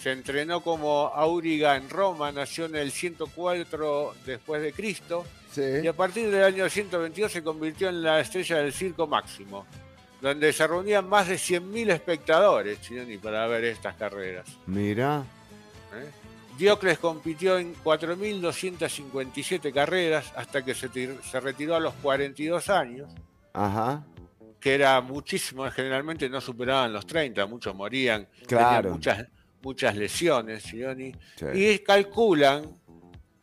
Se 0.00 0.12
entrenó 0.12 0.60
como 0.60 1.08
auriga 1.08 1.74
en 1.74 1.90
Roma, 1.90 2.30
nació 2.30 2.66
en 2.66 2.76
el 2.76 2.92
104 2.92 4.14
después 4.24 4.62
de 4.62 4.72
Cristo, 4.72 5.26
y 5.56 5.84
a 5.84 5.92
partir 5.92 6.30
del 6.30 6.44
año 6.44 6.68
122 6.68 7.32
se 7.32 7.42
convirtió 7.42 7.88
en 7.88 8.04
la 8.04 8.20
estrella 8.20 8.58
del 8.58 8.72
circo 8.72 9.08
máximo, 9.08 9.66
donde 10.20 10.52
se 10.52 10.66
reunían 10.66 11.08
más 11.08 11.28
de 11.28 11.36
100.000 11.36 11.90
espectadores, 11.90 12.80
Chironi, 12.80 13.18
para 13.18 13.46
ver 13.46 13.64
estas 13.64 13.94
carreras. 13.96 14.46
Mira. 14.66 15.22
¿eh? 15.94 16.10
Diocles 16.58 16.98
compitió 16.98 17.56
en 17.58 17.74
4.257 18.56 19.72
carreras 19.72 20.32
hasta 20.36 20.64
que 20.64 20.74
se, 20.74 20.88
se 21.22 21.40
retiró 21.40 21.76
a 21.76 21.80
los 21.80 21.94
42 21.94 22.68
años, 22.70 23.08
Ajá. 23.52 24.04
que 24.60 24.74
era 24.74 25.00
muchísimo, 25.00 25.70
generalmente 25.70 26.28
no 26.28 26.40
superaban 26.40 26.92
los 26.92 27.06
30, 27.06 27.46
muchos 27.46 27.74
morían, 27.74 28.26
Claro. 28.46 28.76
tenían 28.76 28.92
muchas, 28.94 29.26
muchas 29.62 29.96
lesiones, 29.96 30.64
Chironi, 30.64 31.12
Sí. 31.36 31.46
y 31.54 31.78
calculan 31.80 32.77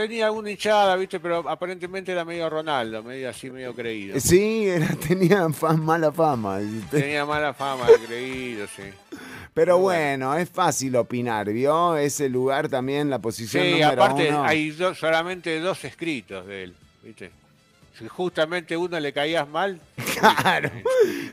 Tenía 0.02 0.32
una 0.32 0.52
hinchada, 0.52 0.96
¿viste? 0.96 1.20
Pero 1.20 1.48
aparentemente 1.50 2.12
era 2.12 2.24
medio 2.24 2.50
Ronaldo, 2.50 3.02
medio 3.04 3.30
así, 3.30 3.50
medio 3.50 3.74
creído. 3.74 4.20
Sí, 4.20 4.68
era, 4.68 4.88
tenía 5.08 5.48
mala 5.78 6.12
fama. 6.12 6.60
Tenía 6.92 7.26
mala 7.26 7.54
fama 7.54 7.86
creído, 8.06 8.68
sí. 8.68 8.84
Pero 9.54 9.80
bueno, 9.80 10.36
es 10.36 10.50
fácil 10.50 10.96
opinar, 10.98 11.50
¿vio? 11.52 11.98
Ese 11.98 12.30
lugar 12.30 12.70
también, 12.70 13.10
la 13.10 13.18
posición 13.20 13.64
Sí, 13.64 13.72
número 13.72 14.04
aparte 14.04 14.30
uno. 14.30 14.44
hay 14.44 14.70
do- 14.70 14.94
solamente 14.94 15.60
dos 15.60 15.84
escritos 15.84 16.46
de 16.46 16.64
él, 16.66 16.76
¿viste? 17.04 17.32
Si 17.98 18.08
justamente 18.08 18.78
uno 18.78 19.00
le 19.00 19.12
caías 19.12 19.48
mal, 19.50 19.80
Claro. 20.20 20.72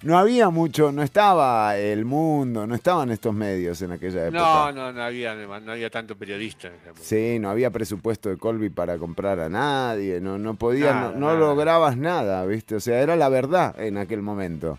No 0.03 0.19
había 0.19 0.51
mucho, 0.51 0.93
no 0.93 1.03
estaba 1.03 1.77
el 1.77 2.05
mundo, 2.05 2.67
no 2.67 2.75
estaban 2.75 3.11
estos 3.11 3.35
medios 3.35 3.81
en 3.83 3.93
aquella 3.93 4.27
época. 4.27 4.39
no, 4.39 4.73
no, 4.73 4.93
no 4.93 5.03
había, 5.03 5.35
no 5.35 5.73
había 5.73 5.91
tanto 5.91 6.17
periodista. 6.17 6.69
en 6.69 6.75
esa 6.75 6.91
época. 6.91 7.01
Sí, 7.03 7.39
no 7.39 7.51
había 7.51 7.71
presupuesto 7.71 8.29
de 8.29 8.37
Colby 8.37 8.69
para 8.71 8.99
comprar 8.99 9.41
a 9.41 9.49
nadie, 9.49 10.21
no, 10.21 10.39
no 10.39 10.55
podías, 10.55 10.95
no, 10.95 11.13
no 11.13 11.27
nada. 11.29 11.39
lograbas 11.39 11.97
nada, 11.97 12.45
¿viste? 12.47 12.75
O 12.77 12.81
sea, 12.81 13.01
era 13.01 13.17
la 13.17 13.29
verdad 13.29 13.79
en 13.81 13.97
aquel 13.97 14.23
momento. 14.23 14.79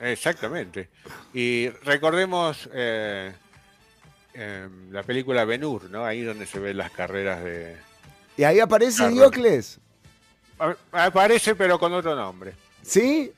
Exactamente. 0.00 0.88
Y 1.32 1.68
recordemos 1.84 2.68
eh, 2.72 3.32
em, 4.34 4.90
la 4.92 5.02
película 5.02 5.44
Ben-Hur, 5.44 5.90
¿no? 5.90 6.04
Ahí 6.04 6.22
donde 6.22 6.46
se 6.46 6.58
ven 6.58 6.76
las 6.76 6.90
carreras 6.90 7.42
de... 7.42 7.76
Y 8.36 8.44
ahí 8.44 8.60
aparece. 8.60 9.08
Diocles. 9.08 9.80
Aparece 10.92 11.54
pero 11.54 11.78
con 11.78 11.92
otro 11.92 12.14
nombre. 12.14 12.54
¿Sí? 12.82 13.32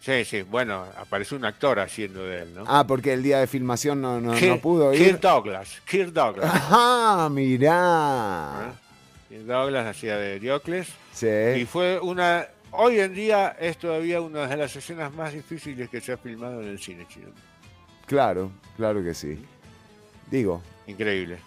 Sí, 0.00 0.24
sí, 0.24 0.42
bueno, 0.42 0.86
aparece 0.96 1.34
un 1.34 1.44
actor 1.44 1.78
haciendo 1.78 2.24
de 2.24 2.42
él, 2.42 2.54
¿no? 2.54 2.64
Ah, 2.66 2.86
porque 2.86 3.12
el 3.12 3.22
día 3.22 3.38
de 3.38 3.46
filmación 3.46 4.00
no, 4.00 4.18
no, 4.18 4.34
no 4.34 4.60
pudo 4.60 4.94
ir. 4.94 4.98
Kirk 4.98 5.20
Douglas, 5.20 5.82
Kirk 5.84 6.10
Douglas. 6.12 6.50
Ah, 6.54 7.28
mirá. 7.30 8.72
Kirk 9.28 9.42
Douglas 9.42 9.86
hacía 9.86 10.16
de 10.16 10.40
Diocles. 10.40 10.88
Sí. 11.12 11.28
Y 11.56 11.66
fue 11.66 12.00
una... 12.00 12.46
Hoy 12.70 13.00
en 13.00 13.12
día 13.12 13.56
es 13.60 13.76
todavía 13.76 14.20
una 14.20 14.46
de 14.46 14.56
las 14.56 14.74
escenas 14.74 15.12
más 15.12 15.34
difíciles 15.34 15.90
que 15.90 16.00
se 16.00 16.12
ha 16.12 16.16
filmado 16.16 16.62
en 16.62 16.68
el 16.68 16.78
cine 16.78 17.06
chino. 17.06 17.28
Claro, 18.06 18.52
claro 18.76 19.02
que 19.02 19.12
sí. 19.12 19.44
Digo. 20.30 20.62
Increíble. 20.86 21.40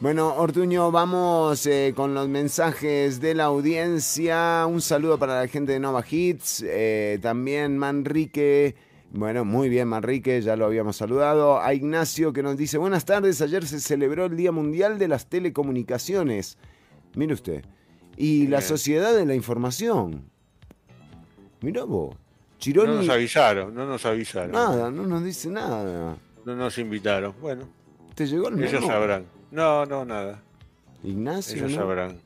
Bueno, 0.00 0.34
Ortuño, 0.36 0.90
vamos 0.90 1.66
eh, 1.66 1.92
con 1.94 2.14
los 2.14 2.26
mensajes 2.28 3.20
de 3.20 3.34
la 3.34 3.44
audiencia. 3.44 4.64
Un 4.66 4.80
saludo 4.80 5.18
para 5.18 5.40
la 5.42 5.46
gente 5.48 5.72
de 5.72 5.80
Nova 5.80 6.02
Hits. 6.08 6.64
eh, 6.66 7.18
también 7.20 7.76
Manrique. 7.76 8.76
Bueno, 9.12 9.44
muy 9.44 9.68
bien, 9.68 9.88
Manrique, 9.88 10.40
ya 10.40 10.56
lo 10.56 10.64
habíamos 10.64 10.96
saludado. 10.96 11.60
A 11.60 11.74
Ignacio 11.74 12.32
que 12.32 12.42
nos 12.42 12.56
dice: 12.56 12.78
Buenas 12.78 13.04
tardes, 13.04 13.42
ayer 13.42 13.66
se 13.66 13.78
celebró 13.80 14.26
el 14.26 14.36
Día 14.36 14.52
Mundial 14.52 14.98
de 14.98 15.08
las 15.08 15.28
Telecomunicaciones. 15.28 16.56
Mire 17.14 17.34
usted. 17.34 17.64
Y 18.16 18.46
la. 18.46 18.62
Sociedad 18.62 19.14
de 19.14 19.26
la 19.26 19.34
Información. 19.34 20.30
Mirá 21.60 21.84
vos. 21.84 22.16
Chironi. 22.58 22.88
No 22.88 22.96
nos 23.02 23.08
avisaron, 23.10 23.74
no 23.74 23.84
nos 23.86 24.06
avisaron. 24.06 24.52
Nada, 24.52 24.90
no 24.90 25.06
nos 25.06 25.24
dice 25.24 25.50
nada. 25.50 26.16
No 26.46 26.56
nos 26.56 26.78
invitaron. 26.78 27.34
Bueno, 27.40 27.68
¿Te 28.14 28.26
llegó 28.26 28.48
el 28.48 28.58
ellos 28.60 28.72
memo? 28.80 28.86
sabrán. 28.86 29.39
No, 29.50 29.86
no, 29.86 30.04
nada. 30.04 30.42
Ignacio. 31.02 31.56
Ellos 31.56 31.70
¿no? 31.72 31.76
sabrán. 31.76 32.20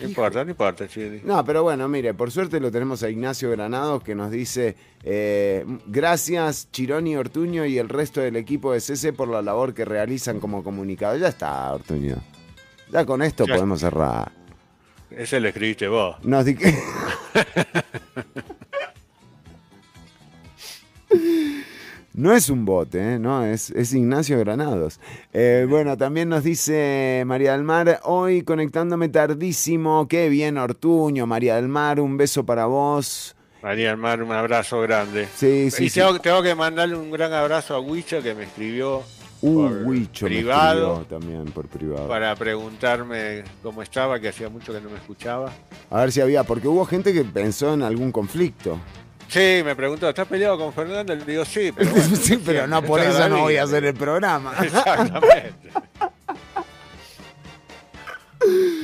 No 0.00 0.08
importa, 0.08 0.44
no 0.44 0.50
importa, 0.50 0.88
Chile. 0.88 1.20
No, 1.24 1.44
pero 1.44 1.62
bueno, 1.62 1.86
mire, 1.88 2.12
por 2.14 2.30
suerte 2.32 2.58
lo 2.58 2.72
tenemos 2.72 3.02
a 3.02 3.10
Ignacio 3.10 3.50
Granados 3.50 4.02
que 4.02 4.14
nos 4.16 4.30
dice, 4.32 4.74
eh, 5.04 5.64
gracias 5.86 6.70
Chironi, 6.72 7.14
Ortuño 7.16 7.64
y 7.66 7.78
el 7.78 7.88
resto 7.88 8.20
del 8.20 8.34
equipo 8.36 8.72
de 8.72 8.80
CC 8.80 9.12
por 9.12 9.28
la 9.28 9.42
labor 9.42 9.74
que 9.74 9.84
realizan 9.84 10.40
como 10.40 10.64
comunicador. 10.64 11.20
Ya 11.20 11.28
está, 11.28 11.72
Ortuño. 11.72 12.16
Ya 12.90 13.06
con 13.06 13.22
esto 13.22 13.46
Ya 13.46 13.54
podemos 13.54 13.80
cerrar. 13.80 14.32
Ese 15.10 15.38
lo 15.40 15.48
escribiste 15.48 15.86
vos. 15.88 16.16
Nos 16.24 16.44
di- 16.46 16.56
No 22.14 22.34
es 22.34 22.50
un 22.50 22.64
bote, 22.66 23.14
¿eh? 23.14 23.18
no, 23.18 23.44
es, 23.44 23.70
es 23.70 23.94
Ignacio 23.94 24.38
Granados. 24.38 25.00
Eh, 25.32 25.66
bueno, 25.68 25.96
también 25.96 26.28
nos 26.28 26.44
dice 26.44 27.22
María 27.26 27.52
del 27.52 27.62
Mar, 27.62 28.00
hoy 28.04 28.42
conectándome 28.42 29.08
tardísimo, 29.08 30.06
qué 30.08 30.28
bien 30.28 30.58
Ortuño, 30.58 31.26
María 31.26 31.56
del 31.56 31.68
Mar, 31.68 32.00
un 32.00 32.18
beso 32.18 32.44
para 32.44 32.66
vos. 32.66 33.34
María 33.62 33.88
del 33.88 33.96
Mar, 33.96 34.22
un 34.22 34.32
abrazo 34.32 34.80
grande. 34.82 35.26
Sí, 35.34 35.70
sí, 35.70 35.84
y 35.84 35.88
sí. 35.88 36.00
tengo, 36.00 36.18
tengo 36.20 36.42
que 36.42 36.54
mandarle 36.54 36.96
un 36.96 37.10
gran 37.10 37.32
abrazo 37.32 37.74
a 37.74 37.80
Huicho 37.80 38.22
que 38.22 38.34
me 38.34 38.44
escribió 38.44 39.02
Uh, 39.44 39.68
por 39.84 40.28
privado 40.28 41.04
también 41.10 41.46
por 41.46 41.66
privado. 41.66 42.06
para 42.06 42.32
preguntarme 42.36 43.42
cómo 43.60 43.82
estaba, 43.82 44.20
que 44.20 44.28
hacía 44.28 44.48
mucho 44.48 44.72
que 44.72 44.80
no 44.80 44.88
me 44.88 44.96
escuchaba. 44.96 45.52
A 45.90 46.00
ver 46.00 46.12
si 46.12 46.20
había, 46.20 46.44
porque 46.44 46.68
hubo 46.68 46.84
gente 46.84 47.12
que 47.12 47.24
pensó 47.24 47.74
en 47.74 47.82
algún 47.82 48.12
conflicto. 48.12 48.78
Sí, 49.32 49.62
me 49.64 49.74
preguntó, 49.74 50.10
¿estás 50.10 50.28
peleado 50.28 50.58
con 50.58 50.74
Fernando? 50.74 51.14
Le 51.14 51.24
digo, 51.24 51.42
sí, 51.46 51.72
pero 51.74 51.90
bueno, 51.94 52.16
sí, 52.16 52.36
pero 52.44 52.66
no 52.66 52.82
por 52.82 53.00
eso 53.04 53.30
no 53.30 53.38
voy 53.40 53.56
a 53.56 53.62
hacer 53.62 53.82
el 53.86 53.94
programa. 53.94 54.52
Exactamente. 54.62 55.70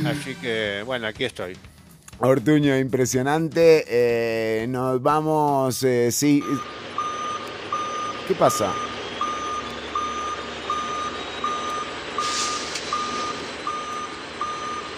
Así 0.06 0.34
que, 0.36 0.82
bueno, 0.86 1.06
aquí 1.06 1.24
estoy. 1.24 1.54
Ortuño, 2.20 2.78
impresionante. 2.78 3.84
Eh, 3.86 4.66
nos 4.68 5.02
vamos, 5.02 5.82
eh, 5.82 6.10
sí. 6.10 6.42
¿Qué 8.26 8.34
pasa? 8.34 8.72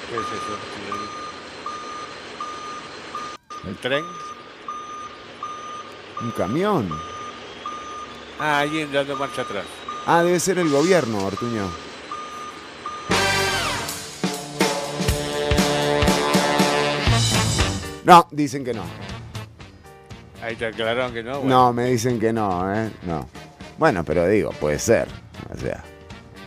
¿Qué 0.08 0.14
es 0.14 0.22
eso? 0.22 0.56
¿El 3.68 3.76
tren? 3.78 4.04
¿Un 6.22 6.30
camión? 6.32 6.88
Ah, 8.38 8.60
alguien 8.60 8.92
dando 8.92 9.16
marcha 9.16 9.42
atrás. 9.42 9.64
Ah, 10.06 10.22
debe 10.22 10.40
ser 10.40 10.58
el 10.58 10.68
gobierno, 10.70 11.24
Ortuño. 11.24 11.68
No, 18.04 18.26
dicen 18.30 18.64
que 18.64 18.72
no. 18.74 18.82
Ahí 20.42 20.56
te 20.56 20.66
aclararon 20.66 21.12
que 21.12 21.22
no. 21.22 21.40
bueno. 21.40 21.48
No, 21.48 21.72
me 21.72 21.84
dicen 21.84 22.18
que 22.18 22.32
no, 22.32 22.74
¿eh? 22.74 22.90
No. 23.02 23.28
Bueno, 23.78 24.04
pero 24.04 24.26
digo, 24.26 24.50
puede 24.52 24.78
ser. 24.78 25.06
O 25.54 25.58
sea, 25.58 25.82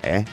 ¿eh? 0.02 0.26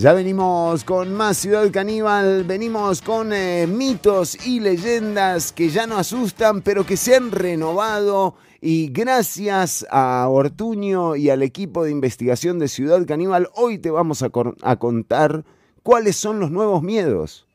Ya 0.00 0.14
venimos 0.14 0.82
con 0.82 1.12
más 1.12 1.36
Ciudad 1.36 1.70
Caníbal, 1.70 2.44
venimos 2.44 3.02
con 3.02 3.34
eh, 3.34 3.66
mitos 3.66 4.46
y 4.46 4.58
leyendas 4.58 5.52
que 5.52 5.68
ya 5.68 5.86
no 5.86 5.98
asustan, 5.98 6.62
pero 6.62 6.86
que 6.86 6.96
se 6.96 7.16
han 7.16 7.30
renovado. 7.30 8.34
Y 8.62 8.88
gracias 8.88 9.86
a 9.90 10.26
Ortuño 10.30 11.16
y 11.16 11.28
al 11.28 11.42
equipo 11.42 11.84
de 11.84 11.90
investigación 11.90 12.58
de 12.58 12.68
Ciudad 12.68 13.06
Caníbal, 13.06 13.50
hoy 13.52 13.76
te 13.76 13.90
vamos 13.90 14.22
a, 14.22 14.30
contar 14.30 15.44
cuáles 15.82 16.16
son 16.16 16.40
los 16.40 16.50
nuevos 16.50 16.82
miedos. 16.82 17.46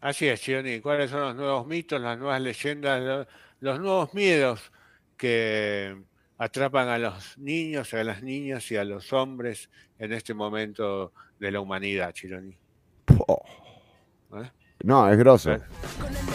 Así 0.00 0.26
es, 0.26 0.40
Chioni. 0.40 0.80
¿Cuáles 0.80 1.12
son 1.12 1.20
los 1.20 1.36
nuevos 1.36 1.68
mitos, 1.68 2.00
las 2.00 2.18
nuevas 2.18 2.40
leyendas, 2.40 3.00
lo- 3.00 3.26
los 3.60 3.78
nuevos 3.78 4.12
miedos 4.12 4.72
que 5.16 6.02
atrapan 6.38 6.88
a 6.88 6.98
los 6.98 7.36
niños, 7.36 7.92
a 7.92 8.04
las 8.04 8.22
niñas 8.22 8.70
y 8.70 8.76
a 8.76 8.84
los 8.84 9.12
hombres 9.12 9.68
en 9.98 10.12
este 10.12 10.34
momento 10.34 11.12
de 11.38 11.50
la 11.50 11.60
humanidad, 11.60 12.12
Chironi? 12.12 12.56
¿Eh? 14.34 14.50
No, 14.84 15.08
es 15.10 15.18
grosso. 15.18 15.50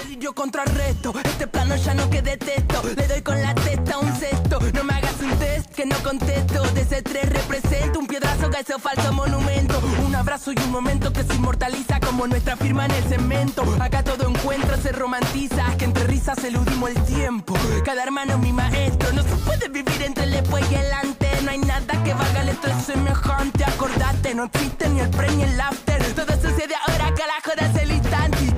Delirio 0.03 0.33
contrarresto, 0.33 1.13
este 1.23 1.47
plano 1.47 1.75
ya 1.77 1.93
no 1.93 2.09
que 2.09 2.21
detesto. 2.21 2.81
Le 2.95 3.07
doy 3.07 3.21
con 3.21 3.41
la 3.41 3.55
testa 3.55 3.97
un 3.99 4.11
cesto. 4.13 4.59
No 4.73 4.83
me 4.83 4.93
hagas 4.93 5.15
un 5.21 5.31
test 5.39 5.73
que 5.73 5.85
no 5.85 5.95
contesto. 6.03 6.61
De 6.73 6.81
ese 6.81 7.01
tres 7.01 7.29
represento 7.29 7.99
un 7.99 8.07
piedrazo 8.07 8.49
que 8.49 8.59
ese 8.59 8.77
falso 8.79 9.13
monumento. 9.13 9.81
Un 10.05 10.13
abrazo 10.15 10.51
y 10.51 10.59
un 10.59 10.71
momento 10.71 11.13
que 11.13 11.23
se 11.23 11.33
inmortaliza 11.35 12.01
como 12.01 12.27
nuestra 12.27 12.57
firma 12.57 12.85
en 12.85 12.91
el 12.91 13.03
cemento. 13.05 13.63
Acá 13.79 14.03
todo 14.03 14.27
encuentro 14.27 14.75
se 14.77 14.91
romantiza, 14.91 15.77
que 15.77 15.85
entre 15.85 16.03
risas 16.05 16.43
eludimos 16.43 16.89
el 16.89 17.01
tiempo. 17.05 17.55
Cada 17.85 18.03
hermano 18.03 18.33
es 18.33 18.39
mi 18.39 18.51
maestro. 18.51 19.13
No 19.13 19.23
se 19.23 19.35
puede 19.37 19.69
vivir 19.69 20.01
entre 20.01 20.25
el 20.25 20.31
después 20.31 20.69
y 20.69 20.75
el 20.75 20.91
antes. 20.91 21.43
No 21.43 21.51
hay 21.51 21.59
nada 21.59 22.03
que 22.03 22.13
valga 22.13 22.41
el 22.41 22.49
estrés 22.49 22.83
semejante. 22.85 23.63
Acordate, 23.63 24.35
no 24.35 24.45
existe 24.45 24.89
ni 24.89 24.99
el 24.99 25.09
pre 25.09 25.31
ni 25.31 25.43
el 25.43 25.59
after. 25.61 26.03
Todo 26.13 26.33
sucede 26.35 26.75
ahora, 26.87 27.13
carajo, 27.15 27.51
es 27.57 27.81
el. 27.81 27.91
Y 27.91 28.02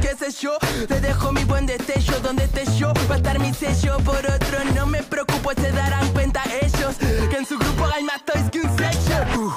qué 0.02 0.16
sé 0.18 0.32
yo, 0.42 0.58
te 0.88 1.00
dejo 1.02 1.32
mi 1.32 1.44
buen 1.44 1.66
destello. 1.66 2.20
Donde 2.22 2.46
esté 2.46 2.66
yo, 2.78 2.94
va 3.10 3.16
a 3.16 3.18
estar 3.18 3.40
mi 3.40 3.54
sello. 3.54 3.98
Por 4.00 4.18
otro, 4.18 4.64
no 4.76 4.86
me 4.86 5.04
preocupo, 5.04 5.52
se 5.54 5.72
darán 5.72 6.08
cuenta 6.14 6.44
ellos. 6.62 6.96
Que 7.30 7.38
en 7.38 7.46
su 7.46 7.58
grupo 7.58 7.86
hay 7.94 8.04
más 8.04 8.24
toys 8.26 8.50
que 8.52 8.62
un 8.62 8.78
sello. 8.78 9.18
Uh, 9.38 9.52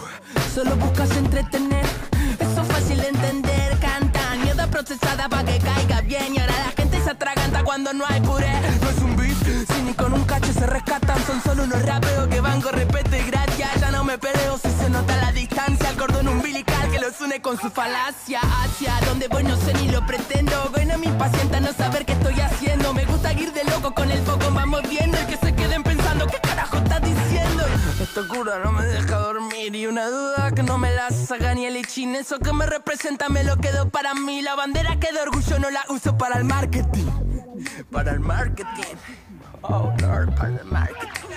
solo 0.55 0.77
buscas 0.77 1.11
entretener. 1.17 1.85
Eso 2.39 2.63
es 2.63 2.69
fácil 2.69 3.01
de 3.01 3.09
entender. 3.09 3.79
Cantan 3.81 4.43
mierda 4.43 4.67
procesada 4.67 5.29
para 5.29 5.45
que 5.45 5.59
caiga 5.59 6.01
bien. 6.03 6.35
Y 6.35 6.39
ahora 6.39 6.55
la 6.67 6.73
gente 6.73 7.01
se 7.03 7.11
atraganta 7.11 7.65
cuando 7.65 7.93
no 7.93 8.05
hay 8.07 8.21
puré. 8.21 8.53
No 8.83 8.91
es 8.91 8.99
un 8.99 9.17
beat, 9.17 9.67
si 9.73 9.83
ni 9.83 9.95
con 9.95 10.13
un 10.13 10.25
cacho 10.25 10.53
se 10.53 10.67
rescatan. 10.67 11.19
Son 11.27 11.43
solo 11.43 11.65
unos 11.65 11.83
rapeos 11.83 12.29
que 12.29 12.41
van 12.41 12.61
con 12.61 12.73
respeto 12.75 13.17
y 13.17 13.31
gracia. 13.31 13.71
Ya 13.81 13.91
no 13.91 14.05
me 14.05 14.19
peleo 14.19 14.59
si 14.59 14.71
se 14.71 14.91
nota 14.91 15.17
la 15.17 15.33
distancia. 15.33 15.91
El 15.91 15.97
cordón 15.97 16.29
umbilical 16.29 16.68
los 17.09 17.21
une 17.23 17.41
con 17.41 17.59
su 17.59 17.71
falacia 17.71 18.39
hacia 18.41 19.01
donde 19.07 19.29
voy 19.29 19.43
no 19.43 19.57
sé 19.57 19.73
ni 19.75 19.89
lo 19.89 20.05
pretendo. 20.05 20.69
Bueno, 20.73 20.99
me 20.99 21.07
impacienta 21.07 21.59
no 21.59 21.73
saber 21.73 22.05
qué 22.05 22.13
estoy 22.13 22.39
haciendo. 22.39 22.93
Me 22.93 23.07
gusta 23.07 23.33
ir 23.33 23.51
de 23.55 23.65
loco 23.65 23.95
con 23.95 24.11
el 24.11 24.19
foco, 24.25 24.51
vamos 24.53 24.83
viendo. 24.83 25.17
Y 25.23 25.25
que 25.25 25.39
se 25.39 25.55
queden 25.55 25.83
pensando, 25.83 26.27
¿qué 26.27 26.39
carajo 26.39 26.77
estás 26.77 27.01
diciendo? 27.01 27.65
Esta 28.03 28.29
cura 28.29 28.59
no 28.63 28.73
me 28.73 28.85
deja 28.85 29.17
dormir 29.17 29.75
y 29.75 29.87
una 29.87 30.07
duda 30.11 30.53
que 30.53 30.63
no 30.63 30.77
me 30.77 30.91
la 30.91 31.09
saca 31.09 31.55
ni 31.55 31.65
el 31.65 31.79
ichin. 31.79 32.15
Eso 32.15 32.39
que 32.41 32.53
me 32.53 32.67
representa 32.67 33.31
me 33.31 33.43
lo 33.43 33.57
quedo 33.57 33.89
para 33.89 34.13
mí. 34.15 34.43
La 34.43 34.55
bandera 34.55 35.01
que 35.01 35.11
de 35.11 35.21
orgullo 35.21 35.59
no 35.61 35.71
la 35.71 35.85
uso 35.89 36.19
para 36.19 36.37
el 36.37 36.45
marketing. 36.45 37.07
Para 37.91 38.13
el 38.13 38.21
marketing. 38.21 38.97
Oh, 39.63 39.95
Lord, 39.99 40.35
para 40.35 40.57
el 40.61 40.65
marketing. 40.67 41.29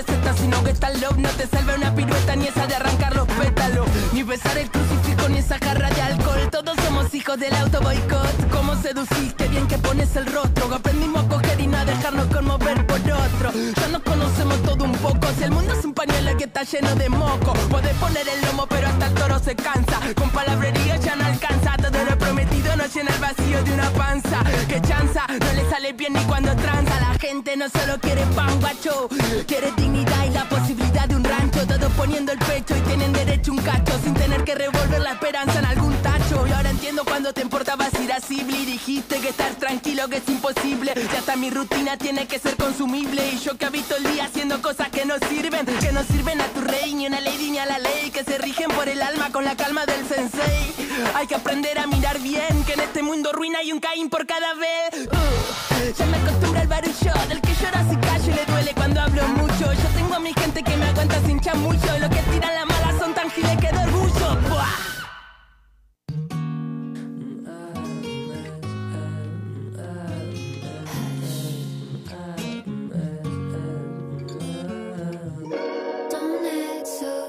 Listen 0.00 0.19
sino 0.36 0.62
que 0.64 0.70
está 0.70 0.90
loco. 0.90 1.14
No 1.18 1.28
te 1.30 1.46
salve 1.46 1.74
una 1.74 1.94
pirueta 1.94 2.36
ni 2.36 2.46
esa 2.46 2.66
de 2.66 2.74
arrancar 2.74 3.14
los 3.14 3.26
pétalos. 3.26 3.86
Ni 4.12 4.22
besar 4.22 4.56
el 4.58 4.70
crucifijo 4.70 5.28
ni 5.28 5.38
esa 5.38 5.58
jarra 5.58 5.90
de 5.90 6.02
alcohol. 6.02 6.48
Todos 6.50 6.76
somos 6.84 7.14
hijos 7.14 7.38
del 7.38 7.54
auto 7.54 7.80
boicot. 7.80 8.50
¿Cómo 8.50 8.74
seducís? 8.76 9.34
Qué 9.34 9.48
bien 9.48 9.66
que 9.66 9.78
pones 9.78 10.14
el 10.16 10.26
rostro. 10.26 10.74
Aprendimos 10.74 11.24
a 11.24 11.28
coger 11.28 11.60
y 11.60 11.66
no 11.66 11.78
a 11.78 11.84
dejarnos 11.84 12.26
conmover 12.26 12.86
por 12.86 12.98
otro. 12.98 13.52
Ya 13.76 13.88
nos 13.88 14.02
conocemos 14.02 14.62
todo 14.62 14.84
un 14.84 14.92
poco. 14.92 15.26
Si 15.36 15.44
el 15.44 15.50
mundo 15.50 15.72
es 15.72 15.84
un 15.84 15.94
pañuelo 15.94 16.36
que 16.36 16.44
está 16.44 16.62
lleno 16.62 16.94
de 16.94 17.08
moco, 17.08 17.52
podés 17.68 17.94
poner 17.94 18.26
el 18.28 18.40
lomo, 18.46 18.66
pero 18.66 18.88
hasta 18.88 19.06
el 19.06 19.14
toro 19.14 19.38
se 19.38 19.56
cansa. 19.56 20.00
Con 20.16 20.30
palabrería 20.30 20.96
ya 20.96 21.16
no 21.16 21.24
alcanza. 21.26 21.76
Todo 21.76 22.04
lo 22.04 22.16
prometido 22.18 22.76
no 22.76 22.86
llena 22.86 23.10
el 23.14 23.20
vacío 23.20 23.62
de 23.64 23.72
una 23.72 23.90
panza. 23.90 24.42
Que 24.68 24.80
chanza, 24.82 25.26
no 25.28 25.52
le 25.52 25.68
sale 25.70 25.92
bien 25.92 26.12
ni 26.12 26.22
cuando 26.24 26.54
tranza. 26.56 27.00
La 27.00 27.18
gente 27.18 27.56
no 27.56 27.68
solo 27.68 27.98
quiere 28.00 28.24
pan 28.36 28.60
guacho, 28.60 29.08
quiere 29.46 29.72
dignidad 29.76 30.19
y 30.26 30.30
la 30.30 30.48
posibilidad 30.48 31.08
de 31.08 31.16
un 31.16 31.24
rancho. 31.24 31.66
Todos 31.66 31.92
poniendo 31.92 32.32
el 32.32 32.38
pecho 32.38 32.76
y 32.76 32.80
tienen 32.80 33.12
derecho 33.12 33.52
un 33.52 33.58
cacho 33.58 33.98
sin 34.02 34.14
tener 34.14 34.44
que 34.44 34.54
revolver 34.54 35.00
la 35.00 35.12
esperanza 35.12 35.58
en 35.58 35.64
algún 35.66 35.94
tacho. 36.02 36.46
Y 36.46 36.52
ahora 36.52 36.70
entiendo 36.70 37.04
cuando 37.04 37.32
te 37.32 37.42
importabas 37.42 37.90
irascible 38.02 38.58
y 38.58 38.64
dijiste 38.64 39.20
que 39.20 39.28
estar 39.28 39.54
tranquilo 39.54 40.08
que 40.08 40.18
es 40.18 40.28
imposible. 40.28 40.92
Y 40.96 41.16
hasta 41.16 41.36
mi 41.36 41.50
rutina 41.50 41.96
tiene 41.96 42.26
que 42.26 42.38
ser 42.38 42.56
consumible. 42.56 43.22
Y 43.32 43.38
yo 43.38 43.56
que 43.56 43.66
habito 43.66 43.96
el 43.96 44.04
día 44.04 44.24
haciendo 44.24 44.60
cosas 44.62 44.88
que 44.88 45.04
no 45.04 45.14
sirven, 45.28 45.66
que 45.66 45.92
no 45.92 46.02
sirven 46.04 46.40
a 46.40 46.46
tu 46.48 46.60
rey, 46.60 46.94
ni 46.94 47.06
una 47.06 47.20
lady 47.20 47.50
ni 47.50 47.58
a 47.58 47.66
la 47.66 47.78
ley, 47.78 48.10
que 48.10 48.24
se 48.24 48.38
rigen 48.38 48.70
por 48.70 48.88
el 48.88 49.02
alma 49.02 49.30
con 49.30 49.44
la 49.44 49.56
calma 49.56 49.86
del 49.86 50.06
sensei. 50.06 50.74
Hay 51.14 51.26
que 51.26 51.34
aprender 51.34 51.78
a 51.78 51.86
mirar 51.86 52.18
bien, 52.20 52.64
que 52.64 52.74
en 52.74 52.80
este 52.80 53.02
mundo 53.02 53.32
ruina 53.32 53.60
hay 53.60 53.72
un 53.72 53.80
Caín 53.80 54.08
por 54.10 54.26
cada 54.26 54.54
vez. 54.54 55.08
Uh, 55.08 55.98
ya 55.98 56.06
me 56.06 56.16
acostumbro 56.18 56.60
al 56.60 56.68
barullo 56.68 57.12
del 57.28 57.40
que 57.40 57.54
llora 57.54 57.84
si 57.88 57.96
callo 57.96 58.30
y 58.30 58.34
le 58.34 58.44
duele 58.46 58.74
cuando 58.74 59.00
hablo 59.00 59.28
mucho. 59.28 59.49
Yo 59.60 59.68
tengo 59.94 60.14
a 60.14 60.18
mi 60.20 60.32
gente 60.32 60.62
que 60.62 60.74
me 60.74 60.86
aguanta 60.86 61.20
sin 61.26 61.38
chamullo. 61.38 61.98
Lo 62.00 62.08
que 62.08 62.22
tiran 62.32 62.54
la 62.54 62.64
mala 62.64 62.98
son 62.98 63.12
tan 63.12 63.30
giles 63.30 63.56
que 63.58 63.70
de 63.70 63.78
orgullo. 63.78 64.36
Buah. 64.48 64.76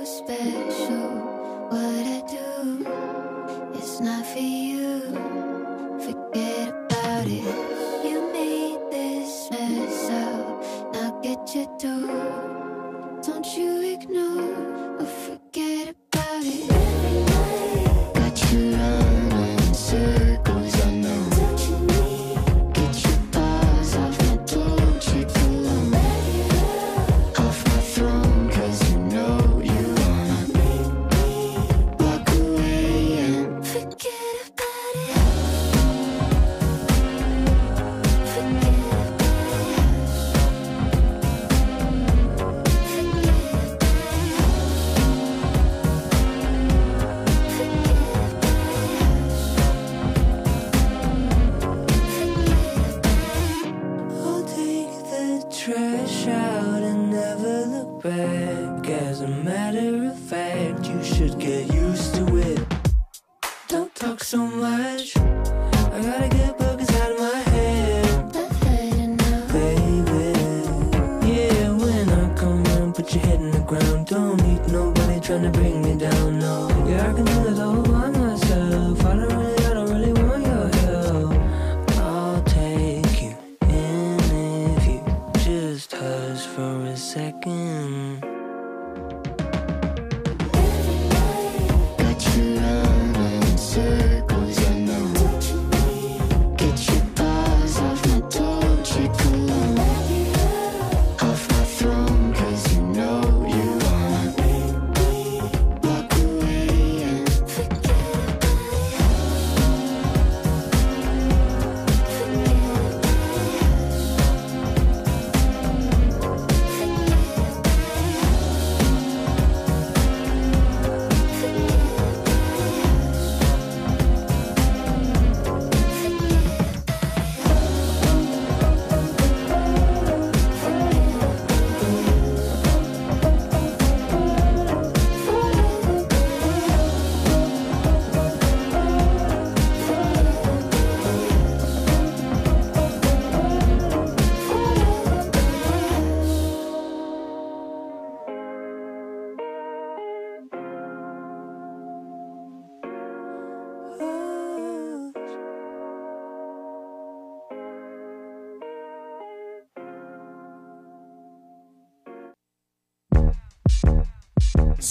Special. 0.03 1.09
What 1.69 2.05
I 2.17 2.21
do 2.27 2.85
is 3.77 3.99
not 3.99 4.25
for 4.25 4.39
you. 4.39 5.01
Forget 5.99 6.70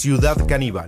Ciudad 0.01 0.47
Caníbal. 0.47 0.87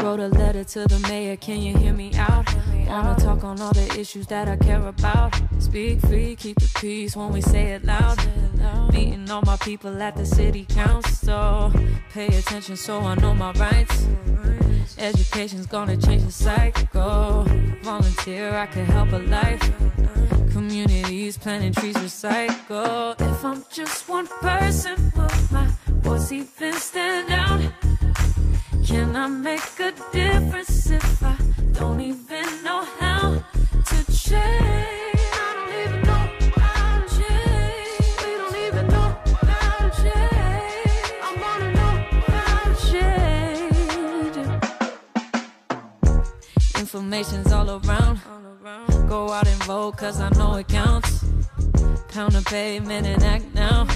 Wrote 0.00 0.20
a 0.20 0.28
letter 0.28 0.64
to 0.64 0.86
the 0.86 1.06
mayor, 1.06 1.36
can 1.36 1.60
you 1.60 1.76
hear 1.76 1.92
me 1.92 2.14
out? 2.14 2.46
Wanna 2.86 3.14
talk 3.18 3.44
on 3.44 3.60
all 3.60 3.74
the 3.74 3.94
issues 4.00 4.26
that 4.28 4.48
I 4.48 4.56
care 4.56 4.80
about. 4.86 5.49
Speak 5.60 6.00
free, 6.00 6.34
keep 6.34 6.58
the 6.58 6.70
peace 6.80 7.14
when 7.14 7.32
we 7.32 7.40
say 7.40 7.72
it 7.72 7.84
loud. 7.84 8.18
Meeting 8.92 9.30
all 9.30 9.42
my 9.42 9.56
people 9.58 10.02
at 10.02 10.16
the 10.16 10.26
city 10.26 10.66
council. 10.68 11.72
Pay 12.12 12.26
attention 12.26 12.76
so 12.76 12.98
I 13.00 13.14
know 13.16 13.34
my 13.34 13.52
rights. 13.52 14.08
Education's 14.98 15.66
gonna 15.66 15.96
change 15.96 16.24
the 16.24 16.32
cycle. 16.32 17.44
Volunteer, 17.82 18.52
I 18.56 18.66
can 18.66 18.84
help 18.86 19.12
a 19.12 19.18
life. 19.18 19.62
Communities 20.50 21.38
planting 21.38 21.72
trees, 21.72 21.96
recycle. 21.96 23.14
If 23.20 23.44
I'm 23.44 23.64
just 23.70 24.08
one 24.08 24.26
person, 24.26 25.12
will 25.14 25.30
my 25.52 25.68
voice 26.02 26.32
even 26.32 26.72
stand 26.74 27.30
out? 27.30 27.60
Can 28.84 29.14
I 29.14 29.26
make 29.28 29.78
a 29.78 29.92
difference 30.10 30.90
if 30.90 31.22
I 31.22 31.36
don't 31.72 32.00
even 32.00 32.64
know 32.64 32.84
how 32.98 33.44
to 33.86 34.12
change? 34.12 34.69
All 47.12 47.68
around. 47.68 48.20
Go 49.08 49.32
out 49.32 49.48
and 49.48 49.62
vote, 49.64 49.96
cause 49.96 50.20
I 50.20 50.28
know 50.38 50.54
it 50.54 50.68
counts. 50.68 51.24
Pound 52.08 52.34
the 52.34 52.42
pavement 52.46 53.04
and 53.04 53.20
act 53.24 53.52
now. 53.52 53.88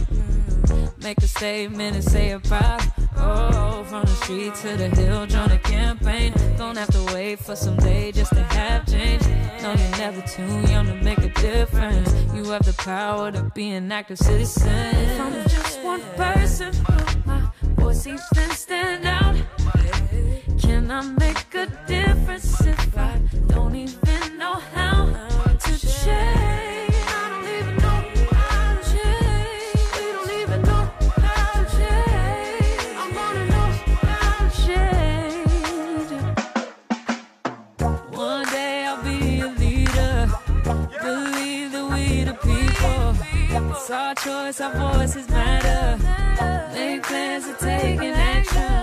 Make 1.00 1.18
a 1.18 1.28
statement 1.28 1.94
and 1.94 2.02
say 2.02 2.30
it 2.30 2.42
proud. 2.42 2.82
Oh, 3.16 3.84
from 3.88 4.02
the 4.02 4.14
street 4.22 4.56
to 4.56 4.76
the 4.76 4.88
hill, 4.88 5.26
join 5.26 5.52
a 5.52 5.58
campaign. 5.58 6.32
Don't 6.58 6.76
have 6.76 6.90
to 6.90 7.14
wait 7.14 7.38
for 7.38 7.54
someday 7.54 8.10
just 8.10 8.32
to 8.32 8.42
have 8.42 8.84
change. 8.90 9.22
No, 9.62 9.72
you're 9.72 9.96
never 9.96 10.20
too 10.22 10.72
young 10.72 10.86
to 10.86 10.94
make 10.94 11.18
a 11.18 11.28
difference. 11.40 12.12
You 12.34 12.42
have 12.50 12.66
the 12.66 12.74
power 12.76 13.30
to 13.30 13.44
be 13.54 13.70
an 13.70 13.92
active 13.92 14.18
citizen. 14.18 14.68
If 14.68 15.20
I'm 15.20 15.32
just 15.48 15.80
one 15.84 16.00
person, 16.16 16.74
my 17.24 17.48
voice 17.76 18.08
even 18.08 18.50
stand 18.50 19.06
out? 19.06 19.36
Can 20.60 20.90
I 20.90 21.02
make 21.02 21.54
a 21.54 21.66
difference 21.86 22.13
if 22.28 22.96
I 22.96 23.20
don't 23.48 23.74
even 23.74 24.38
know 24.38 24.54
how 24.74 25.06
to 25.06 25.78
change? 25.78 26.94
I 27.06 27.28
don't 27.30 27.48
even 27.58 27.76
know 27.76 27.98
how 28.32 28.74
to 28.74 28.82
change. 28.92 29.92
Don't 30.14 30.32
even 30.40 30.60
know 30.62 30.84
how 31.26 31.62
to 31.62 31.76
change. 31.76 32.96
I 32.96 33.04
wanna 33.16 33.44
know 33.54 33.68
how 34.02 34.48
to 34.48 34.56
change. 34.66 36.10
One 38.16 38.46
day 38.50 38.86
I'll 38.86 39.02
be 39.02 39.40
a 39.40 39.48
leader. 39.48 40.16
Believe 41.02 41.72
that 41.72 41.86
we 41.92 42.24
the 42.24 42.34
people. 42.34 43.14
It's 43.72 43.90
our 43.90 44.14
choice, 44.14 44.60
our 44.60 44.72
voices 44.74 45.28
matter. 45.28 45.98
Make 46.74 47.02
plans 47.02 47.44
to 47.46 47.54
take 47.58 48.00
action. 48.00 48.73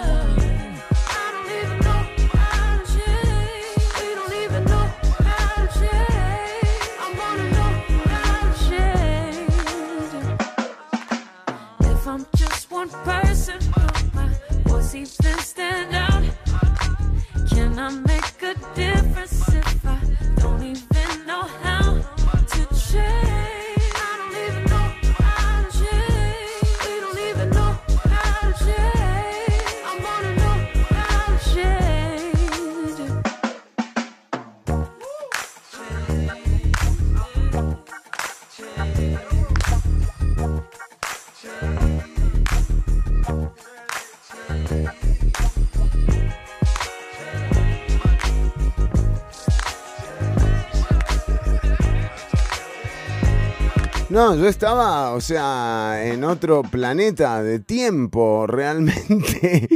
No, 54.31 54.37
yo 54.37 54.47
estaba, 54.47 55.11
o 55.11 55.19
sea, 55.19 56.03
en 56.05 56.23
otro 56.23 56.61
planeta 56.61 57.43
de 57.43 57.59
tiempo, 57.59 58.47
realmente. 58.47 59.67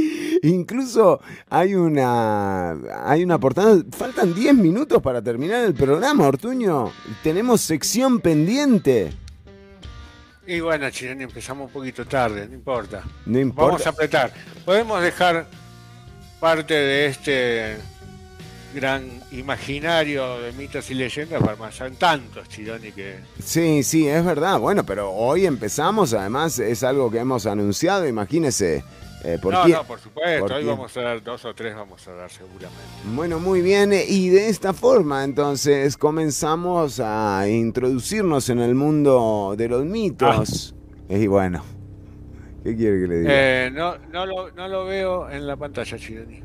Incluso 0.44 1.20
hay 1.50 1.74
una, 1.74 2.70
hay 3.04 3.22
una 3.22 3.38
portada. 3.38 3.82
Faltan 3.90 4.34
10 4.34 4.54
minutos 4.54 5.02
para 5.02 5.20
terminar 5.20 5.62
el 5.62 5.74
programa, 5.74 6.26
Ortuño. 6.26 6.90
Tenemos 7.22 7.60
sección 7.60 8.20
pendiente. 8.20 9.12
Y 10.46 10.60
bueno, 10.60 10.88
Chironi, 10.88 11.24
empezamos 11.24 11.66
un 11.66 11.72
poquito 11.74 12.06
tarde, 12.06 12.48
no 12.48 12.54
importa. 12.54 13.02
No 13.26 13.38
importa. 13.38 13.72
Vamos 13.72 13.86
a 13.86 13.90
apretar. 13.90 14.32
Podemos 14.64 15.02
dejar 15.02 15.46
parte 16.40 16.72
de 16.72 17.06
este 17.06 17.76
gran 18.74 19.04
imaginario 19.32 20.38
de 20.40 20.52
mitos 20.52 20.90
y 20.90 20.94
leyendas 20.94 21.42
para 21.42 21.56
tantos, 21.98 22.48
Chironi, 22.48 22.92
que 22.92 23.16
Sí, 23.42 23.82
sí, 23.82 24.06
es 24.06 24.24
verdad. 24.24 24.58
Bueno, 24.58 24.84
pero 24.84 25.10
hoy 25.12 25.46
empezamos, 25.46 26.12
además 26.14 26.58
es 26.58 26.82
algo 26.82 27.10
que 27.10 27.18
hemos 27.18 27.46
anunciado, 27.46 28.06
imagínese. 28.06 28.84
eh, 29.24 29.38
¿por 29.40 29.52
no, 29.54 29.62
quién- 29.64 29.76
no, 29.78 29.84
por 29.84 29.98
supuesto. 29.98 30.40
por 30.40 30.52
Hoy 30.52 30.62
quién? 30.64 30.76
vamos 30.76 30.96
a 30.96 31.00
dar 31.00 31.22
dos 31.22 31.44
o 31.46 31.54
tres, 31.54 31.74
vamos 31.74 32.06
a 32.06 32.12
dar 32.12 32.30
seguramente. 32.30 32.70
Bueno, 33.14 33.40
muy 33.40 33.60
bien. 33.60 33.92
Y 33.92 34.28
de 34.28 34.48
esta 34.48 34.72
forma, 34.72 35.24
entonces, 35.24 35.96
comenzamos 35.96 37.00
a 37.02 37.48
introducirnos 37.48 38.48
en 38.50 38.60
el 38.60 38.74
mundo 38.74 39.54
de 39.56 39.68
los 39.68 39.84
mitos. 39.84 40.74
Y 41.08 41.26
bueno, 41.28 41.64
¿qué 42.62 42.76
quiere 42.76 43.00
que 43.00 43.06
le 43.08 43.18
diga? 43.20 43.30
Eh, 43.32 43.70
no, 43.72 43.96
no, 44.12 44.26
lo, 44.26 44.50
no 44.52 44.68
lo 44.68 44.84
veo 44.84 45.30
en 45.30 45.46
la 45.46 45.56
pantalla, 45.56 45.96
Chironi. 45.98 46.42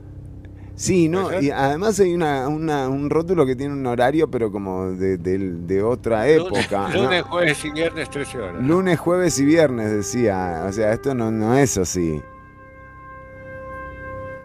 Sí, 0.82 1.08
¿no? 1.10 1.40
Y 1.42 1.50
además 1.52 2.00
hay 2.00 2.14
una, 2.14 2.48
una- 2.48 2.90
un 2.90 3.10
rótulo 3.10 3.46
que 3.46 3.56
tiene 3.56 3.74
un 3.74 3.86
horario, 3.86 4.30
pero 4.30 4.52
como 4.52 4.92
de, 4.92 5.18
de 5.18 5.84
otra 5.84 6.28
época. 6.28 6.90
Lunes, 6.94 7.22
jueves 7.24 7.64
y 7.66 7.72
viernes, 7.72 8.10
13 8.10 8.38
horas. 8.40 8.64
Lunes, 8.64 9.00
jueves 9.00 9.40
y 9.40 9.46
viernes, 9.46 9.92
decía. 9.92 10.64
O 10.68 10.72
sea, 10.72 10.94
esto 10.94 11.14
no, 11.14 11.32
no 11.32 11.56
es 11.56 11.78
así. 11.78 12.22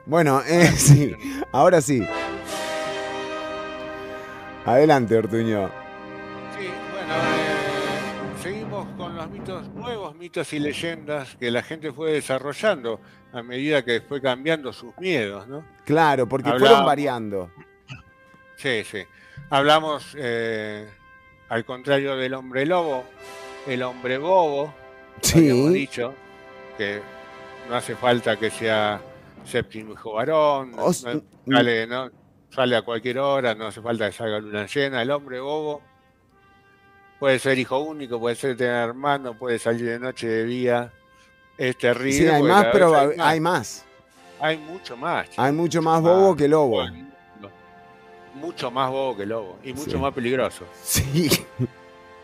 Bueno, 0.04 0.40
eh, 0.48 0.66
sí, 0.76 1.14
ahora 1.52 1.80
sí. 1.80 2.06
Adelante, 4.64 5.16
Ortuño. 5.16 5.70
Los 9.16 9.30
mitos, 9.30 9.68
nuevos 9.70 10.14
mitos 10.14 10.52
y 10.52 10.58
leyendas 10.58 11.36
que 11.36 11.50
la 11.50 11.62
gente 11.62 11.90
fue 11.92 12.12
desarrollando 12.12 13.00
a 13.32 13.42
medida 13.42 13.84
que 13.84 14.00
fue 14.00 14.20
cambiando 14.20 14.72
sus 14.72 14.96
miedos, 14.98 15.46
¿no? 15.48 15.64
Claro, 15.84 16.28
porque 16.28 16.48
Hablamos- 16.50 16.68
fueron 16.68 16.86
variando. 16.86 17.50
Sí, 18.56 18.84
sí. 18.84 19.02
Hablamos, 19.50 20.14
eh, 20.18 20.88
al 21.48 21.64
contrario 21.64 22.16
del 22.16 22.34
hombre 22.34 22.66
lobo, 22.66 23.04
el 23.66 23.82
hombre 23.82 24.18
bobo, 24.18 24.72
Sí. 25.22 25.38
habíamos 25.38 25.72
dicho, 25.72 26.14
que 26.76 27.00
no 27.68 27.76
hace 27.76 27.94
falta 27.96 28.36
que 28.36 28.50
sea 28.50 29.00
séptimo 29.44 29.92
hijo 29.92 30.12
varón, 30.14 30.72
no- 30.72 30.84
Os- 30.84 31.04
no- 31.04 31.22
sale, 31.50 31.86
¿no? 31.86 32.10
sale 32.50 32.76
a 32.76 32.82
cualquier 32.82 33.18
hora, 33.18 33.54
no 33.54 33.66
hace 33.66 33.80
falta 33.80 34.06
que 34.06 34.12
salga 34.12 34.38
luna 34.40 34.66
llena, 34.66 35.02
el 35.02 35.10
hombre 35.10 35.40
bobo 35.40 35.82
puede 37.18 37.38
ser 37.38 37.58
hijo 37.58 37.78
único, 37.80 38.18
puede 38.20 38.36
ser 38.36 38.56
tener 38.56 38.88
hermano, 38.88 39.34
puede 39.34 39.58
salir 39.58 39.86
de 39.86 39.98
noche 39.98 40.26
de 40.28 40.44
día, 40.44 40.92
es 41.58 41.76
terrible. 41.78 42.12
Sí, 42.12 42.28
hay 42.28 42.42
más, 42.42 42.66
pero 42.72 42.96
hay 42.98 43.10
hay 43.18 43.40
más. 43.40 43.84
Hay 44.40 44.58
mucho 44.58 44.96
más. 44.96 45.26
Hay 45.36 45.52
mucho 45.52 45.80
más 45.80 46.02
bobo 46.02 46.36
que 46.36 46.46
lobo. 46.48 46.84
Mucho 48.34 48.70
más 48.70 48.90
bobo 48.90 49.16
que 49.16 49.24
lobo. 49.24 49.58
Y 49.64 49.72
mucho 49.72 49.92
Sí. 49.92 49.96
más 49.96 50.12
peligroso. 50.12 50.64
Sí. 50.82 51.30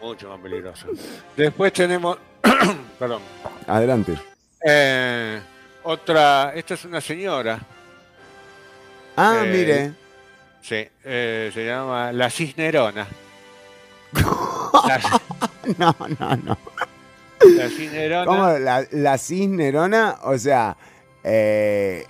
Mucho 0.02 0.28
más 0.30 0.40
peligroso. 0.40 0.88
Después 1.36 1.72
tenemos. 1.72 2.18
perdón. 2.98 3.22
Adelante. 3.68 4.18
Eh, 4.66 5.40
otra. 5.84 6.52
Esta 6.56 6.74
es 6.74 6.84
una 6.84 7.00
señora. 7.00 7.60
Ah, 9.16 9.42
Eh, 9.44 9.48
mire. 9.52 9.92
Sí. 10.60 10.84
eh, 11.04 11.50
se 11.54 11.64
llama 11.64 12.10
La 12.12 12.28
Cisnerona. 12.30 13.06
No, 15.78 15.94
no, 16.18 16.36
no. 16.36 16.58
la 17.56 17.68
Cisnerona. 17.68 18.26
¿Cómo? 18.26 18.48
La, 18.58 18.86
la 18.90 19.18
cisnerona, 19.18 20.18
o 20.24 20.36
sea, 20.38 20.76
eh, 21.24 22.04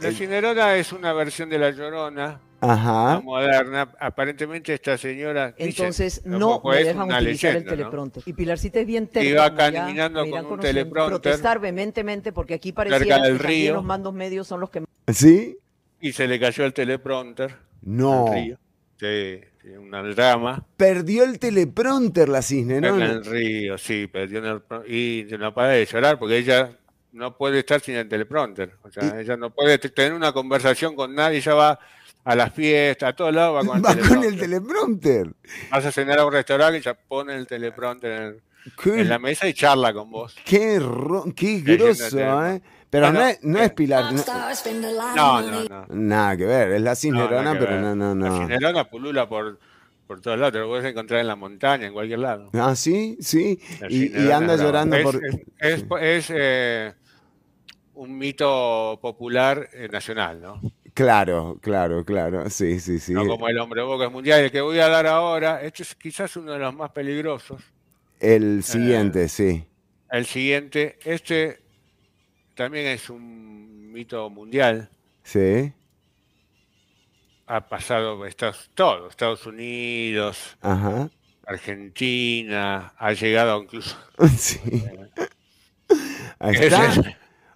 La 0.00 0.10
Cinerona 0.10 0.76
es 0.76 0.92
una 0.92 1.12
versión 1.12 1.48
de 1.50 1.58
la 1.58 1.70
Llorona, 1.70 2.40
Ajá. 2.60 3.14
la 3.14 3.20
moderna. 3.20 3.88
Aparentemente 3.98 4.72
esta 4.74 4.96
señora... 4.96 5.52
dice, 5.52 5.64
Entonces 5.82 6.20
como 6.24 6.38
no 6.38 6.62
me 6.64 6.84
dejan 6.84 7.02
una 7.04 7.16
utilizar 7.18 7.50
el 7.50 7.54
leyenda, 7.56 7.70
¿no? 7.70 7.76
teleprompter. 7.76 8.22
Y 8.26 8.32
Pilarcita 8.32 8.80
es 8.80 8.86
bien 8.86 9.06
terca. 9.06 9.28
Iba 9.28 9.54
caminando 9.54 10.28
con 10.30 10.46
un 10.46 10.60
teleprompter. 10.60 11.20
Protestar 11.20 11.58
vehementemente 11.60 12.32
porque 12.32 12.54
aquí 12.54 12.72
del 12.72 13.38
que 13.38 13.46
río. 13.46 13.74
los 13.74 13.84
mandos 13.84 14.14
medios 14.14 14.46
son 14.46 14.60
los 14.60 14.70
que... 14.70 14.82
¿Sí? 15.08 15.58
Y 16.00 16.12
se 16.12 16.26
le 16.26 16.40
cayó 16.40 16.64
el 16.64 16.72
teleprompter. 16.72 17.54
No. 17.82 18.28
al 18.28 18.34
río. 18.34 18.58
Sí, 18.98 19.40
una 19.78 20.02
drama. 20.02 20.64
Perdió 20.76 21.24
el 21.24 21.38
teleprompter 21.38 22.28
la 22.28 22.38
En 22.38 22.42
Cisnerona. 22.44 23.04
el 23.06 23.24
río, 23.24 23.78
sí, 23.78 24.06
perdió 24.06 24.38
en 24.38 24.44
el 24.46 24.62
y 24.90 25.26
no 25.38 25.52
para 25.54 25.68
de 25.68 25.86
llorar 25.86 26.18
porque 26.18 26.38
ella 26.38 26.70
no 27.12 27.36
puede 27.36 27.60
estar 27.60 27.80
sin 27.80 27.94
el 27.96 28.08
teleprompter. 28.08 28.74
O 28.82 28.90
sea, 28.90 29.20
ella 29.20 29.36
no 29.36 29.50
puede 29.50 29.78
tener 29.78 30.12
una 30.12 30.32
conversación 30.32 30.94
con 30.96 31.14
nadie, 31.14 31.38
ella 31.38 31.54
va 31.54 31.78
a 32.24 32.34
las 32.34 32.52
fiestas, 32.52 33.10
a 33.10 33.12
todos 33.14 33.34
lados 33.34 33.56
va 33.56 33.66
con 33.66 33.76
el 33.76 33.82
Va 33.84 33.88
con 33.94 33.96
teleprompter. 34.02 34.32
el 34.32 34.38
teleprompter. 34.40 35.30
Vas 35.70 35.84
a 35.86 35.92
cenar 35.92 36.18
a 36.18 36.26
un 36.26 36.32
restaurante 36.32 36.78
y 36.78 36.82
ya 36.82 36.94
pone 36.94 37.34
el 37.36 37.46
teleprompter 37.46 38.12
en, 38.84 38.98
en 38.98 39.08
la 39.08 39.18
mesa 39.18 39.46
y 39.48 39.54
charla 39.54 39.92
con 39.92 40.10
vos. 40.10 40.34
Qué, 40.44 40.78
ro- 40.80 41.24
qué 41.36 41.62
teleprompter. 41.64 42.56
¿eh? 42.56 42.62
Pero 42.90 43.06
Bueno, 43.06 43.20
no, 43.20 43.26
es, 43.28 43.42
no 43.42 43.58
es 43.58 43.72
Pilar. 43.72 44.12
No, 44.12 44.22
No, 45.16 45.42
no, 45.42 45.64
no. 45.64 45.86
nada 45.90 46.36
que 46.36 46.44
ver, 46.46 46.72
es 46.72 46.82
la 46.82 46.90
No, 46.90 46.96
Cisnerona, 46.96 47.52
pero 47.58 47.72
ver. 47.72 47.80
no, 47.80 47.94
no, 47.96 48.14
La 48.14 48.28
no. 48.30 48.36
Cinerona 48.38 48.84
pulula 48.84 49.28
por, 49.28 49.58
por 50.06 50.20
todos 50.20 50.38
lados, 50.38 50.52
te 50.52 50.58
lo 50.60 50.68
puedes 50.68 50.84
encontrar 50.84 51.20
en 51.20 51.26
la 51.26 51.36
montaña, 51.36 51.86
en 51.86 51.92
cualquier 51.92 52.20
lado. 52.20 52.50
Ah, 52.54 52.76
sí, 52.76 53.16
sí. 53.20 53.58
Y, 53.88 54.30
anda 54.30 54.56
llorando 54.56 54.96
Es- 54.96 55.02
por. 55.02 55.16
Es, 55.26 55.34
es- 55.58 55.84
es, 56.00 56.32
eh, 56.34 56.92
un 57.94 58.16
mito 58.18 58.98
popular 59.00 59.68
eh, 59.72 59.88
nacional, 59.90 60.40
¿no? 60.40 60.60
Claro, 60.94 61.58
claro, 61.60 62.04
claro. 62.04 62.48
Sí, 62.50 62.78
sí, 62.78 63.00
sí. 63.00 63.12
No 63.12 63.26
como 63.26 63.48
el 63.48 63.58
hombre 63.58 63.82
boca 63.82 64.04
es 64.06 64.12
mundial. 64.12 64.40
El 64.44 64.50
que 64.52 64.60
voy 64.60 64.78
a 64.78 64.88
dar 64.88 65.06
ahora, 65.08 65.62
este 65.62 65.82
es 65.82 65.94
quizás 65.96 66.36
uno 66.36 66.52
de 66.52 66.58
los 66.60 66.74
más 66.74 66.90
peligrosos. 66.92 67.60
El 68.20 68.62
siguiente, 68.62 69.28
sí. 69.28 69.64
El 70.10 70.24
siguiente, 70.26 70.98
este 71.04 71.63
también 72.54 72.86
es 72.86 73.10
un 73.10 73.92
mito 73.92 74.28
mundial. 74.30 74.90
Sí. 75.22 75.72
Ha 77.46 77.68
pasado 77.68 78.24
Estados, 78.26 78.70
todo, 78.74 79.08
Estados 79.08 79.46
Unidos, 79.46 80.56
Ajá. 80.62 81.10
Argentina, 81.46 82.94
ha 82.96 83.12
llegado 83.12 83.62
incluso. 83.62 83.96
Sí. 84.38 84.58
Ahí 86.38 86.54
está. 86.56 86.86
es- 86.92 87.00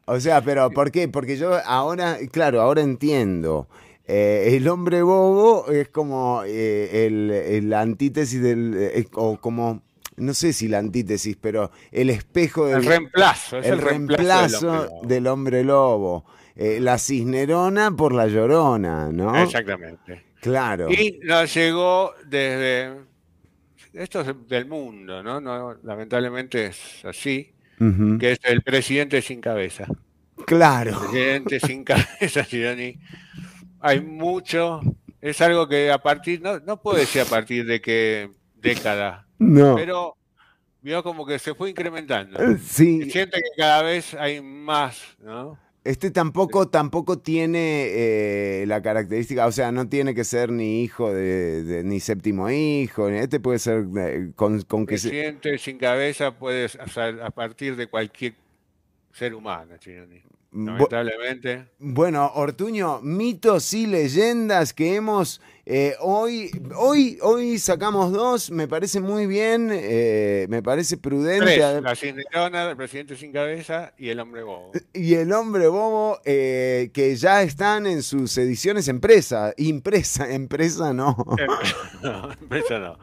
O 0.06 0.20
sea, 0.20 0.40
pero 0.42 0.70
¿por 0.70 0.90
qué? 0.90 1.08
Porque 1.08 1.36
yo 1.36 1.54
ahora, 1.64 2.18
claro, 2.30 2.60
ahora 2.60 2.82
entiendo. 2.82 3.68
Eh, 4.06 4.56
el 4.56 4.66
hombre 4.68 5.02
bobo 5.02 5.70
es 5.70 5.88
como 5.90 6.42
eh, 6.46 7.06
el, 7.06 7.30
el 7.30 7.72
antítesis 7.74 8.40
del. 8.42 8.74
eh, 8.76 9.06
o 9.12 9.38
como. 9.38 9.82
No 10.18 10.34
sé 10.34 10.52
si 10.52 10.68
la 10.68 10.78
antítesis, 10.78 11.36
pero 11.40 11.70
el 11.90 12.10
espejo 12.10 12.66
del. 12.66 12.78
El 12.78 12.86
reemplazo, 12.86 13.58
es 13.58 13.66
el 13.66 13.74
el 13.74 13.80
reemplazo 13.80 14.70
reemplazo 14.70 15.06
del 15.06 15.26
hombre 15.26 15.64
lobo. 15.64 16.24
Eh, 16.56 16.80
la 16.80 16.98
cisnerona 16.98 17.92
por 17.92 18.12
la 18.12 18.26
llorona, 18.26 19.10
¿no? 19.12 19.40
Exactamente. 19.40 20.24
Claro. 20.40 20.90
Y 20.90 21.20
nos 21.22 21.54
llegó 21.54 22.14
desde. 22.26 22.94
Esto 23.92 24.20
es 24.20 24.48
del 24.48 24.66
mundo, 24.66 25.22
¿no? 25.22 25.40
no 25.40 25.74
lamentablemente 25.82 26.66
es 26.66 27.04
así. 27.04 27.52
Que 27.78 28.32
es 28.32 28.40
el 28.42 28.62
presidente 28.62 29.22
sin 29.22 29.40
cabeza. 29.40 29.86
Claro. 30.46 30.98
Presidente 30.98 31.60
sin 31.60 31.84
cabeza, 31.84 32.42
Gironi. 32.42 32.98
Hay 33.78 34.00
mucho. 34.00 34.80
Es 35.20 35.40
algo 35.40 35.68
que 35.68 35.92
a 35.92 35.98
partir. 35.98 36.42
No, 36.42 36.58
no 36.58 36.82
puedo 36.82 36.98
decir 36.98 37.22
a 37.22 37.24
partir 37.24 37.64
de 37.66 37.80
qué 37.80 38.30
década. 38.56 39.27
No. 39.38 39.76
Pero 39.76 40.16
vio 40.82 41.02
como 41.02 41.24
que 41.26 41.38
se 41.38 41.54
fue 41.54 41.70
incrementando. 41.70 42.38
Eh, 42.42 42.58
sí. 42.58 43.02
Se 43.04 43.10
siente 43.10 43.38
que 43.38 43.48
cada 43.56 43.82
vez 43.82 44.14
hay 44.14 44.40
más, 44.42 45.00
¿no? 45.22 45.58
Este 45.84 46.10
tampoco, 46.10 46.68
tampoco 46.68 47.18
tiene 47.18 47.86
eh, 47.90 48.64
la 48.66 48.82
característica, 48.82 49.46
o 49.46 49.52
sea, 49.52 49.72
no 49.72 49.88
tiene 49.88 50.14
que 50.14 50.24
ser 50.24 50.50
ni 50.50 50.82
hijo 50.82 51.12
de, 51.14 51.62
de- 51.64 51.84
ni 51.84 51.98
séptimo 52.00 52.50
hijo, 52.50 53.08
este 53.08 53.40
puede 53.40 53.58
ser 53.58 53.86
eh, 53.96 54.32
con, 54.36 54.60
con 54.62 54.84
que 54.84 54.98
se- 54.98 55.08
Presidente 55.08 55.56
sin 55.56 55.78
cabeza 55.78 56.32
puede 56.36 56.66
o 56.66 56.88
sea, 56.88 57.06
a 57.24 57.30
partir 57.30 57.74
de 57.76 57.86
cualquier 57.86 58.34
ser 59.12 59.34
humano, 59.34 59.76
Gironi. 59.80 60.20
Bu- 60.52 60.66
Lamentablemente. 60.66 61.66
Bueno, 61.78 62.32
Ortuño, 62.34 63.00
mitos 63.00 63.72
y 63.72 63.86
leyendas 63.86 64.74
que 64.74 64.94
hemos 64.96 65.40
eh, 65.70 65.94
hoy, 66.00 66.50
hoy, 66.76 67.18
hoy 67.20 67.58
sacamos 67.58 68.10
dos, 68.10 68.50
me 68.50 68.66
parece 68.66 69.00
muy 69.00 69.26
bien, 69.26 69.68
eh, 69.70 70.46
me 70.48 70.62
parece 70.62 70.96
prudente. 70.96 71.44
Tres, 71.44 71.82
la 71.82 71.94
Cinerona, 71.94 72.70
el 72.70 72.76
presidente 72.78 73.16
sin 73.16 73.32
cabeza 73.32 73.92
y 73.98 74.08
el 74.08 74.18
hombre 74.18 74.42
bobo. 74.44 74.72
Y 74.94 75.12
el 75.12 75.30
hombre 75.30 75.68
bobo, 75.68 76.20
eh, 76.24 76.90
que 76.94 77.14
ya 77.16 77.42
están 77.42 77.86
en 77.86 78.02
sus 78.02 78.38
ediciones 78.38 78.88
empresa, 78.88 79.52
impresa, 79.58 80.32
empresa 80.32 80.94
no. 80.94 81.14
no, 82.02 82.32
empresa 82.32 82.78
no. 82.78 82.98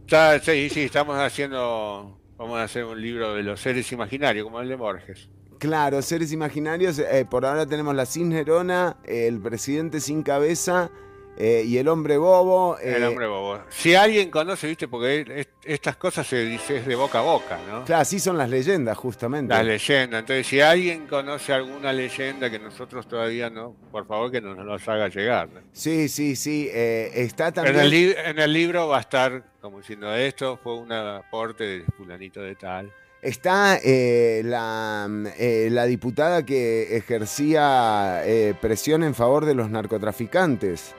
Está- 0.00 0.40
sí, 0.40 0.68
sí, 0.68 0.80
estamos 0.82 1.16
haciendo, 1.16 2.18
vamos 2.36 2.58
a 2.58 2.64
hacer 2.64 2.84
un 2.86 3.00
libro 3.00 3.34
de 3.36 3.44
los 3.44 3.60
seres 3.60 3.92
imaginarios, 3.92 4.42
como 4.42 4.60
el 4.60 4.68
de 4.68 4.74
Borges. 4.74 5.28
Claro, 5.60 6.02
seres 6.02 6.32
imaginarios. 6.32 6.98
eh, 6.98 7.24
por 7.30 7.46
ahora 7.46 7.66
tenemos 7.66 7.94
la 7.94 8.04
Cisnerona, 8.06 8.96
el 9.04 9.40
presidente 9.40 10.00
sin 10.00 10.24
cabeza 10.24 10.90
eh, 11.40 11.62
y 11.64 11.78
el 11.78 11.88
hombre 11.88 12.18
bobo. 12.18 12.76
El 12.78 13.02
eh, 13.02 13.06
hombre 13.06 13.26
bobo. 13.26 13.60
Si 13.70 13.94
alguien 13.94 14.30
conoce, 14.30 14.66
viste, 14.66 14.86
porque 14.88 15.24
es- 15.36 15.48
estas 15.64 15.96
cosas 15.96 16.26
se 16.26 16.44
dice 16.44 16.76
es 16.76 16.86
de 16.86 16.94
boca 16.94 17.20
a 17.20 17.22
boca, 17.22 17.58
¿no? 17.70 17.84
Claro, 17.84 18.02
así 18.02 18.20
son 18.20 18.36
las 18.36 18.50
leyendas, 18.50 18.96
justamente. 18.98 19.54
Las 19.54 19.64
leyendas. 19.64 20.20
Entonces, 20.20 20.46
si 20.46 20.60
alguien 20.60 21.06
conoce 21.06 21.52
alguna 21.52 21.92
leyenda 21.92 22.50
que 22.50 22.58
nosotros 22.58 23.08
todavía 23.08 23.48
no, 23.48 23.74
por 23.90 24.06
favor 24.06 24.30
que 24.30 24.40
nos 24.40 24.56
nos 24.58 24.86
haga 24.88 25.08
llegar. 25.08 25.48
Sí, 25.72 26.08
sí, 26.08 26.36
sí. 26.36 26.68
eh, 26.72 27.10
está 27.14 27.48
En 27.48 27.54
también. 27.54 27.76
el, 27.80 27.90
li- 27.90 28.14
en 28.24 28.38
el 28.38 28.52
libro 28.52 28.88
va 28.88 28.98
a 28.98 29.00
estar 29.00 29.42
como 29.60 29.78
diciendo 29.78 30.14
esto 30.14 30.58
fue 30.62 30.74
un 30.76 30.92
aporte 30.92 31.64
de 31.64 31.84
fulanito 31.96 32.40
de 32.42 32.54
tal. 32.56 32.92
Está 33.22 33.78
eh, 33.84 34.40
la, 34.44 35.06
eh, 35.38 35.68
la 35.70 35.84
diputada 35.84 36.44
que 36.46 36.96
ejercía 36.96 38.22
eh, 38.24 38.54
presión 38.60 39.04
en 39.04 39.14
favor 39.14 39.44
de 39.44 39.54
los 39.54 39.68
narcotraficantes. 39.68 40.94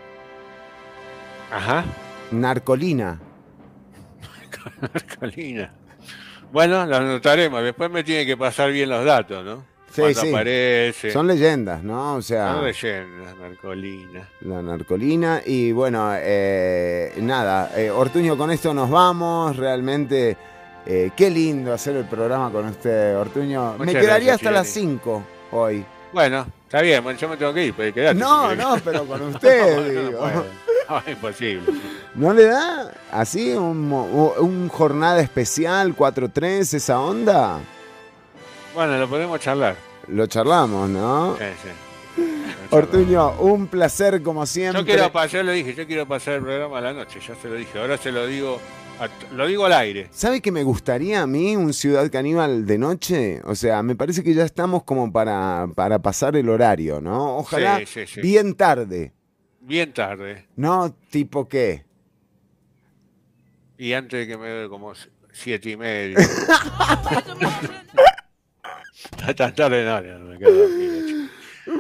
Ajá. 1.52 1.84
Narcolina. 2.32 3.20
Colina. 5.20 5.72
Bueno, 6.52 6.86
lo 6.86 6.98
anotaremos. 6.98 7.64
Después 7.64 7.90
me 7.92 8.04
tiene 8.04 8.26
que 8.26 8.38
pasar 8.38 8.72
bien 8.72 8.90
los 8.90 9.06
datos, 9.06 9.44
¿no? 9.44 9.72
Sí, 9.92 10.02
Cuando 10.02 10.22
sí. 10.22 10.30
aparece. 10.30 11.12
Son 11.12 11.28
leyendas, 11.28 11.84
¿no? 11.84 12.16
O 12.16 12.22
sea. 12.22 12.54
Son 12.54 12.64
leyendas, 12.66 13.36
Narcolina. 13.38 14.30
La 14.42 14.62
narcolina. 14.62 15.42
Y 15.46 15.72
bueno, 15.74 16.12
eh, 16.16 17.14
nada, 17.18 17.72
eh, 17.76 17.90
Ortuño, 17.90 18.38
con 18.38 18.52
esto 18.52 18.74
nos 18.74 18.90
vamos. 18.90 19.58
Realmente, 19.58 20.38
eh, 20.86 21.12
qué 21.16 21.30
lindo 21.30 21.74
hacer 21.74 21.98
el 21.98 22.06
programa 22.06 22.50
con 22.52 22.66
usted, 22.68 23.18
Ortuño. 23.18 23.76
Me 23.80 23.88
quedaría 23.88 24.08
gracias, 24.16 24.36
hasta 24.36 24.52
las 24.52 24.74
Chileni. 24.74 25.00
5 25.04 25.24
hoy. 25.52 25.86
Bueno, 26.14 26.46
está 26.64 26.82
bien, 26.82 27.04
bueno, 27.04 27.18
yo 27.20 27.30
me 27.30 27.38
tengo 27.38 27.54
que 27.54 27.66
ir, 27.66 27.74
pero 27.76 27.94
quedate. 27.94 28.20
No, 28.20 28.54
no, 28.56 28.78
pero 28.84 29.06
con 29.06 29.22
usted, 29.22 29.76
No, 29.96 30.02
digo. 30.10 30.46
No, 30.90 31.02
imposible. 31.12 31.62
¿No 32.16 32.34
le 32.34 32.46
da 32.46 32.92
así 33.12 33.52
un, 33.54 34.70
jornada 34.70 35.22
especial 35.22 35.96
4-3, 35.96 36.74
esa 36.74 37.00
onda? 37.00 37.60
Bueno, 38.74 38.98
lo 38.98 39.08
podemos 39.10 39.40
charlar. 39.40 39.76
Lo 40.08 40.28
charlamos, 40.28 40.90
¿no? 40.90 41.38
Sí, 41.38 41.44
sí. 41.64 42.24
Ortuño, 42.72 43.32
un 43.40 43.68
placer 43.68 44.22
como 44.22 44.46
siempre. 44.46 44.82
Yo 44.82 44.86
quiero 44.86 45.12
pasar, 45.12 45.44
le 45.46 45.54
dije, 45.54 45.74
yo 45.74 45.86
quiero 45.86 46.08
pasar 46.08 46.36
el 46.36 46.42
programa 46.42 46.78
a 46.78 46.82
la 46.82 46.94
noche, 46.94 47.20
ya 47.26 47.36
se 47.36 47.48
lo 47.50 47.56
dije. 47.56 47.80
Ahora 47.80 47.98
se 47.98 48.12
lo 48.12 48.26
digo, 48.28 48.60
a 49.00 49.10
lo 49.34 49.48
digo 49.48 49.66
al 49.66 49.74
aire. 49.74 50.08
¿Sabe 50.12 50.42
que 50.42 50.52
me 50.52 50.64
gustaría 50.64 51.22
a 51.22 51.28
mí 51.28 51.56
un 51.56 51.74
Ciudad 51.74 52.10
Caníbal 52.10 52.66
de 52.66 52.78
noche? 52.78 53.42
O 53.46 53.56
sea, 53.56 53.84
me 53.84 53.96
parece 53.96 54.24
que 54.24 54.34
ya 54.34 54.46
estamos 54.46 54.84
como 54.84 55.12
para, 55.12 55.68
para 55.76 56.00
pasar 56.00 56.36
el 56.38 56.48
horario, 56.50 57.02
¿no? 57.02 57.38
Ojalá 57.38 57.80
Sí, 57.80 57.86
sí, 57.86 58.08
sí. 58.08 58.22
bien 58.22 58.56
tarde, 58.56 59.12
Bien 59.62 59.94
tarde. 59.94 60.48
¿no? 60.56 60.94
¿Tipo 61.10 61.48
qué? 61.48 61.86
Y 63.78 63.94
antes 63.94 64.20
de 64.20 64.28
que 64.28 64.38
me 64.38 64.48
dé 64.50 64.70
como 64.70 64.94
siete 65.32 65.72
y 65.72 65.78
media. 65.78 66.18
Tan 69.36 69.56
tarde 69.56 69.86
no, 69.86 70.02
no 70.02 70.26
me 70.32 70.38
quedo. 70.38 71.21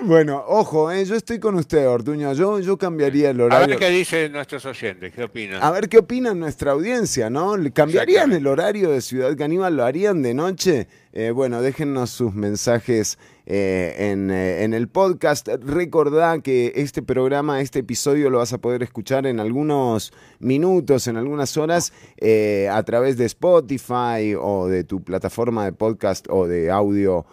Bueno, 0.03 0.43
ojo, 0.47 0.91
eh, 0.91 1.03
yo 1.05 1.15
estoy 1.15 1.39
con 1.39 1.55
usted, 1.55 1.87
Ortuño. 1.87 2.33
Yo, 2.33 2.59
yo 2.59 2.77
cambiaría 2.77 3.31
el 3.31 3.41
A 3.41 3.45
horario. 3.45 3.67
ver 3.67 3.77
qué 3.77 3.89
dicen 3.89 4.31
nuestros 4.31 4.65
oyentes, 4.65 5.13
qué 5.13 5.23
opinan. 5.25 5.61
A 5.61 5.69
ver 5.69 5.89
qué 5.89 5.97
opina 5.99 6.33
nuestra 6.33 6.71
audiencia, 6.71 7.29
¿no? 7.29 7.57
¿Le 7.57 7.71
¿Cambiarían 7.71 8.31
el 8.31 8.47
horario 8.47 8.89
de 8.91 9.01
Ciudad 9.01 9.35
Caníbal? 9.35 9.75
¿Lo 9.75 9.83
harían 9.83 10.21
de 10.21 10.33
noche? 10.33 10.87
Eh, 11.13 11.31
bueno, 11.31 11.61
déjennos 11.61 12.09
sus 12.09 12.33
mensajes 12.33 13.19
eh, 13.45 13.95
en, 14.11 14.31
eh, 14.31 14.63
en 14.63 14.73
el 14.73 14.87
podcast. 14.87 15.47
Recordá 15.61 16.39
que 16.39 16.71
este 16.75 17.01
programa, 17.01 17.59
este 17.59 17.79
episodio 17.79 18.29
lo 18.29 18.37
vas 18.37 18.53
a 18.53 18.59
poder 18.59 18.83
escuchar 18.83 19.27
en 19.27 19.39
algunos 19.39 20.13
minutos, 20.39 21.07
en 21.07 21.17
algunas 21.17 21.57
horas, 21.57 21.91
eh, 22.17 22.69
a 22.71 22.81
través 22.83 23.17
de 23.17 23.25
Spotify 23.25 24.35
o 24.39 24.67
de 24.67 24.83
tu 24.85 25.03
plataforma 25.03 25.65
de 25.65 25.73
podcast 25.73 26.27
o 26.29 26.47
de 26.47 26.71
audio 26.71 27.25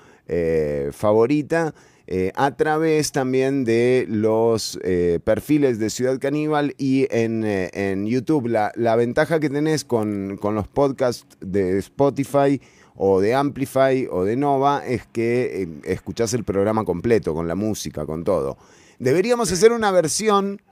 favorita. 0.92 1.72
Eh, 2.10 2.32
a 2.36 2.56
través 2.56 3.12
también 3.12 3.64
de 3.64 4.06
los 4.08 4.80
eh, 4.82 5.20
perfiles 5.22 5.78
de 5.78 5.90
Ciudad 5.90 6.18
Caníbal 6.18 6.74
y 6.78 7.06
en, 7.10 7.44
eh, 7.44 7.68
en 7.74 8.06
YouTube. 8.06 8.46
La, 8.46 8.72
la 8.76 8.96
ventaja 8.96 9.40
que 9.40 9.50
tenés 9.50 9.84
con, 9.84 10.38
con 10.38 10.54
los 10.54 10.66
podcasts 10.68 11.26
de 11.40 11.76
Spotify 11.76 12.62
o 12.96 13.20
de 13.20 13.34
Amplify 13.34 14.08
o 14.10 14.24
de 14.24 14.36
Nova 14.36 14.86
es 14.86 15.06
que 15.06 15.68
escuchás 15.84 16.32
el 16.32 16.44
programa 16.44 16.86
completo, 16.86 17.34
con 17.34 17.46
la 17.46 17.54
música, 17.54 18.06
con 18.06 18.24
todo. 18.24 18.56
Deberíamos 18.98 19.52
hacer 19.52 19.72
una 19.72 19.90
versión 19.90 20.62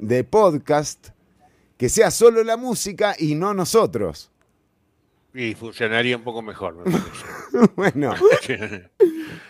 de 0.00 0.24
podcast 0.24 1.10
que 1.76 1.88
sea 1.88 2.10
solo 2.10 2.42
la 2.42 2.56
música 2.56 3.14
y 3.16 3.36
no 3.36 3.54
nosotros. 3.54 4.32
Y 5.38 5.54
funcionaría 5.54 6.16
un 6.16 6.24
poco 6.24 6.40
mejor, 6.40 6.76
me 6.76 6.84
parece. 6.84 7.72
bueno, 7.76 8.14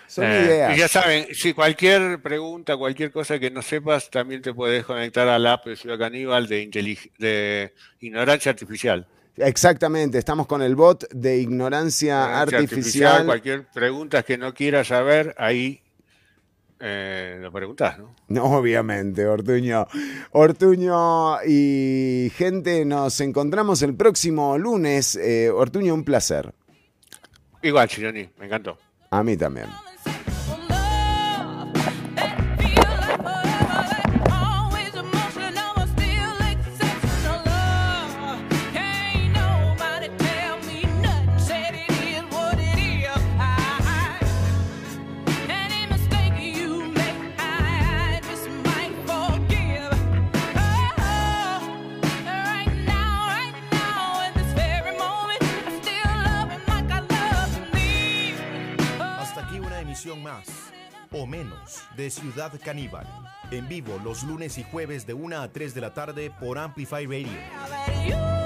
son 0.08 0.24
Eh, 0.24 0.42
ideas. 0.46 0.76
Y 0.76 0.80
ya 0.80 0.88
saben, 0.88 1.26
si 1.32 1.52
cualquier 1.52 2.20
pregunta, 2.20 2.76
cualquier 2.76 3.12
cosa 3.12 3.38
que 3.38 3.50
no 3.50 3.62
sepas, 3.62 4.10
también 4.10 4.42
te 4.42 4.52
puedes 4.52 4.84
conectar 4.84 5.28
al 5.28 5.46
app 5.46 5.66
de 5.66 5.76
Ciudad 5.76 5.98
Caníbal 5.98 6.48
de, 6.48 6.68
intelig- 6.68 7.10
de 7.18 7.72
Ignorancia 8.00 8.50
Artificial. 8.50 9.06
Exactamente, 9.36 10.16
estamos 10.18 10.46
con 10.46 10.62
el 10.62 10.74
bot 10.74 11.08
de 11.12 11.36
ignorancia 11.36 12.22
Ignorancia 12.24 12.58
artificial. 12.58 13.26
Cualquier 13.26 13.66
pregunta 13.66 14.22
que 14.22 14.38
no 14.38 14.54
quieras 14.54 14.88
saber, 14.88 15.34
ahí 15.36 15.82
eh, 16.80 17.38
lo 17.40 17.50
preguntás, 17.52 17.98
¿no? 17.98 18.14
No, 18.28 18.44
obviamente, 18.44 19.26
Ortuño. 19.26 19.86
Ortuño 20.32 21.42
y 21.46 22.30
gente, 22.34 22.84
nos 22.84 23.20
encontramos 23.20 23.82
el 23.82 23.94
próximo 23.94 24.58
lunes. 24.58 25.16
Eh, 25.16 25.50
Ortuño, 25.50 25.94
un 25.94 26.04
placer. 26.04 26.52
Igual, 27.62 27.88
Chironi, 27.88 28.28
me 28.38 28.46
encantó. 28.46 28.78
A 29.10 29.22
mí 29.22 29.36
también. 29.36 29.66
De 61.96 62.10
Ciudad 62.10 62.52
Caníbal. 62.62 63.06
En 63.50 63.68
vivo 63.68 63.98
los 64.04 64.22
lunes 64.22 64.58
y 64.58 64.64
jueves 64.64 65.06
de 65.06 65.14
1 65.14 65.40
a 65.40 65.48
3 65.48 65.74
de 65.74 65.80
la 65.80 65.94
tarde 65.94 66.30
por 66.38 66.58
Amplify 66.58 67.06
Radio. 67.06 68.45